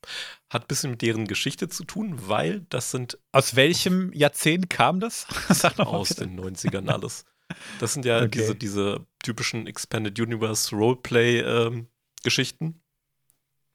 Hat 0.51 0.65
ein 0.65 0.69
bisschen 0.69 0.91
mit 0.91 1.03
deren 1.03 1.27
Geschichte 1.27 1.69
zu 1.69 1.85
tun, 1.85 2.29
weil 2.29 2.61
das 2.69 2.91
sind. 2.91 3.19
Aus 3.33 3.57
welchem 3.57 4.13
Jahrzehnt 4.13 4.71
kam 4.71 5.01
das? 5.01 5.27
Sag 5.49 5.79
noch 5.79 5.93
Aus 5.93 6.11
den 6.11 6.39
90ern 6.39 6.89
alles. 6.89 7.25
Das 7.81 7.93
sind 7.95 8.05
ja 8.05 8.19
okay. 8.19 8.29
diese, 8.31 8.55
diese 8.55 9.07
typischen 9.23 9.67
Expanded 9.67 10.19
Universe 10.19 10.75
Roleplay-Geschichten. 10.75 12.65
Ähm, 12.65 12.81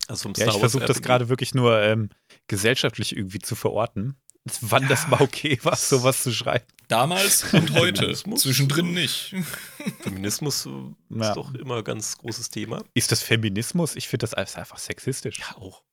also 0.07 0.23
vom 0.23 0.33
ja, 0.37 0.47
ich 0.47 0.57
versuche 0.57 0.85
das 0.85 1.01
gerade 1.01 1.29
wirklich 1.29 1.53
nur 1.53 1.81
ähm, 1.81 2.09
gesellschaftlich 2.47 3.15
irgendwie 3.15 3.39
zu 3.39 3.55
verorten. 3.55 4.15
Wann 4.61 4.83
ja. 4.83 4.89
das 4.89 5.07
mal 5.07 5.21
okay 5.21 5.59
war, 5.63 5.75
sowas 5.75 6.23
zu 6.23 6.31
schreiben. 6.31 6.65
Damals 6.87 7.53
und 7.53 7.73
heute. 7.73 8.13
Zwischendrin 8.13 8.93
nicht. 8.93 9.35
Feminismus 10.01 10.67
ja. 11.09 11.29
ist 11.29 11.35
doch 11.35 11.53
immer 11.53 11.77
ein 11.77 11.83
ganz 11.83 12.17
großes 12.17 12.49
Thema. 12.49 12.83
Ist 12.93 13.11
das 13.11 13.21
Feminismus? 13.21 13.95
Ich 13.95 14.07
finde 14.07 14.23
das 14.23 14.33
einfach 14.33 14.77
sexistisch. 14.77 15.39
Ja, 15.39 15.57
auch. 15.57 15.83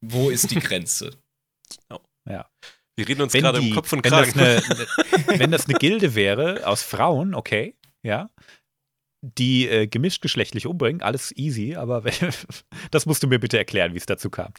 Wo 0.00 0.30
ist 0.30 0.50
die 0.50 0.60
Grenze? 0.60 1.10
genau. 1.88 2.02
Ja. 2.28 2.48
Wir 2.96 3.08
reden 3.08 3.22
uns 3.22 3.32
gerade 3.32 3.58
im 3.58 3.74
Kopf 3.74 3.92
und 3.92 4.02
Kragen. 4.02 4.34
Wenn 4.34 4.56
das, 4.56 4.70
eine, 4.70 5.38
wenn 5.38 5.50
das 5.50 5.66
eine 5.66 5.78
Gilde 5.78 6.14
wäre 6.14 6.66
aus 6.66 6.82
Frauen, 6.82 7.34
okay, 7.34 7.76
ja, 8.02 8.30
die 9.22 9.68
äh, 9.68 9.86
gemischt 9.86 10.22
geschlechtlich 10.22 10.66
umbringen, 10.66 11.02
alles 11.02 11.36
easy, 11.36 11.76
aber 11.76 12.02
das 12.90 13.06
musst 13.06 13.22
du 13.22 13.28
mir 13.28 13.38
bitte 13.38 13.58
erklären, 13.58 13.94
wie 13.94 13.98
es 13.98 14.06
dazu 14.06 14.30
kam. 14.30 14.52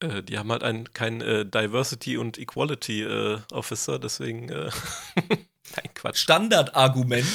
Äh, 0.00 0.22
die 0.22 0.38
haben 0.38 0.50
halt 0.50 0.62
einen, 0.62 0.92
keinen 0.92 1.20
äh, 1.20 1.46
Diversity 1.46 2.16
und 2.16 2.38
Equality 2.38 3.02
äh, 3.02 3.38
Officer, 3.52 3.98
deswegen. 3.98 4.48
Äh, 4.48 4.70
nein, 5.28 5.90
Quatsch. 5.94 6.18
Standardargument: 6.18 7.26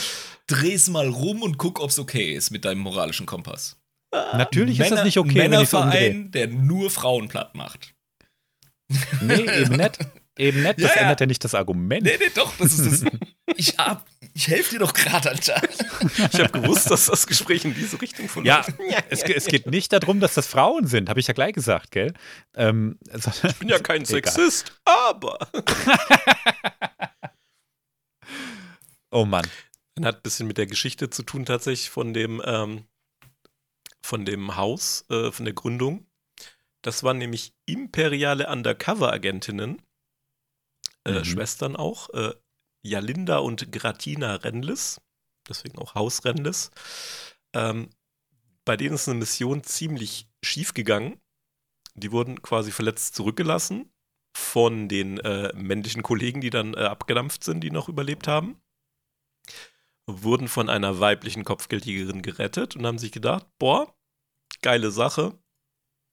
dreh's 0.47 0.89
mal 0.89 1.07
rum 1.07 1.41
und 1.41 1.57
guck, 1.57 1.79
ob's 1.79 1.99
okay 1.99 2.33
ist 2.33 2.51
mit 2.51 2.65
deinem 2.65 2.81
moralischen 2.81 3.25
Kompass. 3.25 3.77
Natürlich 4.11 4.79
Männer, 4.79 4.89
ist 4.89 4.97
das 4.97 5.05
nicht 5.05 5.17
okay, 5.17 5.37
Männerverein, 5.37 6.31
der 6.31 6.47
nur 6.47 6.89
Frauen 6.91 7.29
platt 7.29 7.55
macht. 7.55 7.93
Nee, 9.21 9.45
eben 9.61 9.77
nicht. 9.77 9.99
Eben 10.37 10.63
nicht, 10.63 10.81
das 10.81 10.95
ja, 10.95 11.01
ändert 11.01 11.19
ja 11.19 11.25
nicht 11.25 11.43
das 11.43 11.55
Argument. 11.55 12.03
Nee, 12.03 12.17
nee, 12.19 12.31
doch, 12.33 12.53
das 12.57 12.77
ist 12.79 13.03
das. 13.03 13.11
ich 13.57 13.77
hab, 13.77 14.05
ich 14.33 14.47
helfe 14.47 14.71
dir 14.71 14.79
doch 14.79 14.93
gerade, 14.93 15.29
Alter. 15.29 15.61
Ich 16.31 16.39
habe 16.39 16.61
gewusst, 16.61 16.89
dass 16.89 17.07
das 17.07 17.27
Gespräch 17.27 17.65
in 17.65 17.73
diese 17.73 18.01
Richtung 18.01 18.29
von 18.29 18.45
Ja, 18.45 18.65
es, 19.09 19.23
es, 19.23 19.45
geht 19.45 19.65
nicht 19.67 19.91
darum, 19.91 20.19
dass 20.19 20.33
das 20.33 20.47
Frauen 20.47 20.87
sind, 20.87 21.09
habe 21.09 21.19
ich 21.19 21.27
ja 21.27 21.33
gleich 21.33 21.53
gesagt, 21.53 21.91
gell? 21.91 22.13
Ähm, 22.55 22.97
ich 23.13 23.59
bin 23.59 23.69
ja 23.69 23.79
kein 23.79 24.05
Sexist, 24.05 24.73
aber. 24.85 25.37
oh 29.11 29.25
Mann. 29.25 29.47
Das 29.95 30.05
hat 30.05 30.15
ein 30.17 30.21
bisschen 30.23 30.47
mit 30.47 30.57
der 30.57 30.67
Geschichte 30.67 31.09
zu 31.09 31.23
tun, 31.23 31.45
tatsächlich 31.45 31.89
von 31.89 32.13
dem, 32.13 32.41
ähm, 32.45 32.85
von 34.01 34.25
dem 34.25 34.55
Haus, 34.55 35.05
äh, 35.09 35.31
von 35.31 35.45
der 35.45 35.53
Gründung. 35.53 36.05
Das 36.81 37.03
waren 37.03 37.17
nämlich 37.17 37.53
imperiale 37.65 38.47
Undercover-Agentinnen, 38.47 39.81
äh, 41.03 41.11
mhm. 41.11 41.25
Schwestern 41.25 41.75
auch, 41.75 42.09
äh, 42.11 42.33
Jalinda 42.81 43.37
und 43.37 43.71
Gratina 43.71 44.35
Renlis, 44.35 45.01
deswegen 45.47 45.77
auch 45.77 45.95
Haus 45.95 46.25
Renlis. 46.25 46.71
Ähm, 47.53 47.89
bei 48.65 48.77
denen 48.77 48.95
ist 48.95 49.07
eine 49.07 49.19
Mission 49.19 49.63
ziemlich 49.63 50.27
schief 50.43 50.73
gegangen. 50.73 51.19
Die 51.93 52.11
wurden 52.11 52.41
quasi 52.41 52.71
verletzt 52.71 53.15
zurückgelassen 53.15 53.91
von 54.35 54.87
den 54.87 55.19
äh, 55.19 55.51
männlichen 55.55 56.03
Kollegen, 56.03 56.41
die 56.41 56.49
dann 56.49 56.73
äh, 56.73 56.83
abgedampft 56.83 57.43
sind, 57.43 57.61
die 57.61 57.71
noch 57.71 57.89
überlebt 57.89 58.27
haben. 58.27 58.61
Wurden 60.07 60.47
von 60.47 60.69
einer 60.69 60.99
weiblichen 60.99 61.43
Kopfgeldjägerin 61.43 62.21
gerettet 62.21 62.75
und 62.75 62.85
haben 62.85 62.97
sich 62.97 63.11
gedacht, 63.11 63.45
boah, 63.59 63.93
geile 64.61 64.91
Sache, 64.91 65.37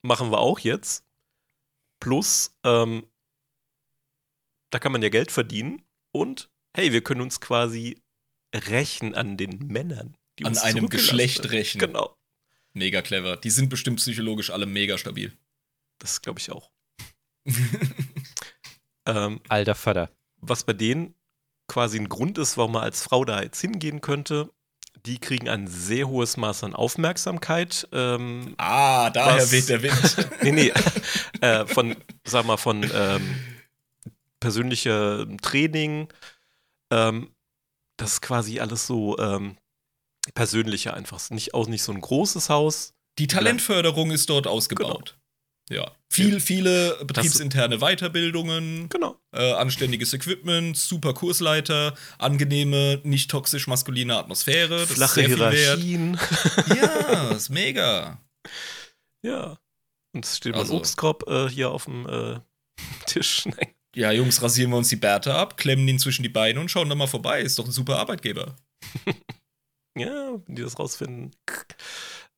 machen 0.02 0.30
wir 0.30 0.38
auch 0.38 0.58
jetzt. 0.58 1.06
Plus, 2.00 2.56
ähm, 2.64 3.06
da 4.70 4.78
kann 4.78 4.92
man 4.92 5.02
ja 5.02 5.08
Geld 5.08 5.32
verdienen 5.32 5.82
und 6.12 6.50
hey, 6.78 6.92
wir 6.92 7.02
können 7.02 7.22
uns 7.22 7.40
quasi 7.40 8.00
rächen 8.54 9.16
an 9.16 9.36
den 9.36 9.66
Männern. 9.66 10.16
an 10.44 10.56
einem 10.58 10.88
Geschlecht 10.88 11.50
rächen. 11.50 11.80
Genau. 11.80 12.16
Mega 12.72 13.02
clever. 13.02 13.36
Die 13.36 13.50
sind 13.50 13.68
bestimmt 13.68 13.96
psychologisch 13.96 14.50
alle 14.50 14.64
mega 14.64 14.96
stabil. 14.96 15.36
Das 15.98 16.22
glaube 16.22 16.38
ich 16.38 16.52
auch. 16.52 16.70
ähm, 19.06 19.40
Alter 19.48 19.74
Vater. 19.74 20.10
Was 20.36 20.62
bei 20.62 20.72
denen 20.72 21.14
quasi 21.66 21.98
ein 21.98 22.08
Grund 22.08 22.38
ist, 22.38 22.56
warum 22.56 22.72
man 22.72 22.84
als 22.84 23.02
Frau 23.02 23.24
da 23.24 23.42
jetzt 23.42 23.60
hingehen 23.60 24.00
könnte, 24.00 24.52
die 25.04 25.18
kriegen 25.18 25.48
ein 25.48 25.66
sehr 25.66 26.06
hohes 26.06 26.36
Maß 26.36 26.62
an 26.62 26.76
Aufmerksamkeit. 26.76 27.88
Ähm, 27.90 28.54
ah, 28.58 29.10
daher 29.10 29.42
was, 29.42 29.50
weht 29.50 29.68
der 29.68 29.82
Wind. 29.82 30.28
nee, 30.42 30.52
nee. 30.52 30.72
Äh, 31.40 31.66
von, 31.66 31.96
sag 32.24 32.46
mal, 32.46 32.56
von 32.56 32.88
ähm, 32.94 33.34
persönlichem 34.38 35.38
Training, 35.40 36.08
ähm, 36.90 37.30
das 37.96 38.14
ist 38.14 38.20
quasi 38.22 38.60
alles 38.60 38.86
so 38.86 39.18
ähm, 39.18 39.56
persönlicher 40.34 40.94
einfach. 40.94 41.30
Nicht, 41.30 41.54
auch 41.54 41.66
nicht 41.66 41.82
so 41.82 41.92
ein 41.92 42.00
großes 42.00 42.48
Haus. 42.48 42.94
Die 43.18 43.26
Talentförderung 43.26 44.10
ist 44.10 44.30
dort 44.30 44.46
ausgebaut. 44.46 45.10
Genau. 45.10 45.18
Ja. 45.70 45.92
Viel, 46.10 46.40
viele 46.40 47.04
betriebsinterne 47.04 47.78
Weiterbildungen, 47.78 48.88
genau. 48.88 49.20
äh, 49.32 49.52
anständiges 49.52 50.14
Equipment, 50.14 50.76
super 50.76 51.12
Kursleiter, 51.12 51.94
angenehme, 52.16 53.00
nicht 53.04 53.30
toxisch 53.30 53.66
maskuline 53.66 54.16
Atmosphäre. 54.16 54.78
Das 54.78 54.92
Flache 54.92 55.22
Hierarchien. 55.22 56.18
ja, 56.74 57.30
ist 57.32 57.50
mega. 57.50 58.18
Ja. 59.22 59.58
Und 60.14 60.24
es 60.24 60.38
steht 60.38 60.54
also, 60.54 60.72
ein 60.72 60.78
Obstkorb 60.78 61.28
äh, 61.28 61.50
hier 61.50 61.70
auf 61.70 61.84
dem 61.84 62.08
äh, 62.08 62.40
Tisch. 63.06 63.44
Nein. 63.44 63.74
Ja, 63.94 64.12
Jungs, 64.12 64.42
rasieren 64.42 64.70
wir 64.70 64.76
uns 64.76 64.88
die 64.88 64.96
Bärte 64.96 65.34
ab, 65.34 65.56
klemmen 65.56 65.88
ihn 65.88 65.98
zwischen 65.98 66.22
die 66.22 66.28
Beine 66.28 66.60
und 66.60 66.70
schauen 66.70 66.88
da 66.88 66.94
mal 66.94 67.06
vorbei. 67.06 67.40
Ist 67.40 67.58
doch 67.58 67.64
ein 67.64 67.72
super 67.72 67.98
Arbeitgeber. 67.98 68.56
ja, 69.96 70.38
wenn 70.46 70.54
die 70.54 70.62
das 70.62 70.78
rausfinden. 70.78 71.34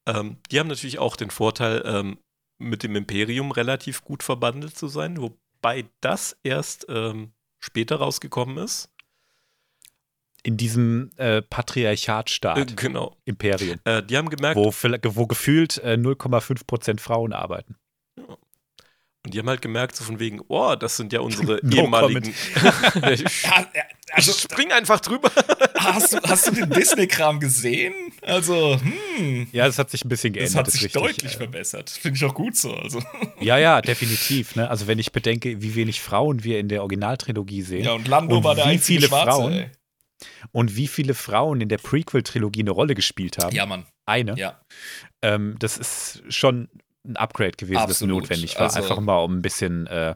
Ähm, 0.07 0.39
die 0.51 0.59
haben 0.59 0.69
natürlich 0.69 0.99
auch 0.99 1.17
den 1.17 1.31
Vorteil, 1.31 1.83
ähm, 1.85 2.19
mit 2.61 2.83
dem 2.83 2.95
Imperium 2.95 3.51
relativ 3.51 4.05
gut 4.05 4.23
verbandelt 4.23 4.77
zu 4.77 4.87
sein, 4.87 5.17
wobei 5.21 5.87
das 6.01 6.37
erst 6.43 6.87
ähm, 6.89 7.33
später 7.59 7.97
rausgekommen 7.97 8.59
ist. 8.59 8.91
In 10.43 10.57
diesem 10.57 11.11
äh, 11.17 11.43
Patriarchatstaat. 11.43 12.73
Äh, 12.73 12.75
genau. 12.75 13.17
Imperium. 13.25 13.79
Äh, 13.85 14.03
die 14.03 14.17
haben 14.17 14.31
gemerkt. 14.31 14.57
Wo, 14.57 14.73
wo 14.73 15.27
gefühlt 15.27 15.83
0,5% 15.83 16.91
äh, 16.91 16.97
Frauen 16.99 17.33
arbeiten. 17.33 17.77
Und 19.31 19.35
die 19.35 19.39
haben 19.39 19.49
halt 19.49 19.63
gemerkt, 19.63 19.95
so 19.95 20.03
von 20.03 20.19
wegen, 20.19 20.41
oh, 20.49 20.75
das 20.75 20.97
sind 20.97 21.13
ja 21.13 21.21
unsere 21.21 21.61
No 21.63 21.83
ehemaligen. 21.85 22.35
Ja, 23.05 23.67
also, 24.17 24.33
spring 24.33 24.73
einfach 24.73 24.99
drüber. 24.99 25.31
hast, 25.77 26.13
du, 26.15 26.19
hast 26.25 26.49
du 26.49 26.51
den 26.51 26.69
Disney-Kram 26.71 27.39
gesehen? 27.39 27.95
Also, 28.23 28.77
hm, 29.17 29.47
Ja, 29.53 29.67
das 29.67 29.79
hat 29.79 29.89
sich 29.91 30.05
ein 30.05 30.09
bisschen 30.09 30.33
geändert. 30.33 30.53
das 30.55 30.59
hat 30.59 30.67
ist 30.67 30.73
sich 30.75 30.83
richtig. 30.87 31.01
deutlich 31.03 31.37
verbessert. 31.37 31.91
Finde 31.91 32.17
ich 32.17 32.25
auch 32.25 32.35
gut 32.35 32.57
so. 32.57 32.75
Also. 32.75 33.01
Ja, 33.41 33.57
ja, 33.59 33.81
definitiv. 33.81 34.57
Ne? 34.57 34.69
Also 34.69 34.89
wenn 34.89 34.99
ich 34.99 35.13
bedenke, 35.13 35.63
wie 35.63 35.77
wenig 35.77 36.01
Frauen 36.01 36.43
wir 36.43 36.59
in 36.59 36.69
der 36.69 36.81
Originaltrilogie 36.81 37.63
sehen 37.63 37.85
Ja, 37.85 37.93
und 37.93 38.09
Lando 38.09 38.39
Und 38.39 38.43
war 38.45 38.57
der 38.57 38.65
wie 38.65 38.71
einzige 38.71 38.99
viele 38.99 39.09
Schwarze. 39.09 39.31
Frauen? 39.31 39.53
ey. 39.53 39.71
und 40.51 40.75
wie 40.75 40.89
viele 40.89 41.15
Frauen 41.15 41.61
in 41.61 41.69
der 41.69 41.79
Prequel-Trilogie 41.79 42.61
eine 42.63 42.73
Rolle 42.73 42.97
gespielt 42.97 43.39
haben. 43.39 43.55
Ja, 43.55 43.65
Mann. 43.65 43.87
Eine. 44.07 44.35
Ja. 44.37 44.61
Ähm, 45.23 45.55
das 45.61 45.77
ist 45.79 46.23
schon 46.31 46.69
ein 47.07 47.17
Upgrade 47.17 47.53
gewesen, 47.53 47.75
das 47.75 47.91
Absolut. 47.91 48.23
notwendig 48.23 48.55
war. 48.57 48.63
Also- 48.63 48.81
Einfach 48.83 49.01
mal 49.01 49.19
um 49.19 49.39
ein 49.39 49.43
bisschen, 49.43 49.87
äh, 49.87 50.15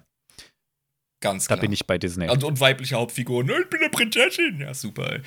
Ganz 1.20 1.44
da 1.44 1.54
klar. 1.54 1.60
bin 1.62 1.72
ich 1.72 1.86
bei 1.86 1.96
Disney. 1.96 2.28
Und, 2.28 2.44
und 2.44 2.60
weibliche 2.60 2.96
Hauptfiguren, 2.96 3.48
ich 3.48 3.70
bin 3.70 3.80
eine 3.80 3.88
Prinzessin. 3.88 4.60
Ja, 4.60 4.74
super. 4.74 5.10
Ey. 5.14 5.22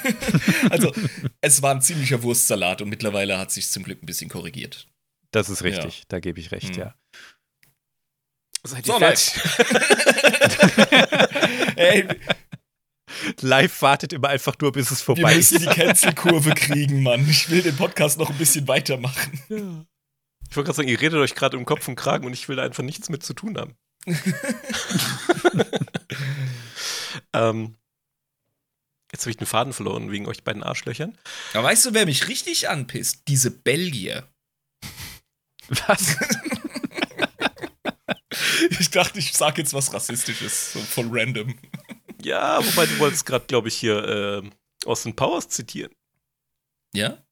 also, 0.70 0.92
es 1.40 1.62
war 1.62 1.74
ein 1.74 1.80
ziemlicher 1.80 2.22
Wurstsalat 2.22 2.82
und 2.82 2.90
mittlerweile 2.90 3.38
hat 3.38 3.50
sich 3.50 3.70
zum 3.70 3.84
Glück 3.84 4.02
ein 4.02 4.06
bisschen 4.06 4.28
korrigiert. 4.28 4.86
Das 5.30 5.48
ist 5.48 5.64
richtig, 5.64 6.02
da 6.08 6.20
gebe 6.20 6.38
ich 6.40 6.52
recht, 6.52 6.74
Hm. 6.76 6.82
ja. 6.82 6.94
Seid 8.66 8.84
So, 8.86 8.98
fertig? 8.98 9.32
Ey, 11.76 12.06
Live 13.40 13.82
wartet 13.82 14.12
immer 14.12 14.28
einfach 14.28 14.54
nur, 14.60 14.72
bis 14.72 14.90
es 14.90 15.00
wir 15.00 15.16
vorbei 15.16 15.36
müssen 15.36 15.56
ist. 15.56 15.64
die 15.66 15.70
Cancel-Kurve 15.70 16.50
kriegen, 16.54 17.02
Mann. 17.02 17.28
Ich 17.28 17.48
will 17.50 17.62
den 17.62 17.76
Podcast 17.76 18.18
noch 18.18 18.30
ein 18.30 18.38
bisschen 18.38 18.66
weitermachen. 18.68 19.86
Ich 20.54 20.56
wollte 20.56 20.68
gerade 20.68 20.76
sagen, 20.76 20.88
ihr 20.88 21.00
redet 21.00 21.18
euch 21.18 21.34
gerade 21.34 21.56
im 21.56 21.64
Kopf 21.64 21.88
und 21.88 21.96
Kragen 21.96 22.24
und 22.26 22.32
ich 22.32 22.48
will 22.48 22.54
da 22.54 22.62
einfach 22.62 22.84
nichts 22.84 23.08
mit 23.08 23.24
zu 23.24 23.34
tun 23.34 23.58
haben. 23.58 23.74
ähm, 27.32 27.74
jetzt 29.10 29.22
habe 29.22 29.30
ich 29.32 29.36
den 29.36 29.48
Faden 29.48 29.72
verloren 29.72 30.12
wegen 30.12 30.28
euch 30.28 30.44
beiden 30.44 30.62
Arschlöchern. 30.62 31.18
Aber 31.54 31.64
weißt 31.64 31.86
du, 31.86 31.94
wer 31.94 32.06
mich 32.06 32.28
richtig 32.28 32.68
anpisst? 32.68 33.26
Diese 33.26 33.50
Belgier. 33.50 34.28
Was? 35.86 36.16
Ich 38.78 38.90
dachte, 38.90 39.18
ich 39.18 39.32
sag 39.32 39.58
jetzt 39.58 39.74
was 39.74 39.92
Rassistisches, 39.92 40.72
so 40.72 40.78
von 40.78 41.08
random. 41.10 41.58
Ja, 42.22 42.64
wobei 42.64 42.86
du 42.86 42.98
wolltest 42.98 43.26
gerade, 43.26 43.46
glaube 43.46 43.68
ich, 43.68 43.74
hier 43.74 44.42
äh, 44.44 44.50
Austin 44.86 45.16
Powers 45.16 45.48
zitieren. 45.48 45.92
Ja? 46.94 47.24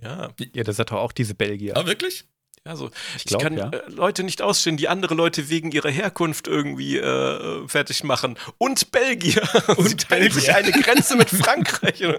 Ja, 0.00 0.32
Ja, 0.54 0.62
das 0.62 0.78
hat 0.78 0.92
doch 0.92 0.98
auch 0.98 1.12
diese 1.12 1.34
Belgier. 1.34 1.76
Ah, 1.76 1.86
wirklich? 1.86 2.28
Ja 2.64 2.76
so. 2.76 2.90
ich 3.16 3.16
Ich 3.16 3.24
glaube, 3.24 3.44
kann 3.44 3.56
ja. 3.56 3.68
äh, 3.70 3.82
Leute 3.88 4.22
nicht 4.24 4.42
ausstehen, 4.42 4.76
die 4.76 4.88
andere 4.88 5.14
Leute 5.14 5.48
wegen 5.48 5.70
ihrer 5.72 5.90
Herkunft 5.90 6.46
irgendwie 6.48 6.96
äh, 6.98 7.66
fertig 7.68 8.04
machen. 8.04 8.36
Und 8.58 8.90
Belgier. 8.90 9.42
Und 9.76 9.88
Sie 9.88 9.96
teilen 9.96 10.30
sich 10.32 10.46
Belgier. 10.46 10.56
eine 10.56 10.72
Grenze 10.82 11.16
mit 11.16 11.30
Frankreich. 11.44 11.98
so. 11.98 12.14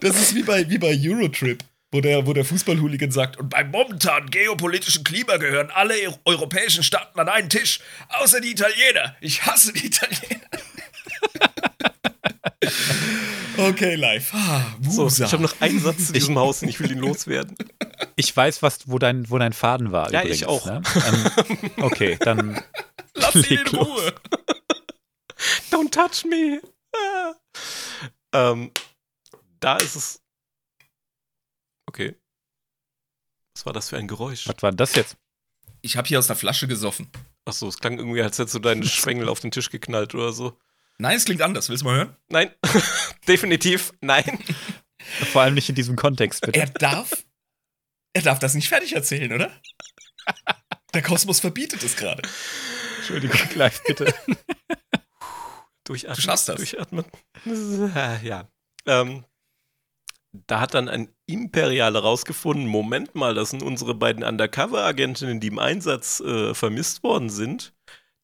Das 0.00 0.16
ist 0.20 0.34
wie 0.34 0.42
bei, 0.42 0.68
wie 0.68 0.78
bei 0.78 0.96
Eurotrip, 1.00 1.62
wo 1.92 2.00
der, 2.00 2.26
wo 2.26 2.32
der 2.32 2.44
Fußballhooligan 2.44 3.10
sagt, 3.10 3.36
und 3.38 3.48
beim 3.48 3.70
momentanen 3.70 4.30
geopolitischen 4.30 5.04
Klima 5.04 5.36
gehören 5.38 5.70
alle 5.70 5.94
eu- 5.94 6.18
europäischen 6.24 6.82
Staaten 6.82 7.18
an 7.18 7.28
einen 7.28 7.48
Tisch, 7.48 7.80
außer 8.08 8.40
die 8.40 8.50
Italiener. 8.50 9.16
Ich 9.20 9.44
hasse 9.46 9.72
die 9.72 9.86
Italiener. 9.86 10.40
Okay, 13.58 13.94
live. 13.94 14.32
Ah, 14.34 14.64
So, 14.82 15.06
ich 15.06 15.20
habe 15.32 15.42
noch 15.42 15.60
einen 15.60 15.80
Satz 15.80 16.08
zu 16.08 16.12
diesem 16.12 16.38
Haus 16.38 16.62
und 16.62 16.68
ich 16.68 16.80
will 16.80 16.90
ihn 16.90 16.98
loswerden. 16.98 17.56
Ich 18.16 18.36
weiß, 18.36 18.62
was, 18.62 18.88
wo, 18.88 18.98
dein, 18.98 19.30
wo 19.30 19.38
dein 19.38 19.52
Faden 19.52 19.92
war. 19.92 20.10
Ja, 20.10 20.20
übrigens, 20.20 20.36
ich 20.38 20.46
auch. 20.46 20.66
Ne? 20.66 20.82
Ähm, 20.94 21.70
okay, 21.82 22.16
dann 22.20 22.60
Lass 23.14 23.34
ihn 23.34 23.58
in 23.58 23.64
los. 23.66 23.86
Ruhe. 23.86 24.14
Don't 25.70 25.90
touch 25.90 26.24
me. 26.24 26.60
Ah. 26.94 27.34
Ähm, 28.32 28.70
da 29.60 29.76
ist 29.76 29.96
es. 29.96 30.20
Okay. 31.86 32.16
Was 33.54 33.66
war 33.66 33.72
das 33.72 33.88
für 33.88 33.96
ein 33.98 34.08
Geräusch? 34.08 34.46
was 34.46 34.62
war 34.62 34.70
denn 34.70 34.76
das 34.76 34.94
jetzt? 34.94 35.16
Ich 35.80 35.96
habe 35.96 36.06
hier 36.08 36.18
aus 36.18 36.26
der 36.26 36.36
Flasche 36.36 36.68
gesoffen. 36.68 37.08
Achso, 37.44 37.68
es 37.68 37.78
klang 37.78 37.98
irgendwie, 37.98 38.22
als 38.22 38.38
hättest 38.38 38.54
du 38.56 38.58
deinen 38.58 38.82
Schwengel 38.84 39.28
auf 39.28 39.40
den 39.40 39.50
Tisch 39.50 39.70
geknallt 39.70 40.14
oder 40.14 40.32
so. 40.32 40.58
Nein, 40.98 41.16
es 41.16 41.24
klingt 41.24 41.42
anders. 41.42 41.68
Willst 41.68 41.82
du 41.82 41.86
mal 41.86 41.96
hören? 41.96 42.16
Nein, 42.28 42.50
definitiv 43.28 43.92
nein. 44.00 44.38
Vor 45.32 45.42
allem 45.42 45.54
nicht 45.54 45.68
in 45.68 45.74
diesem 45.74 45.96
Kontext, 45.96 46.40
bitte. 46.42 46.58
Er 46.58 46.66
darf. 46.66 47.24
Er 48.12 48.22
darf 48.22 48.38
das 48.40 48.54
nicht 48.54 48.68
fertig 48.68 48.94
erzählen, 48.94 49.32
oder? 49.32 49.50
Der 50.94 51.02
Kosmos 51.02 51.40
verbietet 51.40 51.82
es 51.84 51.96
gerade. 51.96 52.22
Entschuldigung, 52.98 53.38
gleich 53.52 53.80
bitte. 53.86 54.12
Durchatmen. 55.84 56.16
Du 56.16 56.22
schaffst 56.22 56.48
das. 56.48 56.56
Durchatmen. 56.56 57.04
Ja. 58.22 58.48
Ähm, 58.86 59.24
da 60.32 60.60
hat 60.60 60.74
dann 60.74 60.88
ein 60.88 61.14
Imperialer 61.26 62.00
rausgefunden, 62.00 62.66
Moment 62.66 63.14
mal, 63.14 63.34
das 63.34 63.50
sind 63.50 63.62
unsere 63.62 63.94
beiden 63.94 64.24
Undercover-Agentinnen, 64.24 65.40
die 65.40 65.46
im 65.48 65.58
Einsatz 65.58 66.20
äh, 66.20 66.54
vermisst 66.54 67.02
worden 67.02 67.30
sind. 67.30 67.72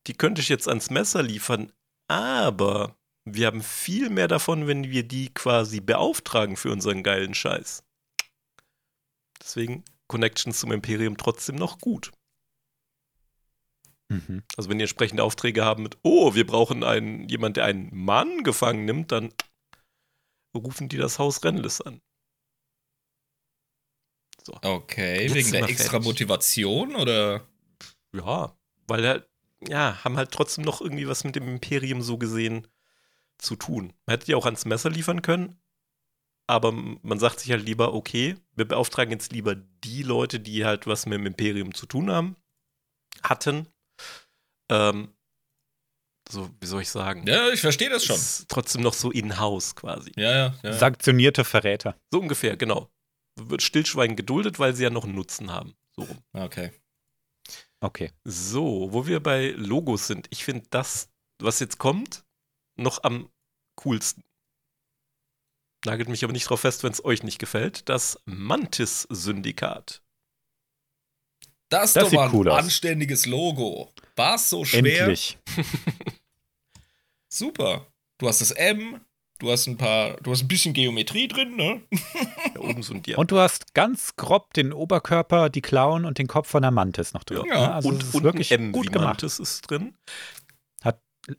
Die 0.07 0.15
könnte 0.15 0.43
ich 0.43 0.49
jetzt 0.49 0.69
ans 0.69 0.91
Messer 0.91 1.23
liefern, 1.23 1.73
aber 2.09 2.97
wir 3.24 3.47
haben 3.47 3.62
viel 3.62 4.10
mehr 4.10 4.28
davon, 4.28 4.66
wenn 4.66 4.90
wir 4.90 5.02
die 5.02 5.32
quasi 5.32 5.81
beauftragen 5.81 6.56
für 6.56 6.70
unseren 6.70 7.02
geilen 7.02 7.35
Scheiß. 7.35 7.82
Deswegen 9.40 9.85
Connections 10.09 10.60
zum 10.60 10.72
Imperium 10.72 11.16
trotzdem 11.16 11.56
noch 11.56 11.78
gut. 11.78 12.12
Mhm. 14.09 14.43
Also 14.56 14.68
wenn 14.68 14.78
die 14.78 14.85
entsprechende 14.85 15.24
Aufträge 15.24 15.64
haben 15.64 15.82
mit, 15.82 15.97
oh, 16.02 16.35
wir 16.35 16.47
brauchen 16.47 16.85
einen, 16.85 17.28
jemand, 17.28 17.56
der 17.56 17.64
einen 17.64 17.94
Mann 17.94 18.44
gefangen 18.44 18.85
nimmt, 18.85 19.12
dann 19.12 19.32
rufen 20.55 20.89
die 20.89 20.98
das 20.98 21.18
Haus 21.18 21.43
Rennles 21.44 21.81
an. 21.81 22.01
Okay, 24.62 25.22
Jetzt 25.22 25.35
wegen 25.35 25.52
der 25.52 25.68
extra 25.68 25.93
fertig. 25.93 26.06
Motivation 26.06 26.94
oder? 26.97 27.48
Ja, 28.14 28.55
weil 28.86 29.05
er, 29.05 29.26
ja, 29.69 30.03
haben 30.05 30.16
halt 30.16 30.31
trotzdem 30.31 30.65
noch 30.65 30.81
irgendwie 30.81 31.09
was 31.09 31.24
mit 31.24 31.36
dem 31.36 31.49
Imperium 31.49 32.03
so 32.03 32.19
gesehen 32.19 32.66
zu 33.39 33.57
tun. 33.57 33.93
Man 34.07 34.15
hätte 34.15 34.27
die 34.27 34.35
auch 34.35 34.47
ans 34.47 34.65
Messer 34.65 34.91
liefern 34.91 35.23
können, 35.23 35.61
aber 36.47 36.73
man 36.73 37.19
sagt 37.19 37.41
sich 37.41 37.51
halt 37.51 37.65
lieber, 37.65 37.95
okay, 37.95 38.36
wir 38.55 38.66
beauftragen 38.66 39.12
jetzt 39.12 39.32
lieber 39.32 39.55
die 39.55 40.03
Leute, 40.03 40.41
die 40.41 40.65
halt 40.65 40.86
was 40.86 41.07
mit 41.07 41.19
dem 41.19 41.27
Imperium 41.27 41.74
zu 41.74 41.86
tun 41.86 42.11
haben, 42.11 42.36
hatten. 43.23 43.66
Ähm, 44.70 45.15
so, 46.28 46.51
wie 46.61 46.66
soll 46.66 46.82
ich 46.82 46.89
sagen? 46.89 47.27
Ja, 47.27 47.51
ich 47.51 47.61
verstehe 47.61 47.91
das 47.91 48.05
schon. 48.05 48.16
Ist 48.16 48.49
trotzdem 48.49 48.82
noch 48.82 48.95
so 48.95 49.11
in-house 49.11 49.74
quasi. 49.77 50.12
Ja, 50.16 50.32
ja, 50.32 50.55
ja. 50.62 50.73
Sanktionierte 50.73 51.45
Verräter. 51.45 51.97
So 52.11 52.20
ungefähr, 52.20 52.57
genau. 52.57 52.91
Wird 53.36 53.62
stillschweigend 53.62 54.16
geduldet, 54.16 54.59
weil 54.59 54.74
sie 54.74 54.85
ja 54.85 54.91
noch 54.91 55.05
einen 55.05 55.15
Nutzen 55.15 55.51
haben. 55.51 55.74
So 55.97 56.03
rum. 56.03 56.19
Okay. 56.32 56.73
Okay. 57.85 58.12
So, 58.24 58.89
wo 58.93 59.06
wir 59.06 59.20
bei 59.23 59.51
Logos 59.51 60.06
sind. 60.06 60.27
Ich 60.31 60.43
finde 60.43 60.65
das, 60.70 61.11
was 61.39 61.61
jetzt 61.61 61.77
kommt, 61.78 62.24
noch 62.77 63.05
am 63.05 63.28
coolsten. 63.77 64.24
Nagelt 65.85 66.09
mich 66.09 66.24
aber 66.24 66.32
nicht 66.32 66.48
drauf 66.48 66.61
fest, 66.61 66.82
wenn 66.82 66.93
es 66.93 67.05
euch 67.05 67.23
nicht 67.23 67.39
gefällt. 67.39 67.86
Das 67.90 68.19
Mantis-Syndikat. 68.24 70.02
Das, 71.69 71.90
ist 71.90 71.97
Das 71.97 72.05
doch 72.05 72.12
mal 72.12 72.28
ein 72.28 72.35
cool 72.35 72.48
aus. 72.48 72.59
anständiges 72.65 73.27
Logo. 73.27 73.93
War 74.16 74.36
es 74.36 74.48
so 74.48 74.65
schwer? 74.65 75.01
Endlich. 75.01 75.39
Super. 77.28 77.86
Du 78.16 78.28
hast 78.28 78.40
das 78.40 78.52
M, 78.52 79.05
du 79.45 79.51
hast 79.53 79.66
ein 79.66 79.77
paar, 79.77 80.16
du 80.23 80.31
hast 80.31 80.43
ein 80.43 80.49
bisschen 80.49 80.73
Geometrie 80.75 81.29
drin, 81.29 81.57
ne? 81.57 81.83
Da 82.55 82.61
oben 82.61 82.83
so 82.83 82.95
ein 82.95 83.03
Und 83.16 83.31
du 83.31 83.39
hast 83.39 83.75
ganz 83.75 84.16
grob 84.16 84.53
den 84.55 84.73
Oberkörper, 84.73 85.51
die 85.51 85.62
Klauen 85.62 86.05
und 86.05 86.19
den 86.19 86.27
Kopf 86.27 86.49
von 86.49 86.62
der 86.62 86.71
Mantis 86.71 87.12
noch 87.12 87.25
drin. 87.25 87.45
Ja. 87.49 87.73
Also 87.73 87.89
und, 87.91 88.01
das 88.03 88.09
ist 88.09 88.15
und 88.15 88.23
wirklich 88.25 88.53
ein 88.53 88.61
M 88.66 88.73
gut 88.73 88.87
wie 88.87 88.91
gemacht. 88.93 89.07
Mantis 89.23 89.39
ist 89.39 89.71
drin. 89.71 89.95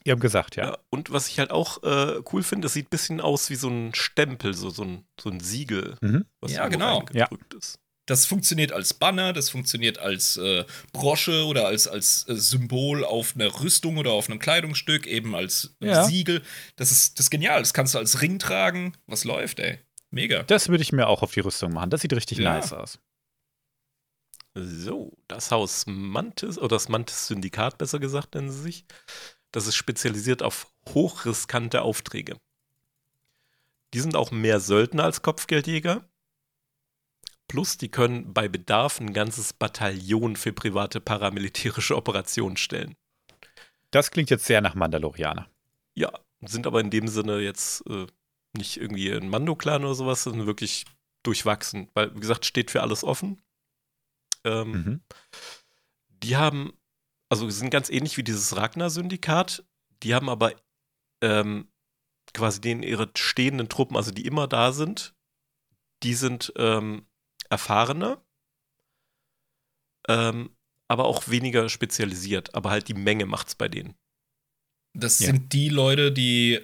Ihr 0.04 0.14
habt 0.14 0.22
gesagt, 0.22 0.56
ja. 0.56 0.66
Ja. 0.66 0.78
Und 0.90 1.12
was 1.12 1.28
ich 1.28 1.38
halt 1.38 1.52
auch 1.52 1.84
äh, 1.84 2.20
cool 2.34 2.42
finde, 2.42 2.66
es 2.66 2.74
sieht 2.74 2.88
ein 2.88 2.90
bisschen 2.90 3.22
aus 3.22 3.52
wie 3.52 3.56
so 3.56 3.70
ein 3.70 3.94
Stempel, 3.94 4.56
so, 4.56 4.72
so, 4.72 4.82
ein, 4.82 5.06
so 5.22 5.30
ein 5.30 5.40
Siegel, 5.40 5.96
Mhm. 6.02 6.26
was 6.42 6.54
Ja, 6.54 6.68
genau. 6.70 6.98
reingedrückt 7.00 7.54
ist. 7.54 7.78
Das 8.08 8.26
funktioniert 8.28 8.72
als 8.72 8.94
Banner, 8.94 9.34
das 9.34 9.50
funktioniert 9.50 9.98
als 9.98 10.38
äh, 10.38 10.64
Brosche 10.94 11.46
oder 11.46 11.66
als, 11.66 11.88
als 11.88 12.28
äh, 12.30 12.36
Symbol 12.36 13.04
auf 13.04 13.34
einer 13.36 13.62
Rüstung 13.62 13.98
oder 13.98 14.12
auf 14.12 14.30
einem 14.30 14.38
Kleidungsstück, 14.40 15.08
eben 15.08 15.36
als 15.36 15.76
Ja. 15.80 16.04
Siegel. 16.04 16.44
Das 16.76 16.92
ist, 16.92 17.18
das 17.18 17.26
ist 17.26 17.30
genial. 17.32 17.60
Das 17.60 17.74
kannst 17.74 17.96
du 17.96 17.98
als 17.98 18.22
Ring 18.22 18.38
tragen. 18.38 18.94
Was 19.08 19.24
läuft, 19.24 19.60
ey? 19.60 19.80
Mega. 20.12 20.44
Das 20.44 20.70
würde 20.70 20.84
ich 20.84 20.92
mir 20.92 21.08
auch 21.08 21.24
auf 21.24 21.34
die 21.34 21.40
Rüstung 21.40 21.74
machen. 21.74 21.90
Das 21.90 22.02
sieht 22.02 22.14
richtig 22.14 22.38
Ja. 22.38 22.54
nice 22.54 22.74
aus. 22.74 23.00
So, 24.54 25.18
das 25.28 25.52
Haus 25.52 25.84
Mantis, 25.88 26.58
oder 26.58 26.76
das 26.78 26.88
Mantis-Syndikat 26.88 27.78
besser 27.78 28.00
gesagt, 28.00 28.36
nennen 28.36 28.52
sie 28.52 28.62
sich. 28.62 28.86
Das 29.52 29.68
ist 29.68 29.76
spezialisiert 29.76 30.44
auf 30.44 30.68
hochriskante 30.94 31.82
Aufträge. 31.82 32.38
Die 33.94 34.00
sind 34.00 34.16
auch 34.16 34.32
mehr 34.32 34.60
Söldner 34.60 35.04
als 35.06 35.22
Kopfgeldjäger. 35.22 36.08
Plus, 37.48 37.78
die 37.78 37.90
können 37.90 38.34
bei 38.34 38.48
Bedarf 38.48 39.00
ein 39.00 39.14
ganzes 39.14 39.54
Bataillon 39.54 40.36
für 40.36 40.52
private 40.52 41.00
paramilitärische 41.00 41.96
Operationen 41.96 42.58
stellen. 42.58 42.96
Das 43.92 44.12
klingt 44.12 44.30
jetzt 44.30 44.46
sehr 44.46 44.62
nach 44.62 44.76
Mandalorianer. 44.76 45.48
Ja, 45.94 46.12
sind 46.42 46.68
aber 46.68 46.82
in 46.82 46.90
dem 46.90 47.08
Sinne 47.08 47.40
jetzt 47.40 47.88
äh, 47.88 48.08
nicht 48.58 48.78
irgendwie 48.78 49.12
ein 49.12 49.30
Mando-Clan 49.30 49.84
oder 49.84 49.96
sowas, 49.96 50.24
sondern 50.24 50.48
wirklich 50.48 50.86
durchwachsen, 51.24 51.90
weil, 51.94 52.14
wie 52.16 52.20
gesagt, 52.20 52.46
steht 52.46 52.72
für 52.72 52.82
alles 52.82 53.04
offen. 53.04 53.42
Ähm, 54.44 54.72
Mhm. 54.72 55.02
Die 56.24 56.38
haben, 56.38 56.74
also 57.30 57.50
sind 57.50 57.70
ganz 57.70 57.90
ähnlich 57.90 58.18
wie 58.18 58.24
dieses 58.24 58.56
Ragnar-Syndikat, 58.56 59.64
die 60.02 60.16
haben 60.16 60.30
aber 60.30 60.54
ähm, 61.22 61.68
quasi 62.34 62.62
den 62.62 62.84
ihre 62.84 63.12
stehenden 63.16 63.70
Truppen, 63.70 63.96
also 63.96 64.12
die 64.12 64.26
immer 64.26 64.48
da 64.48 64.72
sind, 64.72 65.14
die 66.04 66.16
sind 66.16 66.52
ähm, 66.58 67.06
erfahrener, 67.50 68.22
ähm, 70.08 70.50
aber 70.88 71.06
auch 71.06 71.28
weniger 71.30 71.68
spezialisiert. 71.70 72.54
Aber 72.56 72.70
halt 72.70 72.88
die 72.88 72.94
Menge 72.94 73.26
macht's 73.26 73.56
bei 73.56 73.68
denen. 73.68 73.96
Das 74.98 75.20
Ja. 75.20 75.28
sind 75.28 75.54
die 75.54 75.70
Leute, 75.70 76.12
die. 76.12 76.60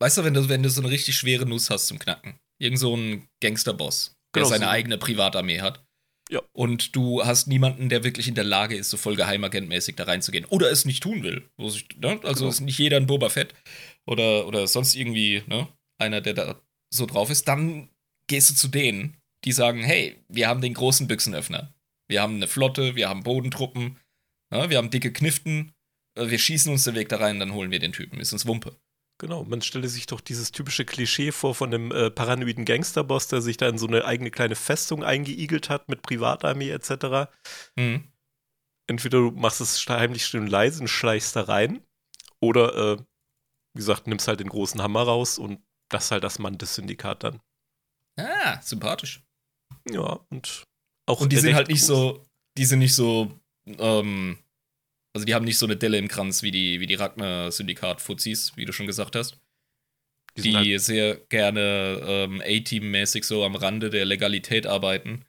Weißt 0.00 0.18
du, 0.18 0.24
wenn 0.24 0.34
du, 0.34 0.48
wenn 0.48 0.62
du 0.62 0.68
so 0.70 0.80
eine 0.82 0.90
richtig 0.90 1.16
schwere 1.16 1.46
Nuss 1.46 1.70
hast 1.70 1.86
zum 1.86 1.98
Knacken. 1.98 2.34
Irgend 2.58 2.78
so 2.78 2.96
ein 2.96 3.28
Gangsterboss, 3.40 4.16
der 4.34 4.42
Genau, 4.42 4.48
seine 4.50 4.64
so. 4.66 4.70
eigene 4.70 4.98
Privatarmee 4.98 5.60
hat. 5.60 5.84
Ja. 6.30 6.40
Und 6.52 6.96
du 6.96 7.24
hast 7.24 7.46
niemanden, 7.46 7.88
der 7.88 8.04
wirklich 8.04 8.26
in 8.26 8.34
der 8.34 8.44
Lage 8.44 8.76
ist, 8.76 8.90
so 8.90 8.96
voll 8.96 9.16
geheimagentmäßig 9.16 9.96
da 9.96 10.04
reinzugehen. 10.04 10.44
Oder 10.46 10.70
es 10.70 10.84
nicht 10.84 11.02
tun 11.02 11.22
will. 11.22 11.48
Wo 11.56 11.68
sich, 11.68 11.86
ne? 11.98 12.20
Also 12.24 12.40
Genau. 12.44 12.48
ist 12.50 12.60
nicht 12.60 12.78
jeder 12.78 12.96
ein 12.96 13.06
Boba 13.06 13.28
Fett 13.28 13.54
oder, 14.06 14.46
oder 14.46 14.66
sonst 14.66 14.94
irgendwie 14.94 15.42
ne? 15.46 15.68
einer, 15.98 16.20
der 16.20 16.34
da 16.34 16.60
so 16.92 17.06
drauf 17.06 17.30
ist. 17.30 17.46
Dann 17.48 17.88
gehst 18.28 18.50
du 18.50 18.54
zu 18.54 18.68
denen, 18.68 19.16
die 19.44 19.52
sagen: 19.52 19.82
Hey, 19.82 20.24
wir 20.28 20.48
haben 20.48 20.60
den 20.60 20.74
großen 20.74 21.08
Büchsenöffner. 21.08 21.74
Wir 22.08 22.22
haben 22.22 22.36
eine 22.36 22.48
Flotte, 22.48 22.94
wir 22.94 23.08
haben 23.08 23.22
Bodentruppen, 23.22 23.98
ne? 24.50 24.68
wir 24.70 24.78
haben 24.78 24.90
dicke 24.90 25.12
Kniften. 25.12 25.72
äh, 26.16 26.28
Wir 26.28 26.38
schießen 26.38 26.70
uns 26.70 26.84
den 26.84 26.94
Weg 26.94 27.08
da 27.08 27.16
rein, 27.16 27.40
dann 27.40 27.54
holen 27.54 27.70
wir 27.70 27.78
den 27.78 27.92
Typen. 27.92 28.20
Ist 28.20 28.32
uns 28.32 28.46
Wumpe. 28.46 28.76
Genau, 29.18 29.44
man 29.44 29.62
stelle 29.62 29.88
sich 29.88 30.06
doch 30.06 30.20
dieses 30.20 30.50
typische 30.50 30.84
Klischee 30.84 31.30
vor 31.32 31.54
von 31.54 31.70
dem 31.70 31.92
äh, 31.92 32.10
paranoiden 32.10 32.64
Gangsterboss, 32.64 33.28
der 33.28 33.40
sich 33.40 33.56
da 33.56 33.68
in 33.68 33.78
so 33.78 33.86
eine 33.86 34.04
eigene 34.04 34.30
kleine 34.30 34.56
Festung 34.56 35.04
eingeigelt 35.04 35.70
hat 35.70 35.88
mit 35.88 36.02
Privatarmee 36.02 36.70
etc. 36.70 37.30
Mhm. 37.76 38.08
Entweder 38.88 39.18
du 39.18 39.30
machst 39.30 39.60
es 39.60 39.86
heimlich 39.88 40.24
still 40.24 40.40
und 40.40 40.48
leise 40.48 40.80
und 40.80 40.88
schleichst 40.88 41.36
da 41.36 41.42
rein, 41.42 41.82
oder, 42.40 42.74
äh, 42.74 42.96
wie 43.74 43.78
gesagt, 43.78 44.08
nimmst 44.08 44.26
halt 44.26 44.40
den 44.40 44.48
großen 44.48 44.82
Hammer 44.82 45.02
raus 45.02 45.38
und 45.38 45.60
das 45.88 46.06
ist 46.06 46.10
halt 46.10 46.24
das 46.24 46.40
Mantis-Syndikat 46.40 47.22
dann. 47.22 47.40
Ah, 48.16 48.60
sympathisch. 48.60 49.22
Ja, 49.90 50.20
und 50.30 50.64
auch 51.06 51.20
Und 51.20 51.32
die 51.32 51.38
sind 51.38 51.54
halt 51.54 51.68
nicht 51.68 51.80
groß. 51.80 51.86
so, 51.86 52.24
die 52.56 52.64
sind 52.64 52.80
nicht 52.80 52.94
so, 52.94 53.38
ähm, 53.66 54.38
also 55.14 55.24
die 55.24 55.34
haben 55.34 55.44
nicht 55.44 55.58
so 55.58 55.66
eine 55.66 55.76
Delle 55.76 55.98
im 55.98 56.08
Kranz 56.08 56.42
wie 56.42 56.50
die, 56.50 56.80
wie 56.80 56.86
die 56.86 56.94
Ragnar-Syndikat-Fuzis, 56.94 58.56
wie 58.56 58.64
du 58.64 58.72
schon 58.72 58.86
gesagt 58.86 59.16
hast. 59.16 59.38
Die 60.36 60.42
Die, 60.42 60.54
halt, 60.54 60.80
sehr 60.80 61.16
gerne 61.28 62.00
ähm, 62.02 62.40
A-Team-mäßig 62.40 63.24
so 63.24 63.44
am 63.44 63.54
Rande 63.54 63.90
der 63.90 64.04
Legalität 64.04 64.66
arbeiten. 64.66 65.24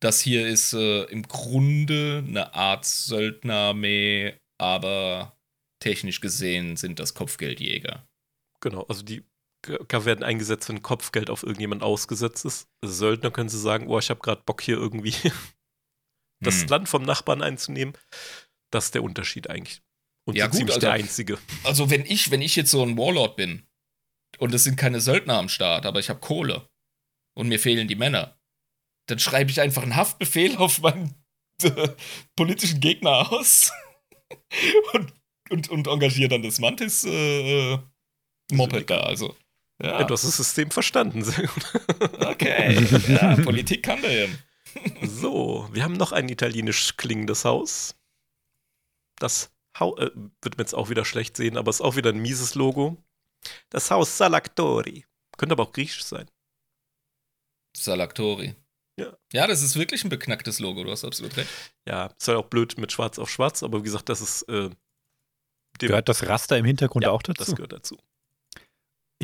Das 0.00 0.20
hier 0.20 0.46
ist 0.46 0.72
äh, 0.74 1.04
im 1.04 1.22
Grunde 1.22 2.22
eine 2.26 2.54
Art 2.54 2.84
Söldnerarmee, 2.84 4.34
aber 4.58 5.36
technisch 5.80 6.20
gesehen 6.20 6.76
sind 6.76 6.98
das 7.00 7.14
Kopfgeldjäger. 7.14 8.06
genau, 8.60 8.82
also 8.84 9.02
die 9.02 9.24
werden 9.68 10.22
eingesetzt, 10.24 10.68
wenn 10.68 10.82
Kopfgeld 10.82 11.30
auf 11.30 11.42
irgendjemand 11.42 11.82
ausgesetzt 11.82 12.44
ist. 12.44 12.68
Söldner 12.84 13.30
können 13.30 13.48
sie 13.48 13.60
sagen, 13.60 13.88
oh, 13.88 13.98
ich 13.98 14.10
habe 14.10 14.20
gerade 14.20 14.42
Bock 14.44 14.60
hier 14.62 14.76
irgendwie 14.76 15.14
das 16.40 16.62
Hm. 16.62 16.68
Land 16.68 16.88
vom 16.88 17.02
Nachbarn 17.02 17.42
einzunehmen. 17.42 17.94
Das 18.70 18.86
ist 18.86 18.94
der 18.94 19.02
Unterschied 19.04 19.48
eigentlich. 19.48 19.82
Und 20.26 20.36
Ja, 20.36 20.46
so 20.46 20.50
gut, 20.50 20.56
ziemlich 20.58 20.74
also- 20.76 20.86
der 20.86 20.92
einzige. 20.94 21.38
Also 21.64 21.90
wenn 21.90 22.04
ich, 22.06 22.30
wenn 22.30 22.42
ich 22.42 22.56
jetzt 22.56 22.70
so 22.70 22.82
ein 22.82 22.96
Warlord 22.96 23.36
bin 23.36 23.66
und 24.38 24.52
es 24.54 24.64
sind 24.64 24.76
keine 24.76 25.00
Söldner 25.00 25.38
am 25.38 25.48
Start, 25.48 25.86
aber 25.86 26.00
ich 26.00 26.08
habe 26.08 26.20
Kohle 26.20 26.68
und 27.36 27.48
mir 27.48 27.58
fehlen 27.60 27.88
die 27.88 27.94
Männer, 27.94 28.38
dann 29.08 29.18
schreibe 29.18 29.50
ich 29.50 29.60
einfach 29.60 29.82
einen 29.82 29.96
Haftbefehl 29.96 30.56
auf 30.58 30.80
meinen 30.80 31.14
äh, 31.62 31.88
politischen 32.36 32.80
Gegner 32.80 33.30
aus 33.32 33.70
und, 34.94 35.12
und, 35.50 35.68
und 35.68 35.86
engagiere 35.86 36.28
dann 36.30 36.42
das 36.42 36.58
Mantis 36.58 37.04
äh, 37.04 37.78
Moped 38.52 38.88
da. 38.90 39.00
Also 39.00 39.36
ja, 39.84 40.00
Ja, 40.00 40.04
du 40.04 40.14
hast 40.14 40.24
das 40.24 40.36
System 40.36 40.70
verstanden. 40.70 41.22
Sehr 41.24 41.46
gut. 41.48 41.64
okay, 42.20 42.74
ja, 43.08 43.36
Politik 43.36 43.82
kann 43.82 44.00
der 44.02 44.26
ja. 44.26 44.34
So, 45.02 45.68
wir 45.72 45.84
haben 45.84 45.94
noch 45.94 46.12
ein 46.12 46.28
italienisch 46.28 46.96
klingendes 46.96 47.44
Haus. 47.44 47.94
Das 49.16 49.50
Hau 49.78 49.96
äh, 49.96 50.10
wird 50.42 50.56
man 50.56 50.64
jetzt 50.64 50.74
auch 50.74 50.88
wieder 50.90 51.04
schlecht 51.04 51.36
sehen, 51.36 51.56
aber 51.56 51.70
ist 51.70 51.80
auch 51.80 51.96
wieder 51.96 52.10
ein 52.10 52.20
mieses 52.20 52.54
Logo. 52.54 52.96
Das 53.70 53.90
Haus 53.90 54.16
Salactori. 54.18 55.04
Könnte 55.36 55.52
aber 55.54 55.64
auch 55.64 55.72
griechisch 55.72 56.04
sein. 56.04 56.28
Salaktori. 57.76 58.54
Ja. 58.98 59.16
Ja, 59.32 59.46
das 59.46 59.62
ist 59.62 59.76
wirklich 59.76 60.04
ein 60.04 60.10
beknacktes 60.10 60.60
Logo, 60.60 60.84
du 60.84 60.90
hast 60.90 61.04
absolut 61.04 61.36
recht. 61.36 61.50
Ja, 61.88 62.06
ist 62.06 62.28
halt 62.28 62.38
auch 62.38 62.46
blöd 62.46 62.78
mit 62.78 62.92
Schwarz 62.92 63.18
auf 63.18 63.28
Schwarz, 63.30 63.62
aber 63.62 63.80
wie 63.80 63.84
gesagt, 63.84 64.08
das 64.08 64.20
ist. 64.20 64.42
Äh, 64.42 64.70
dem, 65.80 65.88
Gehört 65.88 66.08
das 66.08 66.28
Raster 66.28 66.56
im 66.56 66.64
Hintergrund 66.64 67.04
ja, 67.04 67.10
auch 67.10 67.22
das 67.22 67.34
dazu? 67.36 67.54
gehört 67.56 67.72
dazu. 67.72 67.98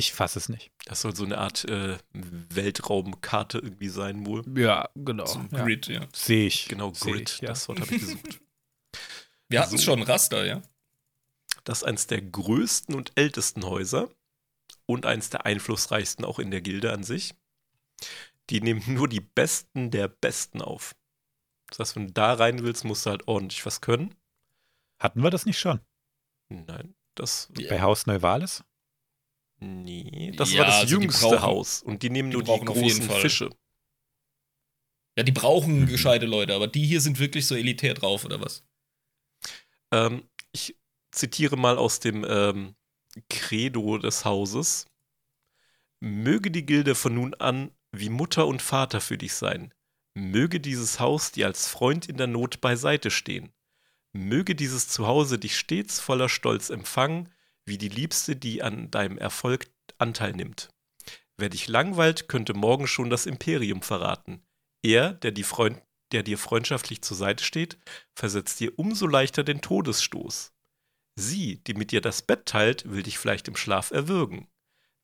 Ich 0.01 0.15
fasse 0.15 0.39
es 0.39 0.49
nicht. 0.49 0.71
Das 0.87 1.03
soll 1.03 1.15
so 1.15 1.25
eine 1.25 1.37
Art 1.37 1.67
äh, 1.67 1.99
Weltraumkarte 2.15 3.59
irgendwie 3.59 3.91
sein, 3.91 4.25
wohl. 4.25 4.43
Ja, 4.59 4.89
genau. 4.95 5.27
So 5.27 5.45
Grid, 5.53 5.89
ja. 5.89 6.09
Sehe 6.15 6.47
ich. 6.47 6.69
Genau, 6.69 6.95
Seh 6.95 7.11
Grid, 7.13 7.31
ich, 7.33 7.41
ja. 7.43 7.49
das 7.49 7.69
Wort 7.69 7.81
habe 7.81 7.95
ich 7.95 8.01
gesucht. 8.01 8.41
Wir 9.51 9.61
hatten 9.61 9.77
So. 9.77 9.85
schon 9.85 10.03
Raster, 10.03 10.47
ja. 10.47 10.63
Das 11.65 11.79
ist 11.83 11.85
eines 11.85 12.07
der 12.07 12.23
größten 12.23 12.95
und 12.95 13.13
ältesten 13.17 13.67
Häuser 13.67 14.09
und 14.87 15.05
eines 15.05 15.29
der 15.29 15.45
einflussreichsten 15.45 16.25
auch 16.25 16.39
in 16.39 16.51
der 16.51 16.63
Gilde 16.63 16.93
an 16.95 17.03
sich. 17.03 17.35
Die 18.49 18.63
nehmen 18.63 18.83
nur 18.87 19.07
die 19.07 19.21
Besten 19.21 19.91
der 19.91 20.09
Besten 20.09 20.63
auf. 20.63 20.97
Das 21.69 21.79
heißt, 21.81 21.97
wenn 21.97 22.07
du 22.07 22.13
da 22.15 22.33
rein 22.33 22.63
willst, 22.63 22.85
musst 22.87 23.05
du 23.05 23.11
halt 23.11 23.29
ordentlich 23.29 23.67
was 23.67 23.83
können. 23.83 24.15
Hatten 24.99 25.23
wir 25.23 25.29
das 25.29 25.45
nicht 25.45 25.59
schon? 25.59 25.81
Nein, 26.49 26.95
das. 27.17 27.51
Bei 27.69 27.83
Haus 27.83 28.07
Neuwales? 28.07 28.65
Nee, 29.61 30.33
das 30.37 30.53
Ja, 30.53 30.61
war 30.61 30.67
das 30.67 30.75
also 30.77 30.99
jüngste 31.01 31.27
brauchen- 31.27 31.43
Haus. 31.43 31.83
Und 31.83 32.03
die 32.03 32.11
nehmen 32.11 32.31
die 32.31 32.37
nur 32.39 32.45
die 32.45 32.65
großen. 32.65 33.11
Fische. 33.11 33.51
Ja, 35.17 35.23
die 35.23 35.33
brauchen 35.33 35.81
Mhm. 35.83 35.87
gescheite 35.87 36.27
Leute, 36.27 36.55
aber 36.55 36.67
die 36.67 36.85
hier 36.87 37.01
sind 37.01 37.19
wirklich 37.19 37.47
so 37.47 37.55
elitär 37.55 37.95
drauf, 37.95 38.25
oder 38.25 38.41
was? 38.41 38.65
Ähm, 39.93 40.23
ich 40.53 40.77
zitiere 41.11 41.57
mal 41.57 41.77
aus 41.77 42.01
dem 42.01 42.25
ähm, 42.29 42.75
Credo 43.29 43.99
des 43.99 44.25
Hauses. 44.25 44.87
Möge 46.01 46.51
die 46.51 46.65
Gilde 46.65 46.95
von 46.95 47.15
nun 47.15 47.35
an 47.35 47.71
wie 47.93 48.09
Mutter 48.09 48.47
und 48.47 48.63
Vater 48.63 49.01
für 49.01 49.19
dich 49.19 49.35
sein. 49.35 49.75
Möge 50.15 50.61
dieses 50.61 51.01
Haus 51.01 51.33
dir 51.33 51.47
als 51.47 51.69
Freund 51.69 52.09
in 52.09 52.17
der 52.17 52.29
Not 52.29 52.61
beiseite 52.61 53.11
stehen. 53.11 53.53
Möge 54.13 54.55
dieses 54.55 54.89
Zuhause 54.89 55.39
dich 55.39 55.57
stets 55.57 56.01
voller 56.01 56.29
Stolz 56.29 56.71
empfangen, 56.71 57.29
wie 57.71 57.79
die 57.79 57.89
Liebste, 57.89 58.35
die 58.37 58.63
an 58.63 58.91
deinem 58.91 59.17
Erfolg 59.17 59.71
Anteil 59.97 60.33
nimmt. 60.33 60.71
Wer 61.37 61.49
dich 61.49 61.69
langweilt, 61.69 62.29
könnte 62.29 62.53
morgen 62.53 62.87
schon 62.87 63.11
das 63.11 63.27
Imperium 63.27 63.81
verraten. 63.81 64.43
Er, 64.83 65.13
der, 65.13 65.33
Freund, 65.45 65.81
der 66.13 66.25
dir 66.25 66.37
freundschaftlich 66.37 67.01
zur 67.03 67.17
Seite 67.17 67.45
steht, 67.45 67.79
versetzt 68.15 68.59
dir 68.61 68.77
umso 68.77 69.07
leichter 69.07 69.45
den 69.45 69.61
Todesstoß. 69.61 70.53
Sie, 71.15 71.63
die 71.65 71.75
mit 71.75 71.93
dir 71.93 72.01
das 72.01 72.23
Bett 72.23 72.47
teilt, 72.47 72.91
will 72.91 73.05
dich 73.05 73.19
vielleicht 73.19 73.47
im 73.47 73.57
Schlaf 73.57 73.93
erwürgen. 73.93 74.49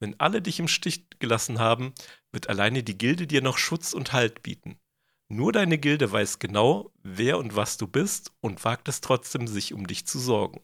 Wenn 0.01 0.19
alle 0.19 0.43
dich 0.43 0.59
im 0.59 0.69
Stich 0.69 1.07
gelassen 1.21 1.59
haben, 1.59 1.95
wird 2.33 2.49
alleine 2.49 2.83
die 2.83 2.99
Gilde 2.99 3.27
dir 3.27 3.43
noch 3.43 3.59
Schutz 3.59 3.93
und 3.93 4.13
Halt 4.13 4.43
bieten. 4.43 4.79
Nur 5.29 5.53
deine 5.53 5.79
Gilde 5.79 6.11
weiß 6.11 6.41
genau, 6.41 6.93
wer 7.03 7.39
und 7.39 7.55
was 7.55 7.77
du 7.77 7.87
bist 7.87 8.33
und 8.41 8.65
wagt 8.65 8.89
es 8.89 9.01
trotzdem, 9.01 9.47
sich 9.47 9.73
um 9.73 9.87
dich 9.87 10.07
zu 10.07 10.19
sorgen. 10.19 10.61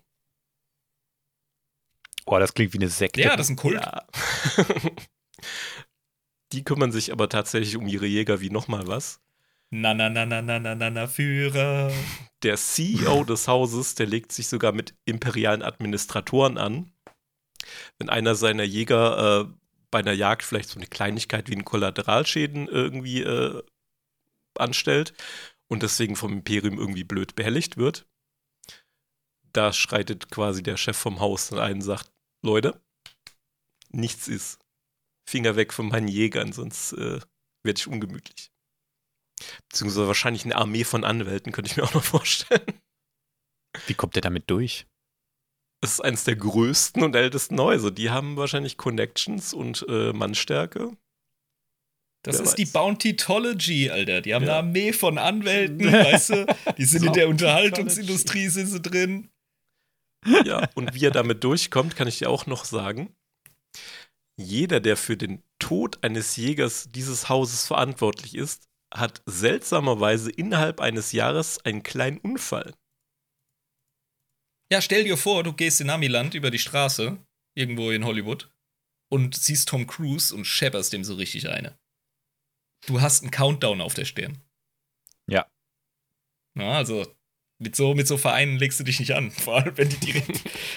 Oh, 2.26 2.38
das 2.38 2.54
klingt 2.54 2.72
wie 2.72 2.78
eine 2.78 2.88
Sekte. 2.88 3.20
Ja, 3.20 3.36
das 3.36 3.46
ist 3.46 3.50
ein 3.50 3.56
Kult. 3.56 3.80
Ja. 3.80 4.06
Die 6.52 6.64
kümmern 6.64 6.92
sich 6.92 7.12
aber 7.12 7.28
tatsächlich 7.28 7.76
um 7.76 7.86
ihre 7.88 8.06
Jäger 8.06 8.40
wie 8.40 8.50
nochmal 8.50 8.86
was. 8.86 9.20
Na, 9.70 9.94
na, 9.94 10.10
na, 10.10 10.26
na, 10.26 10.42
na, 10.42 10.58
na, 10.58 10.74
na, 10.74 10.90
na, 10.90 11.06
Führer. 11.06 11.90
Der 12.42 12.56
CEO 12.56 13.24
des 13.28 13.48
Hauses, 13.48 13.94
der 13.94 14.06
legt 14.06 14.30
sich 14.32 14.48
sogar 14.48 14.72
mit 14.72 14.94
imperialen 15.06 15.62
Administratoren 15.62 16.58
an. 16.58 16.92
Wenn 17.98 18.10
einer 18.10 18.34
seiner 18.34 18.64
Jäger 18.64 19.40
äh, 19.40 19.54
bei 19.90 20.00
einer 20.00 20.12
Jagd 20.12 20.42
vielleicht 20.42 20.68
so 20.68 20.78
eine 20.78 20.88
Kleinigkeit 20.88 21.48
wie 21.48 21.54
einen 21.54 21.64
Kollateralschäden 21.64 22.68
irgendwie 22.68 23.22
äh, 23.22 23.62
anstellt 24.58 25.14
und 25.68 25.82
deswegen 25.82 26.16
vom 26.16 26.32
Imperium 26.32 26.78
irgendwie 26.78 27.04
blöd 27.04 27.34
behelligt 27.34 27.78
wird, 27.78 28.06
da 29.54 29.72
schreitet 29.72 30.30
quasi 30.30 30.62
der 30.62 30.76
Chef 30.76 30.98
vom 30.98 31.20
Haus 31.20 31.48
dann 31.48 31.60
ein 31.60 31.74
und 31.74 31.82
sagt, 31.82 32.11
Leute, 32.42 32.80
nichts 33.90 34.28
ist. 34.28 34.58
Finger 35.28 35.56
weg 35.56 35.72
von 35.72 35.88
meinen 35.88 36.08
Jägern, 36.08 36.52
sonst 36.52 36.92
äh, 36.94 37.20
werde 37.62 37.78
ich 37.78 37.86
ungemütlich. 37.86 38.50
Beziehungsweise 39.68 40.06
wahrscheinlich 40.06 40.44
eine 40.44 40.56
Armee 40.56 40.84
von 40.84 41.04
Anwälten, 41.04 41.52
könnte 41.52 41.70
ich 41.70 41.76
mir 41.76 41.84
auch 41.84 41.94
noch 41.94 42.04
vorstellen. 42.16 42.80
Wie 43.86 43.94
kommt 43.94 44.14
der 44.16 44.22
damit 44.22 44.50
durch? 44.50 44.86
Es 45.80 45.92
ist 45.94 46.00
eines 46.00 46.24
der 46.24 46.36
größten 46.36 47.02
und 47.02 47.16
ältesten 47.16 47.58
Häuser. 47.60 47.90
Die 47.90 48.10
haben 48.10 48.36
wahrscheinlich 48.36 48.76
Connections 48.76 49.52
und 49.52 49.84
äh, 49.88 50.12
Mannstärke. 50.12 50.96
Das 52.24 52.38
Wer 52.38 52.44
ist 52.44 52.54
die 52.58 52.66
weiß. 52.66 52.72
Bounty-Tology, 52.72 53.90
Alter. 53.90 54.20
Die 54.20 54.32
haben 54.34 54.44
Ja. 54.44 54.58
eine 54.58 54.68
Armee 54.68 54.92
von 54.92 55.18
Anwälten, 55.18 55.92
weißt 55.92 56.30
du? 56.30 56.56
Die 56.78 56.84
sind 56.84 57.02
in 57.06 57.12
der. 57.14 57.28
Unterhaltungsindustrie, 57.28 58.46
sind 58.46 58.68
sie 58.68 58.80
drin. 58.80 59.28
Ja, 60.24 60.68
und 60.74 60.94
wie 60.94 61.04
er 61.04 61.10
damit 61.10 61.42
durchkommt, 61.44 61.96
kann 61.96 62.08
ich 62.08 62.18
dir 62.18 62.30
auch 62.30 62.46
noch 62.46 62.64
sagen. 62.64 63.14
Jeder, 64.38 64.80
der 64.80 64.96
für 64.96 65.16
den 65.16 65.42
Tod 65.58 66.02
eines 66.02 66.36
Jägers 66.36 66.88
dieses 66.90 67.28
Hauses 67.28 67.66
verantwortlich 67.66 68.34
ist, 68.34 68.68
hat 68.94 69.22
seltsamerweise 69.26 70.30
innerhalb 70.30 70.80
eines 70.80 71.12
Jahres 71.12 71.64
einen 71.64 71.82
kleinen 71.82 72.18
Unfall. 72.18 72.74
Ja, 74.72 74.80
stell 74.80 75.04
dir 75.04 75.16
vor, 75.16 75.42
du 75.42 75.52
gehst 75.52 75.80
in 75.80 75.90
Amiland 75.90 76.34
über 76.34 76.50
die 76.50 76.58
Straße, 76.58 77.18
irgendwo 77.54 77.90
in 77.90 78.04
Hollywood, 78.04 78.50
und 79.10 79.34
siehst 79.34 79.68
Tom 79.68 79.86
Cruise 79.86 80.34
und 80.34 80.46
schepperst 80.46 80.92
dem 80.92 81.04
so 81.04 81.14
richtig 81.14 81.48
eine. 81.48 81.78
Du 82.86 83.00
hast 83.00 83.22
einen 83.22 83.30
Countdown 83.30 83.80
auf 83.80 83.94
der 83.94 84.06
Stirn. 84.06 84.40
Ja. 85.28 85.46
Na, 86.54 86.76
also, 86.78 87.06
mit 87.62 87.76
so, 87.76 87.94
mit 87.94 88.06
so 88.06 88.16
Vereinen 88.16 88.58
legst 88.58 88.78
du 88.80 88.84
dich 88.84 89.00
nicht 89.00 89.12
an. 89.14 89.30
Vor 89.30 89.56
allem, 89.56 89.76
wenn 89.76 89.88
die 89.88 89.96
direkt. 89.96 90.28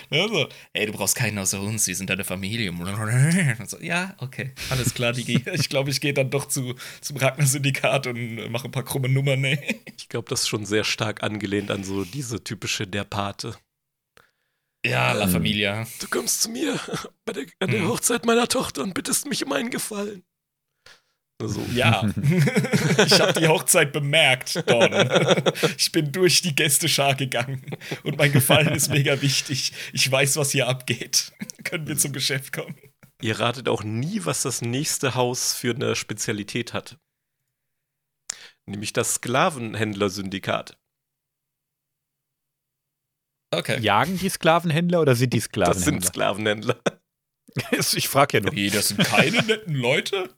ne, 0.10 0.28
so, 0.30 0.48
ey, 0.74 0.86
du 0.86 0.94
brauchst 0.94 1.16
keinen 1.16 1.38
außer 1.40 1.60
uns, 1.62 1.88
wir 1.88 1.96
sind 1.96 2.10
deine 2.10 2.24
Familie. 2.24 2.72
Und 2.72 3.70
so, 3.70 3.80
ja, 3.80 4.16
okay, 4.20 4.52
alles 4.70 4.94
klar, 4.94 5.14
Digi. 5.14 5.44
Ich 5.54 5.70
glaube, 5.70 5.90
ich 5.90 6.00
gehe 6.02 6.14
dann 6.14 6.30
doch 6.30 6.46
zu, 6.48 6.76
zum 7.02 7.18
Ragnar-Syndikat 7.18 8.08
und 8.08 8.38
äh, 8.38 8.50
mache 8.50 8.68
ein 8.68 8.72
paar 8.72 8.84
krumme 8.86 9.10
Nummern, 9.10 9.42
ne? 9.42 9.60
Ich 9.98 10.10
glaube, 10.10 10.30
das 10.30 10.42
ist 10.42 10.48
schon 10.48 10.66
sehr 10.66 10.84
stark 10.84 11.24
angelehnt 11.24 11.72
an 11.72 11.84
so 11.84 12.06
diese 12.06 12.44
typische 12.44 12.86
Der 12.88 13.04
Pate. 13.04 13.56
Ja, 14.86 15.14
La 15.14 15.26
Ähm. 15.26 15.32
Familia. 15.32 15.88
Du 16.00 16.08
kommst 16.08 16.44
zu 16.44 16.50
mir 16.50 16.80
bei 17.26 17.34
der, 17.34 17.46
an 17.60 17.72
der 17.72 17.82
Hm. 17.82 17.88
Hochzeit 17.88 18.26
meiner 18.26 18.48
Tochter 18.48 18.84
und 18.84 18.94
bittest 18.94 19.26
mich 19.28 19.44
um 19.44 19.52
einen 19.52 19.72
Gefallen. 19.72 20.24
So. 21.42 21.62
Ja, 21.74 22.10
ich 23.06 23.20
habe 23.20 23.34
die 23.38 23.48
Hochzeit 23.48 23.92
bemerkt, 23.92 24.64
Don. 24.70 24.90
Ich 25.78 25.92
bin 25.92 26.12
durch 26.14 26.42
die 26.42 26.56
Gästeschar 26.56 27.16
gegangen 27.16 27.66
und 28.04 28.18
mein 28.18 28.32
Gefallen 28.32 28.74
ist 28.74 28.90
mega 28.90 29.22
wichtig. 29.22 29.74
Ich 29.92 30.10
weiß, 30.10 30.38
was 30.38 30.52
hier 30.52 30.68
abgeht. 30.68 31.34
Können 31.66 31.88
wir 31.88 31.98
zum 31.98 32.14
Geschäft 32.14 32.54
kommen? 32.54 32.78
Ihr 33.22 33.40
ratet 33.40 33.68
auch 33.68 33.84
nie, 33.84 34.22
was 34.24 34.44
das 34.44 34.62
nächste 34.62 35.16
Haus 35.16 35.54
für 35.54 35.76
eine 35.76 35.96
Spezialität 35.96 36.74
hat. 36.74 36.98
Nämlich 38.66 38.94
das 38.94 39.16
Sklavenhändler-Syndikat. 39.16 40.78
Okay. 43.54 43.80
Jagen 43.80 44.18
die 44.18 44.30
Sklavenhändler 44.30 45.02
oder 45.02 45.16
sind 45.16 45.34
die 45.34 45.40
Das 45.40 45.84
sind 45.84 46.04
Sklavenhändler? 46.04 46.78
Sklavenhändler. 46.78 46.80
ich 47.96 48.08
frage 48.08 48.38
ja 48.38 48.44
nur. 48.44 48.54
Wie, 48.54 48.70
das 48.70 48.90
sind 48.90 49.04
keine 49.04 49.44
netten 49.44 49.76
Leute? 49.76 50.30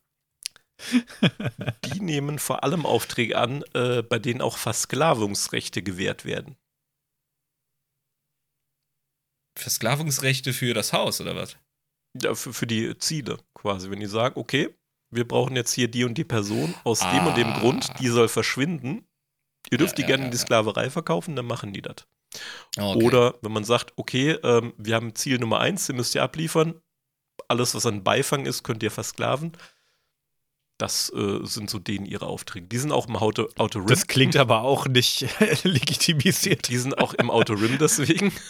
Die 1.86 2.00
nehmen 2.00 2.40
vor 2.40 2.64
allem 2.64 2.86
Aufträge 2.86 3.38
an, 3.38 3.64
äh, 3.74 4.04
bei 4.04 4.20
denen 4.20 4.42
auch 4.42 4.58
Versklavungsrechte 4.58 5.82
gewährt 5.82 6.24
werden. 6.26 6.56
Versklavungsrechte 9.58 10.54
für 10.54 10.74
das 10.74 10.94
Haus, 10.94 11.20
oder 11.20 11.36
was? 11.36 11.58
Ja, 12.22 12.36
für, 12.36 12.54
für 12.54 12.68
die 12.68 12.98
Ziele 12.98 13.40
quasi. 13.56 13.90
Wenn 13.90 14.00
die 14.00 14.06
sagen, 14.08 14.40
okay, 14.40 14.70
wir 15.10 15.28
brauchen 15.28 15.56
jetzt 15.56 15.74
hier 15.74 15.88
die 15.88 16.04
und 16.04 16.16
die 16.18 16.24
Person 16.24 16.76
aus 16.84 17.00
dem 17.00 17.26
und 17.28 17.38
dem 17.38 17.48
Ah. 17.48 17.60
Grund, 17.60 17.90
die 18.00 18.08
soll 18.08 18.28
verschwinden. 18.28 19.08
Ihr 19.72 19.78
dürft 19.78 19.98
Ja, 19.98 20.04
die 20.04 20.08
gerne 20.08 20.26
in 20.26 20.32
die 20.32 20.38
ja. 20.38 20.44
Sklaverei 20.44 20.90
verkaufen, 20.90 21.36
dann 21.36 21.46
machen 21.46 21.74
die 21.74 21.82
das. 21.82 22.08
Okay. 22.78 23.04
Oder 23.04 23.36
wenn 23.42 23.52
man 23.52 23.64
sagt, 23.64 23.94
okay, 23.96 24.32
ähm, 24.44 24.74
wir 24.78 24.96
haben 24.96 25.16
Ziel 25.16 25.40
Nummer 25.40 25.60
eins, 25.60 25.90
ihr 25.90 25.96
müsst 25.96 26.14
ihr 26.16 26.24
abliefern. 26.24 26.82
Alles, 27.48 27.74
was 27.74 27.86
an 27.86 28.04
Beifang 28.04 28.46
ist, 28.46 28.64
könnt 28.64 28.84
ihr 28.84 28.92
versklaven. 28.92 29.54
Das 30.78 31.12
äh, 31.12 31.40
sind 31.44 31.72
so 31.72 31.80
denen 31.80 32.06
ihre 32.06 32.28
Aufträge. 32.28 32.68
Die 32.68 32.78
sind 32.78 32.92
auch 32.92 33.08
im 33.08 33.16
Auto, 33.16 33.50
Auto 33.58 33.80
Rim. 33.80 33.88
Das 33.88 34.06
klingt 34.06 34.36
aber 34.36 34.62
auch 34.62 34.86
nicht 34.88 35.26
legitimisiert. 35.64 36.68
Die 36.68 36.78
sind 36.78 36.98
auch 36.98 37.16
im 37.16 37.32
Auto 37.32 37.54
Rim 37.54 37.78
deswegen. 37.80 38.32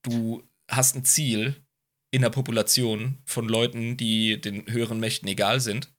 du 0.02 0.42
hast 0.70 0.96
ein 0.96 1.04
Ziel 1.04 1.64
in 2.12 2.22
der 2.22 2.30
Population 2.30 3.18
von 3.24 3.48
Leuten, 3.48 3.96
die 3.96 4.40
den 4.40 4.66
höheren 4.70 4.98
Mächten 5.00 5.28
egal 5.28 5.60
sind. 5.60 5.92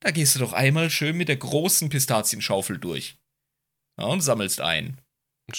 Da 0.00 0.10
gehst 0.10 0.34
du 0.34 0.38
doch 0.38 0.52
einmal 0.54 0.88
schön 0.90 1.16
mit 1.16 1.28
der 1.28 1.36
großen 1.36 1.88
Pistazienschaufel 1.90 2.78
durch. 2.78 3.18
Ja, 3.98 4.06
und 4.06 4.22
sammelst 4.22 4.60
ein. 4.60 5.00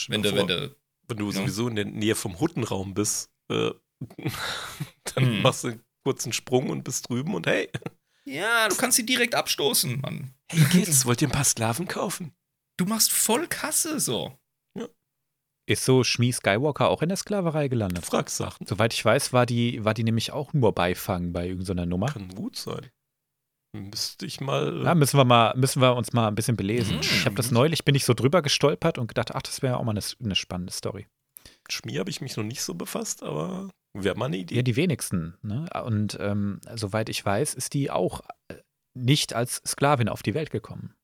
Wenn 0.07 0.23
du, 0.23 0.34
wenn 0.35 0.47
du 0.47 0.76
wenn 1.07 1.18
du 1.18 1.31
sowieso 1.31 1.68
in 1.68 1.76
der 1.76 1.85
Nähe 1.85 2.15
vom 2.15 2.39
Huttenraum 2.39 2.93
bist, 2.93 3.30
äh, 3.49 3.72
dann 5.15 5.38
Mhm. 5.38 5.41
machst 5.41 5.63
du 5.63 5.68
einen 5.69 5.84
kurzen 6.03 6.34
Sprung 6.34 6.69
und 6.69 6.84
bist 6.84 7.09
drüben 7.09 7.35
und 7.35 7.45
hey, 7.47 7.69
Ja, 8.26 8.68
du 8.69 8.76
kannst 8.76 8.97
sie 8.97 9.05
direkt 9.05 9.35
abstoßen, 9.35 9.99
Mann. 10.01 10.34
hey 10.51 10.63
Kids, 10.72 11.05
wollt 11.05 11.22
ihr 11.22 11.27
ein 11.27 11.31
paar 11.34 11.43
Sklaven 11.43 11.88
kaufen? 11.88 12.34
Du 12.77 12.85
machst 12.85 13.11
voll 13.11 13.47
Kasse 13.47 13.99
so. 13.99 14.39
Ist 15.72 15.85
so 15.85 16.03
Schmie 16.03 16.34
Skywalker 16.34 16.89
auch 16.89 17.02
in 17.02 17.07
der 17.07 17.18
Sklaverei 17.18 17.69
gelandet? 17.69 18.06
Frag 18.06 18.30
Sachen. 18.30 18.68
Soweit 18.68 18.93
ich 18.93 19.06
weiß, 19.06 19.31
war 19.31 19.45
die, 19.45 19.85
war 19.85 19.93
die 19.93 20.03
nämlich 20.03 20.34
auch 20.34 20.52
nur 20.52 20.76
Beifang 20.76 21.31
bei 21.31 21.48
irgendeiner 21.48 21.85
Nummer. 21.85 22.07
Kann 22.07 22.27
gut 22.35 22.57
sein. 22.57 22.89
Müsste 23.73 24.26
ich 24.26 24.41
mal. 24.41 24.84
Ja, 24.84 24.93
müssen 24.95 25.18
wir 25.18 25.23
mal, 25.23 25.53
müssen 25.56 25.81
wir 25.81 25.95
uns 25.95 26.11
mal 26.11 26.27
ein 26.27 26.35
bisschen 26.35 26.57
belesen. 26.57 26.98
Mhm. 26.98 27.02
Ich 27.03 27.26
habe 27.26 27.35
das 27.35 27.52
neulich, 27.52 27.85
bin 27.85 27.95
ich 27.95 28.03
so 28.03 28.14
drüber 28.14 28.41
gestolpert 28.41 28.98
und 28.98 29.07
gedacht, 29.07 29.34
ach, 29.34 29.43
das 29.43 29.61
wäre 29.61 29.77
auch 29.77 29.84
mal 29.85 29.91
eine, 29.91 30.02
eine 30.22 30.35
spannende 30.35 30.73
Story. 30.73 31.07
Schmier 31.69 32.02
habe 32.02 32.10
ich 32.10 32.19
mich 32.19 32.35
noch 32.35 32.43
nicht 32.43 32.61
so 32.61 32.73
befasst, 32.73 33.23
aber 33.23 33.69
wäre 33.93 34.15
mal 34.15 34.26
eine 34.26 34.39
Idee. 34.39 34.56
Ja, 34.56 34.64
die 34.64 34.76
wenigsten. 34.76 35.38
Ne? 35.41 35.69
Und 35.85 36.18
ähm, 36.19 36.60
soweit 36.76 37.07
ich 37.07 37.26
weiß, 37.26 37.53
ist 37.53 37.73
die 37.73 37.89
auch 37.89 38.19
äh, 38.49 38.56
nicht 38.93 39.34
als 39.34 39.61
Sklavin 39.65 40.10
auf 40.10 40.22
die 40.22 40.34
Welt 40.34 40.52
gekommen. 40.52 40.95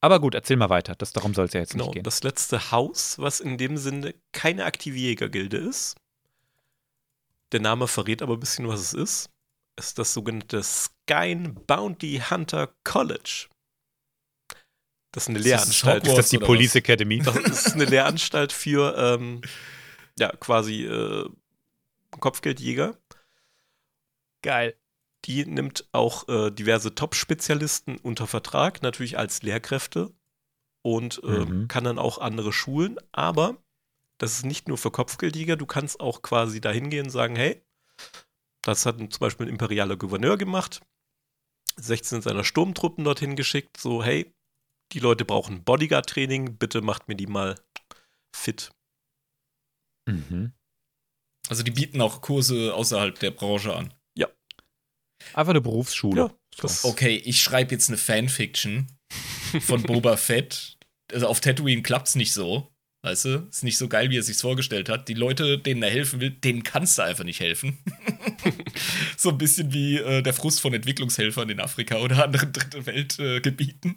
Aber 0.00 0.20
gut, 0.20 0.34
erzähl 0.34 0.56
mal 0.56 0.70
weiter. 0.70 0.94
Das, 0.94 1.12
darum 1.12 1.34
soll 1.34 1.46
es 1.46 1.52
ja 1.54 1.60
jetzt 1.60 1.72
Genau, 1.72 1.84
nicht 1.86 1.94
gehen. 1.94 2.02
das 2.04 2.22
letzte 2.22 2.70
Haus, 2.70 3.18
was 3.18 3.40
in 3.40 3.58
dem 3.58 3.76
Sinne 3.76 4.14
keine 4.32 4.64
aktive 4.64 4.96
Jägergilde 4.96 5.56
ist. 5.56 5.96
Der 7.52 7.60
Name 7.60 7.88
verrät 7.88 8.22
aber 8.22 8.34
ein 8.34 8.40
bisschen, 8.40 8.68
was 8.68 8.80
es 8.80 8.92
ist. 8.94 9.30
Ist 9.78 9.98
das 9.98 10.12
sogenannte 10.12 10.62
Skyn 10.62 11.54
Bounty 11.66 12.22
Hunter 12.30 12.74
College. 12.84 13.48
Das 15.12 15.24
ist 15.24 15.28
eine 15.30 15.38
Ist 15.38 15.44
das 15.44 15.50
Lehranstalt. 15.50 16.02
Hogwarts? 16.02 16.08
ist 16.18 16.18
das 16.18 16.28
die 16.30 16.38
Police 16.38 16.70
was? 16.70 16.76
Academy? 16.76 17.18
Das 17.20 17.36
ist 17.36 17.72
eine 17.74 17.84
Lehranstalt 17.86 18.52
für 18.52 18.96
ähm, 18.98 19.40
ja, 20.18 20.28
quasi 20.36 20.84
äh, 20.84 21.28
Kopfgeldjäger. 22.20 22.96
Geil. 24.42 24.76
Die 25.26 25.44
nimmt 25.44 25.88
auch 25.92 26.28
äh, 26.28 26.50
diverse 26.50 26.94
Top-Spezialisten 26.94 27.98
unter 27.98 28.26
Vertrag, 28.26 28.82
natürlich 28.82 29.18
als 29.18 29.42
Lehrkräfte 29.42 30.12
und 30.82 31.20
ähm, 31.24 31.62
Mhm. 31.62 31.68
kann 31.68 31.84
dann 31.84 31.98
auch 31.98 32.18
andere 32.18 32.52
schulen. 32.52 32.96
Aber 33.12 33.56
das 34.18 34.34
ist 34.34 34.44
nicht 34.44 34.68
nur 34.68 34.78
für 34.78 34.90
Kopfgeldjäger, 34.90 35.56
du 35.56 35.66
kannst 35.66 36.00
auch 36.00 36.22
quasi 36.22 36.60
da 36.60 36.70
hingehen 36.70 37.06
und 37.06 37.10
sagen, 37.10 37.36
hey, 37.36 37.60
das 38.62 38.86
hat 38.86 38.98
zum 38.98 39.18
Beispiel 39.18 39.46
ein 39.46 39.50
imperialer 39.50 39.96
Gouverneur 39.96 40.36
gemacht, 40.36 40.80
16 41.76 42.22
seiner 42.22 42.44
Sturmtruppen 42.44 43.04
dorthin 43.04 43.36
geschickt, 43.36 43.78
so, 43.78 44.02
hey, 44.02 44.32
die 44.92 45.00
Leute 45.00 45.24
brauchen 45.24 45.64
Bodyguard-Training, 45.64 46.56
bitte 46.56 46.80
macht 46.80 47.08
mir 47.08 47.16
die 47.16 47.26
mal 47.26 47.56
fit. 48.34 48.70
Mhm. 50.06 50.52
Also 51.48 51.62
die 51.62 51.72
bieten 51.72 52.00
auch 52.00 52.20
Kurse 52.20 52.74
außerhalb 52.74 53.18
der 53.18 53.32
Branche 53.32 53.74
an. 53.74 53.92
Einfach 55.34 55.50
eine 55.50 55.60
Berufsschule. 55.60 56.16
Ja, 56.16 56.30
Okay, 56.82 57.20
ich 57.24 57.42
schreibe 57.42 57.72
jetzt 57.74 57.88
eine 57.88 57.98
Fanfiction 57.98 58.86
von 59.60 59.82
Boba 59.82 60.16
Fett. 60.16 60.76
Also 61.12 61.26
auf 61.26 61.40
Tatooine 61.40 61.82
klappt's 61.82 62.14
nicht 62.14 62.32
so. 62.32 62.72
Weißt 63.06 63.26
du? 63.26 63.46
Ist 63.48 63.62
nicht 63.62 63.78
so 63.78 63.86
geil, 63.86 64.10
wie 64.10 64.18
er 64.18 64.22
sich's 64.24 64.40
vorgestellt 64.40 64.88
hat. 64.88 65.06
Die 65.06 65.14
Leute, 65.14 65.58
denen 65.58 65.80
er 65.84 65.90
helfen 65.90 66.20
will, 66.20 66.30
denen 66.30 66.64
kannst 66.64 66.98
du 66.98 67.02
einfach 67.02 67.22
nicht 67.22 67.38
helfen. 67.38 67.78
so 69.16 69.28
ein 69.28 69.38
bisschen 69.38 69.72
wie 69.72 69.98
äh, 69.98 70.22
der 70.22 70.32
Frust 70.32 70.60
von 70.60 70.74
Entwicklungshelfern 70.74 71.48
in 71.48 71.60
Afrika 71.60 71.98
oder 71.98 72.24
anderen 72.24 72.52
Dritte 72.52 72.84
Weltgebieten. 72.84 73.94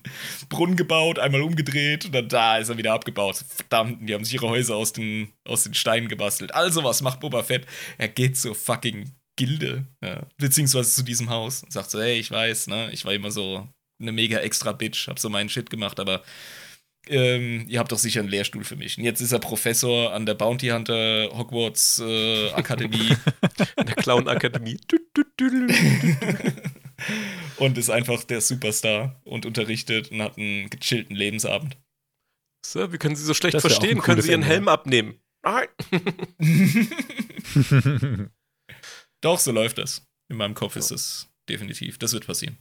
Brunnen 0.49 0.75
gebaut, 0.75 1.17
einmal 1.17 1.41
umgedreht 1.41 2.05
und 2.05 2.13
dann 2.13 2.29
da 2.29 2.59
ist 2.59 2.69
er 2.69 2.77
wieder 2.77 2.93
abgebaut. 2.93 3.43
Verdammt, 3.47 4.07
die 4.07 4.13
haben 4.13 4.23
sich 4.23 4.35
ihre 4.35 4.49
Häuser 4.49 4.75
aus 4.75 4.93
den, 4.93 5.33
aus 5.43 5.63
den 5.63 5.73
Steinen 5.73 6.07
gebastelt. 6.07 6.53
Also, 6.53 6.83
was 6.83 7.01
macht 7.01 7.19
Boba 7.19 7.41
Fett? 7.41 7.65
Er 7.97 8.09
geht 8.09 8.37
zur 8.37 8.53
fucking 8.53 9.11
Gilde, 9.39 9.87
ja, 10.03 10.27
beziehungsweise 10.37 10.91
zu 10.91 11.03
diesem 11.03 11.29
Haus 11.29 11.63
und 11.63 11.71
sagt 11.71 11.91
so, 11.91 12.01
hey, 12.01 12.19
ich 12.19 12.29
weiß, 12.29 12.67
ne, 12.67 12.89
ich 12.91 13.05
war 13.05 13.13
immer 13.13 13.31
so 13.31 13.65
eine 14.01 14.11
mega 14.11 14.39
extra 14.39 14.73
Bitch, 14.73 15.07
hab 15.07 15.17
so 15.17 15.29
meinen 15.29 15.47
Shit 15.47 15.69
gemacht, 15.69 16.01
aber 16.01 16.23
ähm, 17.07 17.65
ihr 17.69 17.79
habt 17.79 17.93
doch 17.93 17.97
sicher 17.97 18.19
einen 18.19 18.27
Lehrstuhl 18.27 18.65
für 18.65 18.75
mich. 18.75 18.97
Und 18.97 19.05
jetzt 19.05 19.21
ist 19.21 19.31
er 19.31 19.39
Professor 19.39 20.13
an 20.13 20.25
der 20.25 20.33
Bounty 20.33 20.67
Hunter 20.67 21.29
Hogwarts 21.33 22.03
äh, 22.05 22.51
Akademie 22.51 23.15
In 23.77 23.85
der 23.85 23.95
Clown-Akademie. 23.95 24.77
und 27.57 27.77
ist 27.77 27.89
einfach 27.89 28.25
der 28.25 28.41
Superstar 28.41 29.21
und 29.23 29.45
unterrichtet 29.45 30.11
und 30.11 30.21
hat 30.21 30.37
einen 30.37 30.69
gechillten 30.69 31.15
Lebensabend. 31.15 31.77
Sir, 32.65 32.91
wie 32.91 32.97
können 32.97 33.15
Sie 33.15 33.23
so 33.23 33.33
schlecht 33.33 33.61
verstehen? 33.61 34.01
Können 34.01 34.21
Sie 34.21 34.31
Ihren 34.31 34.41
Ende. 34.41 34.53
Helm 34.53 34.67
abnehmen? 34.67 35.21
Nein. 35.43 35.67
Doch, 39.21 39.39
so 39.39 39.51
läuft 39.51 39.77
das. 39.77 40.05
In 40.29 40.37
meinem 40.37 40.53
Kopf 40.55 40.75
ist 40.75 40.91
es 40.91 41.29
definitiv. 41.49 41.97
Das 41.97 42.13
wird 42.13 42.25
passieren. 42.27 42.57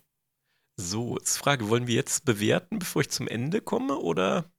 So, 0.77 1.17
jetzt 1.19 1.37
Frage, 1.37 1.69
wollen 1.69 1.87
wir 1.87 1.95
jetzt 1.95 2.25
bewerten, 2.25 2.79
bevor 2.79 3.03
ich 3.03 3.11
zum 3.11 3.29
Ende 3.29 3.61
komme, 3.61 3.97
oder? 3.99 4.51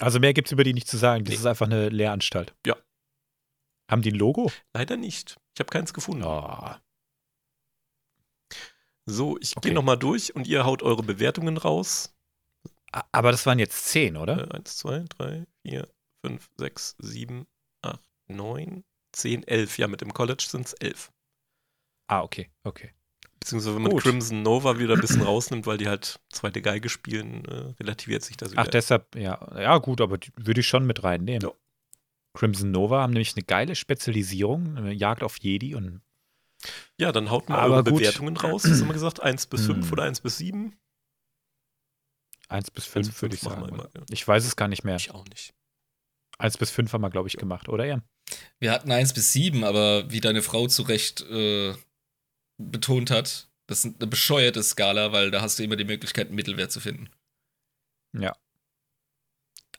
also 0.00 0.20
mehr 0.20 0.32
gibt 0.34 0.48
es 0.48 0.52
über 0.52 0.62
die 0.64 0.74
nicht 0.74 0.86
zu 0.88 0.96
sagen. 0.96 1.24
Das 1.24 1.32
Nee. 1.32 1.38
ist 1.40 1.46
einfach 1.46 1.66
eine 1.66 1.88
Lehranstalt. 1.88 2.54
Ja. 2.66 2.76
Haben 3.90 4.02
die 4.02 4.12
ein 4.12 4.16
Logo? 4.18 4.52
Leider 4.74 4.96
nicht. 4.96 5.38
Ich 5.54 5.60
habe 5.60 5.70
keins 5.70 5.92
gefunden. 5.92 6.22
Oh. 6.24 6.74
So, 9.06 9.38
ich 9.40 9.56
Okay. 9.56 9.68
gehe 9.68 9.74
nochmal 9.74 9.98
durch 9.98 10.34
und 10.36 10.46
ihr 10.46 10.64
haut 10.64 10.82
eure 10.82 11.02
Bewertungen 11.02 11.56
raus. 11.56 12.14
Aber 13.12 13.32
das 13.32 13.44
waren 13.46 13.58
jetzt 13.58 13.86
zehn, 13.86 14.16
oder? 14.16 14.48
Äh, 14.50 14.56
eins, 14.56 14.76
zwei, 14.76 15.04
drei, 15.08 15.46
vier, 15.62 15.88
fünf, 16.24 16.48
sechs, 16.56 16.94
sieben, 16.98 17.46
acht, 17.82 18.00
neun, 18.28 18.84
zehn, 19.12 19.42
elf. 19.44 19.78
Ja, 19.78 19.88
mit 19.88 20.00
dem 20.00 20.12
College 20.14 20.44
sind 20.48 20.66
es 20.66 20.72
elf. 20.74 21.10
Ah, 22.08 22.22
okay, 22.22 22.50
okay. 22.64 22.90
Beziehungsweise 23.40 23.76
wenn 23.76 23.82
man 23.82 23.92
Gut. 23.92 24.02
Crimson 24.02 24.42
Nova 24.42 24.78
wieder 24.78 24.94
ein 24.94 25.00
bisschen 25.00 25.22
rausnimmt, 25.22 25.66
weil 25.66 25.78
die 25.78 25.88
halt 25.88 26.18
zweite 26.30 26.60
Geige 26.60 26.88
spielen, 26.88 27.44
äh, 27.44 27.74
relativiert 27.80 28.22
sich 28.24 28.36
das 28.36 28.50
wieder. 28.50 28.62
Ach, 28.62 28.66
deshalb, 28.66 29.14
ja, 29.14 29.38
ja, 29.58 29.78
gut, 29.78 30.00
aber 30.00 30.18
würde 30.36 30.60
ich 30.60 30.66
schon 30.66 30.84
mit 30.86 31.04
reinnehmen. 31.04 31.42
Ja. 31.42 31.52
Crimson 32.34 32.70
Nova 32.70 33.02
haben 33.02 33.12
nämlich 33.12 33.34
eine 33.36 33.44
geile 33.44 33.74
Spezialisierung, 33.74 34.76
eine 34.76 34.92
Jagd 34.92 35.22
auf 35.22 35.38
Jedi 35.38 35.74
und 35.74 36.00
ja, 36.96 37.12
dann 37.12 37.30
haut 37.30 37.48
mal 37.48 37.58
Aber 37.60 37.74
eure 37.76 37.84
gut. 37.84 38.00
Bewertungen 38.00 38.36
raus. 38.36 38.64
Was 38.64 38.80
haben 38.80 38.88
wir 38.88 38.92
gesagt? 38.92 39.22
Eins 39.22 39.46
bis 39.46 39.64
fünf 39.66 39.86
Hm. 39.86 39.92
oder 39.92 40.02
eins 40.02 40.20
bis 40.20 40.38
sieben? 40.38 40.76
1 42.48 42.70
bis 42.70 42.84
Eins 42.84 42.92
5 42.92 43.08
bis 43.08 43.22
würde 43.22 43.34
ich 43.34 43.40
sagen. 43.42 43.68
immer, 43.68 43.88
ja. 43.94 44.02
Ich 44.10 44.26
weiß 44.26 44.44
es 44.46 44.56
gar 44.56 44.68
nicht 44.68 44.82
mehr. 44.84 44.96
Ich 44.96 45.10
auch 45.10 45.24
nicht. 45.26 45.54
1 46.38 46.56
bis 46.56 46.70
5 46.70 46.92
haben 46.92 47.02
wir, 47.02 47.10
glaube 47.10 47.28
ich, 47.28 47.36
gemacht, 47.36 47.68
oder? 47.68 47.84
Ja. 47.84 48.00
Wir 48.58 48.72
hatten 48.72 48.90
eins 48.90 49.12
bis 49.12 49.32
sieben, 49.32 49.64
aber 49.64 50.10
wie 50.10 50.20
deine 50.20 50.42
Frau 50.42 50.66
zu 50.66 50.82
Recht 50.82 51.20
äh, 51.22 51.74
betont 52.58 53.10
hat, 53.10 53.48
das 53.66 53.84
ist 53.84 53.96
eine 54.00 54.06
bescheuerte 54.06 54.62
Skala, 54.62 55.12
weil 55.12 55.30
da 55.30 55.40
hast 55.42 55.58
du 55.58 55.62
immer 55.64 55.76
die 55.76 55.84
Möglichkeit, 55.84 56.26
einen 56.28 56.36
Mittelwert 56.36 56.72
zu 56.72 56.80
finden. 56.80 57.08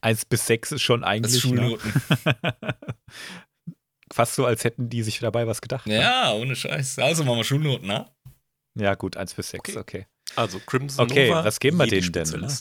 1 0.02 0.26
bis 0.26 0.46
6 0.46 0.72
ist 0.74 0.82
schon 0.82 1.02
Das 1.02 1.10
eigentlich 1.10 1.36
ist 1.36 1.42
Schulnoten. 1.42 1.94
ne? 2.16 2.56
fast 4.14 4.36
so, 4.36 4.46
als 4.46 4.64
hätten 4.64 4.90
die 4.90 5.04
sich 5.04 5.20
dabei 5.20 5.46
was 5.46 5.62
gedacht. 5.62 5.86
ne? 5.88 5.96
Ja, 6.02 6.32
ohne 6.34 6.56
Scheiß. 6.56 7.00
Also 7.00 7.24
machen 7.26 7.38
wir 7.38 7.44
Schulnoten, 7.44 7.88
ne? 7.88 8.10
Ja, 8.76 8.96
gut, 8.96 9.18
1 9.18 9.34
bis 9.34 9.50
6, 9.50 9.72
Okay. 9.76 9.78
okay. 9.80 10.08
Also 10.36 10.60
Crimson 10.60 11.06
Okay, 11.10 11.30
Nova. 11.30 11.44
was 11.44 11.60
geben 11.60 11.78
wir 11.78 11.88
denen 11.88 12.12
denn, 12.14 12.30
ne? 12.30 12.54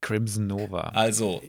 Crimson 0.00 0.46
Nova. 0.46 0.80
Also, 0.90 1.42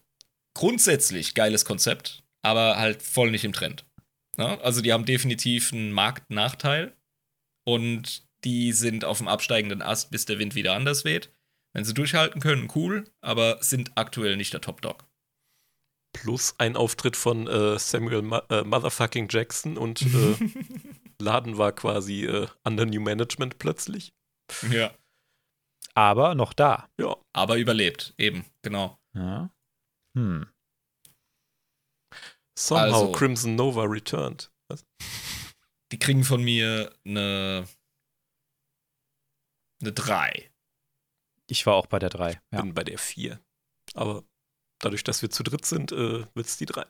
grundsätzlich 0.53 1.33
geiles 1.33 1.65
Konzept, 1.65 2.23
aber 2.43 2.77
halt 2.77 3.01
voll 3.01 3.31
nicht 3.31 3.43
im 3.45 3.53
Trend. 3.53 3.85
Ne? 4.37 4.59
Also, 4.61 4.81
die 4.81 4.93
haben 4.93 5.05
definitiv 5.05 5.71
einen 5.73 5.91
Marktnachteil 5.91 6.95
und 7.67 8.25
die 8.45 8.71
sind 8.71 9.03
auf 9.03 9.17
dem 9.17 9.27
absteigenden 9.27 9.81
Ast, 9.81 10.09
bis 10.09 10.25
der 10.25 10.39
Wind 10.39 10.55
wieder 10.55 10.73
anders 10.73 11.03
weht. 11.03 11.31
Wenn 11.73 11.83
sie 11.83 11.93
durchhalten 11.93 12.39
können, 12.41 12.71
cool, 12.75 13.03
aber 13.21 13.61
sind 13.61 13.91
aktuell 13.95 14.37
nicht 14.37 14.53
der 14.53 14.61
Top-Dog. 14.61 15.05
Plus 16.13 16.55
ein 16.57 16.77
Auftritt 16.77 17.17
von 17.17 17.45
äh, 17.47 17.77
Samuel 17.77 18.21
Ma 18.21 18.39
äh, 18.49 18.63
Motherfucking 18.63 19.27
Jackson 19.29 19.77
und 19.77 20.01
äh, 20.01 20.35
Laden 21.21 21.57
war 21.57 21.73
quasi 21.73 22.25
äh, 22.25 22.47
under 22.63 22.85
New 22.85 23.01
Management 23.01 23.59
plötzlich. 23.59 24.13
Ja. 24.71 24.95
Aber 25.93 26.33
noch 26.35 26.53
da. 26.53 26.87
Ja, 26.99 27.17
Aber 27.33 27.57
überlebt, 27.57 28.13
eben, 28.17 28.45
genau. 28.61 28.97
Ja. 29.13 29.49
Hm. 30.15 30.47
somehow 32.57 32.83
Also- 32.83 33.11
Crimson 33.11 33.55
Nova 33.55 33.83
returned. 33.83 34.49
Was? 34.69 34.85
Die 35.91 35.99
kriegen 35.99 36.23
von 36.23 36.43
mir 36.43 36.93
eine. 37.05 37.67
Eine 39.81 39.91
3. 39.93 40.49
Ich 41.47 41.65
war 41.65 41.75
auch 41.75 41.85
bei 41.85 41.99
der 41.99 42.09
3. 42.09 42.41
Ja. 42.51 42.61
Bin 42.61 42.73
bei 42.73 42.83
der 42.83 42.97
4. 42.97 43.39
Aber 43.93 44.23
dadurch, 44.79 45.03
dass 45.03 45.21
wir 45.21 45.29
zu 45.29 45.43
dritt 45.43 45.65
sind, 45.65 45.91
äh, 45.91 46.25
wird 46.33 46.45
es 46.45 46.57
die 46.57 46.65
3. 46.65 46.83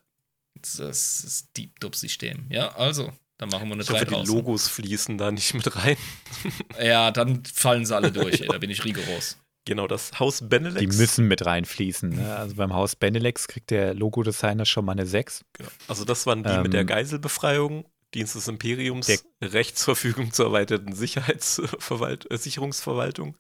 Das 0.62 0.80
ist 0.80 1.24
das 1.26 1.52
Deep 1.52 1.80
Dub-System. 1.82 2.48
Ja, 2.50 2.70
also, 2.76 3.12
dann 3.38 3.50
machen 3.50 3.68
wir 3.68 3.74
eine 3.74 3.84
Ich 3.84 3.90
3 3.90 4.00
hoffe, 4.06 4.06
die. 4.24 4.28
Logos 4.28 4.70
fließen 4.70 5.18
da 5.18 5.32
nicht 5.32 5.54
mit 5.54 5.76
rein. 5.76 5.98
Ja, 6.82 7.12
dann 7.12 7.44
fallen 7.44 7.86
sie 7.86 7.96
alle 7.96 8.12
durch, 8.12 8.42
ey. 8.42 8.48
Da 8.48 8.58
bin 8.58 8.70
ich 8.70 8.84
rigoros. 8.86 9.38
Genau, 9.66 9.86
das 9.86 10.18
Haus 10.18 10.48
Benelex. 10.48 10.80
Die 10.80 10.98
müssen 10.98 11.28
mit 11.28 11.46
reinfließen. 11.46 12.10
Ne? 12.12 12.38
Also 12.38 12.56
beim 12.56 12.74
Haus 12.74 12.96
Benelex 12.96 13.50
kriegt 13.50 13.70
der 13.70 13.94
Logodesigner 13.94 14.66
schon 14.66 14.86
mal 14.86 14.94
eine 14.94 15.06
6. 15.06 15.44
Genau. 15.54 15.70
Also 15.90 16.06
das 16.06 16.26
waren 16.26 16.44
die 16.44 16.58
mit 16.60 16.72
der 16.72 16.82
Ähm, 16.82 16.88
Geiselbefreiung, 16.88 17.84
Dienst 18.18 18.36
des 18.36 18.48
Imperiums, 18.48 19.08
Der- 19.08 19.54
Rechtsverfügung 19.54 20.32
zur 20.34 20.48
erweiterten 20.48 20.94
Sicherheitsverwalt 20.94 22.30
äh, 22.32 22.38
Sicherungsverwaltung. 22.38 23.38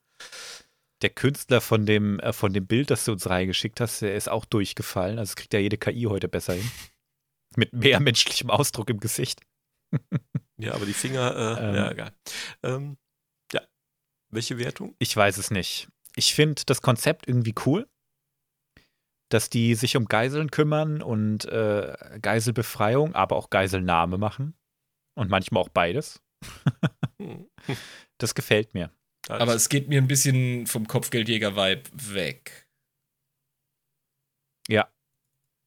Der 1.01 1.09
Künstler 1.09 1.61
von 1.61 1.85
dem, 1.85 2.19
äh, 2.19 2.31
von 2.33 2.53
dem 2.53 2.65
Bild, 2.67 2.89
das 2.89 3.05
du 3.05 3.11
uns 3.11 3.29
reingeschickt 3.29 3.81
hast, 3.81 4.01
der 4.01 4.15
ist 4.15 4.29
auch 4.29 4.45
durchgefallen. 4.45 5.19
Also 5.19 5.35
kriegt 5.35 5.53
ja 5.53 5.59
jede 5.59 5.77
KI 5.77 6.03
heute 6.03 6.27
besser 6.27 6.53
hin. 6.53 6.71
Mit 7.55 7.73
mehr 7.73 7.99
menschlichem 7.99 8.49
Ausdruck 8.49 8.89
im 8.89 8.99
Gesicht. 8.99 9.41
Ja, 10.59 10.73
aber 10.73 10.87
die 10.87 10.93
Finger, 10.93 11.35
äh, 11.35 11.69
Ähm. 11.69 11.75
ja, 11.75 11.91
egal. 11.91 12.11
Ähm, 12.63 12.97
ja. 13.53 13.61
Welche 14.31 14.57
Wertung? 14.57 14.95
Ich 14.97 15.15
weiß 15.15 15.37
es 15.37 15.51
nicht. 15.51 15.87
Ich 16.15 16.33
finde 16.33 16.63
das 16.65 16.81
Konzept 16.81 17.27
irgendwie 17.27 17.53
cool, 17.67 17.87
dass 19.29 19.51
die 19.51 19.75
sich 19.75 19.95
um 19.97 20.05
Geiseln 20.05 20.49
kümmern 20.49 21.03
und 21.03 21.45
äh, 21.45 21.95
Geiselbefreiung, 22.23 23.13
aber 23.13 23.35
auch 23.35 23.51
Geiselnahme 23.51 24.17
machen. 24.17 24.55
Und 25.17 25.29
manchmal 25.29 25.63
auch 25.63 25.69
beides. 25.69 26.21
Hm. 27.19 27.47
Das 28.19 28.35
gefällt 28.35 28.73
mir. 28.75 28.91
Aber 29.27 29.55
es 29.55 29.69
geht 29.69 29.89
mir 29.89 29.99
ein 29.99 30.07
bisschen 30.07 30.67
vom 30.67 30.87
Kopfgeldjäger-Vibe 30.87 31.89
weg. 32.13 32.67
Ja. 34.69 34.87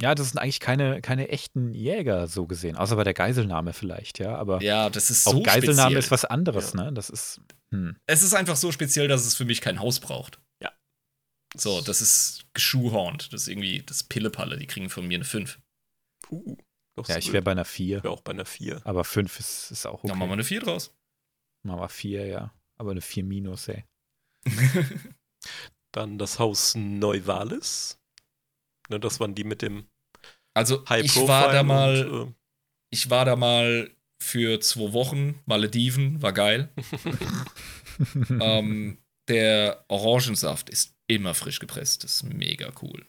Ja, 0.01 0.15
das 0.15 0.31
sind 0.31 0.39
eigentlich 0.39 0.61
keine, 0.61 1.03
keine 1.03 1.29
echten 1.29 1.75
Jäger 1.75 2.27
so 2.27 2.47
gesehen, 2.47 2.77
außer 2.77 2.97
bei 2.97 3.05
der 3.05 3.13
Geiselnahme 3.13 3.73
vielleicht, 3.73 4.19
ja. 4.19 4.37
Aber 4.37 4.63
Ja, 4.63 4.89
das 4.89 5.11
ist 5.11 5.27
auch 5.27 5.33
so 5.33 5.43
Geiselnahme 5.43 5.91
speziell. 5.91 5.99
ist 5.99 6.11
was 6.11 6.25
anderes, 6.25 6.75
ne? 6.75 6.93
Das 6.93 7.11
ist. 7.11 7.41
Hm. 7.73 7.97
Es 8.07 8.23
ist 8.23 8.33
einfach 8.35 8.57
so 8.57 8.73
speziell, 8.73 9.09
dass 9.09 9.27
es 9.27 9.35
für 9.35 9.45
mich 9.45 9.61
kein 9.61 9.81
Haus 9.81 10.01
braucht. 10.01 10.41
Ja. 10.63 10.73
So, 11.57 11.81
das 11.83 12.01
ist 12.01 12.47
geschuhhornt. 12.55 13.33
Das 13.33 13.43
ist 13.43 13.49
irgendwie 13.49 13.83
das 13.83 14.05
Pillepalle. 14.05 14.57
Die 14.59 14.67
kriegen 14.67 14.89
von 14.89 15.07
mir 15.07 15.17
eine 15.17 15.25
5. 15.25 15.59
uh, 16.31 16.57
doch 16.97 17.09
Ja, 17.09 17.19
ich 17.19 17.33
wäre 17.33 17.43
bei 17.43 17.53
einer 17.53 17.65
4. 17.65 18.03
Wär 18.03 18.11
auch 18.11 18.21
bei 18.21 18.33
einer 18.33 18.45
4. 18.45 18.81
Aber 18.85 19.05
5 19.05 19.39
ist, 19.39 19.71
ist 19.71 19.87
auch 19.87 20.01
okay. 20.01 20.09
Dann 20.09 20.19
machen 20.19 20.31
wir 20.31 20.35
eine 20.35 20.45
4 20.45 20.61
draus. 20.61 20.95
Machen 21.65 21.81
wir 21.81 21.89
4, 21.89 22.27
ja. 22.27 22.55
Aber 22.79 22.91
eine 22.93 23.01
4 23.01 23.25
minus, 23.25 23.69
ey. 23.69 23.85
Dann 25.93 26.19
das 26.19 26.39
Haus 26.39 26.75
Neuvalis. 26.75 27.99
Ne, 28.89 28.99
das 29.01 29.21
waren 29.21 29.35
die 29.35 29.45
mit 29.45 29.63
dem 29.63 29.87
Also 30.55 30.85
High 30.89 31.05
ich 31.05 31.17
war 31.17 31.53
da 31.53 31.63
mal, 31.63 32.09
Und, 32.09 32.29
äh, 32.29 32.35
ich 32.91 33.11
war 33.11 33.25
da 33.25 33.37
mal 33.37 33.95
für 34.23 34.61
zwei 34.61 34.93
Wochen, 34.93 35.41
Malediven, 35.47 36.21
war 36.23 36.33
geil. 36.33 36.73
ähm, 38.41 38.99
der 39.29 39.85
Orangensaft 39.89 40.69
ist 40.71 40.95
immer 41.07 41.35
frisch 41.35 41.59
gepresst, 41.59 42.05
das 42.05 42.17
ist 42.17 42.23
mega 42.25 42.73
cool. 42.83 43.07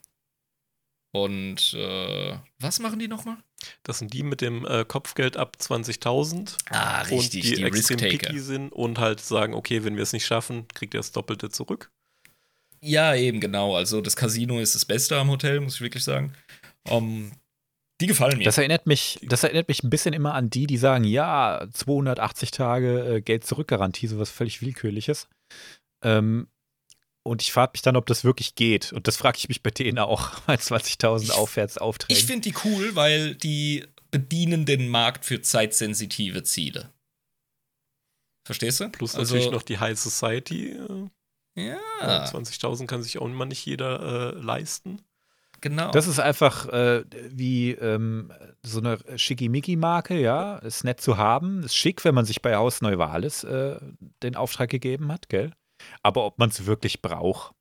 Und 1.12 1.74
äh, 1.74 2.38
was 2.60 2.80
machen 2.80 3.00
die 3.00 3.08
nochmal? 3.08 3.38
das 3.84 4.00
sind 4.00 4.14
die 4.14 4.24
mit 4.24 4.42
dem 4.42 4.66
äh, 4.66 4.86
Kopfgeld 4.86 5.38
ab 5.38 5.58
20.000 5.60 6.58
Ah, 6.70 7.04
und 7.10 7.34
die, 7.34 7.42
die, 7.42 7.64
extrem 7.64 7.98
picky 7.98 8.40
sind 8.40 8.72
und 8.72 9.00
halt 9.00 9.20
sagen, 9.20 9.54
okay, 9.54 9.84
wenn 9.84 9.96
wir 9.96 10.04
es 10.04 10.14
nicht 10.14 10.26
schaffen, 10.26 10.68
kriegt 10.74 10.94
ihr 10.94 11.00
das 11.00 11.12
Doppelte 11.12 11.50
zurück. 11.50 11.92
Ja, 12.82 13.16
eben, 13.16 13.40
genau. 13.40 13.76
Also 13.76 14.02
das 14.02 14.16
Casino 14.16 14.60
ist 14.60 14.76
das 14.76 14.86
Beste 14.86 15.18
am 15.18 15.30
Hotel, 15.30 15.60
muss 15.60 15.76
ich 15.76 15.82
wirklich 15.82 16.04
sagen. 16.04 16.34
Ähm, 16.88 17.32
die 18.00 18.08
gefallen 18.08 18.40
mir. 18.40 18.46
Das 18.46 18.58
erinnert 18.58 18.88
mich, 18.88 19.20
das 19.22 19.44
erinnert 19.44 19.68
mich 19.68 19.84
ein 19.84 19.92
bisschen 19.92 20.14
immer 20.14 20.34
an 20.34 20.50
die, 20.50 20.66
die 20.66 20.78
sagen, 20.78 21.04
ja, 21.04 21.68
280 21.72 22.50
Tage 22.50 23.16
äh, 23.18 23.22
Geld 23.22 23.46
zurückgarantie, 23.46 24.08
sowas 24.08 24.32
völlig 24.32 24.62
willkürliches. 24.62 25.28
Ähm, 26.04 26.48
und 27.24 27.42
ich 27.42 27.52
frage 27.52 27.72
mich 27.74 27.82
dann, 27.82 27.96
ob 27.96 28.06
das 28.08 28.24
wirklich 28.24 28.56
geht. 28.56 28.94
Und 28.94 29.08
das 29.08 29.18
frage 29.18 29.38
ich 29.38 29.48
mich 29.48 29.62
bei 29.64 29.70
denen 29.72 30.00
auch, 30.00 30.40
bei 30.48 30.56
20.000 30.56 31.24
Ich- 31.24 31.32
aufwärts 31.32 31.78
Aufträgen. 31.78 32.18
ich 32.20 32.26
finde 32.26 32.50
die 32.50 32.56
cool, 32.66 32.96
weil 32.96 33.36
die 33.36 33.86
bedienen 34.12 34.66
den 34.66 34.90
Markt 34.90 35.26
für 35.26 35.42
zeitsensitive 35.42 36.44
Ziele. 36.44 36.92
Verstehst 38.46 38.80
du? 38.80 38.90
Plus 38.90 39.16
also, 39.16 39.36
natürlich 39.36 39.52
noch 39.54 39.62
die 39.64 39.78
High 39.80 39.98
Society. 40.00 40.72
Äh, 41.56 41.68
Ja, 41.68 42.26
20.000 42.26 42.88
kann 42.88 43.04
sich 43.04 43.18
auch 43.20 43.26
immer 43.26 43.46
nicht 43.46 43.66
jeder 43.66 44.34
äh, 44.36 44.40
leisten. 44.40 45.02
genau. 45.62 45.92
Das 45.92 46.08
ist 46.08 46.20
einfach 46.20 46.68
äh, 46.70 47.04
wie 47.30 47.72
ähm, 47.72 48.32
so 48.64 48.80
eine 48.80 48.98
Schickimicki-Marke, 49.16 50.20
ja. 50.20 50.58
Ist 50.58 50.84
nett 50.84 51.02
zu 51.02 51.18
haben. 51.18 51.64
Ist 51.64 51.76
schick, 51.76 52.04
wenn 52.04 52.16
man 52.16 52.26
sich 52.26 52.42
bei 52.42 52.56
Haus 52.56 52.82
Neuwahles 52.82 53.44
äh, 53.44 53.80
den 54.24 54.36
Auftrag 54.36 54.70
gegeben 54.70 55.12
hat, 55.12 55.30
gell? 55.30 55.52
Aber 56.04 56.26
ob 56.26 56.40
man 56.40 56.50
es 56.50 56.66
wirklich 56.66 57.02
braucht. 57.02 57.54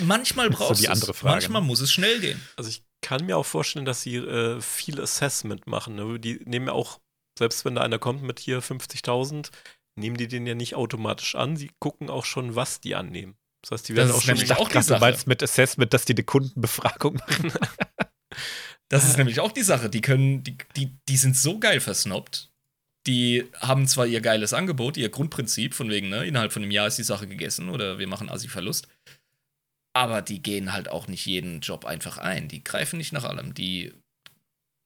Manchmal 0.00 0.48
ist 0.50 0.58
so 0.58 0.64
brauchst 0.64 0.82
die 0.82 0.88
andere 0.88 1.12
es. 1.12 1.18
Frage, 1.18 1.34
Manchmal 1.34 1.62
muss 1.62 1.80
es 1.80 1.92
schnell 1.92 2.20
gehen. 2.20 2.40
Also 2.56 2.70
ich 2.70 2.84
kann 3.02 3.26
mir 3.26 3.36
auch 3.36 3.46
vorstellen, 3.46 3.84
dass 3.84 4.02
sie 4.02 4.16
äh, 4.16 4.60
viel 4.60 5.00
Assessment 5.00 5.66
machen. 5.66 5.94
Ne? 5.94 6.18
Die 6.18 6.40
nehmen 6.44 6.66
ja 6.66 6.72
auch, 6.72 7.00
selbst 7.38 7.64
wenn 7.64 7.74
da 7.74 7.82
einer 7.82 7.98
kommt 7.98 8.22
mit 8.22 8.38
hier 8.40 8.62
50.000, 8.62 9.50
nehmen 9.96 10.16
die 10.16 10.28
den 10.28 10.46
ja 10.46 10.54
nicht 10.54 10.74
automatisch 10.74 11.34
an. 11.34 11.56
Sie 11.56 11.70
gucken 11.78 12.10
auch 12.10 12.24
schon, 12.24 12.54
was 12.54 12.80
die 12.80 12.94
annehmen. 12.94 13.36
Das 13.62 13.72
heißt, 13.72 13.88
die 13.88 13.94
Das 13.94 14.04
werden 14.04 14.10
ist 14.10 14.16
auch 14.16 14.22
schon 14.22 14.34
nämlich 14.34 14.52
auch 14.52 14.68
die 14.68 14.78
du 14.80 15.28
mit 15.28 15.42
Assessment, 15.42 15.92
dass 15.92 16.04
die 16.04 16.14
eine 16.14 16.24
Kundenbefragung 16.24 17.14
machen. 17.14 17.52
Das 18.90 19.04
ist 19.04 19.16
nämlich 19.18 19.40
auch 19.40 19.52
die 19.52 19.62
Sache. 19.62 19.90
Die 19.90 20.00
können, 20.00 20.42
die, 20.42 20.56
die, 20.76 20.96
die 21.08 21.16
sind 21.16 21.36
so 21.36 21.58
geil 21.58 21.80
versnobbt. 21.80 22.50
Die 23.08 23.44
haben 23.58 23.88
zwar 23.88 24.06
ihr 24.06 24.20
geiles 24.20 24.52
Angebot, 24.52 24.96
ihr 24.96 25.08
Grundprinzip, 25.08 25.74
von 25.74 25.90
wegen, 25.90 26.08
ne, 26.08 26.24
innerhalb 26.24 26.52
von 26.52 26.62
einem 26.62 26.70
Jahr 26.70 26.86
ist 26.86 26.98
die 26.98 27.02
Sache 27.02 27.26
gegessen 27.26 27.70
oder 27.70 27.98
wir 27.98 28.06
machen 28.06 28.28
Assi-Verlust. 28.28 28.86
Aber 29.94 30.22
die 30.22 30.40
gehen 30.40 30.72
halt 30.72 30.88
auch 30.88 31.08
nicht 31.08 31.26
jeden 31.26 31.60
Job 31.60 31.84
einfach 31.84 32.18
ein. 32.18 32.48
Die 32.48 32.62
greifen 32.62 32.98
nicht 32.98 33.12
nach 33.12 33.24
allem. 33.24 33.54
Die, 33.54 33.92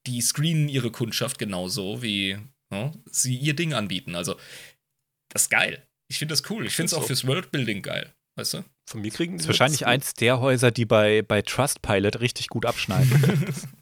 die 0.06 0.22
screenen 0.22 0.68
ihre 0.68 0.90
Kundschaft 0.90 1.38
genauso, 1.38 2.02
wie 2.02 2.38
ne, 2.70 2.92
sie 3.10 3.36
ihr 3.36 3.54
Ding 3.54 3.74
anbieten. 3.74 4.14
Also, 4.14 4.36
das 5.28 5.42
ist 5.42 5.50
geil. 5.50 5.86
Ich 6.08 6.18
finde 6.18 6.32
das 6.32 6.48
cool. 6.48 6.66
Ich 6.66 6.74
finde 6.74 6.86
es 6.86 6.94
auch 6.94 7.04
fürs 7.04 7.26
Worldbuilding 7.26 7.82
geil. 7.82 8.14
Weißt 8.36 8.54
du? 8.54 8.64
von 8.86 9.00
mir 9.00 9.10
kriegen. 9.10 9.32
Das 9.32 9.42
ist 9.42 9.46
die 9.46 9.48
wahrscheinlich 9.48 9.86
eins 9.86 10.14
der 10.14 10.40
Häuser, 10.40 10.70
die 10.70 10.84
bei, 10.84 11.22
bei 11.22 11.42
Trustpilot 11.42 12.20
richtig 12.20 12.48
gut 12.48 12.66
abschneiden. 12.66 13.10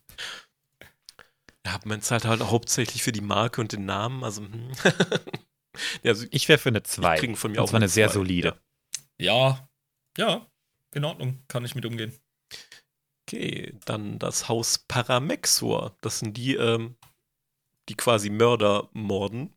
Ja, 1.67 1.79
man 1.85 2.01
zahlt 2.01 2.25
halt 2.25 2.43
hauptsächlich 2.43 3.03
für 3.03 3.13
die 3.13 3.21
Marke 3.21 3.61
und 3.61 3.73
den 3.73 3.85
Namen. 3.85 4.25
Also, 4.25 4.43
hm. 4.43 4.73
ja, 6.03 6.11
also 6.13 6.27
Ich 6.31 6.49
wäre 6.49 6.59
für 6.59 6.71
eine 6.71 6.83
2. 6.83 7.19
kriegen 7.19 7.37
von 7.37 7.53
mir 7.53 7.59
Und 7.59 7.65
auch 7.65 7.69
zwar 7.71 7.79
eine 7.81 7.89
sehr 7.89 8.09
zwei, 8.09 8.15
solide. 8.15 8.61
Ja, 9.21 9.69
ja, 10.17 10.47
in 10.95 11.05
Ordnung. 11.05 11.43
Kann 11.49 11.65
ich 11.65 11.75
mit 11.75 11.85
umgehen. 11.85 12.15
Okay, 13.29 13.79
dann 13.85 14.19
das 14.19 14.49
Haus 14.49 14.79
Paramexor. 14.79 15.97
Das 16.01 16.19
sind 16.19 16.37
die, 16.37 16.55
ähm, 16.57 16.97
die 17.89 17.95
quasi 17.95 18.31
Mörder 18.31 18.89
morden. 18.93 19.55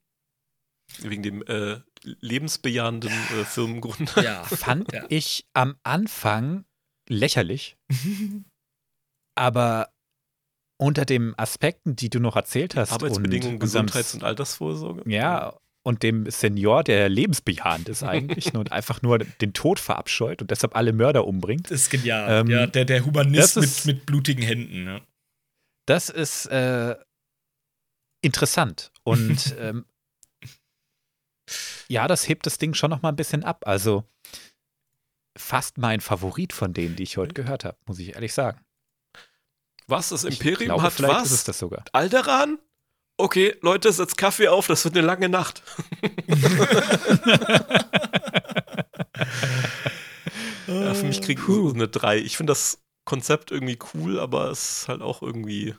Wegen 1.00 1.24
dem 1.24 1.42
äh, 1.44 1.80
lebensbejahenden 2.04 3.10
äh, 3.12 3.46
Firmengrund. 3.46 4.14
Ja. 4.18 4.44
Fand 4.44 4.92
Ja. 4.92 5.06
ich 5.10 5.48
am 5.54 5.78
Anfang 5.84 6.66
lächerlich, 7.10 7.78
aber 9.36 9.93
unter 10.78 11.06
den 11.06 11.38
Aspekten, 11.38 11.96
die 11.96 12.10
du 12.10 12.20
noch 12.20 12.36
erzählt 12.36 12.76
hast, 12.76 12.92
Arbeitsbedingungen, 12.92 13.54
und 13.56 13.60
Gesundheits- 13.60 14.14
und 14.14 14.24
Altersvorsorge. 14.24 15.10
Ja, 15.10 15.58
und 15.84 16.02
dem 16.02 16.30
Senior, 16.32 16.84
der 16.84 17.10
lebensbejahend 17.10 17.90
ist 17.90 18.04
eigentlich 18.04 18.54
und 18.56 18.72
einfach 18.72 19.02
nur 19.02 19.20
den 19.20 19.54
Tod 19.54 19.80
verabscheut 19.80 20.42
und 20.42 20.50
deshalb 20.52 20.76
alle 20.76 20.94
Mörder 20.94 21.26
umbringt. 21.28 21.66
Das 21.70 21.82
ist 21.82 21.90
genial. 21.90 22.42
Ähm, 22.42 22.48
ja, 22.50 22.68
der, 22.68 22.86
der 22.86 23.06
Humanist 23.06 23.58
ist- 23.58 23.86
mit, 23.86 23.96
mit 23.98 24.06
blutigen 24.06 24.44
Händen. 24.44 24.86
Ja. 24.86 25.02
Das 25.86 26.10
ist 26.10 26.46
äh, 26.48 26.96
interessant 28.22 28.92
und 29.04 29.56
ähm, 29.60 29.86
ja, 31.90 32.08
das 32.08 32.28
hebt 32.30 32.46
das 32.46 32.58
Ding 32.58 32.74
schon 32.74 32.90
noch 32.90 33.02
mal 33.02 33.10
ein 33.10 33.16
bisschen 33.18 33.44
ab. 33.44 33.64
Also 33.68 34.06
fast 35.38 35.78
mein 35.78 36.00
Favorit 36.00 36.54
von 36.54 36.74
denen, 36.74 36.96
die 36.96 37.04
ich 37.04 37.18
heute 37.18 37.34
gehört 37.34 37.66
habe, 37.66 37.78
muss 37.86 38.00
ich 38.00 38.16
ehrlich 38.16 38.34
sagen. 38.34 38.62
Was? 39.88 40.10
Das 40.10 40.24
Ich 40.24 40.40
Imperium 40.40 40.68
glaube, 40.78 40.84
hat 40.84 41.02
was? 41.02 41.26
ist 41.28 41.32
es 41.32 41.44
das 41.44 41.60
sogar. 41.60 41.84
Alderan? 41.92 42.60
Okay, 43.18 43.56
Leute, 43.62 43.92
setzt 43.92 44.18
Kaffee 44.18 44.48
auf, 44.48 44.68
das 44.68 44.84
wird 44.86 44.98
eine 44.98 45.06
lange 45.06 45.30
Nacht. 45.30 45.62
ja, 50.68 50.94
für 50.94 51.06
mich 51.06 51.22
kriegt 51.22 51.42
es 51.48 51.74
eine 51.74 51.88
3. 51.88 52.18
Ich 52.20 52.38
finde 52.38 52.52
das 52.52 52.82
Konzept 53.06 53.52
irgendwie 53.52 53.78
cool, 53.94 54.20
aber 54.20 54.50
es 54.50 54.78
ist 54.82 54.88
halt 54.88 55.02
auch 55.02 55.22
irgendwie 55.22 55.76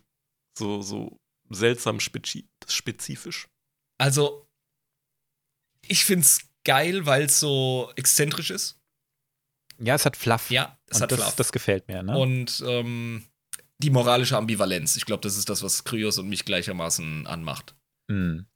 so, 0.57 0.83
so 0.83 1.19
seltsam 1.51 2.01
spezi 2.01 2.49
spezifisch. 2.69 3.49
Also, 3.99 4.47
ich 5.87 6.05
find's 6.05 6.49
geil, 6.65 7.07
weil 7.07 7.25
es 7.25 7.41
so 7.41 7.93
exzentrisch 7.97 8.51
ist. 8.51 8.81
Ja, 9.79 9.95
es 9.95 10.07
hat 10.07 10.17
Fluff. 10.17 10.51
Ja, 10.51 10.79
es 10.87 10.97
und 10.99 11.03
hat 11.03 11.13
das, 11.13 11.21
Fluff. 11.21 11.37
das 11.37 11.53
gefällt 11.53 11.89
mir. 11.89 12.03
Ne? 12.03 12.17
Und 12.17 12.63
ähm, 12.67 13.27
die 13.85 13.91
moralische 13.91 14.39
Ambivalenz. 14.39 14.97
Ich 14.97 15.05
glaube, 15.05 15.21
das 15.21 15.37
ist 15.37 15.51
das, 15.51 15.63
was 15.63 15.85
Kryos 15.85 16.17
und 16.19 16.29
mich 16.29 16.47
gleichermaßen 16.47 17.27
anmacht. 17.27 17.77
Hm. 18.11 18.47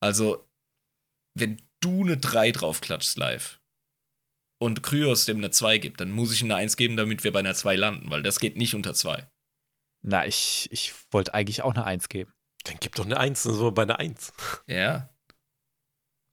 Also, 0.00 0.44
wenn 1.38 1.62
du 1.80 2.02
eine 2.02 2.16
3 2.16 2.50
draufklatschst 2.50 3.16
live 3.16 3.60
und 4.58 4.82
Kryos 4.82 5.24
dem 5.24 5.38
eine 5.38 5.50
2 5.50 5.78
gibt, 5.78 6.00
dann 6.00 6.10
muss 6.10 6.32
ich 6.32 6.42
ihm 6.42 6.46
eine 6.46 6.56
1 6.56 6.76
geben, 6.76 6.96
damit 6.96 7.22
wir 7.22 7.32
bei 7.32 7.38
einer 7.38 7.54
2 7.54 7.76
landen, 7.76 8.10
weil 8.10 8.22
das 8.22 8.40
geht 8.40 8.56
nicht 8.56 8.74
unter 8.74 8.92
2. 8.92 9.28
Na, 10.02 10.26
ich, 10.26 10.68
ich 10.72 10.94
wollte 11.12 11.32
eigentlich 11.32 11.62
auch 11.62 11.74
eine 11.74 11.84
Eins 11.84 12.08
geben. 12.08 12.32
Dann 12.64 12.78
gib 12.80 12.96
doch 12.96 13.04
eine 13.04 13.18
1, 13.18 13.44
dann 13.44 13.52
sind 13.52 13.62
wir 13.62 13.72
bei 13.72 13.82
einer 13.82 14.00
1. 14.00 14.32
Ja. 14.66 15.08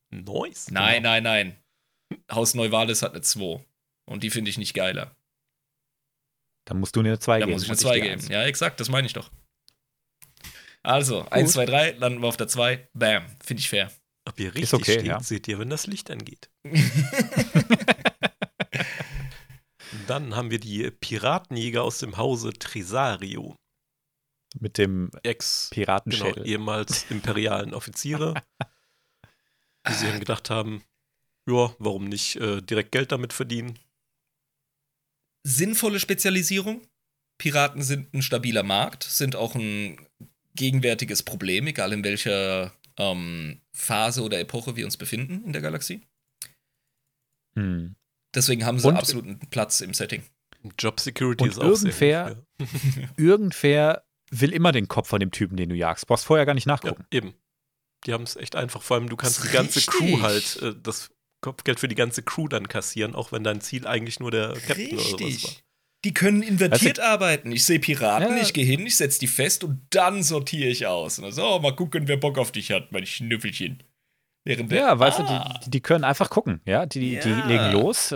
Nice. 0.09 0.71
Nein, 0.71 1.03
nein, 1.03 1.23
nein. 1.23 1.63
Haus 2.31 2.55
Neuwahles 2.55 3.03
hat 3.03 3.11
eine 3.11 3.21
2. 3.21 3.63
Und 4.05 4.23
die 4.23 4.31
finde 4.31 4.49
ich 4.49 4.57
nicht 4.57 4.73
geiler. 4.73 5.15
Dann 6.65 6.79
musst 6.79 6.95
du 6.95 7.01
eine 7.01 7.19
Zwei 7.19 7.39
Da 7.39 7.45
geben. 7.45 7.53
muss 7.53 7.63
ich 7.63 7.69
eine 7.69 7.75
und 7.75 7.79
2 7.79 7.95
die 7.95 8.01
geben. 8.01 8.13
Eins. 8.13 8.27
Ja, 8.29 8.43
exakt, 8.43 8.79
das 8.79 8.89
meine 8.89 9.07
ich 9.07 9.13
doch. 9.13 9.29
Also, 10.81 11.25
1, 11.29 11.53
2, 11.53 11.65
3, 11.65 11.91
landen 11.91 12.21
wir 12.21 12.27
auf 12.27 12.37
der 12.37 12.47
2. 12.47 12.89
Bam, 12.93 13.25
finde 13.43 13.61
ich 13.61 13.69
fair. 13.69 13.91
Ob 14.25 14.39
ihr 14.39 14.53
richtig 14.53 14.73
okay, 14.73 14.93
steht, 14.93 15.05
ja. 15.05 15.19
seht 15.21 15.47
ihr, 15.47 15.59
wenn 15.59 15.69
das 15.69 15.87
Licht 15.87 16.09
angeht. 16.11 16.49
Dann 20.07 20.35
haben 20.35 20.51
wir 20.51 20.59
die 20.59 20.89
Piratenjäger 20.91 21.83
aus 21.83 21.99
dem 21.99 22.17
Hause 22.17 22.51
Tresario. 22.53 23.55
Mit 24.59 24.77
dem 24.77 25.09
Ex, 25.23 25.71
genau, 25.71 26.35
ehemals 26.43 27.05
imperialen 27.09 27.73
Offiziere, 27.73 28.35
die 29.87 29.93
sich 29.93 30.07
dann 30.07 30.19
gedacht 30.19 30.51
haben, 30.51 30.83
ja, 31.47 31.73
warum 31.79 32.05
nicht 32.05 32.35
äh, 32.35 32.61
direkt 32.61 32.91
Geld 32.91 33.11
damit 33.11 33.33
verdienen? 33.33 33.79
Sinnvolle 35.43 35.99
Spezialisierung. 35.99 36.81
Piraten 37.37 37.81
sind 37.81 38.13
ein 38.13 38.21
stabiler 38.21 38.63
Markt, 38.63 39.03
sind 39.03 39.35
auch 39.35 39.55
ein 39.55 39.97
gegenwärtiges 40.55 41.23
Problem, 41.23 41.67
egal 41.67 41.91
in 41.93 42.03
welcher 42.03 42.71
ähm, 42.97 43.61
Phase 43.73 44.21
oder 44.23 44.39
Epoche 44.39 44.75
wir 44.75 44.85
uns 44.85 44.97
befinden 44.97 45.43
in 45.45 45.51
der 45.53 45.61
Galaxie. 45.61 46.01
Hm. 47.55 47.95
Deswegen 48.33 48.65
haben 48.65 48.79
sie 48.79 48.87
Und- 48.87 48.97
absoluten 48.97 49.39
Platz 49.49 49.81
im 49.81 49.93
Setting. 49.93 50.23
Job 50.79 50.99
Security 50.99 51.43
Und 51.43 51.49
ist 51.49 51.59
auch 51.59 51.75
sehr 51.75 51.91
irgendwer- 51.91 52.35
gut, 52.57 53.09
Irgendwer 53.17 54.05
will 54.31 54.53
immer 54.53 54.71
den 54.71 54.87
Kopf 54.87 55.09
von 55.09 55.19
dem 55.19 55.31
Typen, 55.31 55.57
den 55.57 55.69
du 55.69 55.75
jagst. 55.75 56.07
Brauchst 56.07 56.25
vorher 56.25 56.45
gar 56.45 56.53
nicht 56.53 56.67
nachgucken. 56.67 57.05
ja, 57.11 57.17
eben. 57.17 57.33
Die 58.05 58.13
haben 58.13 58.23
es 58.23 58.35
echt 58.35 58.55
einfach. 58.55 58.81
Vor 58.81 58.97
allem, 58.97 59.09
du 59.09 59.15
kannst 59.15 59.43
die 59.43 59.49
ganze 59.49 59.77
richtig. 59.77 59.87
Crew 59.93 60.21
halt, 60.21 60.61
äh, 60.61 60.73
das 60.81 61.09
Kopfgeld 61.43 61.79
für 61.79 61.87
die 61.87 61.93
ganze 61.95 62.23
Crew 62.23 62.47
dann 62.47 62.67
kassieren, 62.67 63.13
auch 63.13 63.31
wenn 63.31 63.43
dein 63.43 63.61
Ziel 63.61 63.85
eigentlich 63.85 64.19
nur 64.19 64.31
der 64.31 64.53
Captain 64.53 64.93
oder 64.93 64.97
sowas 65.03 65.21
war. 65.21 65.27
Richtig. 65.27 65.63
Die 66.05 66.13
können 66.13 66.41
invertiert 66.41 66.99
arbeiten. 66.99 67.51
Ich 67.51 67.63
sehe 67.65 67.79
Piraten, 67.79 68.35
Ja. 68.35 68.41
ich 68.41 68.53
gehe 68.53 68.65
hin, 68.65 68.85
ich 68.85 68.97
setze 68.97 69.19
die 69.19 69.27
fest 69.27 69.63
und 69.63 69.85
dann 69.91 70.21
sortiere 70.23 70.69
ich 70.69 70.85
aus. 70.87 71.17
Und 71.19 71.25
dann 71.25 71.31
so, 71.33 71.45
oh, 71.47 71.59
mal 71.59 71.75
gucken, 71.75 72.07
wer 72.07 72.17
Bock 72.17 72.37
auf 72.39 72.51
dich 72.51 72.71
hat, 72.71 72.91
mein 72.91 73.05
Schnüffelchen. 73.05 73.83
Während 74.45 74.71
der, 74.71 74.79
Ja, 74.81 74.99
weißt 74.99 75.19
Ah. 75.21 75.53
du, 75.53 75.59
die, 75.65 75.69
die 75.69 75.81
können 75.81 76.03
einfach 76.03 76.29
gucken, 76.29 76.59
ja. 76.65 76.85
Die, 76.85 77.19
die 77.19 77.29
Ja. 77.29 77.45
legen 77.45 77.71
los. 77.71 78.13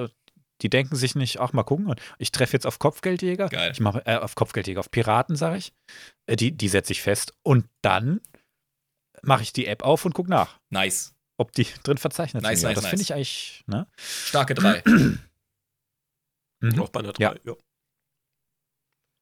Die 0.64 0.70
denken 0.70 0.95
sich 0.95 1.14
nicht, 1.16 1.40
ach 1.40 1.54
mal 1.54 1.62
gucken, 1.64 1.86
und 1.86 2.02
ich 2.18 2.32
treffe 2.32 2.54
jetzt 2.54 2.66
auf 2.66 2.80
Kopfgeldjäger. 2.80 3.48
Geil. 3.48 3.72
Ich 3.72 3.80
mache 3.80 4.02
äh, 4.08 4.16
auf 4.18 4.34
Kopfgeldjäger, 4.36 4.80
auf 4.80 4.90
Piraten, 4.91 5.36
sage 5.36 5.58
ich. 5.58 5.72
Äh, 6.26 6.36
die 6.36 6.52
die 6.52 6.68
setze 6.68 6.91
ich 6.94 7.02
fest. 7.04 7.34
Und 7.44 7.68
dann 7.84 8.20
mache 9.22 9.44
ich 9.44 9.54
die 9.54 9.68
App 9.68 9.84
auf 9.84 10.04
und 10.04 10.14
gucke 10.14 10.30
nach, 10.32 10.60
Nice. 10.72 11.14
Ob 11.38 11.51
die 11.53 11.65
drin 11.84 11.97
verzeichnet 11.97 12.43
Nice, 12.43 12.61
sind. 12.61 12.69
Nice, 12.69 12.76
das 12.76 12.85
finde 12.88 12.97
nice. 12.97 13.09
ich 13.09 13.14
eigentlich, 13.14 13.64
ne? 13.68 13.88
Starke 13.97 14.53
drei. 14.53 14.84
Mhm. 16.59 16.80
Auch 16.80 16.89
bei 16.89 17.01
einer 17.01 17.14
3. 17.14 17.23
Ja. 17.23 17.35
Ja. 17.45 17.53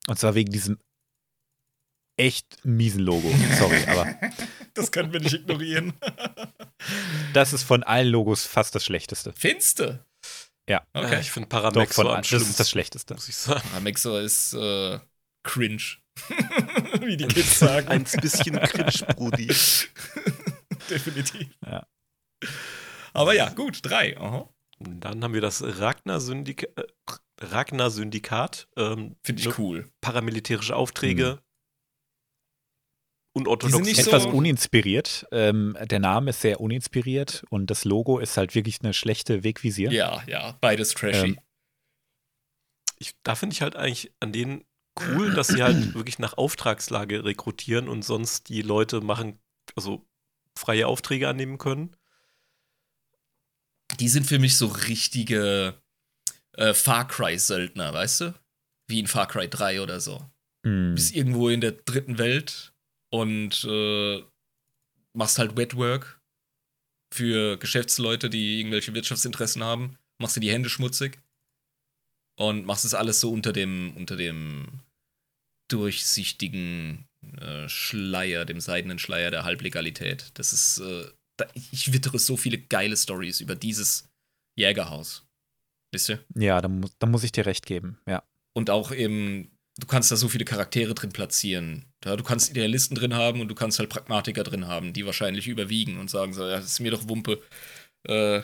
Und 0.07 0.17
zwar 0.17 0.35
wegen 0.35 0.53
diesem 0.53 0.79
echt 2.17 2.63
miesen 2.63 3.01
Logo. 3.01 3.29
Sorry, 3.57 3.83
aber 3.87 4.15
Das 4.73 4.91
können 4.91 5.11
wir 5.11 5.19
nicht 5.19 5.33
ignorieren. 5.33 5.93
das 7.33 7.53
ist 7.53 7.63
von 7.63 7.83
allen 7.83 8.07
Logos 8.07 8.45
fast 8.45 8.75
das 8.75 8.85
schlechteste. 8.85 9.33
Finste. 9.33 10.05
Ja. 10.69 10.85
Okay. 10.93 11.21
Ich 11.21 11.31
finde 11.31 11.47
Doch, 11.49 11.61
Paramexo 11.61 12.03
von 12.03 12.11
am. 12.11 12.21
Das 12.21 12.31
ist 12.31 12.59
das 12.59 12.69
schlechteste. 12.69 13.13
muss 13.13 13.29
ich 13.29 13.35
sagen. 13.35 13.67
Ramexo 13.73 14.17
ist 14.17 14.53
äh, 14.53 14.99
cringe. 15.43 15.97
Wie 17.01 17.17
die 17.17 17.27
Kids 17.27 17.59
sagen. 17.59 17.87
Ein 17.87 18.03
bisschen 18.03 18.59
cringe, 18.61 19.13
Brudi. 19.15 19.47
Definitiv. 20.89 21.47
Ja. 21.65 21.85
Aber 23.13 23.33
ja, 23.33 23.49
gut, 23.49 23.79
drei. 23.83 24.17
Aha. 24.19 24.49
Dann 24.79 25.23
haben 25.23 25.33
wir 25.33 25.41
das 25.41 25.63
Ragnar-Syndikat. 25.63 26.69
Äh, 26.77 26.83
Ragnar-Syndikat. 27.41 28.67
Ähm, 28.77 29.15
Finde 29.23 29.41
ich 29.41 29.47
ne, 29.47 29.55
cool. 29.57 29.89
Paramilitärische 30.01 30.75
Aufträge. 30.75 31.41
Unorthodox. 33.33 33.65
Die 33.65 33.83
sind 33.83 33.97
nicht 33.97 34.07
Etwas 34.07 34.23
so- 34.23 34.29
uninspiriert. 34.29 35.27
Ähm, 35.31 35.77
der 35.81 35.99
Name 35.99 36.29
ist 36.29 36.41
sehr 36.41 36.61
uninspiriert 36.61 37.43
und 37.49 37.69
das 37.69 37.83
Logo 37.83 38.19
ist 38.19 38.37
halt 38.37 38.55
wirklich 38.55 38.79
eine 38.81 38.93
schlechte 38.93 39.43
Wegvisier. 39.43 39.91
Ja, 39.91 40.23
ja, 40.27 40.57
beides 40.61 40.93
trashy. 40.93 41.27
Ähm, 41.31 41.39
ich, 42.97 43.13
da 43.23 43.35
finde 43.35 43.53
ich 43.53 43.61
halt 43.61 43.75
eigentlich 43.75 44.13
an 44.21 44.31
denen 44.31 44.63
cool, 45.09 45.33
dass 45.33 45.47
sie 45.49 45.61
halt 45.63 45.75
wirklich 45.95 46.17
nach 46.19 46.37
Auftragslage 46.37 47.25
rekrutieren 47.25 47.89
und 47.89 48.03
sonst 48.03 48.47
die 48.47 48.61
Leute 48.61 49.01
machen, 49.01 49.37
also 49.75 50.05
freie 50.57 50.87
Aufträge 50.87 51.27
annehmen 51.27 51.57
können. 51.57 51.93
Die 53.99 54.09
sind 54.09 54.25
für 54.25 54.39
mich 54.39 54.57
so 54.57 54.67
richtige 54.67 55.75
äh, 56.53 56.73
Far 56.73 57.07
Cry-Söldner, 57.07 57.93
weißt 57.93 58.21
du? 58.21 58.33
Wie 58.87 58.99
in 58.99 59.07
Far 59.07 59.27
Cry 59.27 59.49
3 59.49 59.81
oder 59.81 59.99
so. 59.99 60.23
hm. 60.63 60.95
bist 60.95 61.15
irgendwo 61.15 61.49
in 61.49 61.61
der 61.61 61.71
dritten 61.71 62.17
Welt 62.17 62.73
und 63.11 63.63
äh, 63.69 64.23
machst 65.13 65.39
halt 65.39 65.57
Wetwork 65.57 66.19
für 67.13 67.57
Geschäftsleute, 67.57 68.29
die 68.29 68.59
irgendwelche 68.59 68.93
Wirtschaftsinteressen 68.93 69.63
haben. 69.63 69.97
Machst 70.19 70.35
dir 70.35 70.41
die 70.41 70.51
Hände 70.51 70.69
schmutzig 70.69 71.19
und 72.37 72.65
machst 72.65 72.85
es 72.85 72.93
alles 72.93 73.21
so 73.21 73.31
unter 73.31 73.53
dem, 73.53 73.95
unter 73.95 74.15
dem 74.15 74.81
durchsichtigen 75.69 77.07
äh, 77.39 77.67
Schleier, 77.69 78.45
dem 78.45 78.59
seidenen 78.59 78.99
Schleier 78.99 79.31
der 79.31 79.43
Halblegalität. 79.43 80.31
Das 80.35 80.53
ist, 80.53 80.79
äh, 80.79 81.05
da, 81.37 81.45
ich 81.53 81.91
wittere 81.93 82.19
so 82.19 82.37
viele 82.37 82.57
geile 82.57 82.95
Stories 82.95 83.41
über 83.41 83.55
dieses 83.55 84.07
Jägerhaus. 84.55 85.27
Wisst 85.91 86.09
ihr? 86.09 86.23
Ja, 86.35 86.61
da, 86.61 86.67
mu 86.67 86.87
da 86.99 87.07
muss 87.07 87.23
ich 87.23 87.31
dir 87.31 87.45
recht 87.45 87.65
geben. 87.65 87.99
Ja. 88.07 88.23
Und 88.53 88.69
auch 88.69 88.91
eben, 88.91 89.51
du 89.77 89.87
kannst 89.87 90.11
da 90.11 90.15
so 90.15 90.29
viele 90.29 90.45
Charaktere 90.45 90.93
drin 90.93 91.11
platzieren. 91.11 91.85
Ja, 92.03 92.15
du 92.15 92.23
kannst 92.23 92.49
Idealisten 92.49 92.95
drin 92.95 93.13
haben 93.13 93.41
und 93.41 93.47
du 93.47 93.55
kannst 93.55 93.79
halt 93.79 93.89
Pragmatiker 93.89 94.43
drin 94.43 94.67
haben, 94.67 94.93
die 94.93 95.05
wahrscheinlich 95.05 95.47
überwiegen 95.47 95.99
und 95.99 96.09
sagen 96.09 96.33
so, 96.33 96.43
ja, 96.43 96.57
das 96.57 96.65
ist 96.65 96.79
mir 96.79 96.91
doch 96.91 97.07
Wumpe, 97.07 97.41
äh, 98.03 98.41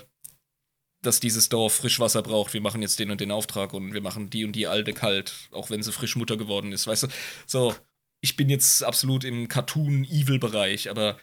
dass 1.02 1.20
dieses 1.20 1.50
Dorf 1.50 1.74
Frischwasser 1.74 2.22
braucht. 2.22 2.54
Wir 2.54 2.62
machen 2.62 2.82
jetzt 2.82 3.00
den 3.00 3.12
und 3.12 3.22
den 3.22 3.32
Auftrag 3.32 3.74
und 3.74 3.94
wir 3.94 4.02
machen 4.02 4.30
die 4.30 4.46
und 4.46 4.54
die 4.54 4.68
Alte 4.68 4.94
kalt, 4.94 5.50
auch 5.52 5.70
wenn 5.70 5.82
sie 5.82 5.92
frisch 5.92 6.16
Mutter 6.16 6.38
geworden 6.38 6.72
ist. 6.72 6.88
Weißt 6.88 7.04
du, 7.04 7.08
so, 7.48 7.76
ich 8.22 8.36
bin 8.36 8.50
jetzt 8.50 8.84
absolut 8.84 9.24
im 9.24 9.48
Cartoon-Evil-Bereich, 9.48 10.90
aber 10.90 11.20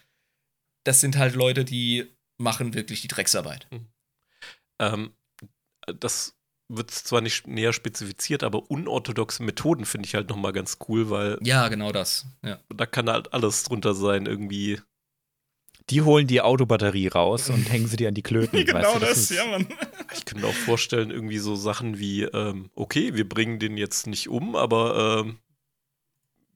das 0.89 1.01
sind 1.01 1.17
halt 1.19 1.35
Leute, 1.35 1.65
die 1.65 2.07
machen 2.39 2.73
wirklich 2.73 3.01
die 3.01 3.07
Drecksarbeit. 3.07 3.67
Ähm, 4.79 5.11
das 5.85 6.35
wird 6.67 6.89
zwar 6.89 7.21
nicht 7.21 7.45
näher 7.45 7.73
spezifiziert, 7.73 8.41
aber 8.43 8.71
unorthodoxe 8.71 9.43
Methoden 9.43 9.85
finde 9.85 10.07
ich 10.07 10.15
halt 10.15 10.29
nochmal 10.29 10.51
ganz 10.51 10.79
cool, 10.87 11.11
weil 11.11 11.37
Ja, 11.43 11.67
genau 11.67 11.91
das. 11.91 12.25
Ja. 12.43 12.59
da 12.75 12.87
kann 12.87 13.07
halt 13.07 13.33
alles 13.33 13.63
drunter 13.65 13.93
sein, 13.93 14.25
irgendwie. 14.25 14.81
Die 15.91 16.01
holen 16.01 16.25
die 16.25 16.41
Autobatterie 16.41 17.07
raus 17.09 17.51
und 17.51 17.71
hängen 17.71 17.87
sie 17.87 17.97
dir 17.97 18.07
an 18.07 18.15
die 18.15 18.23
Klöten. 18.23 18.57
weißt 18.73 18.99
du, 19.01 19.05
ist- 19.05 19.45
Mann. 19.51 19.67
Ich 20.15 20.25
könnte 20.25 20.41
mir 20.41 20.47
auch 20.47 20.53
vorstellen, 20.65 21.11
irgendwie 21.11 21.37
so 21.39 21.55
Sachen 21.55 21.99
wie, 21.99 22.23
ähm, 22.23 22.71
okay, 22.73 23.13
wir 23.13 23.29
bringen 23.29 23.59
den 23.59 23.77
jetzt 23.77 24.07
nicht 24.07 24.27
um, 24.27 24.55
aber 24.55 25.23
ähm, 25.25 25.37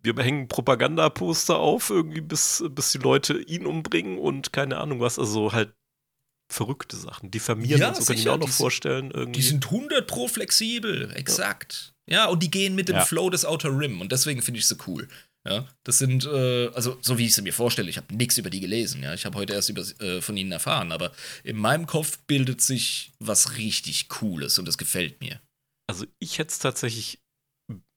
wir 0.03 0.13
hängen 0.23 0.47
Propagandaposter 0.47 1.57
auf, 1.57 1.89
irgendwie, 1.89 2.21
bis, 2.21 2.63
bis 2.71 2.91
die 2.91 2.97
Leute 2.99 3.41
ihn 3.41 3.65
umbringen 3.65 4.17
und 4.19 4.53
keine 4.53 4.77
Ahnung 4.77 4.99
was. 4.99 5.17
Also 5.17 5.53
halt 5.53 5.73
verrückte 6.51 6.97
Sachen. 6.97 7.31
Diffamieren 7.31 7.79
Ja, 7.81 7.87
und 7.89 7.95
so 7.97 8.03
kann 8.05 8.13
ich 8.15 8.19
sicher, 8.19 8.31
mir 8.31 8.35
auch 8.35 8.39
noch 8.39 8.45
die 8.47 8.51
sind- 8.51 8.57
vorstellen. 8.57 9.11
Irgendwie. 9.11 9.39
Die 9.39 9.47
sind 9.47 9.65
100 9.65 10.05
pro 10.07 10.27
flexibel, 10.27 11.11
exakt. 11.15 11.93
Ja, 12.09 12.25
und 12.27 12.43
die 12.43 12.51
gehen 12.51 12.75
mit 12.75 12.89
dem 12.89 12.97
Ja. 12.97 13.05
Flow 13.05 13.29
des 13.29 13.45
Outer 13.45 13.75
Rim 13.77 14.01
und 14.01 14.11
deswegen 14.11 14.41
finde 14.41 14.59
ich 14.59 14.67
sie 14.67 14.75
cool. 14.87 15.07
Ja, 15.45 15.67
das 15.83 15.97
sind, 15.97 16.25
äh, 16.25 16.67
also 16.69 16.97
so 17.01 17.17
wie 17.17 17.25
ich 17.25 17.33
sie 17.35 17.41
mir 17.41 17.51
vorstelle, 17.53 17.89
ich 17.89 17.97
habe 17.97 18.13
nichts 18.15 18.37
über 18.37 18.49
die 18.49 18.61
gelesen, 18.61 19.03
ja, 19.03 19.13
ich 19.13 19.25
habe 19.25 19.37
heute 19.37 19.51
erst 19.53 19.69
über, 19.69 19.81
äh, 20.01 20.21
von 20.21 20.37
ihnen 20.37 20.53
erfahren, 20.53 20.91
aber 20.93 21.11
in 21.43 21.57
meinem 21.57 21.85
Kopf 21.85 22.17
bildet 22.27 22.61
sich 22.61 23.11
was 23.19 23.57
richtig 23.57 24.07
Cooles 24.07 24.57
und 24.57 24.65
das 24.67 24.77
gefällt 24.77 25.19
mir. 25.19 25.41
Also 25.89 26.05
ich 26.19 26.37
hätte 26.37 26.51
es 26.51 26.59
tatsächlich, 26.59 27.19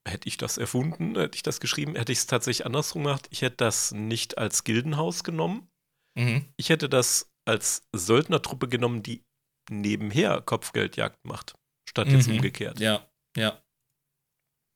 hätte 0.06 0.28
ich 0.28 0.36
das 0.36 0.56
erfunden, 0.58 1.16
hätte 1.16 1.36
ich 1.36 1.42
das 1.42 1.60
geschrieben, 1.60 1.96
hätte 1.96 2.12
ich 2.12 2.18
es 2.18 2.26
tatsächlich 2.26 2.64
andersrum 2.66 3.04
gemacht. 3.04 3.26
Ich 3.30 3.42
hätte 3.42 3.56
das 3.56 3.92
nicht 3.92 4.38
als 4.38 4.64
Gildenhaus 4.64 5.24
genommen. 5.24 5.68
Mhm. 6.16 6.46
Ich 6.56 6.68
hätte 6.70 6.88
das 6.88 7.30
als 7.44 7.86
Söldnertruppe 7.94 8.68
genommen, 8.68 9.02
die 9.02 9.22
nebenher 9.70 10.40
Kopfgeldjagd 10.40 11.24
macht. 11.24 11.54
Statt 11.88 12.08
jetzt 12.08 12.28
Mhm. 12.28 12.36
umgekehrt. 12.36 12.80
Ja, 12.80 13.06
ja, 13.36 13.62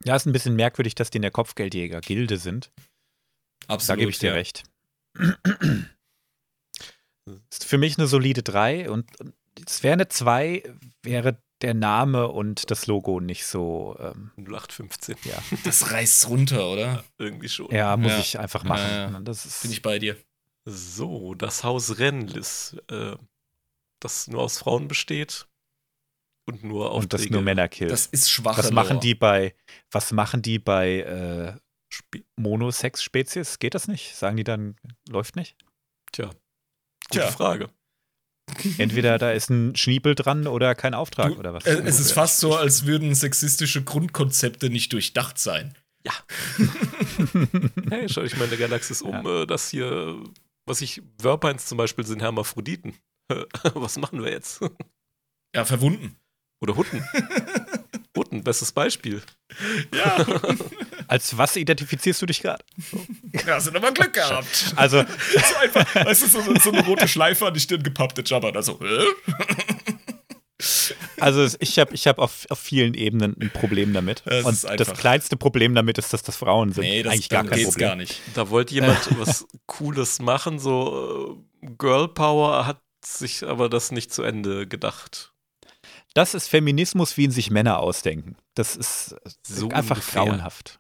Ja, 0.05 0.17
ist 0.17 0.27
ein 0.27 0.33
bisschen 0.33 0.57
merkwürdig, 0.57 0.95
dass 0.95 1.11
die 1.11 1.17
in 1.19 1.23
der 1.23 1.31
Kopfgeldjäger-Gilde 1.31 2.39
sind. 2.39 2.73
absolut. 3.67 3.89
Da 3.89 3.97
gebe 4.01 4.11
ich 4.11 4.19
dir 4.19 4.29
ja. 4.31 4.35
recht. 4.35 4.65
Ist 7.51 7.65
für 7.65 7.79
mich 7.79 7.99
eine 7.99 8.07
solide 8.07 8.43
3 8.43 8.91
und 8.91 9.21
und 9.21 9.35
es 9.67 9.83
wäre 9.83 9.93
eine 9.95 10.09
2, 10.09 10.63
wäre 11.03 11.43
der 11.63 11.75
Name 11.75 12.29
und 12.29 12.71
das 12.71 12.87
Logo 12.87 13.21
nicht 13.21 13.45
so, 13.47 13.97
ähm, 13.99 14.31
0815. 14.39 15.17
ja, 15.25 15.39
Das 15.65 15.91
reißt 15.93 16.29
runter, 16.29 16.69
oder? 16.71 17.05
Irgendwie 17.19 17.49
schon. 17.49 17.71
ja, 17.71 17.97
muss 17.97 18.13
Ja. 18.13 18.19
ich 18.19 18.39
einfach 18.39 18.65
machen. 18.65 18.83
Ja, 18.91 19.11
ja. 19.11 19.21
Das 19.21 19.45
ist, 19.47 19.63
Bin 19.63 19.71
ich 19.73 19.83
bei 19.83 19.99
dir. 19.99 20.17
So, 20.65 21.35
das 21.35 21.65
Haus 21.65 21.99
Renlis, 21.99 22.77
äh, 22.91 23.17
das 24.01 24.29
nur 24.29 24.43
aus 24.43 24.59
Frauen 24.59 24.89
besteht 24.89 25.49
und 26.47 26.65
nur 26.65 26.93
und 26.93 27.13
das 27.13 27.29
nur 27.31 27.43
Männer 27.43 27.69
killt. 27.69 27.91
Das 27.91 28.07
ist 28.07 28.31
schwach. 28.31 28.59
was 28.59 28.71
machen 28.71 29.01
die 29.01 29.15
bei, 29.15 29.55
was 29.91 30.13
machen 30.13 30.43
die 30.43 30.59
bei 30.59 31.01
äh, 31.01 31.59
Spe 31.93 32.25
Monosex-Spezies? 32.37 33.59
Geht 33.59 33.75
das 33.75 33.89
nicht? 33.89 34.17
Sagen 34.17 34.37
die 34.37 34.45
dann, 34.45 34.77
läuft 35.09 35.37
nicht? 35.37 35.57
Tja, 36.13 36.27
gute 36.27 36.39
Tja. 37.11 37.31
Frage. 37.31 37.71
Entweder 38.79 39.19
da 39.19 39.33
ist 39.33 39.51
ein 39.51 39.77
Schniepel 39.77 40.15
dran 40.15 40.47
oder 40.47 40.75
kein 40.75 40.95
Auftrag 40.95 41.33
Du, 41.35 41.39
oder 41.39 41.55
was? 41.55 41.65
äh, 41.67 41.83
es 41.85 42.01
ist 42.01 42.13
fast 42.13 42.39
so, 42.39 42.55
als 42.55 42.87
würden 42.87 43.15
sexistische 43.15 43.83
Grundkonzepte 43.83 44.71
nicht 44.71 44.93
durchdacht 44.93 45.39
sein. 45.39 45.75
Hey, 47.91 48.09
schau 48.09 48.23
dich 48.23 48.37
mal 48.37 48.45
in 48.45 48.51
der 48.51 48.59
Galaxis 48.59 49.03
um, 49.03 49.27
äh, 49.27 49.47
das 49.47 49.69
hier, 49.69 50.17
was 50.65 50.81
ich, 50.81 51.03
Verpines 51.21 51.67
zum 51.67 51.77
Beispiel 51.77 52.07
sind 52.07 52.23
Hermaphroditen. 52.23 52.95
was 53.75 53.99
machen 53.99 54.23
wir 54.23 54.31
jetzt? 54.31 54.61
Ja, 55.55 55.65
verwunden. 55.65 56.17
Oder 56.63 56.77
Hutten. 56.77 57.05
Hutten, 58.17 58.43
bestes 58.43 58.73
Beispiel. 58.73 59.23
Ja, 59.95 60.27
Als 61.11 61.37
was 61.37 61.57
identifizierst 61.57 62.23
du 62.23 62.27
dich 62.27 62.41
gerade? 62.41 62.65
hast 63.47 63.67
du 63.67 63.75
aber 63.75 63.91
Glück 63.91 64.13
gehabt. 64.13 64.73
Also, 64.77 65.03
so 65.33 65.57
einfach, 65.61 65.93
weißt 65.93 66.23
du, 66.23 66.27
so, 66.29 66.55
so 66.61 66.71
eine 66.71 66.85
rote 66.85 67.09
Schleife 67.09 67.49
an 67.49 67.55
die 67.55 67.59
Stirn 67.59 67.83
gepappte 67.83 68.23
Jabba. 68.25 68.51
Also, 68.55 68.79
hä? 68.81 69.05
also 71.19 71.57
ich 71.59 71.79
habe 71.81 71.95
ich 71.95 72.07
hab 72.07 72.19
auf, 72.19 72.47
auf 72.51 72.61
vielen 72.61 72.95
Ebenen 72.95 73.35
ein 73.41 73.51
Problem 73.51 73.93
damit. 73.93 74.23
Es 74.27 74.45
Und 74.45 74.79
das 74.79 74.93
kleinste 74.93 75.37
Problem 75.37 75.75
damit 75.75 75.99
ist, 75.99 76.13
dass 76.13 76.23
das 76.23 76.37
Frauen 76.37 76.73
sind. 76.73 76.85
Nee, 76.85 77.03
das 77.03 77.15
Eigentlich 77.15 77.29
gar 77.29 77.45
kein 77.45 77.59
geht's 77.59 77.71
Problem. 77.71 77.89
gar 77.89 77.97
nicht. 77.97 78.21
Da 78.35 78.51
wollte 78.51 78.75
jemand 78.75 79.19
was 79.19 79.47
Cooles 79.67 80.21
machen, 80.21 80.59
so 80.61 81.41
äh, 81.63 81.67
Girl 81.77 82.07
Power 82.09 82.67
hat 82.67 82.81
sich 83.05 83.43
aber 83.45 83.69
das 83.69 83.91
nicht 83.91 84.13
zu 84.13 84.23
Ende 84.23 84.67
gedacht. 84.69 85.33
Das 86.15 86.35
ist 86.35 86.49
Feminismus, 86.49 87.17
wie 87.17 87.25
ihn 87.25 87.31
sich 87.31 87.51
Männer 87.51 87.79
ausdenken. 87.79 88.37
Das 88.55 88.77
ist 88.77 89.15
So 89.43 89.69
einfach 89.71 89.97
ungefähr. 89.97 90.25
grauenhaft. 90.25 90.80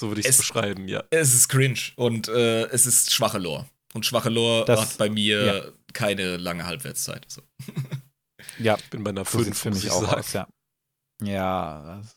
So 0.00 0.08
würde 0.08 0.20
ich 0.22 0.26
es 0.26 0.32
Es- 0.32 0.38
beschreiben, 0.38 0.88
ja. 0.88 1.04
Es 1.10 1.34
ist 1.34 1.48
cringe 1.48 1.78
und 1.96 2.26
äh, 2.28 2.62
es 2.68 2.86
ist 2.86 3.12
schwache 3.12 3.38
Lore. 3.38 3.66
Und 3.92 4.06
schwache 4.06 4.30
Lore 4.30 4.64
Das- 4.64 4.80
hat 4.80 4.98
bei 4.98 5.10
mir 5.10 5.44
ja. 5.44 5.62
keine 5.92 6.36
lange 6.38 6.64
Halbwertszeit. 6.66 7.26
So. 7.28 7.42
Ja, 8.58 8.76
Ich 8.78 8.88
bin 8.90 9.04
bei 9.04 9.10
einer 9.10 9.24
so 9.26 9.38
sieht 9.38 9.48
5 9.56 9.58
für 9.58 9.70
mich 9.70 9.84
ich 9.84 9.90
auch 9.90 10.12
aus, 10.12 10.32
ja. 10.32 10.48
Ja. 11.22 12.00
das 12.02 12.16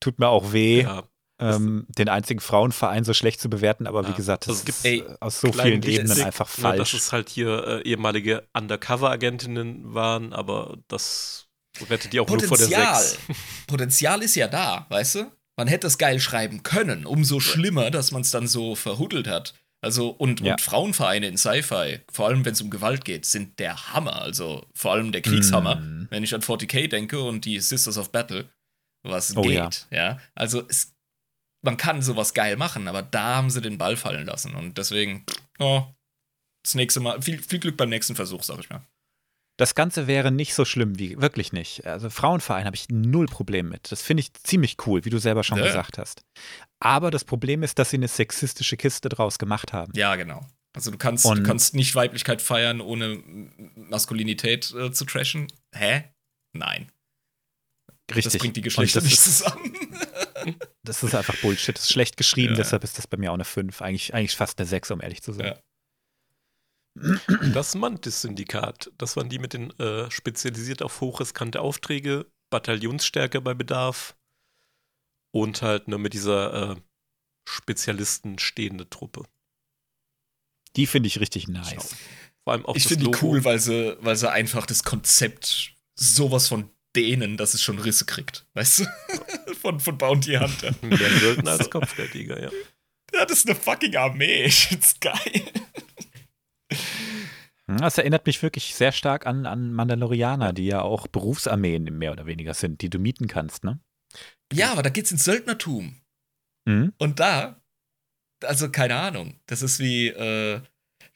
Tut 0.00 0.18
mir 0.18 0.28
auch 0.28 0.52
weh, 0.52 0.82
Ja, 0.82 1.04
ähm, 1.40 1.86
den 1.88 2.08
einzigen 2.08 2.40
Frauenverein 2.40 3.04
so 3.04 3.14
schlecht 3.14 3.40
zu 3.40 3.48
bewerten, 3.48 3.86
aber 3.86 4.04
wie 4.06 4.10
Ja, 4.10 4.16
gesagt, 4.16 4.44
das 4.48 4.48
also 4.48 4.60
es 4.60 4.64
gibt, 4.64 4.78
ist 4.78 4.84
ey, 4.84 4.98
äh, 5.00 5.16
aus 5.20 5.40
so 5.40 5.52
vielen 5.52 5.82
Ebenen 5.82 6.06
Lichtblick, 6.08 6.26
einfach 6.26 6.58
ne, 6.58 6.62
dass 6.62 6.76
falsch. 6.90 6.94
es 6.94 7.12
halt 7.12 7.28
hier 7.28 7.64
äh, 7.66 7.82
ehemalige 7.88 8.48
Undercover-Agentinnen 8.52 9.94
waren, 9.94 10.32
aber 10.32 10.76
das 10.88 11.46
rettet 11.88 12.12
die 12.12 12.18
auch 12.20 12.28
nur 12.28 12.40
vor 12.40 12.56
der 12.58 12.64
Potenzial. 12.66 13.02
6. 13.02 13.18
Potenzial 13.68 14.22
ist 14.22 14.34
ja 14.34 14.48
da, 14.48 14.86
weißt 14.88 15.14
du? 15.16 15.32
Man 15.56 15.68
hätte 15.68 15.86
es 15.86 15.98
geil 15.98 16.18
schreiben 16.20 16.62
können. 16.62 17.04
Umso 17.06 17.40
schlimmer, 17.40 17.90
dass 17.90 18.10
man 18.10 18.22
es 18.22 18.30
dann 18.30 18.46
so 18.46 18.74
verhuddelt 18.74 19.26
hat. 19.28 19.54
Also, 19.84 20.10
und, 20.10 20.40
Ja. 20.40 20.52
und 20.52 20.60
Frauenvereine 20.60 21.26
in 21.26 21.36
Sci-Fi, 21.36 22.00
vor 22.10 22.28
allem 22.28 22.44
wenn 22.44 22.52
es 22.52 22.62
um 22.62 22.70
Gewalt 22.70 23.04
geht, 23.04 23.26
sind 23.26 23.58
der 23.58 23.92
Hammer. 23.92 24.22
Also 24.22 24.64
vor 24.74 24.92
allem 24.92 25.10
der 25.12 25.22
Kriegshammer. 25.22 25.76
Mm. 25.76 26.06
Wenn 26.10 26.22
ich 26.22 26.34
an 26.34 26.40
40k 26.42 26.88
denke 26.88 27.20
und 27.20 27.44
die 27.44 27.58
Sisters 27.60 27.98
of 27.98 28.12
Battle, 28.12 28.48
was 29.02 29.36
Oh, 29.36 29.42
geht. 29.42 29.86
Ja. 29.90 30.20
Also 30.36 30.64
es, 30.68 30.94
man 31.62 31.76
kann 31.76 32.00
sowas 32.00 32.32
geil 32.32 32.56
machen, 32.56 32.86
aber 32.88 33.02
da 33.02 33.34
haben 33.36 33.50
sie 33.50 33.60
den 33.60 33.76
Ball 33.76 33.96
fallen 33.96 34.24
lassen. 34.26 34.54
Und 34.54 34.78
deswegen, 34.78 35.24
oh, 35.58 35.82
das 36.64 36.76
nächste 36.76 37.00
Mal, 37.00 37.20
viel, 37.20 37.42
viel 37.42 37.58
Glück 37.58 37.76
beim 37.76 37.88
nächsten 37.88 38.14
Versuch, 38.14 38.44
sag 38.44 38.60
ich 38.60 38.70
mal. 38.70 38.86
Das 39.58 39.74
Ganze 39.74 40.06
wäre 40.06 40.32
nicht 40.32 40.54
so 40.54 40.64
schlimm 40.64 40.98
wie, 40.98 41.20
wirklich 41.20 41.52
nicht. 41.52 41.86
Also 41.86 42.08
Frauenverein 42.10 42.64
habe 42.64 42.74
ich 42.74 42.88
null 42.88 43.26
Problem 43.26 43.68
mit. 43.68 43.92
Das 43.92 44.02
finde 44.02 44.22
ich 44.22 44.32
ziemlich 44.32 44.76
cool, 44.86 45.04
wie 45.04 45.10
du 45.10 45.18
selber 45.18 45.44
schon 45.44 45.58
Ja. 45.58 45.66
gesagt 45.66 45.98
hast. 45.98 46.22
Aber 46.80 47.10
das 47.10 47.24
Problem 47.24 47.62
ist, 47.62 47.78
dass 47.78 47.90
sie 47.90 47.96
eine 47.98 48.08
sexistische 48.08 48.76
Kiste 48.76 49.08
draus 49.08 49.38
gemacht 49.38 49.72
haben. 49.72 49.92
Ja, 49.94 50.16
genau. 50.16 50.46
Also 50.74 50.90
du 50.90 50.96
kannst, 50.98 51.26
du 51.26 51.28
Und- 51.30 51.42
kannst 51.44 51.74
nicht 51.74 51.94
Weiblichkeit 51.94 52.40
feiern, 52.40 52.80
ohne 52.80 53.22
Maskulinität 53.76 54.72
äh, 54.72 54.90
zu 54.90 55.04
trashen. 55.04 55.48
Hä? 55.76 56.04
Nein. 56.56 56.90
Richtig. 58.10 58.32
Das 58.32 58.38
bringt 58.38 58.56
die 58.56 58.62
Geschlechter 58.62 59.00
nicht 59.02 59.20
zusammen. 59.20 59.74
das 60.82 61.02
ist 61.02 61.14
einfach 61.14 61.36
Bullshit. 61.36 61.76
Das 61.76 61.84
ist 61.84 61.92
schlecht 61.92 62.16
geschrieben, 62.16 62.54
Ja. 62.54 62.58
deshalb 62.58 62.84
ist 62.84 62.98
das 62.98 63.06
bei 63.06 63.16
mir 63.16 63.30
auch 63.30 63.34
eine 63.34 63.44
5. 63.44 63.80
Eigentlich, 63.82 64.12
eigentlich 64.14 64.34
fast 64.36 64.58
eine 64.58 64.66
6, 64.66 64.90
um 64.90 65.00
ehrlich 65.00 65.22
zu 65.22 65.32
sein. 65.32 65.46
Ja. 65.46 65.58
Das 66.94 67.74
Mantis-Syndikat, 67.74 68.92
das 68.98 69.16
waren 69.16 69.28
die 69.28 69.38
mit 69.38 69.54
den 69.54 69.70
äh, 69.78 70.10
spezialisiert 70.10 70.82
auf 70.82 71.00
hochriskante 71.00 71.60
Aufträge, 71.60 72.26
Bataillonsstärke 72.50 73.40
bei 73.40 73.54
Bedarf 73.54 74.14
und 75.30 75.62
halt 75.62 75.88
nur 75.88 75.98
mit 75.98 76.12
dieser 76.12 76.72
äh, 76.72 76.76
Spezialisten 77.48 78.38
stehende 78.38 78.88
Truppe. 78.88 79.24
Die 80.76 80.86
finde 80.86 81.06
ich 81.06 81.20
richtig 81.20 81.48
nice. 81.48 81.96
Vor 82.44 82.52
allem 82.52 82.66
auch 82.66 82.76
ich 82.76 82.84
finde 82.84 83.10
die 83.10 83.16
cool, 83.22 83.44
weil 83.44 83.58
sie, 83.58 83.96
weil 84.00 84.16
sie 84.16 84.30
einfach 84.30 84.66
das 84.66 84.84
Konzept 84.84 85.74
sowas 85.94 86.48
von 86.48 86.70
denen, 86.96 87.36
dass 87.36 87.54
es 87.54 87.62
schon 87.62 87.78
Risse 87.78 88.04
kriegt. 88.04 88.46
Weißt 88.54 88.80
du? 88.80 88.84
von, 89.60 89.80
von 89.80 89.96
Bounty 89.96 90.34
Hunter. 90.34 90.74
Mehr 90.82 91.18
Söldner 91.18 91.52
als 91.52 91.64
So. 91.64 91.70
Kopfgeldjäger, 91.70 92.42
ja. 92.42 92.50
Ja, 93.14 93.26
das 93.26 93.38
ist 93.38 93.48
eine 93.48 93.56
fucking 93.56 93.96
Armee. 93.96 94.44
Ich 94.46 94.66
find's 94.66 94.98
geil. 95.00 95.42
Hm, 97.70 97.78
Das 97.78 97.98
erinnert 97.98 98.26
mich 98.26 98.42
wirklich 98.42 98.74
sehr 98.74 98.92
stark 98.92 99.26
an, 99.26 99.46
an 99.46 99.72
Mandalorianer, 99.72 100.52
die 100.52 100.66
ja 100.66 100.82
auch 100.82 101.06
Berufsarmeen 101.06 101.84
mehr 101.84 102.12
oder 102.12 102.26
weniger 102.26 102.54
sind, 102.54 102.80
die 102.80 102.90
du 102.90 102.98
mieten 102.98 103.26
kannst, 103.28 103.64
ne? 103.64 103.80
Ja, 104.52 104.72
aber 104.72 104.82
da 104.82 104.90
geht's 104.90 105.12
ins 105.12 105.24
Söldnertum. 105.24 106.00
Mhm. 106.66 106.92
Und 106.98 107.20
da, 107.20 107.62
also 108.44 108.70
keine 108.70 108.96
Ahnung, 108.96 109.40
das 109.46 109.62
ist 109.62 109.78
wie, 109.78 110.08
äh, 110.08 110.60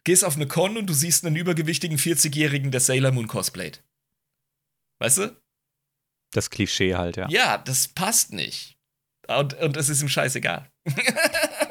gehst 0.05 0.25
auf 0.25 0.37
eine 0.37 0.47
Con 0.47 0.77
und 0.77 0.87
du 0.87 0.95
siehst 0.95 1.25
einen 1.27 1.37
übergewichtigen 1.37 1.99
40-Jährigen, 1.99 2.71
der 2.71 2.81
Sailor 2.81 3.13
Moon 3.13 3.27
cosplayt. 3.29 3.85
Weißt 5.01 5.19
du? 5.19 5.37
Das 6.33 6.51
Klischee 6.51 6.95
halt, 6.95 7.17
ja. 7.17 7.29
Ja, 7.29 7.59
das 7.59 7.89
passt 7.89 8.33
nicht. 8.33 8.79
Und, 9.29 9.55
und 9.55 9.77
es 9.77 9.89
ist 9.89 10.03
ihm 10.03 10.09
scheißegal. 10.09 10.71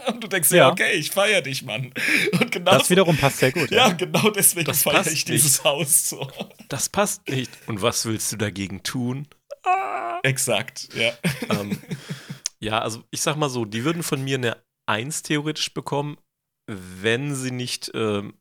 und 0.13 0.23
du 0.23 0.27
denkst 0.27 0.49
dir, 0.49 0.57
Ja. 0.57 0.71
okay, 0.71 0.93
ich 0.93 1.11
feier 1.11 1.41
dich, 1.41 1.63
Mann. 1.63 1.93
Und 2.39 2.51
genau 2.51 2.71
Das 2.77 2.89
wiederum 2.89 3.17
passt 3.17 3.37
sehr 3.39 3.51
gut. 3.51 3.71
ja, 3.71 3.89
genau 3.91 4.29
deswegen 4.29 4.65
Das 4.65 4.83
feiere 4.83 4.97
passt 4.97 5.11
ich 5.13 5.25
dieses 5.25 5.63
Haus 5.63 6.09
so. 6.09 6.27
Das 6.69 6.89
passt 6.89 7.27
nicht. 7.29 7.51
Und 7.67 7.81
was 7.81 8.05
willst 8.05 8.31
du 8.31 8.37
dagegen 8.37 8.83
tun? 8.83 9.27
Exakt, 10.23 10.89
ja. 10.95 11.11
ähm, 11.49 11.77
ja, 12.59 12.79
also 12.79 13.03
ich 13.11 13.21
sag 13.21 13.35
mal 13.35 13.49
so, 13.49 13.65
die 13.65 13.83
würden 13.83 14.03
von 14.03 14.23
mir 14.23 14.37
eine 14.37 14.63
1 14.87 15.23
theoretisch 15.23 15.73
bekommen, 15.73 16.17
wenn 16.67 17.35
sie 17.35 17.51
nicht 17.51 17.91
ähm, 17.93 18.33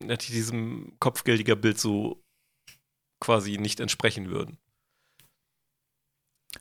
natürlich 0.00 0.36
diesem 0.40 0.94
kopfgeldiger 0.98 1.56
Bild 1.56 1.78
so 1.78 2.22
quasi 3.20 3.56
nicht 3.58 3.80
entsprechen 3.80 4.28
würden. 4.30 4.58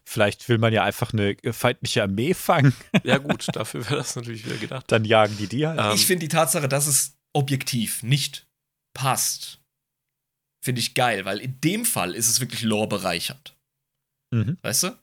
Vielleicht 0.03 0.47
will 0.49 0.57
man 0.57 0.73
ja 0.73 0.83
einfach 0.83 1.13
eine 1.13 1.35
feindliche 1.51 2.03
Armee 2.03 2.33
fangen, 2.33 2.73
Ja 3.03 3.17
gut, 3.17 3.47
dafür 3.53 3.85
wäre 3.85 3.97
das 3.97 4.15
natürlich 4.15 4.45
wieder 4.45 4.57
gedacht. 4.57 4.91
dann 4.91 5.05
jagen 5.05 5.37
die 5.37 5.47
die 5.47 5.67
halt. 5.67 5.79
Ähm, 5.79 5.91
ich 5.95 6.05
finde 6.05 6.21
die 6.21 6.35
Tatsache, 6.35 6.67
dass 6.67 6.87
es 6.87 7.15
objektiv 7.33 8.03
nicht 8.03 8.47
passt, 8.93 9.59
finde 10.63 10.81
ich 10.81 10.93
geil, 10.95 11.25
weil 11.25 11.39
in 11.39 11.59
dem 11.61 11.85
Fall 11.85 12.15
ist 12.15 12.29
es 12.29 12.39
wirklich 12.39 12.63
Lore 12.63 12.87
bereichert. 12.87 13.55
Mhm. 14.31 14.57
Weißt 14.61 14.83
du? 14.83 14.97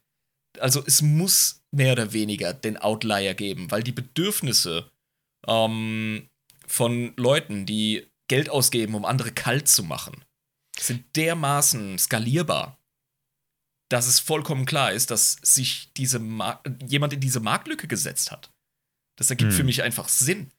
Also 0.59 0.83
es 0.85 1.03
muss 1.03 1.63
mehr 1.71 1.93
oder 1.93 2.13
weniger 2.13 2.53
den 2.53 2.77
Outlier 2.77 3.35
geben, 3.35 3.71
weil 3.71 3.83
die 3.83 3.93
Bedürfnisse 3.93 4.91
ähm, 5.47 6.29
von 6.67 7.15
Leuten, 7.17 7.65
die 7.65 8.07
Geld 8.29 8.51
ausgeben, 8.51 8.95
um 8.95 9.05
andere 9.05 9.33
kalt 9.33 9.69
zu 9.69 9.83
machen, 9.83 10.25
sind 10.79 11.17
dermaßen 11.17 11.99
skalierbar, 11.99 12.79
dass 13.93 14.07
es 14.07 14.19
vollkommen 14.21 14.65
klar 14.67 14.93
ist, 14.93 15.11
dass 15.11 15.33
sich 15.43 15.93
diese 15.97 16.19
Mar 16.19 16.63
jemand 16.87 17.13
in 17.13 17.21
diese 17.21 17.41
Marktlücke 17.41 17.87
gesetzt 17.87 18.31
hat. 18.33 18.51
Das 19.19 19.29
ergibt 19.31 19.51
Hm. 19.53 19.57
für 19.59 19.65
mich 19.65 19.83
einfach 19.83 20.09
Sinn. 20.09 20.51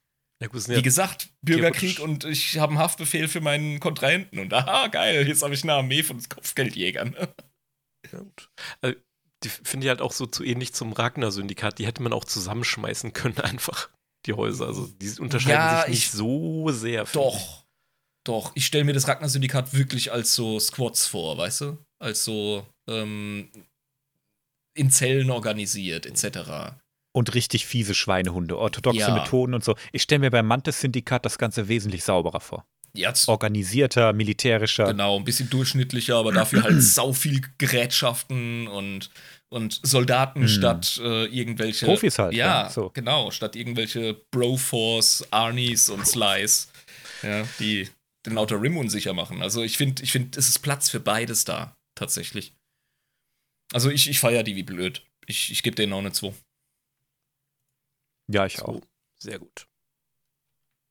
ja, 0.42 0.48
gut, 0.48 0.68
Wie 0.68 0.74
ja, 0.74 0.82
gesagt, 0.82 1.30
Bürgerkrieg 1.42 2.00
und 2.00 2.26
ich 2.26 2.58
habe 2.60 2.72
einen 2.72 2.80
Haftbefehl 2.80 3.28
für 3.28 3.42
meinen 3.42 3.80
Kontrahenten 3.80 4.40
und 4.40 4.54
aha, 4.54 4.88
geil, 4.88 5.28
jetzt 5.28 5.42
habe 5.42 5.54
ich 5.54 5.64
eine 5.64 5.74
Armee 5.74 6.04
von 6.04 6.22
Kopfgeldjägern. 6.22 7.16
ja, 8.12 8.20
gut. 8.20 8.50
Also, 8.82 8.98
die 9.44 9.50
finde 9.50 9.86
ich 9.86 9.90
halt 9.90 10.02
auch 10.02 10.12
so 10.14 10.26
zu 10.26 10.44
ähnlich 10.44 10.74
zum 10.74 10.94
Ragnar-Syndikat. 10.94 11.78
Die 11.80 11.86
hätte 11.86 12.02
man 12.04 12.14
auch 12.14 12.26
zusammenschmeißen 12.26 13.12
können, 13.14 13.38
einfach, 13.40 13.90
die 14.26 14.34
Häuser. 14.34 14.68
Also 14.68 14.88
die 14.88 15.10
unterscheiden 15.20 15.56
Ja, 15.60 15.82
sich 15.82 15.90
nicht 15.90 16.04
ich- 16.06 16.12
so 16.12 16.70
sehr. 16.72 17.04
Doch. 17.06 17.63
Doch, 18.26 18.52
ich 18.56 18.66
stelle 18.66 18.86
mir 18.86 18.94
das 18.94 19.08
Ragnar-Syndikat 19.08 19.74
wirklich 19.74 20.12
als 20.12 20.34
so 20.36 20.60
Squads 20.60 21.08
vor, 21.08 21.38
weißt 21.38 21.62
du? 21.62 21.78
Als 22.00 22.24
so 22.24 22.66
ähm, 22.90 23.50
in 24.76 24.90
Zellen 24.90 25.30
organisiert, 25.30 26.06
etc. 26.06 26.76
Und 27.12 27.34
richtig 27.36 27.66
fiese 27.66 27.94
Schweinehunde, 27.94 28.58
orthodoxe 28.58 29.00
Ja. 29.02 29.14
Methoden 29.14 29.54
und 29.54 29.64
so. 29.64 29.76
Ich 29.92 30.02
stelle 30.04 30.20
mir 30.20 30.32
beim 30.32 30.48
Mantis-Syndikat 30.48 31.26
das 31.26 31.38
Ganze 31.38 31.68
wesentlich 31.68 32.04
sauberer 32.04 32.40
vor. 32.40 32.66
Jetzt 32.96 33.28
Organisierter, 33.28 34.14
militärischer. 34.14 34.86
genau, 34.86 35.18
ein 35.18 35.24
bisschen 35.24 35.50
durchschnittlicher, 35.50 36.16
aber 36.16 36.32
dafür 36.32 36.64
halt 36.64 36.82
sau 36.82 37.12
viel 37.12 37.42
Gerätschaften 37.58 38.68
und, 38.68 39.10
und 39.50 39.80
Soldaten 39.84 40.42
Hm. 40.42 40.48
statt 40.48 41.00
äh, 41.04 41.26
irgendwelche. 41.26 41.86
Profis 41.88 42.20
halt, 42.20 42.34
Ja, 42.34 42.64
ja, 42.64 42.70
so. 42.70 42.92
genau, 42.92 43.32
statt 43.32 43.56
irgendwelche 43.56 44.14
Broforce, 44.32 45.26
Arnies 45.32 45.90
und 45.90 46.06
Slice, 46.08 46.68
ja, 47.24 47.44
die 47.60 47.90
den 48.26 48.38
Outer 48.38 48.62
Rim 48.62 48.78
unsicher 48.78 49.14
machen. 49.14 49.42
Also 49.42 49.64
ich 49.64 49.78
finde, 49.78 50.04
ich 50.04 50.12
finde, 50.12 50.38
es 50.40 50.50
ist 50.50 50.60
Platz 50.60 50.90
für 50.90 51.00
beides 51.00 51.46
da, 51.46 51.76
tatsächlich. 51.96 52.54
Also 53.72 53.90
ich, 53.90 54.10
ich 54.10 54.20
feiere 54.20 54.44
die 54.44 54.56
wie 54.56 54.64
blöd. 54.64 55.06
Ich, 55.26 55.52
ich 55.52 55.64
gebe 55.64 55.76
denen 55.76 55.94
auch 55.94 56.00
eine 56.00 56.12
2. 56.12 56.34
Ja, 58.28 58.46
ich 58.46 58.62
auch. 58.62 58.76
So, 58.76 58.82
sehr 59.20 59.40
gut. 59.40 59.68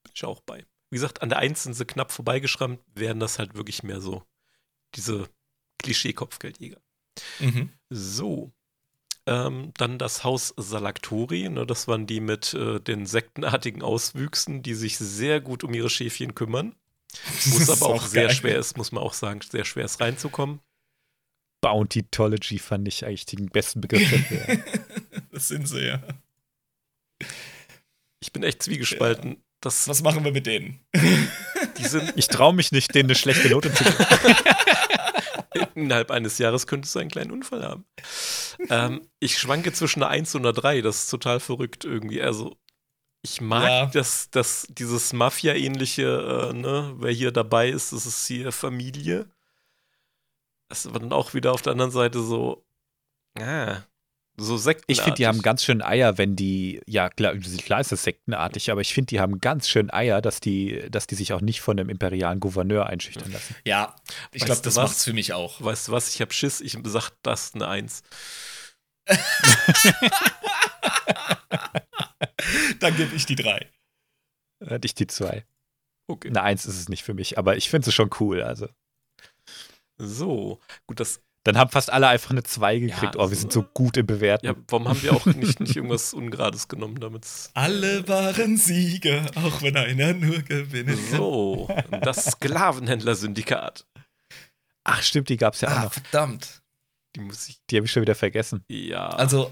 Bin 0.03 0.13
ich 0.15 0.25
auch 0.25 0.41
bei. 0.41 0.67
Wie 0.91 0.97
gesagt, 0.97 1.23
an 1.23 1.31
der 1.31 1.39
1 1.39 1.63
sind 1.63 1.75
sie 1.75 1.87
knapp 1.87 2.13
vorbeigeschrammt, 2.13 2.81
werden 2.95 3.21
das 3.21 3.39
halt 3.39 3.55
wirklich 3.55 3.83
mehr 3.83 4.01
so 4.01 4.23
diese 4.95 5.29
Klischee-Kopfgeldjäger. 5.79 6.81
Mhm. 7.41 7.71
So. 7.89 8.53
Ähm, 9.25 9.73
dann 9.79 9.99
das 9.99 10.25
Haus 10.25 10.53
Salaktori, 10.57 11.49
ne, 11.49 11.65
das 11.65 11.87
waren 11.87 12.07
die 12.07 12.21
mit 12.21 12.55
äh, 12.55 12.81
den 12.81 13.07
sektenartigen 13.07 13.81
Auswüchsen, 13.81 14.63
die 14.63 14.75
sich 14.75 14.99
sehr 14.99 15.41
gut 15.41 15.63
um 15.63 15.73
ihre 15.73 15.89
Schäfchen 15.89 16.35
kümmern. 16.35 16.75
Wo 17.47 17.59
es 17.59 17.71
aber 17.83 17.87
auch 17.87 18.07
sehr 18.07 18.27
geil. 18.27 18.35
schwer 18.35 18.59
ist, 18.59 18.77
muss 18.77 18.93
man 18.93 19.03
auch 19.03 19.13
sagen, 19.15 19.41
sehr 19.43 19.65
schwer 19.65 19.85
ist 19.85 20.01
reinzukommen. 20.01 20.61
Bounty-Tology 21.63 22.59
fand 22.59 22.89
ich 22.89 23.05
eigentlich 23.05 23.27
den 23.27 23.47
besten 23.47 23.81
Begriff 23.81 24.11
dafür. 24.11 24.65
das 25.31 25.49
sind 25.49 25.69
sie, 25.69 25.87
ja. 25.87 26.03
Ich 28.21 28.33
bin 28.33 28.43
echt 28.43 28.63
zwiegespalten. 28.63 29.43
Das, 29.61 29.87
Was 29.87 30.03
machen 30.03 30.25
wir 30.25 30.33
mit 30.33 30.47
denen? 30.47 30.81
Die 31.79 31.85
sind 31.85 32.13
Ich 32.17 32.27
traue 32.27 32.53
mich 32.53 32.73
nicht, 32.73 32.95
denen 32.95 33.07
eine 33.11 33.15
schlechte 33.15 33.49
Note 33.49 33.73
zu 33.73 33.85
geben. 33.85 33.97
innerhalb 35.77 36.11
eines 36.11 36.39
Jahres 36.39 36.67
könntest 36.67 36.95
du 36.95 36.99
einen 36.99 37.11
kleinen 37.11 37.31
Unfall 37.31 37.63
haben. 37.65 37.85
Ähm, 38.69 39.09
ich 39.21 39.39
schwanke 39.39 39.73
zwischen 39.73 40.03
einer 40.03 40.11
1 40.11 40.35
und 40.35 40.43
einer 40.43 40.53
3. 40.53 40.81
Das 40.83 41.05
ist 41.05 41.11
total 41.11 41.39
verrückt 41.39 41.85
irgendwie. 41.85 42.21
Also, 42.21 42.57
ich 43.23 43.41
mag 43.41 43.65
Ja. 43.65 43.87
das, 43.87 44.31
das, 44.31 44.67
dieses 44.69 45.13
Mafia-ähnliche, 45.13 46.51
äh, 46.51 46.55
ne, 46.55 46.95
wer 46.99 47.13
hier 47.13 47.33
dabei 47.33 47.69
ist, 47.69 47.93
das 47.93 48.05
ist 48.07 48.27
hier 48.27 48.53
Familie. 48.53 49.31
Das 50.69 50.93
war 50.93 51.01
dann 51.01 51.13
auch 51.13 51.35
wieder 51.35 51.53
auf 51.53 51.63
der 51.63 51.73
anderen 51.73 51.91
Seite 51.91 52.21
so, 52.23 52.65
ah, 53.39 53.83
so 54.37 54.57
Sekten. 54.57 54.91
Ich 54.91 55.03
finde, 55.03 55.17
die 55.17 55.27
haben 55.27 55.43
ganz 55.43 55.63
schön 55.63 55.83
Eier, 55.83 56.17
wenn 56.19 56.35
die, 56.37 56.81
ja 56.87 57.11
klar, 57.11 57.37
klar 57.37 57.81
ist 57.81 57.93
das 57.93 58.03
sektenartig, 58.03 58.71
aber 58.71 58.81
ich 58.81 58.95
finde, 58.95 59.09
die 59.11 59.21
haben 59.21 59.39
ganz 59.41 59.69
schön 59.69 59.93
Eier, 59.93 60.23
dass 60.23 60.41
die, 60.41 60.89
dass 60.91 61.07
die 61.07 61.15
sich 61.15 61.33
auch 61.33 61.43
nicht 61.43 61.61
von 61.61 61.77
dem 61.77 61.91
imperialen 61.91 62.41
Gouverneur 62.41 62.87
einschüchtern 62.87 63.31
lassen. 63.31 63.55
Ja, 63.65 63.95
ich 64.33 64.45
glaube, 64.45 64.63
das 64.63 64.77
was? 64.77 64.91
macht's 64.91 65.05
für 65.05 65.13
mich 65.13 65.35
auch. 65.35 65.61
Weißt 65.61 65.89
du 65.89 65.93
was, 65.93 66.15
ich 66.15 66.21
hab 66.23 66.33
Schiss, 66.33 66.61
ich 66.61 66.77
sag 66.85 67.11
das 67.23 67.55
eine 67.55 67.69
1. 67.69 68.03
Dann 72.81 72.97
gebe 72.97 73.15
ich 73.15 73.27
die 73.27 73.37
drei. 73.37 73.67
Hatte 74.65 74.87
ich 74.87 74.95
die 74.95 75.07
zwei. 75.07 75.45
Okay. 76.09 76.29
Eine 76.29 76.43
Eins 76.43 76.67
ist 76.67 76.79
es 76.79 76.89
nicht 76.89 77.03
für 77.03 77.15
mich, 77.15 77.39
aber 77.39 77.57
ich 77.57 77.71
finde 77.71 77.89
es 77.89 77.95
schon 77.95 78.11
cool. 78.21 78.43
Also. 78.43 78.69
So, 79.99 80.59
gut, 80.87 81.01
das 81.01 81.21
Dann 81.45 81.57
haben 81.59 81.71
fast 81.71 81.91
alle 81.91 82.09
einfach 82.09 82.31
eine 82.31 82.43
2 82.43 82.79
gekriegt. 82.79 83.15
Ja, 83.15 83.21
oh, 83.21 83.29
wir 83.31 83.37
sind 83.37 83.53
so 83.53 83.63
gut 83.63 83.97
im 83.97 84.07
Bewerten. 84.07 84.47
Ja, 84.47 84.55
warum 84.69 84.89
haben 84.89 85.03
wir 85.03 85.13
auch 85.13 85.27
nicht, 85.27 85.61
nicht 85.61 85.77
irgendwas 85.77 86.15
Ungerades 86.15 86.69
genommen, 86.69 87.01
damit 87.01 87.27
Alle 87.55 88.07
waren 88.09 88.57
Sieger, 88.57 89.31
auch 89.35 89.63
wenn 89.63 89.77
einer 89.77 90.13
nur 90.15 90.41
gewinnen 90.43 90.99
kann. 91.11 91.19
So, 91.19 91.69
das 92.03 92.25
Sklavenhändler-Syndikat. 92.27 93.87
Ach, 94.85 95.03
stimmt, 95.03 95.29
die 95.29 95.37
gab 95.37 95.55
es 95.55 95.61
ja 95.61 95.69
auch 95.69 95.73
Ah, 95.77 95.83
noch. 95.85 95.93
verdammt. 95.93 96.63
Die 97.15 97.21
muss 97.21 97.49
ich. 97.49 97.59
Die 97.71 97.77
habe 97.77 97.87
ich 97.87 97.93
schon 97.93 98.03
wieder 98.03 98.15
vergessen. 98.15 98.65
Ja. 98.69 99.09
Also, 99.11 99.51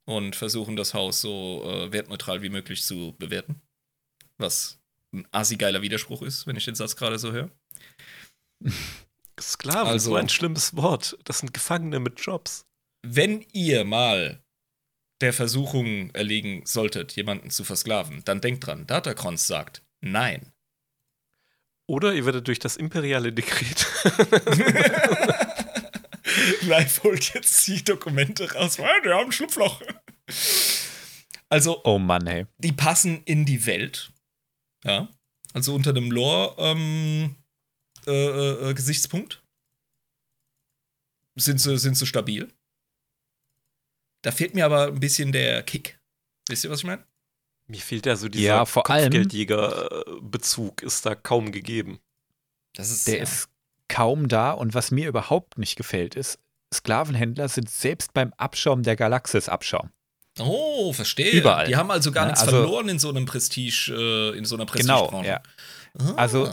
und 0.06 0.36
versuchen 0.36 0.76
das 0.76 0.94
Haus 0.94 1.22
so 1.22 1.64
äh, 1.66 1.92
wertneutral 1.94 2.42
wie 2.42 2.50
möglich 2.50 2.84
zu 2.84 3.16
bewerten. 3.18 3.62
Was 4.38 4.80
ein 5.14 5.28
assi-geiler 5.32 5.82
Widerspruch 5.82 6.22
ist, 6.22 6.46
wenn 6.48 6.56
ich 6.58 6.66
den 6.66 6.76
Satz 6.76 6.96
gerade 6.96 7.18
so 7.18 7.32
höre. 7.32 7.50
Sklaven, 9.40 9.88
Also- 9.88 10.12
so 10.12 10.16
ein 10.16 10.30
schlimmes 10.30 10.76
Wort. 10.76 11.18
Das 11.24 11.40
sind 11.40 11.54
Gefangene 11.54 12.00
mit 12.00 12.20
Jobs. 12.20 12.66
Wenn 13.02 13.46
ihr 13.54 13.86
mal 13.86 14.44
der 15.22 15.34
Versuchung 15.34 16.12
erlegen 16.12 16.66
solltet, 16.66 17.16
jemanden 17.16 17.50
zu 17.50 17.64
versklaven, 17.64 18.24
dann 18.26 18.42
denkt 18.42 18.66
dran, 18.68 18.86
Datacrons 18.88 19.48
sagt 19.48 19.84
nein. 20.02 20.52
Oder 21.88 22.14
ihr 22.14 22.26
werdet 22.26 22.48
durch 22.48 22.60
das 22.60 22.76
imperiale 22.78 23.34
Dekret. 23.34 23.88
Live 26.62 27.04
holt 27.04 27.34
jetzt 27.34 27.68
die 27.68 27.84
Dokumente 27.84 28.52
raus. 28.54 28.78
Ja, 28.78 28.88
Die 29.04 29.10
haben 29.10 29.26
ein 29.26 29.32
Schlupfloch. 29.32 29.82
Also, 31.50 31.82
Oh 31.84 31.98
Mann, 31.98 32.28
hey. 32.28 32.46
die 32.60 32.72
passen 32.72 33.24
in 33.26 33.46
die 33.46 33.66
Welt. 33.66 34.12
Ja. 34.84 35.10
Also 35.54 35.74
unter 35.74 35.94
dem 35.94 36.12
Lore-Gesichtspunkt 38.10 39.42
sind, 41.36 41.60
sie, 41.60 41.78
sind 41.78 41.96
sie 41.96 42.06
stabil. 42.06 42.52
Da 44.24 44.32
fehlt 44.32 44.54
mir 44.56 44.66
aber 44.66 44.88
ein 44.88 45.00
bisschen 45.00 45.32
der 45.32 45.64
Kick. 45.64 46.00
Wisst 46.50 46.64
ihr, 46.66 46.70
was 46.70 46.80
ich 46.80 46.86
meine? 46.86 47.04
Mir 47.68 47.80
fehlt 47.80 48.06
ja 48.06 48.16
so 48.16 48.28
dieser 48.28 48.46
Ja, 48.46 48.66
vor 48.66 48.90
allem- 48.90 49.12
Kopfgeldjäger-Bezug, 49.14 50.82
ist 50.84 51.06
da 51.06 51.16
kaum 51.16 51.52
gegeben. 51.52 52.00
Das 52.74 52.90
ist, 52.92 53.08
Der 53.08 53.18
ja. 53.18 53.24
ist 53.24 53.50
kaum 53.88 54.28
da 54.28 54.52
und 54.52 54.74
was 54.74 54.92
mir 54.92 55.08
überhaupt 55.08 55.58
nicht 55.58 55.76
gefällt, 55.76 56.16
ist, 56.16 56.40
Sklavenhändler 56.74 57.48
sind 57.50 57.70
selbst 57.70 58.14
beim 58.14 58.34
Abschaum 58.38 58.84
der 58.84 58.96
Galaxis 58.96 59.50
Abschaum. 59.50 59.90
Oh, 60.40 60.94
verstehe. 60.94 61.32
Überall. 61.32 61.68
Die 61.68 61.76
haben 61.76 61.90
also 61.92 62.12
gar 62.12 62.24
Ja, 62.26 62.28
nichts 62.32 62.42
also- 62.42 62.52
verloren 62.58 62.90
in 62.90 63.00
so 63.00 63.10
einem 63.10 63.26
Prestige, 63.26 63.92
äh, 64.34 64.38
in 64.38 64.46
so 64.46 64.56
einer 64.56 64.66
Genau, 64.66 65.08
Prestigebranche. 65.08 65.28
ja. 65.30 65.42
Ah. 66.00 66.14
Also 66.16 66.50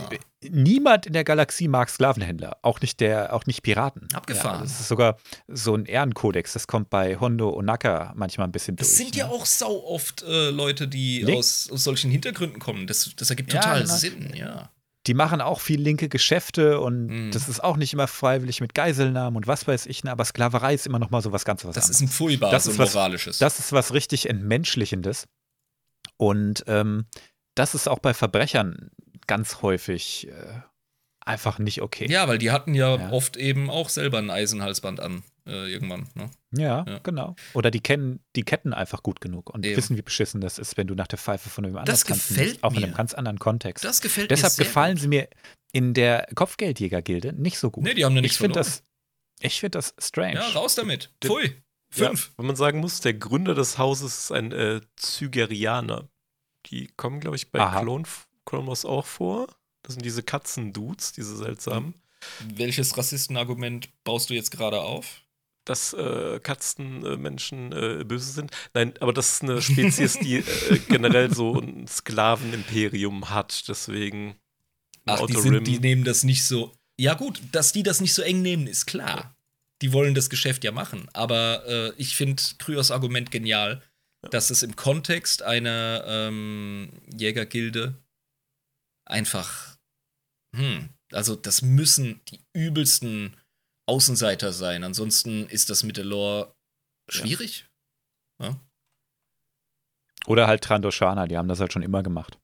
niemand 0.48 1.06
in 1.06 1.12
der 1.12 1.24
Galaxie 1.24 1.68
mag 1.68 1.88
Sklavenhändler, 1.88 2.56
auch 2.62 2.80
nicht 2.80 3.00
der, 3.00 3.32
auch 3.34 3.46
nicht 3.46 3.62
Piraten. 3.62 4.08
Abgefahren. 4.12 4.58
Ja, 4.58 4.62
das 4.62 4.80
ist 4.80 4.88
sogar 4.88 5.16
so 5.48 5.74
ein 5.74 5.86
Ehrenkodex. 5.86 6.52
Das 6.52 6.66
kommt 6.66 6.90
bei 6.90 7.16
Hondo 7.18 7.50
Onaka 7.56 8.12
manchmal 8.16 8.48
ein 8.48 8.52
bisschen 8.52 8.76
das 8.76 8.88
durch. 8.88 8.96
sind 8.98 9.14
ne? 9.14 9.20
ja 9.20 9.28
auch 9.28 9.46
sau 9.46 9.84
oft 9.84 10.22
äh, 10.22 10.50
Leute, 10.50 10.88
die 10.88 11.24
aus, 11.32 11.70
aus 11.70 11.84
solchen 11.84 12.10
Hintergründen 12.10 12.58
kommen. 12.58 12.86
Das, 12.86 13.10
das 13.16 13.30
ergibt 13.30 13.52
Ja, 13.52 13.60
total 13.60 13.82
genau. 13.82 13.94
Sinn, 13.94 14.32
ja. 14.34 14.70
Die 15.06 15.14
machen 15.14 15.40
auch 15.40 15.60
viel 15.60 15.80
linke 15.80 16.08
Geschäfte 16.08 16.80
und 16.80 17.06
Mhm. 17.06 17.30
das 17.30 17.48
ist 17.48 17.62
auch 17.62 17.76
nicht 17.76 17.92
immer 17.92 18.08
freiwillig 18.08 18.60
mit 18.60 18.74
Geiselnahmen 18.74 19.36
und 19.36 19.46
was 19.46 19.64
weiß 19.68 19.86
ich, 19.86 20.02
ne? 20.02 20.10
aber 20.10 20.24
Sklaverei 20.24 20.74
ist 20.74 20.84
immer 20.86 20.98
noch 20.98 21.10
mal 21.10 21.22
so 21.22 21.30
was 21.30 21.44
ganz 21.44 21.64
was 21.64 21.76
Das 21.76 21.84
anderes. 21.84 22.00
ist 22.00 22.08
ein 22.08 22.08
Pfui-Bar, 22.10 22.50
Das 22.50 22.66
ist 22.66 22.74
ein 22.74 22.78
was- 22.78 22.94
moralisches. 22.94 23.38
Das 23.38 23.60
ist 23.60 23.70
was 23.72 23.92
richtig 23.94 24.28
Entmenschlichendes. 24.28 25.26
Und 26.16 26.64
ähm, 26.66 27.06
das 27.54 27.74
ist 27.74 27.88
auch 27.88 28.00
bei 28.00 28.14
Verbrechern 28.14 28.90
ganz 29.26 29.62
häufig 29.62 30.28
äh, 30.28 30.60
einfach 31.24 31.58
nicht 31.58 31.82
okay. 31.82 32.06
ja, 32.10 32.28
weil 32.28 32.38
die 32.38 32.50
hatten 32.50 32.74
ja, 32.74 32.96
Ja. 32.96 33.10
oft 33.10 33.36
eben 33.36 33.68
auch 33.70 33.88
selber 33.88 34.18
ein 34.18 34.30
Eisenhalsband 34.30 35.00
an, 35.00 35.24
äh, 35.46 35.70
irgendwann. 35.72 36.08
Ne? 36.14 36.30
Ja, 36.52 36.84
Ja. 36.86 36.98
genau. 37.02 37.34
Oder 37.52 37.70
die 37.70 37.80
kennen 37.80 38.20
die 38.36 38.44
Ketten 38.44 38.72
einfach 38.72 39.02
gut 39.02 39.20
genug 39.20 39.50
und 39.50 39.66
Eben. 39.66 39.76
wissen, 39.76 39.96
wie 39.96 40.02
beschissen 40.02 40.40
das 40.40 40.58
ist, 40.58 40.76
wenn 40.76 40.86
du 40.86 40.94
nach 40.94 41.08
der 41.08 41.18
Pfeife 41.18 41.48
von 41.50 41.64
einem 41.64 41.76
anderen 41.76 41.86
Das 41.86 42.04
gefällt 42.04 42.52
musst, 42.52 42.64
auch 42.64 42.74
in 42.74 42.84
einem 42.84 42.94
ganz 42.94 43.12
anderen 43.14 43.38
Kontext. 43.40 43.84
Das 43.84 44.00
gefällt 44.00 44.30
Deshalb 44.30 44.52
mir 44.52 44.56
sehr 44.56 44.64
gefallen 44.66 44.94
gut. 44.94 45.02
sie 45.02 45.08
mir 45.08 45.28
in 45.72 45.94
der 45.94 46.28
Kopfgeldjäger-Gilde 46.34 47.32
nicht 47.32 47.58
so 47.58 47.70
gut. 47.70 47.82
Nee, 47.84 47.94
die 47.94 48.04
haben 48.04 48.14
ja 48.14 48.20
nichts 48.22 48.36
ich 48.36 48.38
finde 48.40 48.54
verloren. 48.62 48.72
das, 49.40 49.44
ich 49.44 49.60
finde 49.60 49.78
das 49.78 49.94
strange. 49.98 50.34
Ja, 50.34 50.48
raus 50.50 50.74
damit. 50.76 51.12
Pfui. 51.22 51.60
Fünf. 51.90 52.26
Ja, 52.26 52.38
wenn 52.38 52.46
man 52.46 52.56
sagen 52.56 52.78
muss, 52.80 53.00
der 53.00 53.14
Gründer 53.14 53.54
des 53.54 53.78
Hauses 53.78 54.16
ist 54.18 54.32
ein 54.32 54.52
äh, 54.52 54.80
Zygerianer. 54.96 56.08
Die 56.66 56.88
kommen, 56.96 57.20
glaube 57.20 57.36
ich, 57.36 57.50
bei 57.52 57.60
Aha. 57.60 57.80
Clone, 57.82 58.04
Clone 58.46 58.66
Wars 58.66 58.84
auch 58.84 59.04
vor. 59.04 59.48
Das 59.82 59.94
sind 59.94 60.04
diese 60.04 60.22
Katzen-Dudes, 60.22 61.12
diese 61.12 61.36
seltsamen. 61.36 61.94
Welches 62.54 62.96
Rassistenargument 62.96 63.88
baust 64.04 64.30
du 64.30 64.34
jetzt 64.34 64.50
gerade 64.50 64.80
auf? 64.80 65.22
Dass 65.64 65.92
äh, 65.92 66.40
Katzenmenschen 66.40 67.72
äh, 67.72 68.04
böse 68.04 68.32
sind. 68.32 68.52
Nein, 68.72 68.94
aber 69.00 69.12
das 69.12 69.32
ist 69.32 69.42
eine 69.42 69.60
Spezies, 69.60 70.18
die 70.18 70.36
äh, 70.36 70.78
generell 70.88 71.34
so 71.34 71.60
ein 71.60 71.86
Sklavenimperium 71.86 73.30
hat. 73.30 73.68
Deswegen. 73.68 74.36
Ach, 75.04 75.24
die, 75.26 75.36
sind, 75.36 75.66
die 75.66 75.78
nehmen 75.78 76.04
das 76.04 76.24
nicht 76.24 76.44
so. 76.44 76.72
Ja, 76.98 77.14
gut, 77.14 77.42
dass 77.52 77.72
die 77.72 77.82
das 77.82 78.00
nicht 78.00 78.14
so 78.14 78.22
eng 78.22 78.42
nehmen, 78.42 78.66
ist 78.66 78.86
klar. 78.86 79.36
Die 79.82 79.92
wollen 79.92 80.14
das 80.14 80.30
Geschäft 80.30 80.64
ja 80.64 80.72
machen. 80.72 81.08
Aber 81.12 81.64
äh, 81.66 81.92
ich 81.96 82.16
finde 82.16 82.42
Kryos 82.58 82.90
Argument 82.90 83.30
genial, 83.30 83.82
dass 84.30 84.50
es 84.50 84.62
im 84.62 84.74
Kontext 84.74 85.42
einer 85.42 86.04
ähm, 86.06 86.90
Jägergilde 87.14 88.02
einfach. 89.06 89.76
Hm, 90.54 90.90
also, 91.12 91.36
das 91.36 91.62
müssen 91.62 92.20
die 92.28 92.40
übelsten 92.52 93.36
Außenseiter 93.88 94.52
sein. 94.52 94.84
Ansonsten 94.84 95.46
ist 95.48 95.70
das 95.70 95.82
mit 95.84 95.96
der 95.96 96.04
Lore 96.04 96.54
schwierig. 97.10 97.68
Oder 100.26 100.48
halt 100.48 100.64
Trandoshana, 100.64 101.26
die 101.26 101.36
haben 101.36 101.48
das 101.48 101.60
halt 101.60 101.72
schon 101.72 101.82
immer 101.82 102.02
gemacht. 102.02 102.38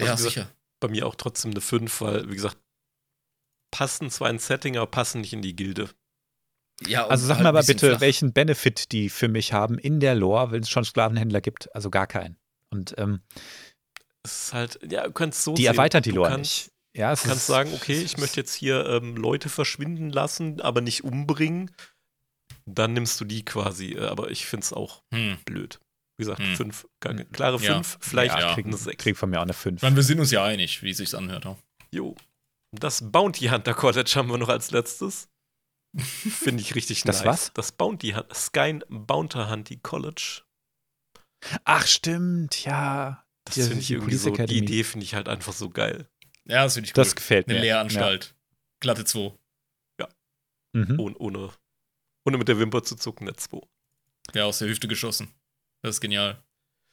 Also 0.00 0.06
Ja, 0.10 0.14
gesagt, 0.14 0.34
sicher. 0.34 0.50
bei 0.80 0.88
mir 0.88 1.06
auch 1.06 1.16
trotzdem 1.16 1.50
eine 1.50 1.60
5, 1.60 2.00
weil, 2.00 2.30
wie 2.30 2.34
gesagt, 2.34 2.56
passen 3.72 4.10
zwar 4.10 4.30
ins 4.30 4.46
Setting, 4.46 4.76
aber 4.76 4.88
passen 4.88 5.20
nicht 5.22 5.32
in 5.32 5.42
die 5.42 5.56
Gilde. 5.56 5.90
Ja, 6.86 7.06
Also 7.08 7.26
sag 7.26 7.36
halt 7.36 7.42
mir 7.44 7.48
ein 7.48 7.56
aber 7.56 7.64
bitte, 7.64 7.88
flach. 7.90 8.00
welchen 8.00 8.32
Benefit 8.32 8.92
die 8.92 9.08
für 9.08 9.28
mich 9.28 9.52
haben 9.52 9.78
in 9.78 9.98
der 10.00 10.14
Lore, 10.14 10.52
wenn 10.52 10.62
es 10.62 10.70
schon 10.70 10.84
Sklavenhändler 10.84 11.40
gibt. 11.40 11.74
Also 11.74 11.90
gar 11.90 12.06
keinen. 12.06 12.36
Und 12.70 12.94
ähm, 12.98 13.22
Es 14.24 14.46
ist 14.46 14.52
halt, 14.54 14.78
ja, 14.90 15.04
du 15.04 15.12
kannst 15.12 15.42
so 15.44 15.54
die 15.54 15.62
sehen. 15.62 15.72
erweitern 15.72 16.02
die 16.02 16.10
Lore 16.10 16.30
kannst, 16.30 16.40
nicht. 16.66 16.70
Ja, 16.96 17.12
es 17.12 17.22
Du 17.22 17.28
kannst 17.28 17.42
ist, 17.42 17.46
sagen, 17.48 17.72
okay, 17.74 18.00
ich 18.02 18.16
möchte 18.18 18.40
jetzt 18.40 18.54
hier 18.54 18.86
ähm, 18.86 19.16
Leute 19.16 19.48
verschwinden 19.48 20.10
lassen, 20.10 20.60
aber 20.60 20.80
nicht 20.80 21.04
umbringen. 21.04 21.70
Dann 22.66 22.92
nimmst 22.94 23.20
du 23.20 23.24
die 23.24 23.44
quasi. 23.44 23.92
äh, 23.92 24.06
Aber 24.06 24.30
ich 24.30 24.46
finde 24.46 24.64
es 24.64 24.72
auch 24.72 25.02
Hm. 25.12 25.38
blöd. 25.44 25.80
Wie 26.16 26.24
gesagt, 26.24 26.38
Hm. 26.40 26.56
fünf, 26.56 26.86
gar- 27.00 27.14
klare 27.14 27.58
Ja. 27.60 27.74
fünf, 27.74 27.98
vielleicht 28.00 28.38
Ja. 28.38 28.54
krieg, 28.54 28.66
eine 28.66 28.76
sechs. 28.76 29.02
krieg 29.02 29.16
von 29.16 29.28
mir 29.30 29.38
auch 29.38 29.42
eine 29.42 29.52
5. 29.52 29.78
Ich 29.78 29.82
meine, 29.82 29.96
wir 29.96 30.02
sind 30.04 30.20
uns 30.20 30.30
ja 30.30 30.44
einig, 30.44 30.82
wie 30.82 30.90
es 30.90 30.98
sich 30.98 31.14
anhört. 31.16 31.44
ja. 31.44 31.56
Jo. 31.92 32.14
Das 32.72 33.10
Bounty 33.12 33.46
Hunter 33.48 33.74
College 33.74 34.10
haben 34.14 34.28
wir 34.30 34.38
noch 34.38 34.48
als 34.48 34.70
letztes. 34.70 35.28
Finde 35.98 36.60
ich 36.62 36.74
richtig 36.74 37.02
Das 37.02 37.18
nice. 37.18 37.26
was? 37.26 37.52
Das 37.54 37.72
Bounty 37.72 38.12
Hunt, 38.12 38.34
Sky 38.34 38.80
Bounty 38.88 39.38
Hunty 39.48 39.76
College. 39.78 40.42
Ach, 41.64 41.86
stimmt, 41.86 42.64
ja. 42.64 43.23
Das 43.44 43.54
Die- 43.54 43.62
finde 43.62 43.80
ich 43.80 43.90
irgendwie 43.90 44.16
so, 44.16 44.30
die. 44.30 44.58
Idee 44.58 44.84
finde 44.84 45.04
ich 45.04 45.14
halt 45.14 45.28
einfach 45.28 45.52
so 45.52 45.68
geil. 45.70 46.08
Ja, 46.46 46.64
das 46.64 46.74
finde 46.74 46.86
ich 46.88 46.92
cool. 46.92 47.02
Das 47.04 47.14
gefällt 47.14 47.46
Eine 47.48 47.58
mir. 47.58 47.62
Lehranstalt. 47.62 48.34
Glatte 48.80 49.04
2. 49.04 49.32
Ja. 50.00 50.08
Mhm. 50.72 50.98
Ohne, 51.00 51.16
ohne, 51.18 51.50
ohne 52.26 52.38
mit 52.38 52.48
der 52.48 52.58
Wimper 52.58 52.82
zu 52.82 52.96
zucken, 52.96 53.26
nicht 53.26 53.40
zwei. 53.40 53.60
Ja, 54.34 54.44
aus 54.44 54.58
der 54.58 54.68
Hüfte 54.68 54.88
geschossen. 54.88 55.28
Das 55.82 55.96
ist 55.96 56.00
genial. 56.00 56.42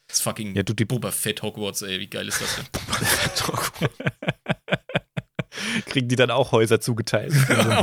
Das 0.07 0.17
ist 0.17 0.23
fucking 0.23 0.55
Ja, 0.55 0.63
du, 0.63 0.73
die 0.73 0.83
Boba 0.85 1.11
Fett 1.11 1.41
Hogwarts, 1.41 1.81
ey, 1.83 1.99
wie 1.99 2.07
geil 2.09 2.27
ist 2.27 2.41
das 2.41 2.55
denn? 2.57 2.65
kriegen 5.85 6.07
die 6.07 6.15
dann 6.15 6.31
auch 6.31 6.51
Häuser 6.51 6.81
zugeteilt. 6.81 7.33
Ja, 7.49 7.81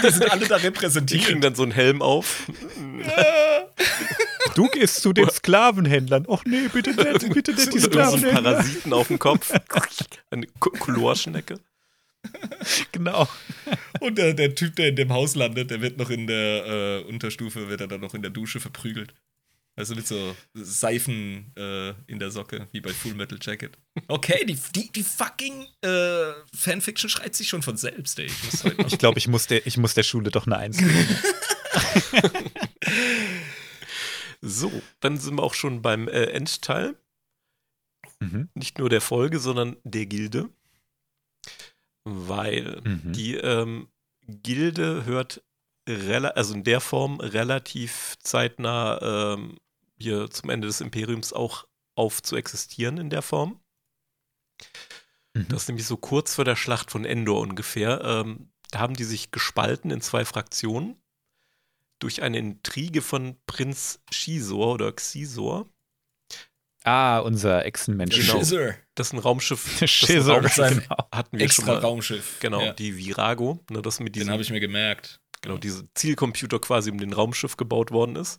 die 0.00 0.10
sind 0.10 0.30
alle 0.30 0.46
da 0.48 0.56
Die 0.58 0.62
kriegen 0.62 0.74
repräsentiert. 0.74 1.44
dann 1.44 1.54
so 1.54 1.62
einen 1.62 1.72
Helm 1.72 2.02
auf. 2.02 2.46
Du 4.54 4.68
gehst 4.68 5.02
zu 5.02 5.12
den 5.12 5.28
Sklavenhändlern. 5.30 6.26
Och 6.26 6.44
nee, 6.46 6.68
bitte 6.72 6.90
nicht, 6.90 7.28
bitte 7.34 7.52
nicht 7.52 7.72
die 7.72 7.76
irgend 7.76 7.82
so 7.82 7.90
Sklavenhändler. 7.90 8.52
Parasiten 8.52 8.92
auf 8.92 9.08
dem 9.08 9.18
Kopf. 9.18 9.52
Eine 10.30 10.46
Colorschnecke. 10.58 11.60
Genau. 12.92 13.28
Und 14.00 14.16
der, 14.16 14.32
der 14.32 14.54
Typ, 14.54 14.76
der 14.76 14.88
in 14.88 14.96
dem 14.96 15.12
Haus 15.12 15.34
landet, 15.34 15.70
der 15.70 15.82
wird 15.82 15.98
noch 15.98 16.10
in 16.10 16.26
der 16.26 16.66
äh, 16.66 17.08
Unterstufe, 17.08 17.68
wird 17.68 17.82
er 17.82 17.88
dann 17.88 18.00
noch 18.00 18.14
in 18.14 18.22
der 18.22 18.30
Dusche 18.30 18.60
verprügelt. 18.60 19.12
Also 19.76 19.96
mit 19.96 20.06
so 20.06 20.36
Seifen 20.54 21.52
äh, 21.56 21.90
in 22.06 22.20
der 22.20 22.30
Socke, 22.30 22.68
wie 22.70 22.80
bei 22.80 22.90
Full 22.90 23.14
Metal 23.14 23.38
Jacket. 23.42 23.76
Okay, 24.06 24.44
die, 24.46 24.56
die, 24.74 24.90
die 24.92 25.02
fucking 25.02 25.66
äh, 25.80 26.32
Fanfiction 26.54 27.10
schreit 27.10 27.34
sich 27.34 27.48
schon 27.48 27.62
von 27.62 27.76
selbst, 27.76 28.20
ey. 28.20 28.26
Ich 28.26 28.64
Ich 28.86 28.98
glaube, 28.98 29.18
ich 29.18 29.26
muss, 29.26 29.48
der, 29.48 29.66
ich 29.66 29.76
muss 29.76 29.94
der 29.94 30.04
Schule 30.04 30.30
doch 30.30 30.46
eine 30.46 30.58
Eins 30.58 30.78
geben. 30.78 31.08
So, 34.46 34.70
dann 35.00 35.16
sind 35.16 35.36
wir 35.36 35.42
auch 35.42 35.54
schon 35.54 35.80
beim 35.80 36.06
äh, 36.06 36.26
Endteil. 36.26 36.96
Mhm. 38.20 38.50
Nicht 38.54 38.78
nur 38.78 38.90
der 38.90 39.00
Folge, 39.00 39.38
sondern 39.38 39.76
der 39.84 40.06
Gilde. 40.06 40.50
Weil 42.04 42.82
Mhm. 42.84 43.12
die 43.12 43.36
ähm, 43.36 43.88
Gilde 44.26 45.04
hört 45.04 45.42
also 45.86 46.54
in 46.54 46.64
der 46.64 46.80
Form 46.80 47.20
relativ 47.20 48.16
zeitnah 48.22 49.34
ähm, 49.34 49.58
hier 49.98 50.30
zum 50.30 50.48
Ende 50.48 50.66
des 50.66 50.80
Imperiums 50.80 51.34
auch 51.34 51.66
auf 51.94 52.22
zu 52.22 52.36
existieren 52.36 52.96
in 52.96 53.10
der 53.10 53.20
Form. 53.20 53.60
Mhm. 55.34 55.48
Das 55.48 55.62
ist 55.62 55.68
nämlich 55.68 55.86
so 55.86 55.96
kurz 55.98 56.34
vor 56.34 56.44
der 56.44 56.56
Schlacht 56.56 56.90
von 56.90 57.04
Endor 57.04 57.40
ungefähr. 57.40 58.00
Ähm, 58.02 58.50
da 58.70 58.78
haben 58.80 58.94
die 58.94 59.04
sich 59.04 59.30
gespalten 59.30 59.90
in 59.90 60.00
zwei 60.00 60.24
Fraktionen 60.24 60.96
durch 61.98 62.22
eine 62.22 62.38
Intrige 62.38 63.02
von 63.02 63.36
Prinz 63.46 64.00
Xizor 64.10 64.74
oder 64.74 64.92
Xizor. 64.92 65.68
Ah, 66.86 67.20
unser 67.20 67.64
Echsenmensch. 67.64 68.14
Genau. 68.14 68.38
Das 68.94 69.06
ist 69.08 69.12
ein 69.14 69.18
Raumschiff. 69.18 69.64
Das 69.80 69.82
ist 69.82 69.82
ein 69.82 69.88
Schisor. 69.88 70.34
Raumschiff 70.34 70.54
Sein- 70.54 70.78
Genau. 70.80 71.08
hatten 71.12 71.32
wir 71.38 71.40
schon 71.40 71.44
Extra 71.64 71.72
mal. 71.72 71.78
Raumschiff. 71.78 72.36
Genau, 72.40 72.60
Ja, 72.60 72.72
die 72.74 72.96
Virago. 72.96 73.64
Ne, 73.70 73.80
das 73.80 74.00
mit 74.00 74.08
den 74.14 74.20
diesem, 74.20 74.32
habe 74.32 74.42
ich 74.42 74.50
mir 74.50 74.60
gemerkt. 74.60 75.20
genau, 75.40 75.56
diese 75.56 75.88
Zielcomputer 75.94 76.58
quasi 76.58 76.90
um 76.90 76.98
den 76.98 77.12
Raumschiff 77.14 77.56
gebaut 77.56 77.90
worden 77.90 78.16
ist. 78.16 78.38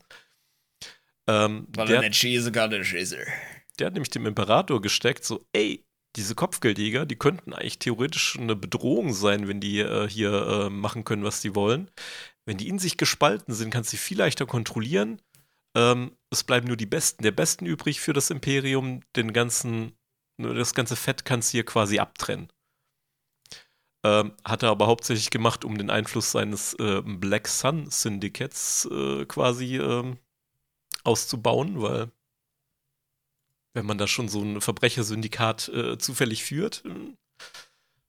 Ähm, 1.28 1.68
Weil 1.76 1.88
der, 1.88 1.96
er 2.04 2.52
kann, 2.52 2.70
der 2.70 2.84
Schisser. 2.84 3.18
der 3.80 3.88
hat 3.88 3.94
nämlich 3.94 4.12
dem 4.12 4.28
Imperator 4.28 4.80
gesteckt, 4.80 5.26
so, 5.26 5.44
ey, 5.54 5.84
diese 6.16 6.36
Kopfgeldjäger, 6.36 7.06
die 7.08 7.16
könnten 7.18 7.52
eigentlich 7.54 7.80
theoretisch 7.80 8.38
eine 8.40 8.56
Bedrohung 8.56 9.12
sein, 9.12 9.48
wenn 9.48 9.60
die 9.60 9.80
äh, 9.80 10.08
hier 10.08 10.32
äh, 10.68 10.70
machen 10.70 11.04
können, 11.04 11.24
was 11.24 11.42
die 11.42 11.56
wollen. 11.56 11.90
Wenn 12.46 12.58
die 12.58 12.70
in 12.70 12.80
sich 12.80 12.98
gespalten 12.98 13.54
sind, 13.54 13.72
kannst 13.72 13.92
du 13.92 13.98
sie 13.98 14.04
viel 14.04 14.20
leichter 14.20 14.46
kontrollieren. 14.46 15.22
Ähm, 15.76 16.16
es 16.30 16.44
bleiben 16.44 16.68
nur 16.68 16.78
die 16.78 16.86
Besten 16.86 17.24
der 17.24 17.32
Besten 17.32 17.66
übrig 17.66 18.00
für 18.00 18.14
das 18.14 18.30
Imperium. 18.30 19.02
Den 19.16 19.34
ganzen, 19.34 19.94
nur 20.38 20.54
das 20.54 20.74
ganze 20.74 20.96
Fett 20.96 21.26
kannst 21.26 21.50
du 21.50 21.58
hier 21.58 21.66
quasi 21.66 22.00
abtrennen. 22.00 22.50
Ähm, 24.06 24.34
hat 24.44 24.62
er 24.62 24.70
aber 24.70 24.86
hauptsächlich 24.86 25.32
gemacht, 25.32 25.66
um 25.66 25.78
den 25.80 25.90
Einfluss 25.90 26.32
seines 26.32 26.76
äh, 26.76 27.02
Black 27.04 27.48
Sun 27.48 27.90
Syndicats 27.90 28.88
äh, 28.92 29.26
quasi 29.26 29.78
ähm, 29.78 30.20
auszubauen, 31.04 31.82
weil 31.82 32.12
wenn 33.74 33.88
man 33.88 33.98
da 33.98 34.08
schon 34.08 34.30
so 34.30 34.42
ein 34.42 34.62
Verbrechersyndikat 34.62 35.70
äh, 35.70 35.98
zufällig 35.98 36.44
führt, 36.44 36.84
äh, 36.86 37.16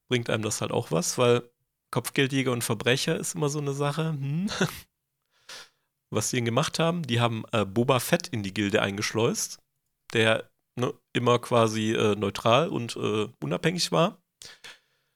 bringt 0.09 0.29
einem 0.29 0.43
das 0.43 0.61
halt 0.61 0.71
auch 0.71 0.91
was, 0.91 1.17
weil 1.17 1.51
Kopfgeldjäger 1.97 2.53
und 2.53 2.63
Verbrecher 2.63 3.17
ist 3.17 3.37
immer 3.37 3.49
so 3.49 3.59
eine 3.59 3.73
Sache. 3.73 4.11
Hm. 4.11 4.51
Was 6.11 6.29
die 6.29 6.37
denn 6.37 6.45
gemacht 6.45 6.79
haben, 6.79 7.03
die 7.05 7.21
haben 7.21 7.45
äh, 7.53 7.65
Boba 7.65 8.01
Fett 8.01 8.29
in 8.29 8.43
die 8.43 8.53
Gilde 8.53 8.83
eingeschleust, 8.83 9.61
der 10.13 10.51
ne, 10.79 10.93
immer 11.15 11.39
quasi 11.39 11.93
äh, 11.93 12.15
neutral 12.15 12.69
und 12.69 12.97
äh, 12.97 13.29
unabhängig 13.43 13.93
war. 13.93 14.23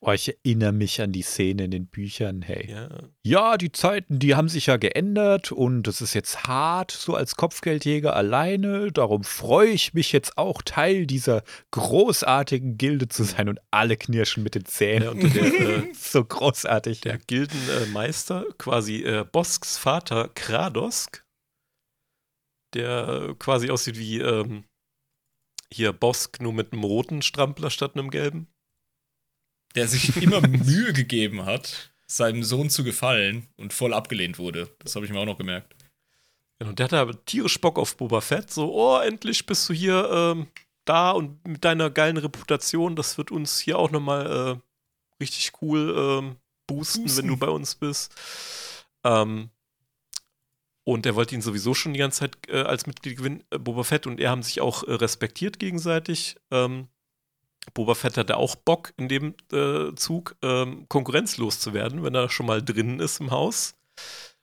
Oh, 0.02 0.12
ich 0.12 0.34
erinnere 0.34 0.72
mich 0.72 1.02
an 1.02 1.12
die 1.12 1.20
Szene 1.20 1.64
in 1.64 1.70
den 1.70 1.86
Büchern. 1.86 2.40
Hey. 2.40 2.70
Ja, 2.70 2.88
Ja, 3.22 3.56
die 3.58 3.70
Zeiten, 3.70 4.18
die 4.18 4.34
haben 4.34 4.48
sich 4.48 4.66
ja 4.66 4.78
geändert 4.78 5.52
und 5.52 5.86
es 5.88 6.00
ist 6.00 6.14
jetzt 6.14 6.44
hart, 6.44 6.90
so 6.90 7.14
als 7.14 7.36
Kopfgeldjäger 7.36 8.16
alleine. 8.16 8.90
Darum 8.92 9.24
freue 9.24 9.68
ich 9.68 9.92
mich 9.92 10.12
jetzt 10.12 10.38
auch, 10.38 10.62
Teil 10.62 11.06
dieser 11.06 11.42
großartigen 11.72 12.78
Gilde 12.78 13.08
zu 13.08 13.24
sein 13.24 13.50
und 13.50 13.60
alle 13.70 13.98
knirschen 13.98 14.42
mit 14.42 14.54
den 14.54 14.64
Zähnen. 14.64 15.02
Ja, 15.02 15.10
und 15.10 15.34
der, 15.34 15.44
äh, 15.44 15.92
so 15.94 16.24
großartig. 16.24 17.02
der 17.02 17.18
Gildenmeister, 17.18 18.46
quasi 18.56 19.02
äh, 19.02 19.26
Bosks 19.30 19.76
Vater 19.76 20.30
Kradosk, 20.34 21.26
der 22.74 23.28
äh, 23.28 23.34
quasi 23.34 23.70
aussieht 23.70 23.98
wie 23.98 24.20
ähm, 24.20 24.64
hier 25.70 25.92
Bosk, 25.92 26.40
nur 26.40 26.54
mit 26.54 26.72
einem 26.72 26.84
roten 26.84 27.20
Strampler 27.20 27.68
statt 27.68 27.96
einem 27.96 28.08
gelben. 28.08 28.48
Der 29.74 29.88
sich 29.88 30.16
immer 30.22 30.40
Mühe 30.46 30.92
gegeben 30.92 31.44
hat, 31.44 31.90
seinem 32.06 32.42
Sohn 32.42 32.70
zu 32.70 32.84
gefallen 32.84 33.46
und 33.56 33.72
voll 33.72 33.94
abgelehnt 33.94 34.38
wurde. 34.38 34.68
Das 34.80 34.96
habe 34.96 35.06
ich 35.06 35.12
mir 35.12 35.18
auch 35.20 35.26
noch 35.26 35.38
gemerkt. 35.38 35.74
Ja, 36.60 36.68
und 36.68 36.78
der 36.78 36.84
hatte 36.84 36.98
aber 36.98 37.24
tierisch 37.24 37.60
Bock 37.60 37.78
auf 37.78 37.96
Boba 37.96 38.20
Fett. 38.20 38.50
So, 38.50 38.74
oh, 38.74 38.98
endlich 38.98 39.46
bist 39.46 39.68
du 39.68 39.72
hier 39.72 40.08
ähm, 40.10 40.46
da 40.84 41.12
und 41.12 41.46
mit 41.46 41.64
deiner 41.64 41.90
geilen 41.90 42.16
Reputation, 42.16 42.96
das 42.96 43.16
wird 43.16 43.30
uns 43.30 43.60
hier 43.60 43.78
auch 43.78 43.90
nochmal 43.90 44.60
äh, 44.60 45.22
richtig 45.22 45.52
cool 45.62 45.94
ähm, 45.96 46.36
boosten, 46.66 47.02
Boosten. 47.02 47.18
wenn 47.18 47.28
du 47.28 47.36
bei 47.36 47.48
uns 47.48 47.74
bist. 47.74 48.14
Ähm, 49.04 49.50
und 50.84 51.06
er 51.06 51.14
wollte 51.14 51.34
ihn 51.34 51.42
sowieso 51.42 51.74
schon 51.74 51.92
die 51.92 51.98
ganze 51.98 52.20
Zeit 52.20 52.36
äh, 52.48 52.62
als 52.62 52.86
Mitglied 52.86 53.18
gewinnen, 53.18 53.44
äh, 53.50 53.58
Boba 53.58 53.84
Fett 53.84 54.06
und 54.06 54.18
er 54.18 54.30
haben 54.30 54.42
sich 54.42 54.60
auch 54.60 54.82
äh, 54.82 54.94
respektiert 54.94 55.58
gegenseitig. 55.58 56.36
Ähm, 56.50 56.88
Boba 57.74 57.94
Fett 57.94 58.16
hatte 58.16 58.36
auch 58.36 58.56
Bock 58.56 58.92
in 58.96 59.08
dem 59.08 59.34
äh, 59.52 59.94
Zug 59.94 60.36
ähm, 60.42 60.86
konkurrenzlos 60.88 61.60
zu 61.60 61.72
werden, 61.72 62.02
wenn 62.02 62.14
er 62.14 62.28
schon 62.28 62.46
mal 62.46 62.62
drinnen 62.62 63.00
ist 63.00 63.20
im 63.20 63.30
Haus. 63.30 63.74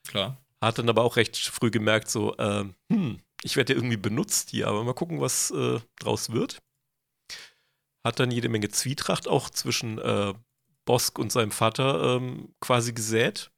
Klar. 0.06 0.38
Hat 0.60 0.78
dann 0.78 0.88
aber 0.88 1.02
auch 1.02 1.16
recht 1.16 1.36
früh 1.36 1.70
gemerkt, 1.70 2.10
so, 2.10 2.36
ähm, 2.38 2.74
hm, 2.90 3.20
ich 3.42 3.56
werde 3.56 3.72
ja 3.72 3.78
irgendwie 3.78 3.96
benutzt 3.96 4.50
hier, 4.50 4.68
aber 4.68 4.82
mal 4.84 4.94
gucken, 4.94 5.20
was 5.20 5.50
äh, 5.50 5.80
draus 5.98 6.32
wird. 6.32 6.58
Hat 8.04 8.18
dann 8.18 8.30
jede 8.30 8.48
Menge 8.48 8.68
Zwietracht 8.68 9.28
auch 9.28 9.50
zwischen 9.50 9.98
äh, 9.98 10.34
Bosk 10.84 11.18
und 11.18 11.30
seinem 11.30 11.50
Vater 11.50 12.16
ähm, 12.16 12.54
quasi 12.60 12.92
gesät. 12.92 13.50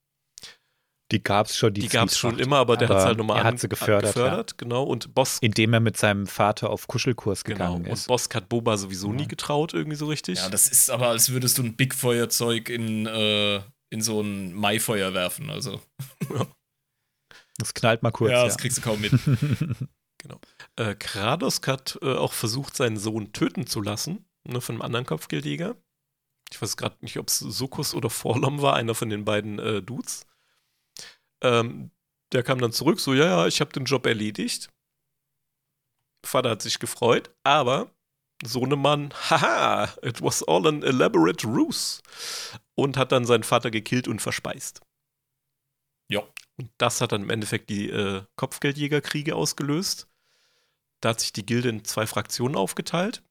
Die 1.12 1.22
gab 1.22 1.46
es 1.46 1.56
schon, 1.56 1.74
die, 1.74 1.80
Die, 1.82 1.88
gab 1.88 2.08
es 2.08 2.16
schon 2.18 2.38
immer, 2.38 2.58
aber 2.58 2.76
der 2.76 2.88
hat 2.88 2.98
es 2.98 3.04
halt 3.04 3.18
nochmal 3.18 3.38
er 3.38 3.44
hat 3.44 3.58
sie 3.58 3.68
gefördert, 3.68 4.14
gefördert 4.14 4.58
genau. 4.58 4.84
Und 4.84 5.14
Bosk, 5.14 5.42
Indem 5.42 5.72
er 5.74 5.80
mit 5.80 5.96
seinem 5.96 6.26
Vater 6.26 6.70
auf 6.70 6.86
Kuschelkurs 6.86 7.44
genau. 7.44 7.56
gegangen 7.74 7.86
Und 7.86 7.92
ist. 7.92 8.06
Bosk 8.06 8.34
hat 8.34 8.48
Boba 8.48 8.76
sowieso 8.76 9.08
Ja. 9.08 9.14
nie 9.14 9.28
getraut, 9.28 9.74
irgendwie 9.74 9.96
so 9.96 10.06
richtig. 10.06 10.38
Ja, 10.38 10.48
das 10.48 10.68
ist 10.68 10.90
aber, 10.90 11.08
als 11.08 11.30
würdest 11.30 11.58
du 11.58 11.62
ein 11.62 11.76
Big 11.76 11.94
Feuerzeug 11.94 12.68
in, 12.68 13.06
äh, 13.06 13.56
in 13.90 14.02
so 14.02 14.20
ein 14.20 14.54
Maifeuer 14.54 15.14
werfen. 15.14 15.50
Also, 15.50 15.80
Das 17.58 17.74
knallt 17.74 18.02
mal 18.02 18.10
kurz. 18.10 18.30
ja, 18.30 18.38
Ja, 18.38 18.44
das 18.44 18.56
kriegst 18.56 18.78
du 18.78 18.82
kaum 18.82 19.00
mit. 19.00 19.12
Äh, 20.76 20.94
Kratos 20.96 21.62
hat 21.66 21.98
äh, 22.02 22.14
auch 22.14 22.34
versucht, 22.34 22.76
seinen 22.76 22.98
Sohn 22.98 23.32
töten 23.32 23.66
zu 23.66 23.80
lassen, 23.80 24.26
ne, 24.44 24.60
von 24.60 24.74
einem 24.74 24.82
anderen 24.82 25.06
Kopfgeldjäger. 25.06 25.76
Ich 26.52 26.60
weiß 26.60 26.76
gerade 26.76 26.96
nicht, 27.00 27.18
ob 27.18 27.28
es 27.28 27.38
Sokus 27.38 27.94
oder 27.94 28.10
Forlom 28.10 28.60
war, 28.60 28.74
einer 28.74 28.94
von 28.94 29.08
den 29.08 29.24
beiden 29.24 29.58
äh, 29.58 29.80
Dudes. 29.82 30.26
Ähm, 31.42 31.90
der 32.32 32.42
kam 32.42 32.60
dann 32.60 32.72
zurück, 32.72 33.00
so, 33.00 33.14
ja, 33.14 33.26
ja, 33.26 33.46
ich 33.46 33.60
habe 33.60 33.72
den 33.72 33.84
Job 33.84 34.06
erledigt. 34.06 34.70
Vater 36.24 36.50
hat 36.50 36.62
sich 36.62 36.78
gefreut, 36.78 37.30
aber 37.44 37.90
Sohnemann, 38.44 39.12
haha, 39.30 39.92
it 40.02 40.22
was 40.22 40.42
all 40.42 40.66
an 40.66 40.82
elaborate 40.82 41.46
ruse. 41.46 42.02
Und 42.74 42.96
hat 42.96 43.12
dann 43.12 43.24
seinen 43.24 43.42
Vater 43.42 43.70
gekillt 43.70 44.08
und 44.08 44.22
verspeist. 44.22 44.80
Ja. 46.08 46.22
Und 46.56 46.70
das 46.78 47.00
hat 47.00 47.12
dann 47.12 47.22
im 47.22 47.30
Endeffekt 47.30 47.70
die 47.70 47.88
äh, 47.88 48.22
Kopfgeldjägerkriege 48.36 49.34
ausgelöst. 49.34 50.08
Da 51.00 51.10
hat 51.10 51.20
sich 51.20 51.32
die 51.32 51.46
Gilde 51.46 51.70
in 51.70 51.84
zwei 51.84 52.06
Fraktionen 52.06 52.56
aufgeteilt. 52.56 53.22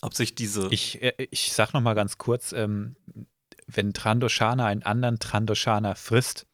Ob 0.00 0.14
sich 0.14 0.34
diese. 0.34 0.68
Ich, 0.70 1.02
äh, 1.02 1.28
ich 1.30 1.52
sag 1.52 1.74
noch 1.74 1.80
mal 1.80 1.94
ganz 1.94 2.18
kurz, 2.18 2.52
ähm, 2.52 2.96
wenn 3.66 3.92
Trandoshana 3.92 4.66
einen 4.66 4.82
anderen 4.82 5.18
Trandoshana 5.18 5.94
frisst, 5.94 6.46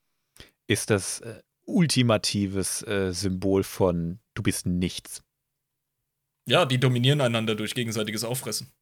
ist 0.69 0.91
das 0.91 1.21
äh, 1.21 1.43
ultimatives 1.67 2.83
äh, 2.83 3.13
Symbol 3.13 3.65
von 3.65 4.21
du 4.35 4.43
bist 4.45 4.67
nichts. 4.67 5.23
Ja, 6.47 6.65
die 6.65 6.79
dominieren 6.79 7.21
einander 7.21 7.55
durch 7.57 7.75
gegenseitiges 7.75 8.23
Auffressen. 8.25 8.73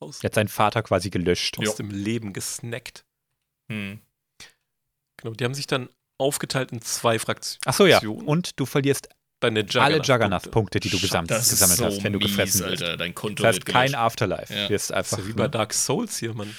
Aus, 0.00 0.20
Er 0.22 0.28
hat 0.28 0.34
seinen 0.36 0.46
Vater 0.46 0.84
quasi 0.84 1.10
gelöscht. 1.10 1.58
aus 1.58 1.64
Ja. 1.64 1.72
dem 1.74 1.90
Leben 1.90 2.32
gesnackt. 2.32 3.04
Hm. 3.68 4.00
Genau, 5.16 5.34
die 5.34 5.44
haben 5.44 5.54
sich 5.54 5.66
dann 5.66 5.88
aufgeteilt 6.18 6.70
in 6.70 6.80
zwei 6.82 7.18
Fraktionen. 7.18 7.62
Achso, 7.66 7.84
ja. 7.84 7.98
Und 8.06 8.60
du 8.60 8.64
verlierst 8.64 9.08
Deine 9.40 9.66
alle 9.74 9.96
Juggernaut-Punkte. 10.00 10.78
Die 10.78 10.88
du 10.88 11.00
gesamt, 11.00 11.32
Das 11.32 11.46
ist 11.46 11.50
gesammelt 11.50 11.78
so 11.78 11.84
hast, 11.86 12.04
wenn 12.04 12.12
du 12.12 12.20
mies, 12.20 12.28
gefressen 12.28 12.60
wirst. 12.60 12.82
Alter. 12.82 12.96
Dein 12.96 13.12
Konto 13.14 13.42
Das 13.42 13.56
heißt, 13.56 13.58
wird 13.58 13.66
kein 13.66 13.86
gelöscht. 13.86 13.96
Afterlife. 13.98 14.54
Ja. 14.54 14.64
Du 14.68 14.74
wirst 14.74 14.90
Das 14.90 14.96
einfach 14.96 15.18
ist 15.18 15.24
ja 15.24 15.28
wie 15.30 15.32
bei 15.36 15.42
ne? 15.44 15.50
Dark 15.50 15.74
Souls 15.74 16.18
hier, 16.18 16.34
Mann. 16.34 16.54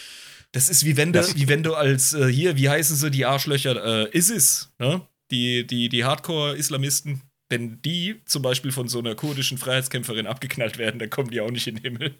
Das 0.51 0.69
ist 0.69 0.85
wie 0.85 0.97
wenn 0.97 1.13
du, 1.13 1.21
wie 1.35 1.47
wenn 1.47 1.63
du 1.63 1.75
als 1.75 2.13
äh, 2.13 2.27
hier, 2.27 2.57
wie 2.57 2.69
heißen 2.69 2.95
sie, 2.95 3.11
die 3.11 3.25
Arschlöcher, 3.25 4.07
äh, 4.07 4.17
ISIS, 4.17 4.73
ne? 4.79 5.01
Die, 5.31 5.67
die, 5.67 5.89
die 5.89 6.05
Hardcore-Islamisten, 6.05 7.21
wenn 7.49 7.81
die 7.83 8.21
zum 8.25 8.41
Beispiel 8.41 8.71
von 8.71 8.87
so 8.87 8.97
einer 8.97 9.13
kurdischen 9.13 9.59
Freiheitskämpferin 9.59 10.25
abgeknallt 10.25 10.79
werden, 10.79 10.99
dann 10.99 11.11
kommen 11.11 11.29
die 11.29 11.39
auch 11.39 11.51
nicht 11.51 11.67
in 11.67 11.75
den 11.75 11.83
Himmel. 11.83 12.15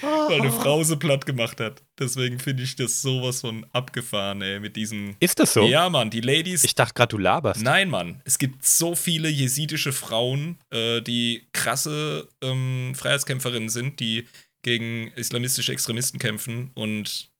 Weil 0.00 0.40
eine 0.40 0.52
Frau 0.52 0.82
sie 0.82 0.96
platt 0.96 1.26
gemacht 1.26 1.60
hat. 1.60 1.82
Deswegen 1.98 2.38
finde 2.38 2.62
ich 2.62 2.76
das 2.76 3.02
sowas 3.02 3.40
von 3.40 3.66
abgefahren, 3.72 4.42
ey, 4.42 4.60
mit 4.60 4.76
diesen. 4.76 5.16
Ist 5.20 5.38
das 5.38 5.52
so? 5.52 5.66
Ja, 5.66 5.88
Mann, 5.88 6.10
die 6.10 6.20
Ladies. 6.20 6.64
Ich 6.64 6.74
dachte 6.74 6.94
gerade, 6.94 7.10
du 7.10 7.18
laberst. 7.18 7.62
Nein, 7.62 7.88
Mann. 7.88 8.20
Es 8.24 8.38
gibt 8.38 8.64
so 8.64 8.94
viele 8.94 9.28
jesidische 9.28 9.92
Frauen, 9.92 10.58
äh, 10.70 11.00
die 11.00 11.46
krasse 11.52 12.28
ähm, 12.42 12.92
Freiheitskämpferinnen 12.94 13.68
sind, 13.68 14.00
die 14.00 14.26
gegen 14.62 15.08
islamistische 15.14 15.72
Extremisten 15.72 16.18
kämpfen 16.18 16.70
und 16.74 17.30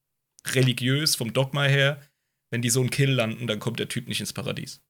religiös 0.55 1.17
vom 1.17 1.33
Dogma 1.33 1.65
her, 1.65 2.01
wenn 2.51 2.63
die 2.63 2.71
so 2.71 2.81
einen 2.81 2.91
Kill 2.91 3.11
landen, 3.11 3.47
dann 3.47 3.59
kommt 3.59 3.79
der 3.79 3.89
Typ 3.89 4.09
nicht 4.09 4.21
ins 4.21 4.33
Paradies. 4.33 4.83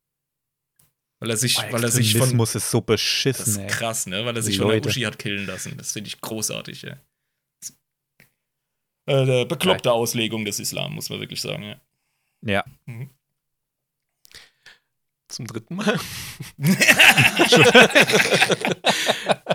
Weil 1.20 1.30
er 1.30 1.36
sich, 1.36 1.56
weil 1.59 1.82
er 1.82 1.90
sich 1.90 2.16
von. 2.16 2.40
Ist 2.40 2.52
so 2.70 2.78
Das 2.80 2.86
beschissen, 2.86 3.52
ist 3.52 3.59
ey. 3.59 3.66
krass, 3.66 4.06
ne? 4.06 4.24
Weil 4.24 4.36
er 4.36 4.43
sich 4.43 4.59
von 4.59 4.68
Leute. 4.68 4.82
der 4.82 4.90
Uschi 4.90 5.01
hat 5.02 5.18
killen 5.18 5.47
lassen. 5.47 5.76
Das 5.76 5.93
finde 5.93 6.09
ich 6.09 6.20
großartig, 6.20 6.82
ja. 6.82 7.01
Äh, 9.06 9.47
bekloppte 9.47 9.90
Auslegung 9.90 10.44
des 10.44 10.60
Islam, 10.60 10.94
muss 10.94 11.10
man 11.10 11.18
wirklich 11.18 11.40
sagen, 11.40 11.62
ja. 11.62 11.80
Ja. 12.43 12.64
Zum 15.39 15.47
dritten 15.47 15.77
Mal. 15.77 15.97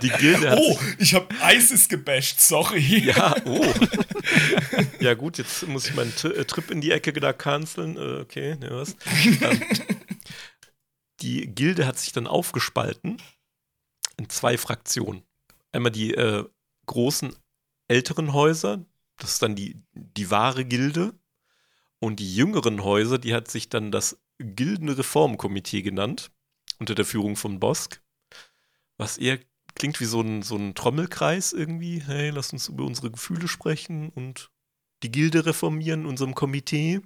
Die 0.01 0.10
Gilde 0.11 0.51
hat 0.51 0.57
Oh, 0.57 0.80
ich 0.97 1.14
habe 1.14 1.27
ISIS 1.53 1.89
gebasht, 1.89 2.39
sorry. 2.39 2.99
Ja, 3.03 3.35
oh. 3.43 3.73
ja, 5.01 5.14
gut, 5.14 5.39
jetzt 5.39 5.68
muss 5.68 5.85
ich 5.89 5.93
meinen 5.93 6.15
Tri- 6.15 6.31
äh, 6.35 6.45
Trip 6.45 6.72
in 6.72 6.80
die 6.80 6.91
Ecke 6.91 7.11
da 7.11 7.34
canceln. 7.34 7.97
Äh, 7.97 8.22
okay, 8.22 8.55
ne, 8.55 8.69
was? 8.72 8.95
ähm, 9.41 9.61
die 11.19 11.47
Gilde 11.47 11.85
hat 11.85 11.99
sich 11.99 12.14
dann 12.14 12.27
aufgespalten 12.27 13.22
in 14.15 14.30
zwei 14.30 14.57
Fraktionen. 14.57 15.23
Einmal 15.73 15.91
die 15.91 16.14
äh, 16.14 16.45
großen 16.85 17.35
älteren 17.89 18.31
Häuser, 18.31 18.85
das 19.18 19.31
ist 19.31 19.41
dann 19.41 19.57
die, 19.57 19.84
die 19.91 20.31
wahre 20.31 20.64
Gilde. 20.64 21.14
Und 21.99 22.22
die 22.22 22.34
jüngeren 22.34 22.85
Häuser, 22.85 23.18
die 23.18 23.34
hat 23.34 23.51
sich 23.51 23.68
dann 23.68 23.91
das 23.91 24.23
Gildenreformkomitee 24.39 25.81
genannt, 25.81 26.31
unter 26.80 26.95
der 26.95 27.05
Führung 27.05 27.35
von 27.35 27.60
Bosk. 27.60 28.01
Was 28.97 29.18
eher 29.18 29.39
klingt 29.76 29.99
wie 29.99 30.05
so 30.05 30.22
ein, 30.22 30.41
so 30.41 30.55
ein 30.55 30.76
Trommelkreis 30.76 31.53
irgendwie. 31.53 32.01
Hey, 32.01 32.30
lass 32.30 32.53
uns 32.53 32.68
über 32.68 32.85
unsere 32.85 33.11
Gefühle 33.11 33.47
sprechen 33.47 34.10
und 34.10 34.51
die 35.03 35.11
Gilde 35.11 35.45
reformieren 35.45 36.01
in 36.01 36.07
unserem 36.07 36.35
Komitee. 36.35 37.01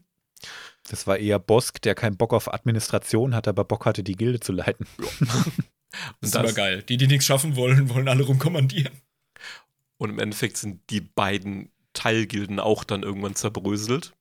Das 0.89 1.07
war 1.07 1.17
eher 1.17 1.39
Bosk, 1.39 1.81
der 1.81 1.95
keinen 1.95 2.17
Bock 2.17 2.33
auf 2.33 2.53
Administration 2.53 3.33
hatte, 3.33 3.49
aber 3.49 3.63
Bock 3.63 3.85
hatte, 3.85 4.03
die 4.03 4.15
Gilde 4.15 4.39
zu 4.39 4.53
leiten. 4.53 4.87
Das 6.19 6.31
ist 6.31 6.35
immer 6.35 6.53
geil. 6.53 6.83
Die, 6.83 6.97
die 6.97 7.07
nichts 7.07 7.25
schaffen 7.25 7.55
wollen, 7.55 7.89
wollen 7.89 8.09
alle 8.09 8.23
rumkommandieren. 8.23 8.93
Und 9.97 10.09
im 10.09 10.19
Endeffekt 10.19 10.57
sind 10.57 10.81
die 10.89 10.99
beiden 10.99 11.71
Teilgilden 11.93 12.59
auch 12.59 12.83
dann 12.83 13.03
irgendwann 13.03 13.35
zerbröselt. 13.35 14.13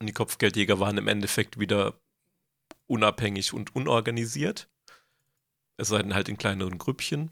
Und 0.00 0.06
die 0.06 0.12
Kopfgeldjäger 0.12 0.80
waren 0.80 0.98
im 0.98 1.08
Endeffekt 1.08 1.60
wieder 1.60 2.00
unabhängig 2.86 3.52
und 3.52 3.74
unorganisiert. 3.76 4.68
Es 5.76 5.88
sei 5.88 6.02
denn 6.02 6.14
halt 6.14 6.28
in 6.28 6.38
kleineren 6.38 6.78
Grüppchen. 6.78 7.30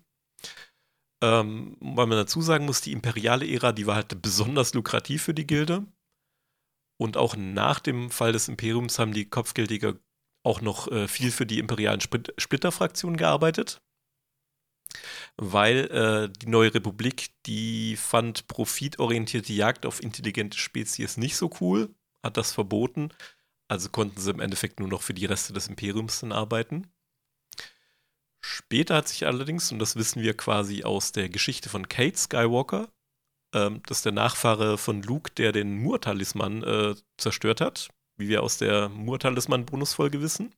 Ähm, 1.21 1.77
weil 1.81 2.07
man 2.07 2.19
dazu 2.19 2.41
sagen 2.41 2.67
muss, 2.67 2.81
die 2.81 2.93
imperiale 2.93 3.49
Ära, 3.49 3.73
die 3.73 3.87
war 3.87 3.97
halt 3.97 4.23
besonders 4.23 4.75
lukrativ 4.75 5.23
für 5.23 5.35
die 5.35 5.47
Gilde. 5.47 5.87
Und 7.01 7.17
auch 7.17 7.37
nach 7.37 7.81
dem 7.81 8.11
Fall 8.11 8.33
des 8.33 8.49
Imperiums 8.49 8.99
haben 8.99 9.13
die 9.13 9.29
Kopfgeldjäger 9.29 9.99
auch 10.45 10.61
noch 10.61 10.89
äh, 10.89 11.09
viel 11.09 11.31
für 11.31 11.47
die 11.47 11.59
imperialen 11.59 12.01
Split 12.01 12.33
Splitterfraktionen 12.39 13.17
gearbeitet 13.17 13.81
weil 15.37 15.91
äh, 15.91 16.29
die 16.31 16.49
neue 16.49 16.75
Republik, 16.75 17.31
die 17.47 17.97
fand 17.97 18.49
profitorientierte 18.49 19.53
Jagd 19.53 19.87
auf 19.87 20.03
intelligente 20.03 20.59
Spezies 20.59 21.17
nicht 21.17 21.37
so 21.37 21.51
cool, 21.61 21.95
hat 22.23 22.37
das 22.37 22.53
verboten, 22.53 23.11
also 23.69 23.89
konnten 23.91 24.21
sie 24.21 24.31
im 24.31 24.41
Endeffekt 24.41 24.81
nur 24.81 24.89
noch 24.89 25.03
für 25.03 25.15
die 25.15 25.27
Reste 25.27 25.53
des 25.53 25.69
Imperiums 25.69 26.21
dann 26.21 26.33
arbeiten. 26.33 26.91
Später 28.41 28.97
hat 28.97 29.09
sich 29.09 29.27
allerdings, 29.27 29.73
und 29.73 29.79
das 29.79 29.97
wissen 29.97 30.23
wir 30.23 30.37
quasi 30.37 30.85
aus 30.85 31.13
der 31.13 31.29
Geschichte 31.29 31.69
von 31.69 31.89
Kate 31.89 32.17
Skywalker, 32.17 32.89
ähm, 33.55 33.83
das 33.87 33.99
ist 33.99 34.05
der 34.05 34.13
Nachfahre 34.13 34.79
von 34.79 35.03
Luke, 35.03 35.33
der 35.37 35.53
den 35.53 35.79
Mur-Talisman 35.79 36.63
äh, 36.63 36.95
zerstört 37.17 37.61
hat, 37.61 37.89
wie 38.17 38.29
wir 38.29 38.43
aus 38.43 38.59
der 38.59 38.89
Mur-Talisman-Bonusfolge 38.89 40.21
wissen. 40.21 40.55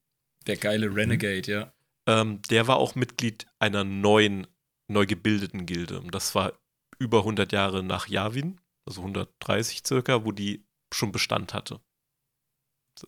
Der 0.47 0.57
geile 0.57 0.95
Renegade, 0.95 1.51
ja. 1.51 1.73
Ähm, 2.07 2.41
der 2.51 2.67
war 2.67 2.77
auch 2.77 2.95
Mitglied 2.95 3.47
einer 3.59 3.85
neuen, 3.85 4.47
neu 4.89 5.07
gebildeten 5.07 5.67
Gilde. 5.67 6.01
Und 6.01 6.15
das 6.15 6.35
war 6.35 6.59
über 6.99 7.19
100 7.19 7.53
Jahre 7.53 7.83
nach 7.83 8.09
Yavin, 8.09 8.61
also 8.87 9.03
130 9.03 9.83
circa, 9.87 10.25
wo 10.25 10.33
die 10.33 10.65
schon 10.93 11.13
Bestand 11.13 11.55
hatte. 11.55 11.81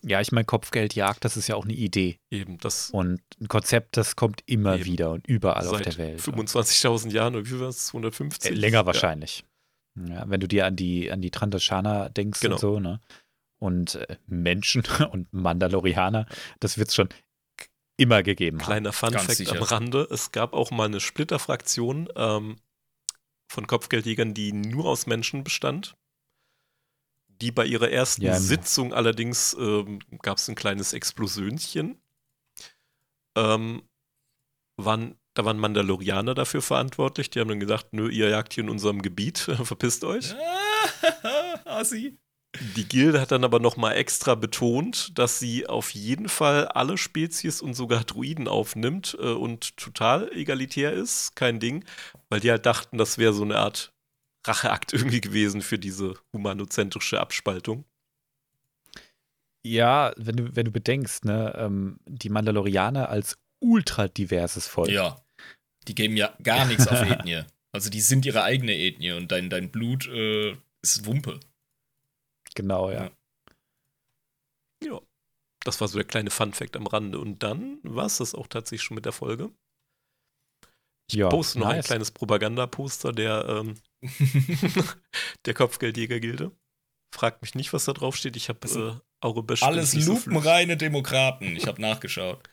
Ja, 0.01 0.21
ich 0.21 0.31
meine, 0.31 0.45
Kopfgeldjagd, 0.45 1.23
das 1.23 1.37
ist 1.37 1.47
ja 1.47 1.55
auch 1.55 1.65
eine 1.65 1.73
Idee. 1.73 2.17
Eben 2.31 2.57
das 2.57 2.89
Und 2.89 3.21
ein 3.39 3.47
Konzept, 3.47 3.95
das 3.97 4.15
kommt 4.15 4.41
immer 4.47 4.75
Eben. 4.75 4.85
wieder 4.85 5.11
und 5.11 5.27
überall 5.27 5.67
auf 5.67 5.81
der 5.81 5.97
Welt. 5.97 6.19
25.000 6.21 7.11
Jahren 7.11 7.35
oder 7.35 7.45
wie 7.45 7.59
war 7.59 7.67
es? 7.67 7.77
Äh, 7.89 7.91
250? 7.91 8.55
länger 8.55 8.85
wahrscheinlich. 8.87 9.43
Ja, 9.95 10.27
wenn 10.27 10.39
du 10.39 10.47
dir 10.47 10.65
an 10.65 10.75
die, 10.75 11.11
an 11.11 11.21
die 11.21 11.29
Trandoshana 11.29 12.09
denkst 12.09 12.39
Genau. 12.39 12.55
und 12.55 12.59
so, 12.61 12.79
ne? 12.79 12.99
Und 13.59 13.95
äh, 13.95 14.17
Menschen 14.25 14.83
und 15.11 15.31
Mandalorianer, 15.31 16.25
das 16.59 16.77
wird 16.79 16.89
es 16.89 16.95
schon 16.95 17.09
immer 17.95 18.23
gegeben 18.23 18.57
Ja. 18.57 18.63
haben. 18.63 18.71
Kleiner 18.71 18.93
Fun 18.93 19.11
Ganz 19.11 19.25
Fact 19.25 19.37
sicher. 19.37 19.57
am 19.57 19.61
Rande: 19.63 20.07
Es 20.09 20.31
gab 20.31 20.53
auch 20.53 20.71
mal 20.71 20.85
eine 20.85 20.99
Splitterfraktion 21.01 22.09
ähm, 22.15 22.55
von 23.51 23.67
Kopfgeldjägern, 23.67 24.33
die 24.33 24.51
nur 24.53 24.85
aus 24.85 25.05
Menschen 25.05 25.43
bestand. 25.43 25.93
Die 27.41 27.51
bei 27.51 27.65
ihrer 27.65 27.89
ersten 27.89 28.21
Ja, 28.23 28.35
im- 28.37 28.41
Sitzung 28.43 28.93
allerdings 28.93 29.55
ähm, 29.59 29.99
gab 30.21 30.37
es 30.37 30.47
ein 30.47 30.55
kleines 30.55 30.93
Explosionchen. 30.93 31.97
Ähm, 33.35 33.83
waren, 34.77 35.15
da 35.33 35.45
waren 35.45 35.57
Mandalorianer 35.59 36.33
dafür 36.35 36.61
verantwortlich. 36.61 37.29
Die 37.29 37.39
haben 37.39 37.49
dann 37.49 37.59
gesagt: 37.59 37.93
Nö, 37.93 38.09
ihr 38.09 38.29
jagt 38.29 38.53
hier 38.53 38.63
in 38.63 38.69
unserem 38.69 39.01
Gebiet, 39.01 39.37
verpisst 39.63 40.03
euch. 40.03 40.33
Assi. 41.65 42.17
Die 42.75 42.87
Gilde 42.87 43.19
hat 43.19 43.31
dann 43.31 43.43
aber 43.43 43.59
nochmal 43.59 43.95
extra 43.95 44.35
betont, 44.35 45.17
dass 45.17 45.39
sie 45.39 45.65
auf 45.65 45.89
jeden 45.89 46.29
Fall 46.29 46.67
alle 46.67 46.99
Spezies 46.99 47.61
und 47.63 47.73
sogar 47.73 48.03
Druiden 48.03 48.47
aufnimmt 48.47 49.17
äh, 49.19 49.31
und 49.31 49.75
total 49.75 50.31
egalitär 50.37 50.93
ist, 50.93 51.35
kein 51.35 51.59
Ding, 51.59 51.83
weil 52.29 52.41
die 52.41 52.51
halt 52.51 52.67
dachten, 52.67 52.99
das 52.99 53.17
wäre 53.17 53.33
so 53.33 53.41
eine 53.41 53.57
Art 53.57 53.91
Racheakt 54.45 54.93
irgendwie 54.93 55.21
gewesen 55.21 55.61
für 55.61 55.79
diese 55.79 56.15
humanozentrische 56.33 57.19
Abspaltung. 57.19 57.85
Ja, 59.65 60.13
wenn 60.17 60.35
du, 60.35 60.55
wenn 60.55 60.65
du 60.65 60.71
bedenkst, 60.71 61.23
ne, 61.25 61.53
ähm, 61.57 61.99
die 62.05 62.29
Mandalorianer 62.29 63.09
als 63.09 63.37
ultra 63.59 64.07
diverses 64.09 64.67
Volk. 64.67 64.89
Ja. 64.89 65.23
Die 65.87 65.95
geben 65.95 66.17
ja 66.17 66.35
gar 66.43 66.65
nichts 66.65 66.87
auf 66.87 67.01
Ethnie. 67.09 67.43
Also 67.71 67.89
die 67.89 68.01
sind 68.01 68.25
ihre 68.25 68.43
eigene 68.43 68.75
Ethnie 68.77 69.13
und 69.13 69.31
dein, 69.31 69.49
dein 69.49 69.71
Blut 69.71 70.07
äh, 70.07 70.51
ist 70.81 71.05
Wumpe. 71.05 71.39
Genau, 72.55 72.91
ja. 72.91 73.05
Ja. 73.05 73.11
Ja, 74.83 75.01
das 75.63 75.79
war 75.79 75.87
so 75.87 75.97
der 75.97 76.05
kleine 76.07 76.29
Fun-Fact 76.29 76.75
am 76.75 76.85
Rande. 76.87 77.19
Und 77.19 77.41
dann 77.41 77.79
war 77.83 78.05
es 78.05 78.17
das 78.17 78.35
auch 78.35 78.47
tatsächlich 78.47 78.83
schon 78.83 78.95
mit 78.95 79.05
der 79.05 79.13
Folge. 79.13 79.49
Ich 81.09 81.15
Ja, 81.15 81.29
poste 81.29 81.59
noch 81.59 81.67
ein 81.67 81.77
nice. 81.77 81.85
kleines 81.85 82.11
Propagandaposter 82.11 83.13
der, 83.13 83.45
ähm, 83.47 83.75
der 85.45 85.53
Kopfgeldjäger-Gilde. 85.53 86.51
Fragt 87.13 87.41
mich 87.41 87.55
nicht, 87.55 87.73
was 87.73 87.85
da 87.85 87.93
drauf 87.93 88.15
steht. 88.15 88.35
Ich 88.35 88.49
habe 88.49 88.59
Also, 88.63 88.89
äh, 88.89 88.95
Aurebesch 89.21 89.63
Alles 89.63 89.93
lupenreine 89.93 90.77
Demokraten. 90.77 91.55
Ich 91.55 91.67
habe 91.67 91.81
nachgeschaut. 91.81 92.49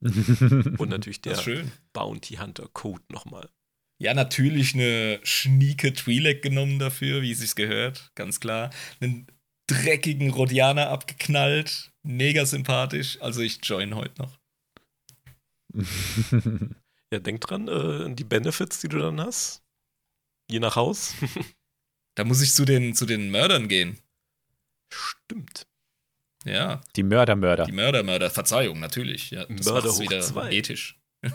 Und 0.00 0.88
natürlich 0.88 1.20
der. 1.20 1.36
Bounty 1.92 2.36
Hunter 2.36 2.68
Code 2.72 3.04
nochmal. 3.10 3.48
Ja, 3.98 4.12
natürlich 4.12 4.74
eine 4.74 5.20
schnieke 5.22 5.88
Twi'lek 5.88 6.42
genommen 6.42 6.78
dafür, 6.78 7.22
wie 7.22 7.32
es 7.32 7.38
sich 7.38 7.54
gehört, 7.54 8.12
ganz 8.14 8.40
klar. 8.40 8.70
Einen 9.00 9.26
dreckigen 9.66 10.30
Rodianer 10.30 10.90
abgeknallt, 10.90 11.92
mega 12.02 12.44
sympathisch. 12.44 13.20
Also 13.20 13.40
ich 13.40 13.60
join 13.62 13.94
heute 13.94 14.22
noch. 14.22 14.38
ja, 17.12 17.18
denk 17.18 17.40
dran, 17.40 17.68
äh, 17.68 18.14
die 18.14 18.24
Benefits, 18.24 18.80
die 18.80 18.88
du 18.88 18.98
dann 18.98 19.20
hast. 19.20 19.62
Je 20.50 20.60
nach 20.60 20.76
Haus. 20.76 21.14
da 22.14 22.24
muss 22.24 22.40
ich 22.42 22.54
zu 22.54 22.64
den, 22.64 22.94
zu 22.94 23.06
den 23.06 23.30
Mördern 23.30 23.68
gehen. 23.68 23.98
Stimmt. 24.92 25.66
Ja. 26.44 26.80
Die 26.94 27.02
Mörder-Mörder. 27.02 27.64
Die 27.64 27.72
Mörder-Mörder. 27.72 28.30
Verzeihung, 28.30 28.78
natürlich. 28.78 29.30
Ja, 29.30 29.46
das 29.46 29.66
Mörder 29.66 29.90
hoch 29.90 30.00
wieder 30.00 30.20
zwei. 30.20 30.52
ethisch. 30.52 31.00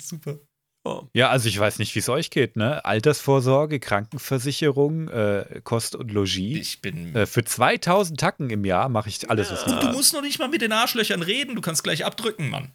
Super. 0.00 0.38
Oh. 0.84 1.06
Ja, 1.14 1.30
also 1.30 1.48
ich 1.48 1.56
weiß 1.58 1.78
nicht, 1.78 1.94
wie 1.94 2.00
es 2.00 2.08
euch 2.08 2.30
geht, 2.30 2.56
ne? 2.56 2.84
Altersvorsorge, 2.84 3.78
Krankenversicherung, 3.78 5.08
äh, 5.08 5.60
Kost 5.62 5.94
und 5.94 6.10
Logis. 6.10 6.58
Ich 6.58 6.80
bin. 6.80 7.14
Äh, 7.14 7.26
für 7.26 7.44
2000 7.44 8.18
Tacken 8.18 8.50
im 8.50 8.64
Jahr 8.64 8.88
mache 8.88 9.08
ich 9.08 9.30
alles, 9.30 9.52
was 9.52 9.64
ich 9.64 9.72
Du 9.78 9.92
musst 9.92 10.12
noch 10.12 10.22
nicht 10.22 10.40
mal 10.40 10.48
mit 10.48 10.60
den 10.60 10.72
Arschlöchern 10.72 11.22
reden, 11.22 11.54
du 11.54 11.60
kannst 11.60 11.84
gleich 11.84 12.04
abdrücken, 12.04 12.50
Mann. 12.50 12.72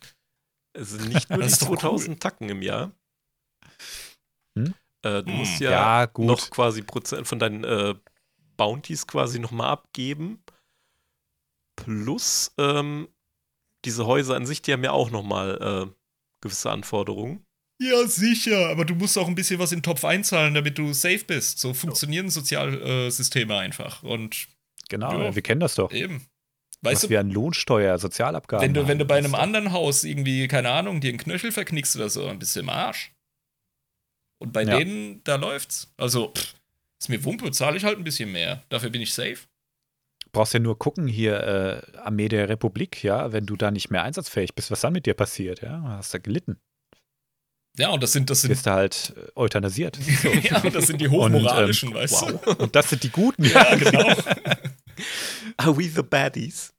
Es 0.73 0.91
sind 0.91 1.09
nicht 1.09 1.29
nur 1.29 1.39
die 1.43 1.49
2000 1.49 2.09
cool. 2.09 2.19
Tacken 2.19 2.49
im 2.49 2.61
Jahr. 2.61 2.93
Hm? 4.65 4.73
Äh, 5.03 5.23
du 5.23 5.31
musst 5.31 5.59
hm. 5.59 5.65
ja, 5.65 6.03
ja 6.03 6.11
noch 6.17 6.49
quasi 6.49 6.81
Prozent 6.81 7.27
von 7.27 7.39
deinen 7.39 7.63
äh, 7.63 7.95
Bounties 8.57 9.07
quasi 9.07 9.39
nochmal 9.39 9.69
abgeben. 9.69 10.43
Plus 11.75 12.53
ähm, 12.57 13.07
diese 13.85 14.05
Häuser 14.05 14.35
an 14.35 14.45
sich, 14.45 14.61
die 14.61 14.73
haben 14.73 14.83
ja 14.83 14.91
auch 14.91 15.11
nochmal 15.11 15.87
äh, 15.89 15.93
gewisse 16.41 16.71
Anforderungen. 16.71 17.45
Ja, 17.79 18.07
sicher, 18.07 18.69
aber 18.69 18.85
du 18.85 18.95
musst 18.95 19.17
auch 19.17 19.27
ein 19.27 19.35
bisschen 19.35 19.59
was 19.59 19.71
in 19.71 19.79
den 19.79 19.83
Topf 19.83 20.03
einzahlen, 20.03 20.55
damit 20.55 20.79
du 20.79 20.93
safe 20.93 21.23
bist. 21.25 21.59
So 21.59 21.75
funktionieren 21.75 22.31
Sozialsysteme 22.31 23.55
einfach. 23.55 24.01
Und 24.01 24.47
genau, 24.89 25.21
ja, 25.21 25.35
wir 25.35 25.41
kennen 25.43 25.61
das 25.61 25.75
doch. 25.75 25.91
Eben. 25.91 26.25
Weißt 26.81 26.95
was 26.95 27.01
du, 27.03 27.09
wir 27.09 27.19
an 27.19 27.29
Lohnsteuer, 27.29 27.97
Sozialabgaben. 27.99 28.63
Wenn 28.63 28.73
du, 28.73 28.87
wenn 28.87 28.99
du 28.99 29.05
bei 29.05 29.17
einem 29.17 29.35
anderen 29.35 29.71
Haus 29.71 30.03
irgendwie, 30.03 30.47
keine 30.47 30.71
Ahnung, 30.71 31.01
dir 31.01 31.09
einen 31.09 31.19
Knöchel 31.19 31.51
verknickst 31.51 31.95
oder 31.95 32.09
so, 32.09 32.27
ein 32.27 32.39
bisschen 32.39 32.63
im 32.63 32.69
Arsch. 32.69 33.11
Und 34.39 34.53
bei 34.53 34.63
ja. 34.63 34.77
denen, 34.77 35.23
da 35.23 35.35
läuft's. 35.35 35.93
Also, 35.97 36.33
pff, 36.33 36.53
ist 36.99 37.09
mir 37.09 37.23
Wumpe, 37.23 37.51
zahle 37.51 37.77
ich 37.77 37.83
halt 37.83 37.97
ein 37.97 38.03
bisschen 38.03 38.31
mehr. 38.31 38.63
Dafür 38.69 38.89
bin 38.89 39.01
ich 39.01 39.13
safe. 39.13 39.37
Brauchst 40.31 40.53
ja 40.53 40.59
nur 40.59 40.77
gucken 40.77 41.07
hier, 41.07 41.83
äh, 41.93 41.97
Armee 41.97 42.27
der 42.27 42.49
Republik, 42.49 43.03
ja, 43.03 43.31
wenn 43.31 43.45
du 43.45 43.55
da 43.55 43.71
nicht 43.71 43.89
mehr 43.89 44.03
einsatzfähig 44.03 44.53
bist, 44.55 44.71
was 44.71 44.81
dann 44.81 44.93
mit 44.93 45.05
dir 45.05 45.13
passiert, 45.13 45.61
ja? 45.61 45.81
Hast 45.83 46.13
du 46.13 46.19
gelitten. 46.19 46.59
Ja, 47.77 47.89
und 47.89 48.01
das 48.01 48.11
sind, 48.11 48.29
das 48.29 48.41
sind. 48.41 48.49
Bist 48.49 48.65
du 48.65 48.71
halt 48.71 49.13
äh, 49.15 49.31
euthanasiert. 49.35 49.97
So. 50.21 50.29
ja, 50.29 50.61
und 50.61 50.73
das 50.73 50.87
sind 50.87 50.99
die 50.99 51.07
hochmoralischen, 51.07 51.89
und, 51.93 51.95
ähm, 51.95 52.01
weißt 52.01 52.21
wow. 52.21 52.41
du? 52.41 52.63
Und 52.63 52.75
das 52.75 52.89
sind 52.89 53.03
die 53.03 53.09
Guten. 53.09 53.43
ja, 53.43 53.75
genau. 53.75 54.07
Are 55.57 55.77
we 55.77 55.83
the 55.83 56.01
baddies? 56.01 56.73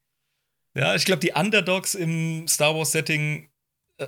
Ja, 0.74 0.94
ich 0.94 1.05
glaube, 1.05 1.20
die 1.20 1.32
Underdogs 1.32 1.94
im 1.94 2.47
Star 2.48 2.74
Wars-Setting, 2.74 3.48
äh, 3.98 4.06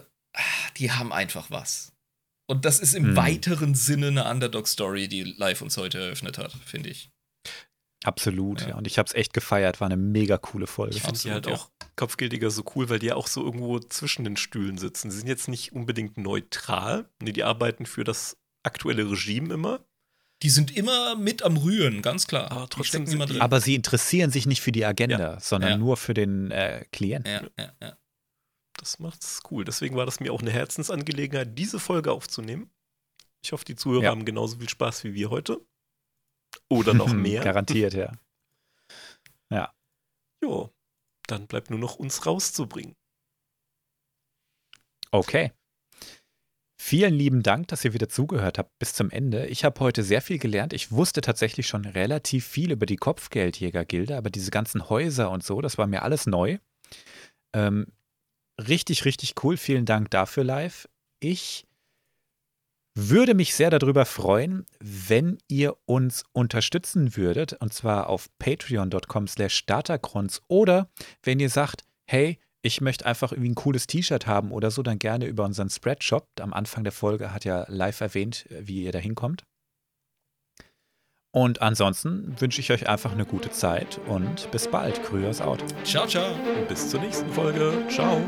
die 0.77 0.91
haben 0.91 1.13
einfach 1.13 1.51
was. 1.51 1.90
Und 2.51 2.65
das 2.65 2.81
ist 2.81 2.95
im 2.95 3.05
hm. 3.05 3.17
weiteren 3.17 3.77
Sinne 3.77 4.09
eine 4.09 4.29
Underdog-Story, 4.29 5.07
die 5.07 5.23
Live 5.23 5.63
uns 5.63 5.77
heute 5.77 6.01
eröffnet 6.01 6.37
hat, 6.37 6.53
finde 6.67 6.89
ich. 6.91 7.09
Absolut, 8.03 8.63
ja. 8.63 8.71
ja. 8.71 8.75
Und 8.75 8.89
ich 8.89 8.99
habe 8.99 9.07
es 9.07 9.15
echt 9.15 9.33
gefeiert. 9.33 9.81
War 9.81 9.87
eine 9.87 9.97
mega 9.97 10.37
coole 10.37 10.67
Folge. 10.67 10.97
Ich 10.97 11.03
finde 11.03 11.21
die 11.21 11.31
halt 11.31 11.47
ja. 11.47 11.55
auch 11.55 11.71
Kopfgeldiger 11.95 12.51
so 12.51 12.65
cool, 12.75 12.89
weil 12.89 12.99
die 12.99 13.07
ja 13.07 13.15
auch 13.15 13.29
so 13.29 13.45
irgendwo 13.45 13.79
zwischen 13.79 14.25
den 14.25 14.37
Stühlen 14.37 14.79
sitzen. 14.79 15.13
Sie 15.13 15.19
sind 15.19 15.29
jetzt 15.29 15.47
nicht 15.47 15.73
unbedingt 15.75 16.19
neutral. 16.19 17.09
Nee, 17.23 17.31
die 17.31 17.45
arbeiten 17.45 17.87
für 17.87 18.03
das 18.03 18.37
aktuelle 18.65 19.09
Regime 19.09 19.55
immer. 19.55 19.85
Die 20.43 20.51
sind 20.51 20.77
immer 20.77 21.15
mit 21.15 21.45
am 21.45 21.57
Rühren, 21.57 22.03
ganz 22.03 22.27
klar. 22.27 22.51
Aber 22.51 22.69
trotzdem 22.69 23.07
immer 23.07 23.27
drin. 23.27 23.43
Aber 23.43 23.61
sie 23.61 23.77
interessieren 23.77 24.33
sich 24.33 24.47
nicht 24.47 24.61
für 24.61 24.73
die 24.73 24.85
Agenda, 24.85 25.35
ja. 25.35 25.41
sondern 25.41 25.79
nur 25.79 25.97
für 25.97 26.15
den 26.15 26.51
äh, 26.51 26.85
Klienten. 26.91 27.33
Ja, 27.33 27.43
ja, 27.57 27.73
ja. 27.81 27.97
Das 28.81 28.99
macht's 28.99 29.43
cool. 29.51 29.67
Deswegen 29.67 29.95
war 29.95 30.07
das 30.07 30.21
mir 30.21 30.33
auch 30.33 30.41
eine 30.41 30.51
Herzensangelegenheit, 30.51 31.59
diese 31.59 31.79
Folge 31.79 32.13
aufzunehmen. 32.13 32.71
Ich 33.45 33.53
hoffe, 33.53 33.67
die 33.67 33.77
Zuhörer 33.77 34.09
haben 34.09 34.25
genauso 34.25 34.57
viel 34.59 34.71
Spaß 34.71 35.05
wie 35.05 35.13
wir 35.13 35.29
heute. 35.29 35.61
Oder 36.71 36.95
noch 36.95 37.13
mehr. 37.13 37.45
Garantiert, 37.45 37.95
ja. 37.95 38.13
Ja. 39.53 39.75
Jo, 40.41 40.73
dann 41.27 41.49
bleibt 41.49 41.71
nur 41.71 41.79
noch 41.81 41.97
uns 41.97 42.25
rauszubringen. 42.25 42.95
Okay. 45.11 45.53
Vielen 46.81 47.15
lieben 47.15 47.43
Dank, 47.43 47.67
dass 47.67 47.85
ihr 47.85 47.93
wieder 47.95 48.09
zugehört 48.09 48.59
habt 48.59 48.79
bis 48.79 48.95
zum 48.95 49.11
Ende. 49.11 49.49
Ich 49.49 49.65
habe 49.65 49.81
heute 49.81 50.05
sehr 50.05 50.23
viel 50.23 50.39
gelernt. 50.39 50.73
Ich 50.73 50.93
wusste 50.93 51.21
tatsächlich 51.21 51.67
schon 51.67 51.85
relativ 51.85 52.47
viel 52.47 52.71
über 52.71 52.87
die 52.87 52.97
Kopfgeldjäger-Gilde, 52.97 54.17
aber 54.17 54.31
diese 54.31 54.53
ganzen 54.53 54.89
Häuser 54.89 55.33
und 55.33 55.43
so, 55.43 55.61
das 55.61 55.79
war 55.79 55.89
mir 55.89 56.03
alles 56.03 56.27
neu. 56.27 56.59
Ähm, 57.53 57.89
richtig, 58.69 59.05
richtig 59.05 59.35
cool. 59.43 59.57
Vielen 59.57 59.87
Dank 59.87 60.11
dafür 60.11 60.45
live. 60.45 60.89
Ich 61.21 61.67
würde 62.95 63.35
mich 63.35 63.55
sehr 63.55 63.71
darüber 63.71 64.05
freuen, 64.05 64.67
wenn 64.81 65.39
ihr 65.49 65.77
uns 65.87 66.25
unterstützen 66.33 67.17
würdet, 67.17 67.55
und 67.55 67.73
zwar 67.73 68.09
auf 68.09 68.29
patreon.com 68.39 69.29
slash 69.29 69.65
datagrons 69.67 70.43
oder 70.49 70.91
wenn 71.23 71.41
ihr 71.41 71.51
sagt, 71.51 71.85
hey, 72.07 72.39
ich 72.63 72.81
möchte 72.81 73.07
einfach 73.07 73.33
irgendwie 73.33 73.51
ein 73.51 73.55
cooles 73.55 73.87
T-Shirt 73.87 74.27
haben 74.27 74.53
oder 74.53 74.71
so, 74.71 74.83
dann 74.83 74.99
gerne 74.99 75.27
über 75.27 75.45
unseren 75.45 75.71
Spreadshop. 75.71 76.29
Am 76.41 76.53
Anfang 76.53 76.85
der 76.85 76.93
Folge 76.93 77.33
hat 77.33 77.45
ja 77.45 77.65
live 77.69 78.01
erwähnt, 78.01 78.47
wie 78.51 78.85
ihr 78.85 78.93
da 78.93 78.99
hinkommt. 78.99 79.45
Und 81.33 81.63
ansonsten 81.63 82.35
wünsche 82.41 82.61
ich 82.61 82.73
euch 82.73 82.89
einfach 82.89 83.13
eine 83.13 83.25
gute 83.25 83.51
Zeit 83.51 84.01
und 84.09 84.51
bis 84.51 84.69
bald. 84.69 85.03
Kryos 85.05 85.41
out. 85.41 85.63
Ciao, 85.85 86.07
ciao. 86.07 86.33
Und 86.59 86.69
bis 86.69 86.89
zur 86.91 87.01
nächsten 87.01 87.31
Folge. 87.31 87.73
Ciao. 87.89 88.21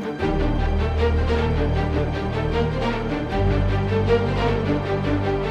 Thank 4.05 5.37
you. 5.37 5.42